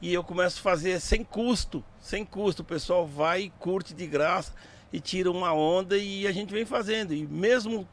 [0.00, 2.62] E eu começo a fazer sem custo, sem custo.
[2.62, 4.52] O pessoal vai e curte de graça
[4.92, 7.14] e tira uma onda e a gente vem fazendo.
[7.14, 7.86] E mesmo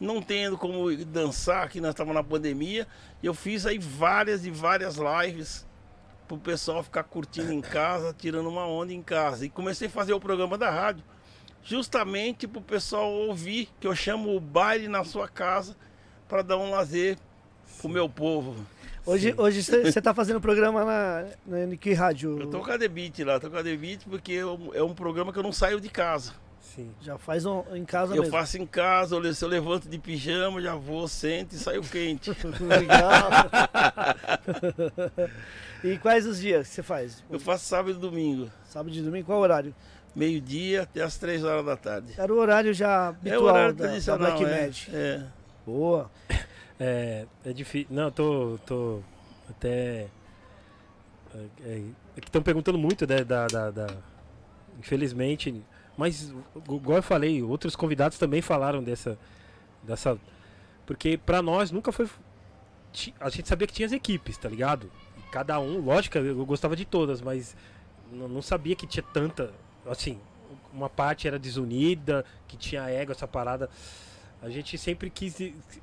[0.00, 2.86] não tendo como dançar, que nós estávamos na pandemia,
[3.22, 5.66] eu fiz aí várias e várias lives
[6.28, 9.44] pro pessoal ficar curtindo em casa, tirando uma onda em casa.
[9.46, 11.04] E comecei a fazer o programa da rádio,
[11.62, 15.76] justamente pro pessoal ouvir que eu chamo o baile na sua casa
[16.28, 17.18] para dar um lazer
[17.80, 18.54] pro meu povo.
[19.06, 19.34] Hoje Sim.
[19.40, 22.38] hoje você tá fazendo programa na, na Nick Rádio.
[22.40, 25.32] Eu tô com a Debit lá, tô com a Debit porque eu- é um programa
[25.32, 26.32] que eu não saio de casa.
[26.74, 26.90] Sim.
[27.00, 28.36] Já faz um- em casa Eu mesmo.
[28.36, 32.30] faço em casa, eu se eu levanto de pijama, já vou, sento e saio quente.
[32.60, 33.30] Legal.
[35.84, 37.22] e quais os dias que você faz?
[37.30, 39.74] Eu faço sábado e domingo, Sábado e domingo, qual horário?
[40.16, 42.14] meio-dia até as três horas da tarde.
[42.16, 44.60] Era o horário já É habitual o horário da, da Black é.
[44.62, 44.76] Mad.
[44.92, 45.22] é.
[45.66, 46.10] Boa.
[46.78, 47.88] É, é difícil.
[47.90, 49.00] Não, eu tô, tô
[49.50, 50.06] até.
[51.34, 51.82] É, é,
[52.16, 53.24] é que estão perguntando muito, né?
[53.24, 53.96] Da, da, da-
[54.78, 55.64] Infelizmente.
[55.96, 56.30] Mas,
[56.66, 59.18] gu- igual eu falei, outros convidados também falaram dessa.
[59.82, 60.18] dessa
[60.86, 62.08] porque pra nós nunca foi.
[63.20, 64.90] A gente sabia que tinha as equipes, tá ligado?
[65.18, 67.56] E cada um, lógico, eu gostava de todas, mas
[68.12, 69.52] não sabia que tinha tanta.
[69.86, 70.18] Assim,
[70.72, 73.68] uma parte era desunida, que tinha ego, essa parada.
[74.42, 75.36] A gente sempre quis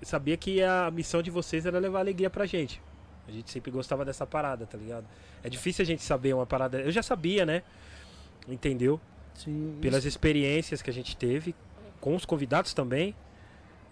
[0.04, 2.82] sabia que a missão de vocês era levar alegria pra gente.
[3.28, 5.06] A gente sempre gostava dessa parada, tá ligado?
[5.44, 6.80] É difícil a gente saber uma parada.
[6.80, 7.64] Eu já sabia, né?
[8.48, 9.00] Entendeu?
[9.34, 9.78] Sim.
[9.82, 11.56] Pelas experiências que a gente teve,
[12.00, 13.16] com os convidados também.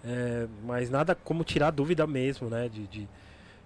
[0.03, 2.69] É, mas nada como tirar dúvida mesmo, né?
[2.69, 3.07] De, de,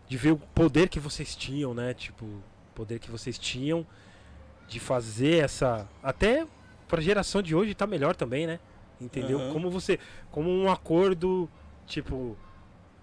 [0.07, 1.93] de ver o poder que vocês tinham, né?
[1.93, 2.41] Tipo, o
[2.73, 3.85] poder que vocês tinham
[4.67, 5.87] de fazer essa.
[6.01, 6.47] Até
[6.87, 8.59] pra geração de hoje tá melhor também, né?
[8.99, 9.39] Entendeu?
[9.39, 9.53] Aham.
[9.53, 9.99] Como você.
[10.31, 11.49] Como um acordo,
[11.85, 12.37] tipo,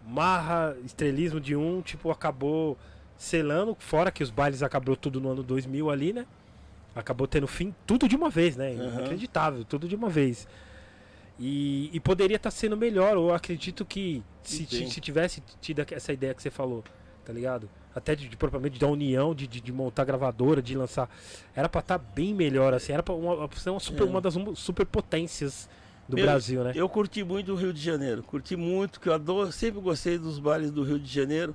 [0.06, 2.76] marra, estrelismo de um, tipo, acabou
[3.16, 6.26] selando, fora que os bailes acabou tudo no ano 2000 ali, né?
[6.94, 8.72] Acabou tendo fim tudo de uma vez, né?
[8.72, 8.98] Aham.
[8.98, 10.46] Inacreditável, tudo de uma vez.
[11.38, 16.34] E, e poderia estar sendo melhor, eu acredito que se, se tivesse tido essa ideia
[16.34, 16.84] que você falou,
[17.24, 17.68] tá ligado?
[17.94, 21.08] Até de, de propriamente da união, de, de, de montar gravadora, de lançar.
[21.54, 22.92] Era pra estar bem melhor, assim.
[22.92, 24.06] Era pra uma, ser uma, super, É.
[24.06, 25.68] uma das superpotências
[26.08, 26.72] do Meu, Brasil, né?
[26.74, 30.38] Eu curti muito o Rio de Janeiro, curti muito, que eu adoro, sempre gostei dos
[30.38, 31.54] bailes do Rio de Janeiro.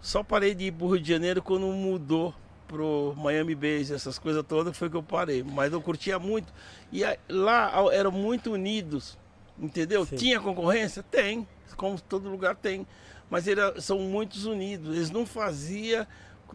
[0.00, 2.34] Só parei de ir pro Rio de Janeiro quando mudou
[2.70, 5.42] pro Miami Base, essas coisas todas, foi que eu parei.
[5.42, 6.52] Mas eu curtia muito.
[6.92, 9.18] E lá eram muito unidos,
[9.58, 10.06] entendeu?
[10.06, 10.16] Sim.
[10.16, 11.02] Tinha concorrência?
[11.02, 12.86] Tem, como todo lugar tem.
[13.28, 14.96] Mas eles são muitos unidos.
[14.96, 16.06] Eles não faziam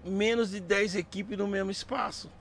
[0.05, 2.31] menos de 10 equipes no mesmo espaço.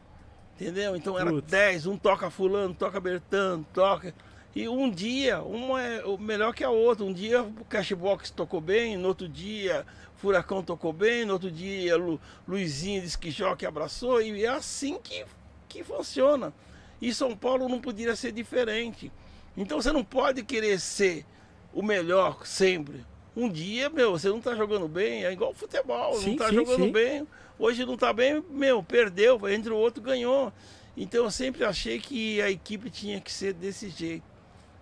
[0.54, 0.94] Entendeu?
[0.94, 1.50] Então era Putz.
[1.50, 4.14] 10, um toca fulano, toca Bertano, toca.
[4.54, 7.04] E um dia, uma é o melhor que a outra.
[7.04, 9.84] Um dia o Cashbox tocou bem, no outro dia
[10.24, 14.22] Furacão tocou bem, no outro dia Lu, Luizinho disse que joga abraçou.
[14.22, 15.22] E é assim que,
[15.68, 16.50] que funciona.
[16.98, 19.12] E São Paulo não poderia ser diferente.
[19.54, 21.26] Então você não pode querer ser
[21.74, 23.04] o melhor sempre.
[23.36, 26.54] Um dia, meu, você não tá jogando bem, é igual futebol, Sim, não tá sim,
[26.54, 26.92] jogando sim.
[26.92, 27.28] bem.
[27.58, 30.50] Hoje não tá bem, meu, perdeu, entre o outro ganhou.
[30.96, 34.24] Então eu sempre achei que a equipe tinha que ser desse jeito.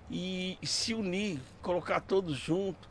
[0.08, 2.88] E se unir, colocar todos juntos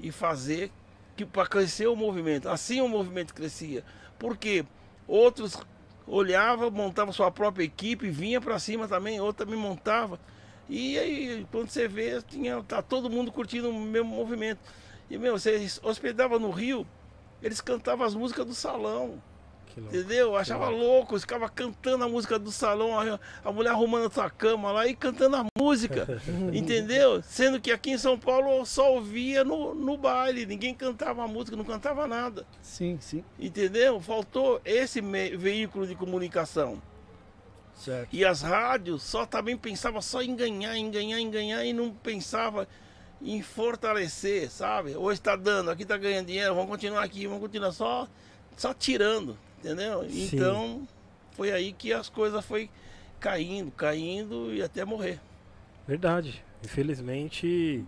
[0.00, 0.72] e fazer
[1.16, 2.48] que para crescer o movimento.
[2.48, 3.84] Assim o movimento crescia.
[4.18, 4.64] Porque
[5.06, 5.58] outros
[6.06, 10.18] olhavam, montavam sua própria equipe, vinha para cima também, outro também montava.
[10.68, 14.60] E aí, quando você vê, tinha, tá todo mundo curtindo o mesmo movimento.
[15.10, 16.86] E, meu, você hospedava no Rio,
[17.42, 19.22] eles cantavam as músicas do salão.
[19.76, 20.28] Entendeu?
[20.28, 24.10] Eu achava louco, eles ficavam cantando a música do salão, a, a mulher arrumando a
[24.10, 26.20] sua cama lá e cantando a música.
[26.52, 27.22] entendeu?
[27.22, 31.28] Sendo que aqui em São Paulo eu só ouvia no, no baile, ninguém cantava a
[31.28, 32.46] música, não cantava nada.
[32.62, 33.24] Sim, sim.
[33.38, 34.00] Entendeu?
[34.00, 36.80] Faltou esse veículo de comunicação.
[37.74, 38.08] Certo.
[38.12, 41.90] E as rádios só também pensava só em ganhar, em ganhar, em ganhar e não
[41.92, 42.68] pensava
[43.20, 44.96] em fortalecer, sabe?
[44.96, 48.06] Hoje está dando, aqui está ganhando dinheiro, vamos continuar aqui, vamos continuar só,
[48.56, 50.08] só tirando, entendeu?
[50.10, 50.28] Sim.
[50.32, 50.88] Então
[51.32, 52.68] foi aí que as coisas foi
[53.18, 55.18] caindo, caindo e até morrer.
[55.88, 56.44] Verdade.
[56.62, 57.84] Infelizmente.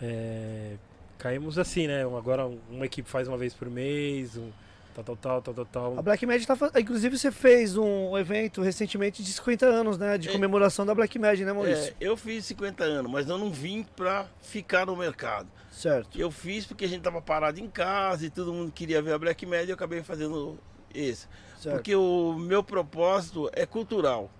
[0.00, 0.76] é,
[1.18, 2.02] caímos assim, né?
[2.02, 4.36] Agora uma equipe faz uma vez por mês.
[4.36, 4.50] um-
[4.94, 5.98] tal, tal, tal, tal, tal, tal.
[5.98, 6.56] A Black Mad tá.
[6.80, 10.16] Inclusive, você fez um evento recentemente de 50 anos, né?
[10.16, 10.32] De É.
[10.32, 11.90] comemoração da Black Mad, né, Maurício?
[11.92, 15.48] É, eu fiz 50 anos, mas eu não vim pra ficar no mercado.
[15.76, 16.18] Certo.
[16.18, 19.18] Eu fiz porque a gente tava parado em casa e todo mundo queria ver a
[19.18, 20.58] Black Media, eu acabei fazendo
[20.94, 21.28] esse.
[21.58, 21.74] certo.
[21.76, 24.30] Porque o meu propósito é cultural.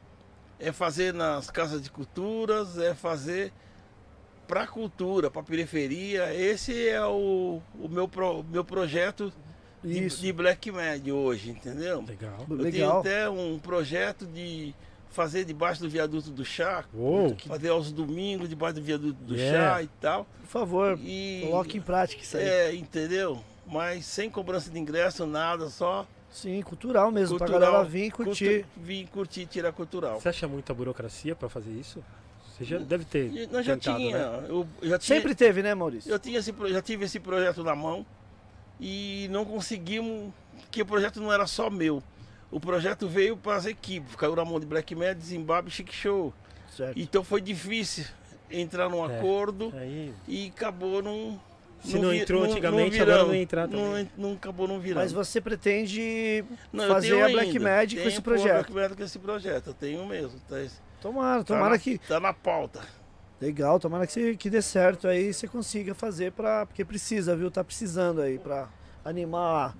[0.58, 3.52] É fazer nas casas de culturas, é fazer
[4.48, 6.32] pra cultura, pra periferia.
[6.34, 9.30] Esse é o, o meu, pro- meu projeto
[9.84, 12.02] de, de Black Media hoje, entendeu?
[12.08, 12.38] Legal.
[12.40, 13.00] Eu tenho Legal.
[13.00, 14.74] até um projeto de
[15.16, 17.34] fazer debaixo do viaduto do chá, Uou!
[17.48, 19.74] fazer aos domingos debaixo do viaduto do Yeah.
[19.76, 20.26] chá e tal.
[20.42, 22.44] Por favor, E coloque em prática isso aí.
[22.46, 23.42] é, entendeu?
[23.66, 27.58] Mas sem cobrança de ingresso, nada, só Sim, cultural mesmo, cultural.
[27.60, 28.62] pra galera vir curtir.
[28.64, 30.20] cultu- vir curtir, tirar cultural.
[30.20, 32.04] Você acha muita burocracia pra fazer isso?
[32.52, 33.48] Você já deve ter.
[33.50, 34.46] Nós já tentado, tinha, né?
[34.48, 36.10] eu já tinha, Sempre teve, né, Maurício?
[36.12, 38.04] eu tinha esse, já tive esse projeto na mão
[38.78, 42.02] e não conseguimos, porque o projeto não era só meu.
[42.50, 46.32] O projeto veio para as equipes, caiu na mão de Black Mad, Zimbabwe, Chic Show.
[46.76, 46.98] Certo.
[46.98, 48.04] Então foi difícil
[48.50, 49.16] entrar num É.
[49.18, 51.38] acordo Aí, e acabou num.
[51.82, 54.08] se não vi- entrou não- antigamente, não agora não entrar também.
[54.16, 55.02] Não, não acabou não virando.
[55.02, 57.58] Mas você pretende Não, fazer a Black.
[57.58, 58.72] Mad com esse pôr a projeto.
[58.72, 60.38] Black Mad com esse projeto, eu tenho mesmo.
[60.48, 60.56] Tá,
[61.00, 61.98] Tomara, tá tomara na, que.
[61.98, 62.80] Tá na pauta.
[63.40, 66.64] Legal, tomara que, você, que dê certo aí e você consiga fazer pra.
[66.66, 67.50] Porque precisa, viu?
[67.50, 68.68] Tá precisando aí pra
[69.04, 69.76] animar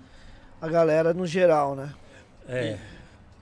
[0.61, 1.93] a galera no geral, né?
[2.49, 2.79] É.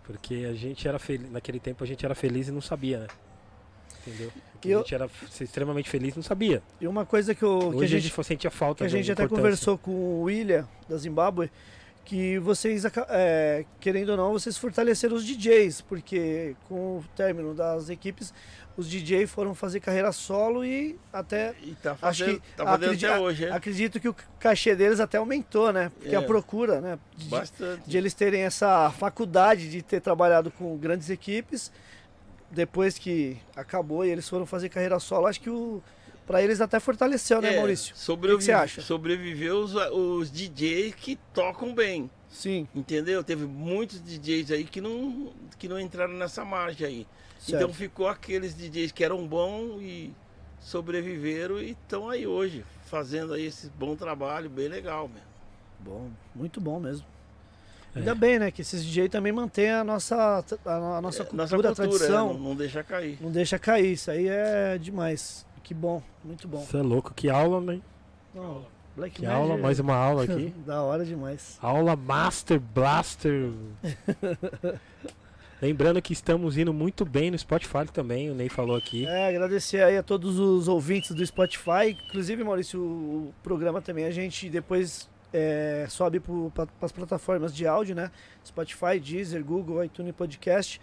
[0.04, 1.30] Porque a gente era feliz.
[1.30, 3.06] Naquele tempo a gente era feliz e não sabia, né?
[4.06, 4.30] Entendeu?
[4.52, 5.08] Porque Eu- A gente era
[5.40, 6.62] extremamente feliz e não sabia.
[6.80, 8.88] E uma coisa que, eu, que a Hoje a gente gente sentia falta que a
[8.88, 11.50] gente até conversou com o William da Zimbábue
[12.04, 17.88] que vocês é, querendo ou não vocês fortaleceram os DJs porque com o término das
[17.88, 18.34] equipes
[18.76, 22.84] os DJs foram fazer carreira solo e até E tá acho fazendo, que tá fazendo
[22.84, 23.52] acredi- até hoje, é?
[23.52, 26.18] acredito que o cachê deles até aumentou né porque É.
[26.18, 27.88] a procura né de, Bastante.
[27.88, 31.70] de eles terem essa faculdade de ter trabalhado com grandes equipes
[32.50, 35.82] depois que acabou e eles foram fazer carreira solo acho que o
[36.26, 38.80] para eles até fortaleceu né É, Maurício Sobrevive, O que que você acha?
[38.80, 43.22] Sobreviveu os, os DJs que tocam bem, sim entendeu?
[43.22, 47.06] Teve muitos DJs aí que não, que não entraram nessa margem aí.
[47.44, 47.62] Certo.
[47.62, 50.12] Então ficou aqueles DJs que eram bons e
[50.60, 55.22] sobreviveram e estão aí hoje, fazendo aí esse bom trabalho, bem legal, meu.
[55.80, 57.06] Bom, muito bom mesmo.
[57.94, 57.98] É.
[58.00, 58.50] Ainda bem, né?
[58.50, 62.32] Que esses DJ também mantém a nossa, a, nossa É, cultura, a cultura, é, tradição.
[62.32, 63.18] não, não deixa cair.
[63.20, 63.92] Não deixa cair.
[63.92, 65.46] Isso aí é demais.
[65.62, 66.64] Que bom, muito bom.
[66.64, 67.80] Você é louco, que aula, né?
[68.34, 68.66] Não,
[68.96, 70.52] Black Que Mad aula, mais uma aula aqui.
[70.66, 71.58] da hora demais.
[71.62, 73.50] Aula Master Blaster.
[75.64, 79.06] Lembrando que estamos indo muito bem no Spotify também, o Ney falou aqui.
[79.06, 81.96] É, agradecer aí a todos os ouvintes do Spotify.
[82.06, 87.94] Inclusive, Maurício, o programa também a gente depois é, sobe para as plataformas de áudio,
[87.94, 88.10] né?
[88.46, 90.78] Spotify, Deezer, Google, iTunes Podcast.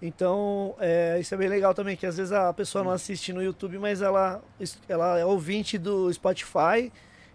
[0.00, 3.42] Então, é, isso é bem legal também, que às vezes a pessoa não assiste no
[3.42, 4.42] YouTube, mas ela,
[4.88, 6.90] ela é ouvinte do Spotify.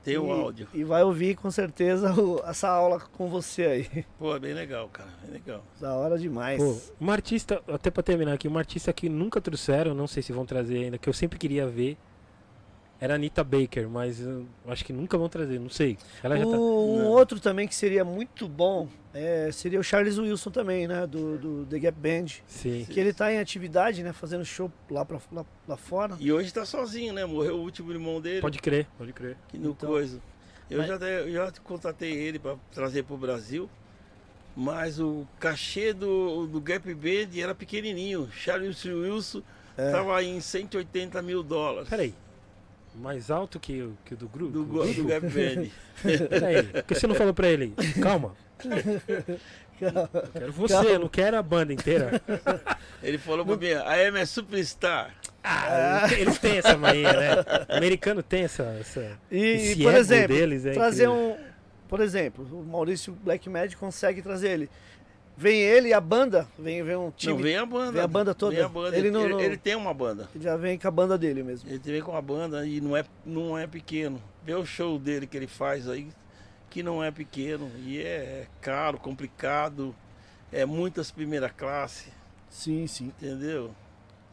[0.09, 0.67] Tem o e, áudio.
[0.73, 4.05] E vai ouvir com certeza o- essa aula com você aí.
[4.17, 5.09] Pô, é bem legal, cara.
[5.23, 5.63] Bem legal.
[5.79, 6.61] Da hora demais.
[6.61, 10.31] Pô, uma artista, até pra terminar aqui, uma artista que nunca trouxeram, não sei se
[10.33, 11.97] vão trazer ainda, que eu sempre queria ver,
[13.01, 15.97] era a Anitta Baker, mas eu acho que nunca vão trazer, não sei.
[16.21, 16.49] Ela já tá.
[16.51, 17.05] Um Não.
[17.07, 21.07] outro também que seria muito bom é, seria o Charles Wilson também, né?
[21.07, 22.27] Do, do The Gap Band.
[22.45, 22.85] Sim.
[22.89, 24.11] Que ele tá em atividade, né?
[24.13, 26.15] Fazendo show lá, pra, lá, lá fora.
[26.19, 27.25] E hoje tá sozinho, né?
[27.25, 28.41] Morreu o último irmão dele.
[28.41, 29.37] Pode crer, pode crer.
[29.47, 30.19] Que no Então, coisa.
[30.69, 33.67] Eu mas- já, eu já contatei ele para trazer pro Brasil,
[34.55, 38.29] mas o cachê do, do Gap Band era pequenininho.
[38.31, 39.41] Charles Wilson
[39.77, 39.89] É.
[39.91, 41.89] tava em 180 mil dólares.
[41.89, 42.13] Peraí.
[43.01, 44.51] Mais alto que, o- que o do grupo?
[44.51, 45.67] Do, go- do Gap Band.
[46.29, 47.73] Peraí, por que você não falou pra ele?
[48.01, 48.35] Calma.
[49.81, 52.21] Eu quero você, eu não quero a banda inteira.
[53.01, 55.13] Ele falou pra mim, a M é superstar.
[55.41, 57.35] Ah, eles têm essa mania, né?
[57.69, 58.63] O americano tem essa.
[58.79, 61.37] essa E, esse por exemplo, deles é trazer incrível.
[61.45, 61.49] um.
[61.87, 64.69] Por exemplo, o Maurício Black Mad consegue trazer ele.
[65.41, 67.31] Vem ele e a banda, vem, vem um time.
[67.33, 67.91] Não, vem a banda.
[67.93, 68.53] vem a banda toda.
[68.55, 68.89] Vem a banda.
[68.97, 70.29] Ele Ele, não- ele- não- ele tem uma banda.
[70.35, 71.69] Ele já vem com a banda dele mesmo.
[71.69, 74.21] Ele vem com a banda e não é, não é pequeno.
[74.43, 76.09] Vê o show dele que ele faz aí,
[76.69, 77.71] que não é pequeno.
[77.85, 79.95] E é caro, complicado.
[80.51, 82.11] É muitas primeira classe,
[82.49, 83.05] Sim, sim.
[83.05, 83.71] entendeu?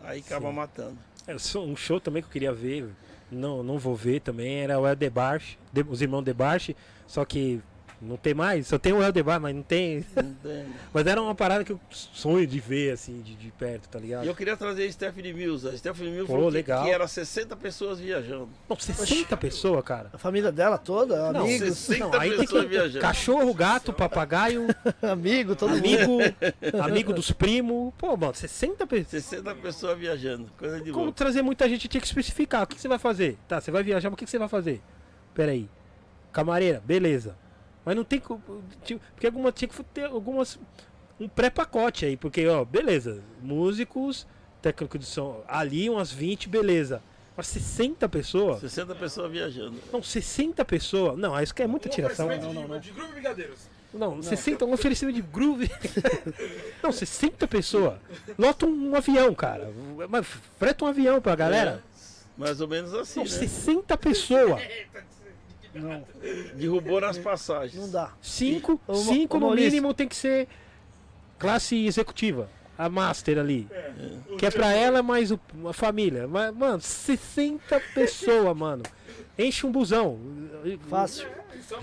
[0.02, 0.54] Aí acaba Sim.
[0.56, 0.98] matando.
[1.24, 2.88] É, um show também que eu queria ver,
[3.30, 6.74] não, não vou ver também, era o Debarche, De- os irmãos Debarche,
[7.06, 7.60] só que
[8.00, 8.66] Não tem mais?
[8.66, 10.04] Só tem o Eldebar, mas não tem.
[10.14, 10.66] Não tem.
[10.92, 14.24] Mas era uma parada que eu sonho de ver, assim, de, de perto, tá ligado?
[14.24, 15.66] E eu queria trazer a Stephanie Mills.
[15.66, 16.84] A Stephanie Mills Pô, falou que, legal.
[16.84, 18.48] que era 60 pessoas viajando.
[18.68, 20.10] Não, 60 pessoas, cara.
[20.12, 22.68] A família dela toda, Não, amigos, 60 Não, aí tem pessoas que.
[22.68, 23.00] viajando.
[23.00, 24.66] Cachorro, gato, papagaio,
[25.02, 25.78] amigo, todo mundo.
[25.80, 26.18] amigo,
[26.82, 27.94] amigo dos primos.
[27.96, 29.24] Pô, mano, 60 pessoas.
[29.24, 30.50] 60 pessoas viajando.
[30.58, 31.16] Coisa de Como louco.
[31.16, 32.64] trazer muita gente tinha que especificar.
[32.64, 33.38] O que, que você vai fazer?
[33.48, 34.80] Tá, você vai viajar, mas o que, que você vai fazer?
[35.34, 35.68] Pera aí.
[36.32, 37.34] Camareira, beleza.
[37.86, 38.18] Mas não tem.
[38.18, 38.40] co-
[38.84, 40.58] tinha- Porque alguma, tinha que ter algumas.
[41.20, 42.16] Um pré-pacote aí.
[42.16, 43.22] Porque, ó, beleza.
[43.40, 44.26] Músicos,
[44.60, 45.42] técnico de som.
[45.48, 47.00] Ali umas 20, beleza.
[47.36, 48.60] Mas 60 pessoas?
[48.60, 49.76] 60 pessoas viajando.
[49.92, 51.16] Não, 60 pessoas.
[51.16, 52.26] Não, isso que é muita tiração.
[52.28, 52.80] Não, não, não.
[52.80, 53.68] De Grupo Brigadeiros.
[53.94, 55.70] Não, 60, um oferecimento de groove.
[56.82, 57.98] não, 60 pessoas.
[58.38, 59.72] Lota um, avião, cara.
[60.10, 60.26] Mas
[60.58, 61.82] freta um avião pra galera.
[62.36, 63.30] Mais ou menos assim, Não, né?
[63.32, 64.60] 60 pessoas.
[65.76, 66.04] Não,
[66.54, 67.80] Derrubou nas passagens.
[67.80, 68.12] não dá.
[68.22, 69.70] Cinco, Ma- cinco no Maurício.
[69.70, 70.48] mínimo tem que ser
[71.38, 72.48] classe executiva.
[72.78, 73.66] A master ali.
[74.38, 76.28] Que é pra ela mais o- uma família.
[76.28, 78.82] Mas, mano, 60 pessoas, mano.
[79.38, 80.18] Enche um busão.
[80.90, 81.26] Fácil.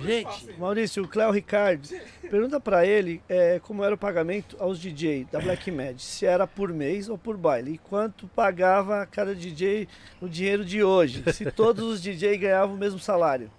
[0.06, 1.88] Gente, Maurício, o Cléo Ricardo,
[2.30, 6.46] pergunta pra ele é, como era o pagamento aos DJ da Black Mad, se era
[6.46, 9.88] por mês ou por baile, e quanto pagava cada DJ
[10.22, 13.50] no dinheiro de hoje, se todos os DJ ganhavam o mesmo salário.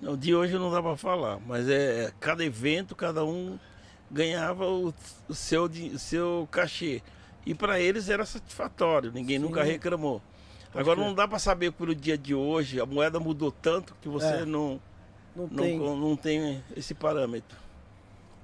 [0.00, 3.58] Não, de hoje não dá pra falar, mas é é, cada evento, cada um
[4.10, 4.94] ganhava o,
[5.28, 7.02] o seu, o seu cachê.
[7.44, 10.22] E pra eles era satisfatório, ninguém nunca reclamou.
[10.74, 11.06] Agora crer.
[11.08, 14.44] não dá pra saber pelo dia de hoje, a moeda mudou tanto que você É,
[14.44, 14.80] não,
[15.34, 17.56] Não não, tem, não tem esse parâmetro.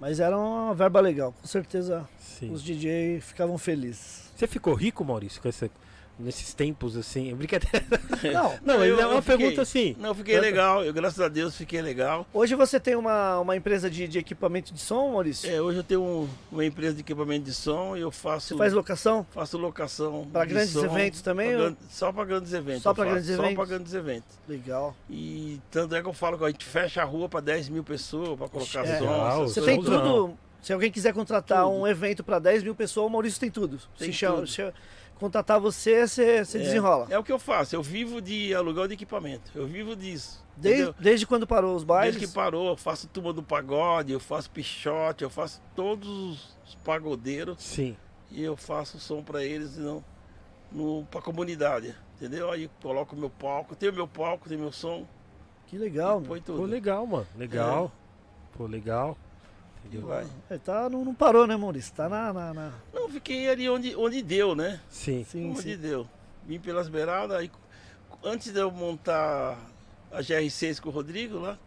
[0.01, 2.51] mas era uma verba legal, com certeza sim.
[2.51, 4.33] os DJ ficavam felizes.
[4.35, 5.71] Você ficou rico, Maurício, com essa,
[6.19, 7.35] nesses tempos assim?
[7.35, 7.85] Brincadeira.
[8.33, 9.97] Não, Não, eu- é uma eu fiquei- pergunta assim.
[9.99, 12.27] Não, eu fiquei legal, eu graças a Deus fiquei legal.
[12.33, 15.51] hoje você tem uma, uma empresa de, de equipamento de som, Maurício?
[15.51, 18.57] É, hoje eu tenho um- uma empresa de equipamento de som e eu faço, Você
[18.57, 19.27] faz locação?
[19.33, 20.27] faço locação.
[20.33, 22.83] Pra de grandes som, eventos também, pra ou- gran- Só para grandes eventos.
[22.83, 23.57] Só faço, grandes Só eventos?
[23.57, 24.29] para grandes eventos.
[24.49, 24.97] Legal.
[25.11, 27.83] E tanto é que eu falo que a gente fecha a rua para 10 mil
[27.85, 28.99] pessoas, para colocar É.
[28.99, 29.05] som.
[29.11, 30.39] Legal, Você Som tem tudo.
[30.63, 31.75] Se alguém quiser contratar Tudo.
[31.77, 33.79] um evento para 10 mil pessoas, o Maurício tem tudo.
[33.99, 34.47] Tem se chama- tudo.
[34.49, 34.73] se
[35.19, 37.07] contratar você, você, você É, desenrola.
[37.11, 39.51] É o que eu faço, eu vivo de aluguel de equipamento.
[39.55, 40.45] Eu vivo disso.
[40.57, 42.15] Desde, desde quando parou os bailes?
[42.15, 46.75] Desde que parou, eu faço turma do pagode, eu faço pichote, eu faço todos os
[46.85, 47.97] pagodeiros Sim.
[48.31, 50.05] e eu faço som para eles não,
[50.71, 51.95] no, pra comunidade.
[52.17, 52.51] Entendeu?
[52.53, 55.05] Aí eu coloco meu palco, tenho meu palco, tenho meu som,
[55.67, 56.63] Que legal, põe Pô, tudo.
[56.67, 57.27] legal, mano.
[57.37, 57.91] Legal.
[58.57, 59.19] Pô, legal.
[59.93, 60.27] E vai.
[60.51, 61.95] É, tá, não, não parou, né, Maurício?
[61.95, 62.33] Tá na.
[62.33, 64.81] na, na- Não, fiquei ali onde, onde deu, né?
[64.89, 65.25] Sim.
[65.29, 65.77] Sim, onde sim.
[65.77, 66.07] deu.
[66.47, 67.51] Vim pelas beiradas, aí
[68.25, 69.57] antes de eu montar
[70.11, 71.59] a GR6 com o Rodrigo lá,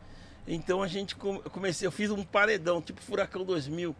[0.47, 3.95] então a gente come- eu comecei, eu fiz um paredão, tipo Furacão 2000,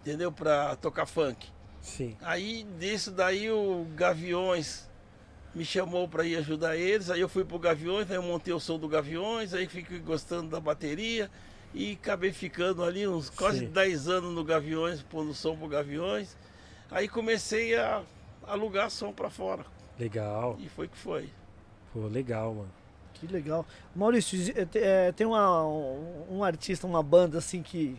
[0.00, 0.30] entendeu?
[0.32, 1.48] Pra tocar funk.
[1.80, 2.16] Sim.
[2.22, 4.88] Aí disso daí o Gaviões
[5.54, 8.60] me chamou para ir ajudar eles, aí eu fui pro Gaviões, aí eu montei o
[8.60, 11.30] som do Gaviões, aí fiquei gostando da bateria
[11.74, 13.66] e acabei ficando ali uns quase Sim.
[13.66, 16.36] 10 anos no Gaviões, pondo som pro Gaviões.
[16.90, 18.02] Aí comecei a
[18.46, 19.64] alugar som para fora
[19.98, 20.56] Legal.
[20.58, 21.28] e foi que foi.
[21.92, 22.70] Pô, legal, mano.
[23.14, 23.66] Que legal.
[23.94, 27.96] Maurício, é, te- tem uma, um, um artista, uma banda assim que.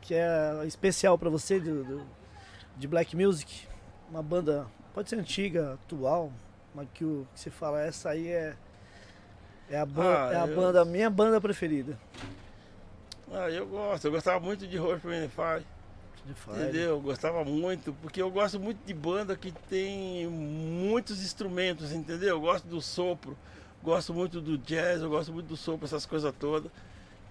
[0.00, 2.06] que é especial pra você do, do-
[2.76, 3.66] de black music?
[4.10, 6.32] Uma banda, pode ser antiga, atual,
[6.74, 8.54] mas que, o, que você fala, essa aí é.
[9.70, 11.98] É a, ban Ah, é a eu- banda, minha banda preferida.
[13.32, 14.76] Ah, eu gosto, eu gostava muito de.
[14.76, 14.78] De
[15.28, 15.64] Fire.
[16.62, 16.90] Entendeu?
[16.90, 22.28] Eu gostava muito, porque eu gosto muito de banda que tem muitos instrumentos, entendeu?
[22.30, 23.36] Eu gosto do sopro,
[23.82, 26.70] gosto muito do jazz, eu gosto muito do sopro, essas coisas todas.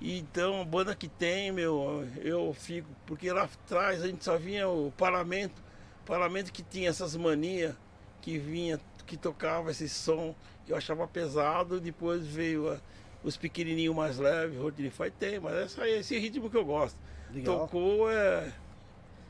[0.01, 4.37] E então, a banda que tem, meu, eu fico, porque lá atrás a gente só
[4.37, 5.61] vinha o parlamento,
[6.05, 7.75] parlamento que tinha essas manias,
[8.21, 10.33] que vinha, que tocava esse som,
[10.67, 12.77] eu achava pesado, depois veio a-
[13.23, 16.97] os pequenininhos mais leves, Rodrigues tem, mas essa, é esse ritmo que eu gosto
[17.33, 17.59] Legal.
[17.61, 18.51] tocou é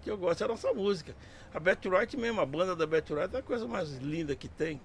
[0.03, 1.13] que eu gosto é a nossa música.
[1.53, 4.47] A Beth Wright mesmo, a banda da Beth Wright é a coisa mais linda que
[4.47, 4.79] tem.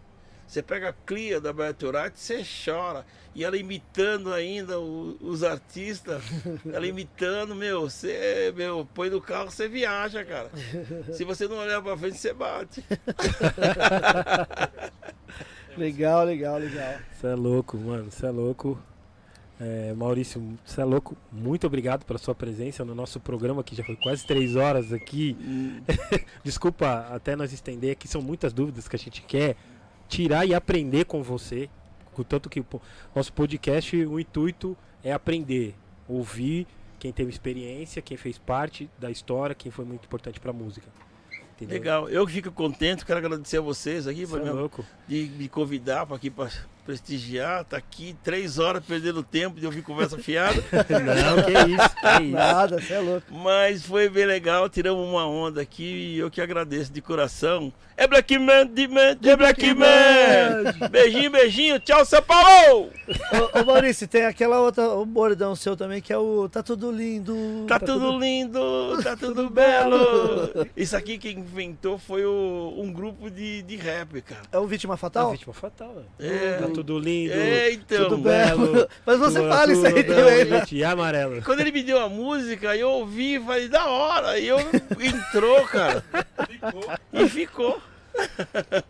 [0.47, 3.07] Você pega a cria da Beth Wright, você chora.
[3.35, 6.23] E ela imitando ainda o- os artistas,
[6.73, 10.51] ela imitando, meu, você, meu, põe no carro, você viaja, cara.
[11.15, 12.85] Se você não olhar pra frente, você bate.
[15.77, 16.95] Legal, legal, legal.
[17.13, 18.09] Você é louco, mano.
[18.11, 18.79] Você é louco.
[19.61, 21.17] É, Maurício, você é louco.
[21.31, 25.37] Muito obrigado pela sua presença no nosso programa, que já foi quase três horas aqui.
[26.43, 29.57] Desculpa até nós estender aqui, são muitas dúvidas que a gente quer
[30.09, 31.69] tirar e aprender com você.
[32.13, 32.67] Contanto que o
[33.15, 35.75] nosso podcast, o intuito é aprender.
[36.09, 36.67] ouvir
[36.99, 40.87] quem teve experiência, quem fez parte da história, quem foi muito importante pra música.
[41.55, 41.75] Entendeu?
[41.79, 42.09] Legal.
[42.09, 44.69] Eu fico contente, quero agradecer a vocês aqui por é me-
[45.07, 46.51] de me convidar para aqui para
[46.85, 47.65] prestigiar.
[47.65, 50.55] Tá aqui três horas perdendo tempo de ouvir conversa fiada.
[50.73, 52.33] Não, que isso, que isso.
[52.33, 53.27] Nada, você é louco.
[53.35, 57.73] Mas foi bem legal, tiramos uma onda aqui e eu que agradeço de coração.
[57.97, 60.89] É Black Man, de Man, é Black Man!
[60.91, 62.91] Beijinho, beijinho, tchau, São Paulo!
[63.55, 66.91] Ô, ô Maurício, tem aquela outra, o bordão seu também, que é o Tá Tudo
[66.91, 67.37] Lindo.
[67.69, 68.59] Tá tudo lindo,
[69.01, 70.67] tá tudo belo!
[70.77, 74.43] Isso aqui quem inventou foi o- um grupo de, de rap, cara.
[74.51, 75.31] É o Vítima Tá Fatal?
[75.31, 76.07] vítima fatal, velho.
[76.19, 76.59] É.
[76.75, 77.33] Tudo lindo.
[77.33, 78.09] É, então.
[78.09, 78.89] tudo belo.
[79.07, 80.63] Mas você tudo- fala isso aí tudo também, né?
[80.73, 81.43] E amarelo.
[81.43, 84.39] Quando ele me deu a música, eu ouvi e falei, da hora.
[84.39, 84.59] E eu
[85.01, 86.05] entrou, cara.
[87.13, 87.81] E ficou.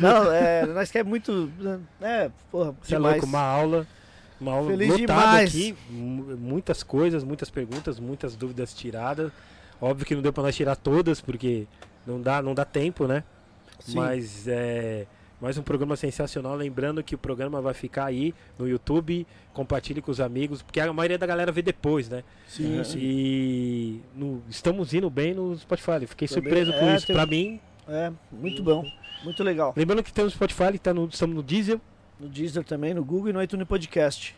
[0.00, 1.50] Não, é, nós quer muito.
[2.00, 3.14] É, porra, Você é demais.
[3.16, 3.86] louco, uma aula.
[4.40, 5.48] Uma aula Feliz demais.
[5.50, 5.74] aqui.
[5.90, 9.32] mu- Muitas coisas, muitas perguntas, muitas dúvidas tiradas.
[9.80, 11.66] Óbvio que não deu pra nós tirar todas, porque
[12.06, 13.24] não dá, não dá tempo, né?
[13.80, 13.96] Sim.
[13.96, 15.06] Mas é
[15.40, 16.54] mais um programa sensacional.
[16.56, 19.26] Lembrando que o programa vai ficar aí no YouTube.
[19.52, 22.22] Compartilhe com os amigos, porque a maioria da galera vê depois, né?
[22.46, 22.98] Sim, sim.
[23.00, 26.06] E no- estamos indo bem no Spotify.
[26.06, 27.06] Fiquei Também, surpreso com é, isso.
[27.06, 28.84] tem- Pra mim, É, muito bom.
[29.24, 29.72] Muito legal.
[29.76, 31.80] lembrando que temos Spotify, tá no, estamos no Diesel.
[32.20, 34.34] No Deezer também, no Google e no iTunes Podcast.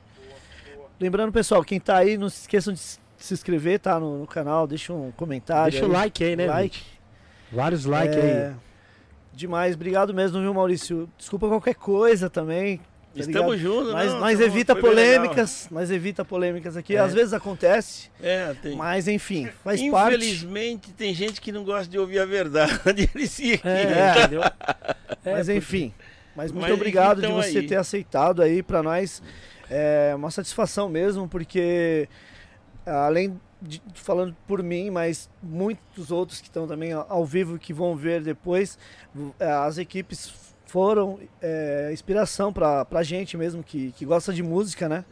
[1.01, 3.99] Lembrando, pessoal, quem tá aí, não se esqueçam de se inscrever, tá?
[3.99, 5.71] No, no canal, deixa um comentário.
[5.73, 5.95] Deixa o aí.
[5.95, 6.47] like aí, né?
[6.47, 6.77] Like.
[6.79, 7.01] gente?
[7.51, 8.55] Vários likes É, aí.
[9.41, 11.09] Demais, obrigado mesmo, viu, Maurício?
[11.17, 12.77] Desculpa qualquer coisa também.
[12.77, 12.83] tá
[13.15, 16.95] Estamos juntos, Mas não, nós tá evita polêmicas, nós evita polêmicas aqui.
[16.95, 16.99] É.
[16.99, 18.77] Às vezes acontece, É, tem.
[18.77, 20.15] mas enfim, faz parte.
[20.17, 23.09] Infelizmente, tem gente que não gosta de ouvir a verdade.
[23.15, 24.43] Eles se É, entendeu?
[24.43, 24.53] É,
[25.33, 25.95] mas enfim.
[26.37, 27.67] Mas muito Mas obrigado de então você aí.
[27.67, 29.23] ter aceitado aí pra nós.
[29.71, 32.07] É uma satisfação mesmo, porque
[32.85, 37.95] além de falando por mim, mas muitos outros que estão também ao vivo que vão
[37.95, 38.79] ver depois,
[39.39, 40.33] é, as equipes
[40.67, 45.05] foram é, inspiração pra, pra gente mesmo que, que gosta de música, né?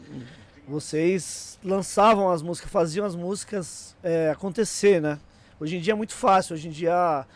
[0.66, 5.18] Vocês lançavam as músicas, faziam as músicas é, acontecer, né?
[5.58, 7.26] Hoje em dia é muito fácil, hoje em dia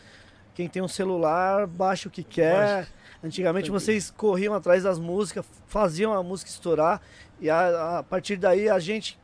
[0.55, 2.87] quem tem um celular baixa o que quer.
[3.23, 7.01] Antigamente vocês corriam atrás das músicas, faziam a música estourar
[7.39, 9.17] e a, a partir daí a gente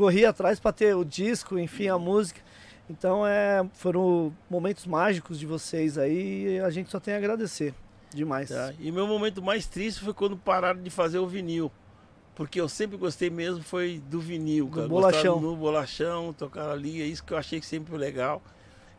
[0.00, 2.40] corria atrás para ter o disco, enfim, a música.
[2.88, 7.72] Então é, foram momentos mágicos de vocês aí e a gente só tem a agradecer
[8.12, 8.48] demais.
[8.48, 8.72] Tá?
[8.80, 11.70] E meu momento mais triste foi quando pararam de fazer o vinil.
[12.34, 14.88] Porque eu sempre gostei mesmo foi do vinil, Do cara.
[14.88, 15.40] bolachão.
[15.40, 18.42] No bolachão, tocar ali, é isso que eu achei sempre legal.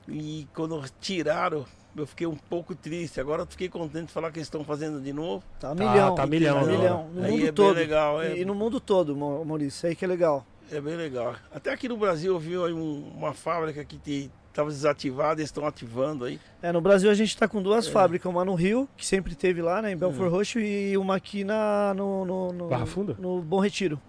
[0.07, 1.65] E quando tiraram,
[1.95, 3.19] eu fiquei um pouco triste.
[3.19, 5.43] Agora eu fiquei contente de falar que eles estão fazendo de novo.
[5.59, 6.15] Tá Tá- milhão.
[6.15, 6.77] tá milhão tá agora.
[6.77, 7.09] milhão.
[7.13, 7.75] No Aí mundo é bem todo.
[7.75, 8.37] legal, é.
[8.37, 10.45] E, no mundo todo, Mau- Maurício, aí que é legal.
[10.71, 11.35] É bem legal.
[11.53, 15.65] Até aqui no Brasil eu vi aí um- uma fábrica que estava desativada, eles estão
[15.65, 16.39] ativando aí.
[16.61, 17.91] É, no Brasil a gente tá com duas É.
[17.91, 21.43] fábricas, uma no Rio, que sempre teve lá, né, em Belfort Roxo, e uma aqui
[21.43, 23.15] na, no, no, no- Barra Funda?
[23.19, 23.99] no Bom Retiro,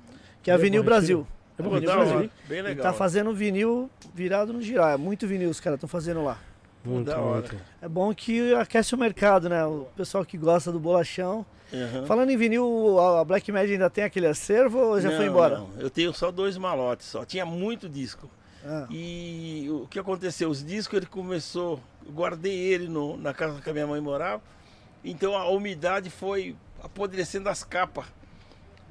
[0.42, 0.84] que é a Vinil Retiro.
[0.84, 1.26] Brasil.
[1.58, 2.30] É bom, da Brasil.
[2.48, 2.82] Bem legal.
[2.82, 4.94] tá fazendo vinil virado no girar.
[4.94, 6.38] É muito vinil os caras estão fazendo lá.
[6.84, 7.40] Muito, Da hora.
[7.48, 7.56] muito.
[7.80, 9.64] É bom que aquece o mercado, né?
[9.64, 11.46] O pessoal que gosta do bolachão.
[11.72, 12.04] Aham.
[12.06, 15.58] Falando em vinil, a Black Mad ainda tem aquele acervo ou já foi Não, embora?
[15.58, 15.70] não.
[15.78, 17.24] Eu tenho só dois malotes só.
[17.24, 18.28] Tinha muito disco.
[18.64, 20.50] Ah, E o que aconteceu?
[20.50, 24.42] Os discos ele começou, eu guardei ele no- na casa que a minha mãe morava.
[25.04, 28.04] Então a umidade foi apodrecendo as capas.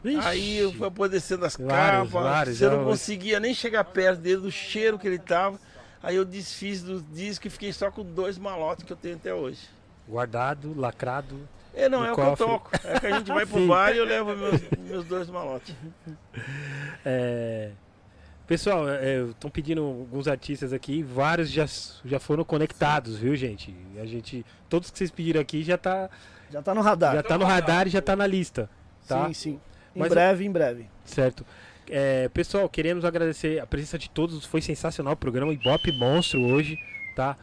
[0.04, 0.28] Vixe.
[0.28, 2.12] Aí eu fui apodrecendo as Vários, capas.
[2.12, 5.60] vários, você não conseguia nem chegar perto dele, do cheiro que ele tava.
[6.04, 9.34] Aí eu desfiz dos discos e fiquei só com dois malotes que eu tenho até
[9.34, 9.62] hoje.
[10.08, 11.48] Guardado, lacrado.
[11.74, 12.36] É, não, é o cofre.
[12.36, 12.72] que eu toco.
[12.84, 15.76] É que a gente vai pro bar e eu levo meus, meus dois malotes.
[17.04, 17.72] É,
[18.52, 18.84] Pessoal,
[19.30, 21.66] estão pedindo alguns artistas aqui, vários já,
[22.04, 23.74] já foram conectados, viu, gente?
[23.98, 26.10] A gente, todos que vocês pediram aqui já tá,
[26.52, 27.16] já tá no radar.
[27.16, 28.70] já tá no radar e já tá na lista,
[29.08, 29.28] tá?
[29.28, 29.60] Sim, sim.
[29.96, 30.90] Em Mas- breve, em breve.
[31.06, 31.46] Certo.
[31.94, 34.46] É, pessoal, queremos agradecer a presença de todos.
[34.46, 36.78] Foi sensacional o programa Ibope Monstro hoje,
[37.16, 37.38] tá?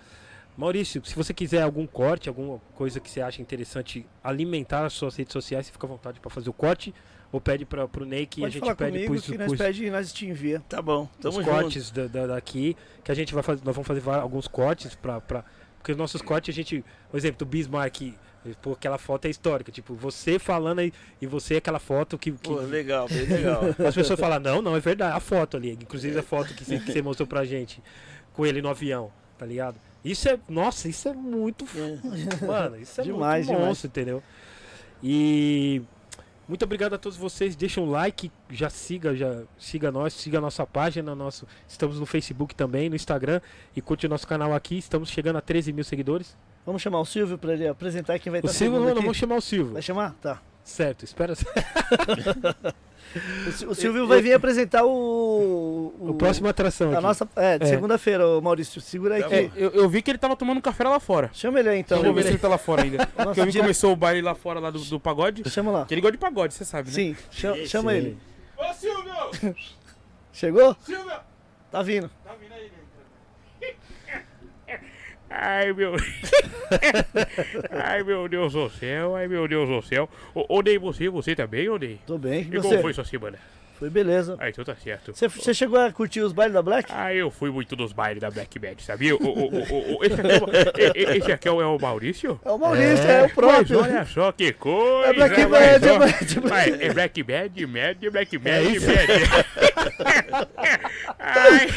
[0.56, 5.14] Maurício, se você quiser algum corte, alguma coisa que você acha interessante alimentar as suas
[5.14, 6.92] redes sociais, você fica à vontade para fazer o corte
[7.30, 9.58] ou pede para pro Ney que Pode a gente pede comigo pros, que nós pros-
[9.58, 10.60] pede e nós te envia.
[10.68, 11.44] Tá bom, os tamo junto.
[11.50, 15.20] cortes da, da- daqui, que a gente vai fazer, nós vamos fazer alguns cortes para
[15.20, 18.14] porque os nossos cortes a gente, por exemplo, do Bismarck,
[18.56, 22.48] pô, aquela foto é histórica, tipo, você falando aí e você aquela foto que, que
[22.48, 23.62] Pô, legal, bem legal.
[23.86, 26.78] as pessoas falam, não, não, é verdade, a foto ali, inclusive a foto que você,
[26.78, 27.82] que você mostrou pra gente,
[28.32, 29.76] com ele no avião, tá ligado?
[30.04, 32.44] Isso é, nossa, isso é muito, É.
[32.46, 33.68] mano, isso é Demais, muito demais.
[33.68, 34.22] monstro, entendeu?
[35.02, 35.82] E
[36.48, 37.54] Muito obrigado a todos vocês.
[37.54, 42.06] Deixa um like, já siga, já siga nós, siga a nossa página, nosso, estamos no
[42.06, 43.40] Facebook também, no Instagram
[43.76, 44.78] e curte o nosso canal aqui.
[44.78, 46.34] Estamos chegando a 13 mil seguidores.
[46.66, 49.16] Vamos chamar o Silvio pra ele apresentar quem vai O estar Silvio, não, não vamos
[49.16, 49.72] chamar o Silvio.
[49.72, 50.14] Vai chamar?
[50.20, 50.40] Tá.
[50.64, 51.34] Certo, espera.
[53.46, 55.94] O, Sil- o Silvio vai vir apresentar o.
[55.98, 57.02] O próximo atração A aqui.
[57.02, 57.26] nossa.
[57.36, 57.68] É, de É.
[57.68, 58.82] segunda-feira, Maurício.
[58.82, 59.22] Segura aí.
[59.22, 61.30] É, que- eu, eu vi que ele tava tomando café lá fora.
[61.32, 61.96] Chama ele aí então.
[61.96, 63.06] Deixa eu ver se ele tá lá fora ainda.
[63.16, 65.48] Porque Nossa, eu vi que dire- começou o baile lá fora lá do, do pagode.
[65.48, 65.86] Chama lá.
[65.86, 66.94] Que ele gosta de pagode, você sabe, né?
[66.94, 68.18] Sim, chama, chama ele.
[68.58, 69.54] Ô Silvio!
[70.30, 70.76] Chegou?
[70.82, 71.12] Silvio!
[71.70, 72.10] Tá vindo.
[72.22, 72.47] Tá vindo
[75.30, 75.94] Ai, meu.
[77.70, 80.08] ai, meu Deus do céu, ai, meu Deus do céu.
[80.34, 82.00] Ô, ô Ney, você, você tá bem, ô Ney?
[82.06, 82.42] Tô bem.
[82.42, 82.68] E E você?
[82.68, 83.38] como foi sua semana?
[83.78, 84.36] Foi beleza.
[84.40, 85.12] Ah, então tá certo.
[85.14, 86.90] Você, chegou a curtir os bailes da Black?
[86.92, 89.14] Ah, eu fui muito nos bailes da Black Bad, sabia?
[89.14, 91.62] O, o, o, o, o- esse aqui, é o, e- e- esse aqui é o,
[91.62, 92.40] é o Maurício?
[92.44, 93.80] É o Maurício, é, o Mas próprio.
[93.80, 95.08] olha só que coisa!
[95.10, 96.84] É Black mas Bad, é Black Bad.
[96.84, 98.86] É Black Bad, Mad, Black Bad, isso?
[98.88, 99.08] Mad.
[101.18, 101.68] Ai,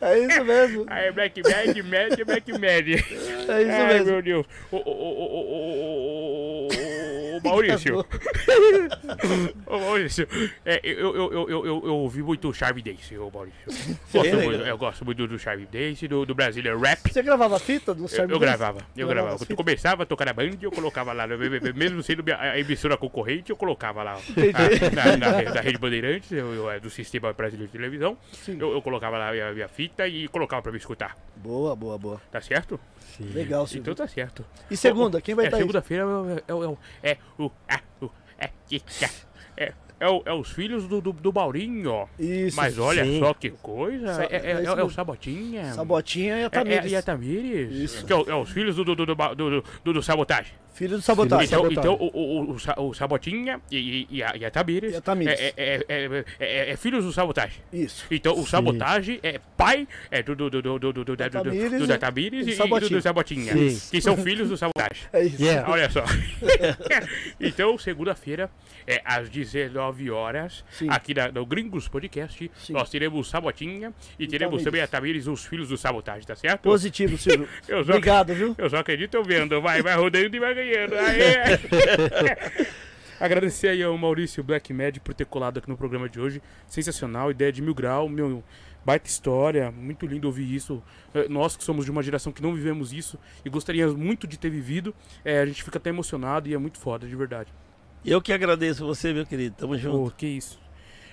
[0.00, 0.84] É isso mesmo.
[0.88, 2.88] ai, Black Bad, Mad, Black Mad.
[2.88, 4.06] É isso Ai, mesmo.
[4.12, 4.46] meu Deus.
[4.70, 7.09] Ô, ô, ô, ô, ô, ô, ô, ô,
[7.44, 8.06] ô, Maurício.
[9.66, 10.26] Ô, Maurício,
[10.64, 13.58] é, eu, eu, eu, eu, eu, eu ouvi muito Charme Dance, ô Maurício.
[14.12, 14.42] Gosto legal.
[14.42, 17.12] muito, eu gosto muito do Charme Dance, do, do Brazilian Rap.
[17.12, 18.56] Você gravava fita do Eu, Charme eu Dance?
[18.56, 21.38] gravava, eu Gravava Quando começava a tocar na band, eu colocava lá, no-
[21.74, 24.18] mesmo sendo a emissora concorrente, eu colocava lá
[24.94, 28.16] na, na, na Rede Bandeirantes, eu, eu, é do Sistema Brasileiro de Televisão.
[28.32, 28.56] Sim.
[28.60, 31.16] Eu, eu colocava lá a minha, minha fita e colocava pra me escutar.
[31.36, 32.20] Boa, boa, boa.
[32.30, 32.78] Tá certo?
[33.34, 33.82] Legal, Silvio.
[33.82, 34.44] Então tá certo.
[34.70, 35.62] E segunda, quem vai é, estar aí?
[35.62, 37.50] Segunda-feira é, o- é, o- é o.
[37.68, 38.10] É o.
[38.38, 38.82] É, que-
[39.56, 42.08] é, é, o- é os filhos do, do, do Maurinho.
[42.18, 42.56] Isso.
[42.56, 43.18] Mas olha sim.
[43.20, 44.14] só que coisa.
[44.14, 44.90] Sa- É, é, é é, é o.
[44.90, 45.72] Sabotinha.
[45.74, 46.92] Sabotinha e a É, é, Tamires.
[46.92, 47.72] e a Tamires.
[47.72, 48.06] Isso.
[48.06, 50.54] Que é, é os filhos do, do, do, do, do, do, do Sabotagem.
[50.80, 51.44] Filho do Sabotagem.
[51.44, 54.94] Então, então o, o, o, o Sabotinha e, e, e a, e a Tamires.
[54.94, 55.38] E a Tamires.
[55.38, 57.58] É, é, é, é, é, é filhos do Sabotagem.
[57.70, 58.06] Isso.
[58.10, 61.38] Então o Sabotagem é pai é do, do, do, do, do, do, do, da- do,
[61.38, 62.90] do, Tamires do e- da Tamires e e, e do, Sabotinha.
[62.96, 63.52] do Sabotinha.
[63.52, 63.90] Sim.
[63.90, 64.80] Que são filhos do Sabotagem.
[65.12, 65.42] É isso.
[65.42, 65.70] Yeah.
[65.70, 66.02] Olha só.
[67.38, 68.50] então, segunda-feira,
[68.86, 70.86] é, às 19 horas, Sim.
[70.88, 72.72] aqui na- no Gringos Podcast, Sim.
[72.72, 74.64] nós teremos Sabotinha e teremos Tamires.
[74.64, 76.62] também a Tamires, os filhos do Sabotagem, tá certo?
[76.62, 77.46] Positivo, Silvio.
[77.82, 78.54] Obrigado, viu?
[78.56, 79.60] Eu só acredito eu vendo.
[79.60, 80.69] Vai, vai rodando e vai ganhando.
[80.76, 82.66] Aê!
[83.18, 86.40] Agradecer aí ao Maurício Black Mad por ter colado aqui no programa de hoje.
[86.66, 88.42] Sensacional, ideia de mil grau, meu,
[88.82, 90.82] baita história, muito lindo ouvir isso.
[91.14, 94.38] Eh, Nós que somos de uma geração que não vivemos isso e gostaríamos muito de
[94.38, 97.52] ter vivido, eh, a gente fica até emocionado e é muito foda, de verdade.
[98.02, 99.54] Eu que agradeço você, meu querido.
[99.58, 99.98] Tamo junto.
[99.98, 100.58] Pô, que isso.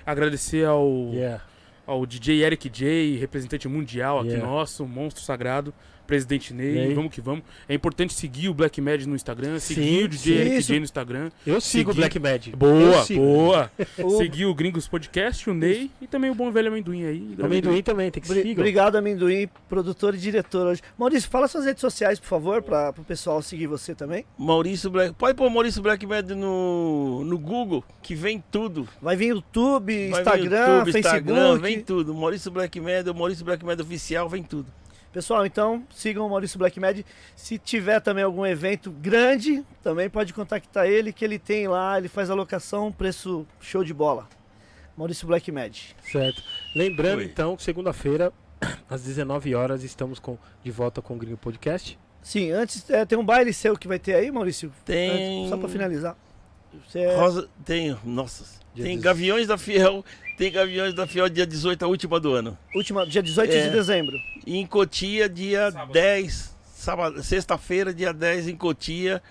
[0.05, 1.43] Agradecer ao, Yeah.
[1.85, 4.47] ao DJ Eric J, representante mundial aqui Yeah.
[4.49, 5.73] nosso, monstro sagrado,
[6.07, 6.93] presidente Ney, Ney.
[6.95, 7.43] vamos que vamos.
[7.69, 10.67] É importante seguir o Black Mad no Instagram, Sim, seguir o DJ sim, Eric isso.
[10.69, 11.29] J no Instagram.
[11.45, 12.47] Eu sigo o Black Mad.
[12.55, 13.71] Boa, boa.
[14.03, 17.35] O- Seguir o Gringos Podcast, o Ney e também o Bom Velho Amendoim aí.
[17.37, 18.51] O amendoim também, tem que Bri- seguir.
[18.53, 20.81] Obrigado, Amendoim, produtor e diretor hoje.
[20.97, 24.23] Maurício, fala suas redes sociais, por favor, para o pessoal seguir você também.
[24.37, 25.13] Maurício Black.
[25.15, 28.87] Pode pôr Maurício Black Med no, no Google, que vem tudo.
[29.01, 30.97] Vai vir YouTube, Vai Instagram, YouTube, Facebook.
[31.29, 32.13] Instagram, vem tudo.
[32.13, 34.67] Maurício Black Med, o Maurício Black Med oficial, vem tudo.
[35.17, 36.99] Pessoal, então sigam o Maurício Black Mad.
[37.35, 42.07] Se tiver também algum evento grande, também pode contactar ele, que ele tem lá, ele
[42.07, 44.29] faz alocação, preço show de bola.
[44.95, 45.75] Maurício Black Mad.
[46.03, 46.43] Certo.
[46.75, 47.25] Lembrando, Oi.
[47.25, 48.31] então, segunda-feira,
[48.87, 51.97] às 19 horas, estamos com, de volta com o Gringo Podcast.
[52.21, 54.71] Sim, antes é, tem um baile seu que vai ter aí, Maurício?
[54.85, 55.39] Tem.
[55.39, 56.15] Antes, só pra finalizar.
[56.87, 58.43] Você é- Rosa, tem, nossa.
[58.75, 59.01] Dia tem 18.
[59.01, 60.05] Gaviões da Fiel.
[60.37, 62.57] Tem Gaviões da Fiel dia 18, a última do ano.
[62.75, 63.63] última, dia 18 É.
[63.63, 64.15] de dezembro.
[64.45, 69.21] E em Cotia, dia 10, sábado, sexta-feira, dia 10 em Cotia.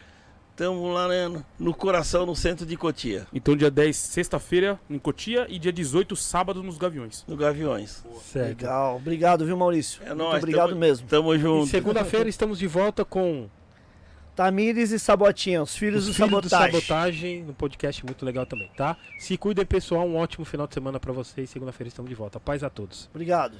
[0.50, 5.44] Estamos lá né, no coração, no centro de Cotia, Então, dia 10, sexta-feira, em Cotia,
[5.50, 7.24] e dia 18, sábado, nos Gaviões.
[7.28, 8.02] no Gaviões.
[8.32, 8.60] Certo.
[8.62, 8.96] Legal.
[8.96, 10.00] Obrigado, viu, Maurício?
[10.02, 11.06] É Muito nóis, obrigado tamo- mesmo.
[11.06, 11.66] Tamo junto.
[11.66, 13.48] segunda-feira estamos de volta com
[14.36, 16.80] Tamires e Sabotinha, os filhos os do filhos do Sabotagem.
[16.80, 18.94] Sabotagem, no podcast muito legal também, tá?
[19.18, 20.06] Se cuidem, pessoal.
[20.06, 21.48] Um ótimo final de semana pra vocês.
[21.48, 22.38] Segunda-feira estamos de volta.
[22.38, 23.08] Paz a todos.
[23.14, 23.56] Obrigado.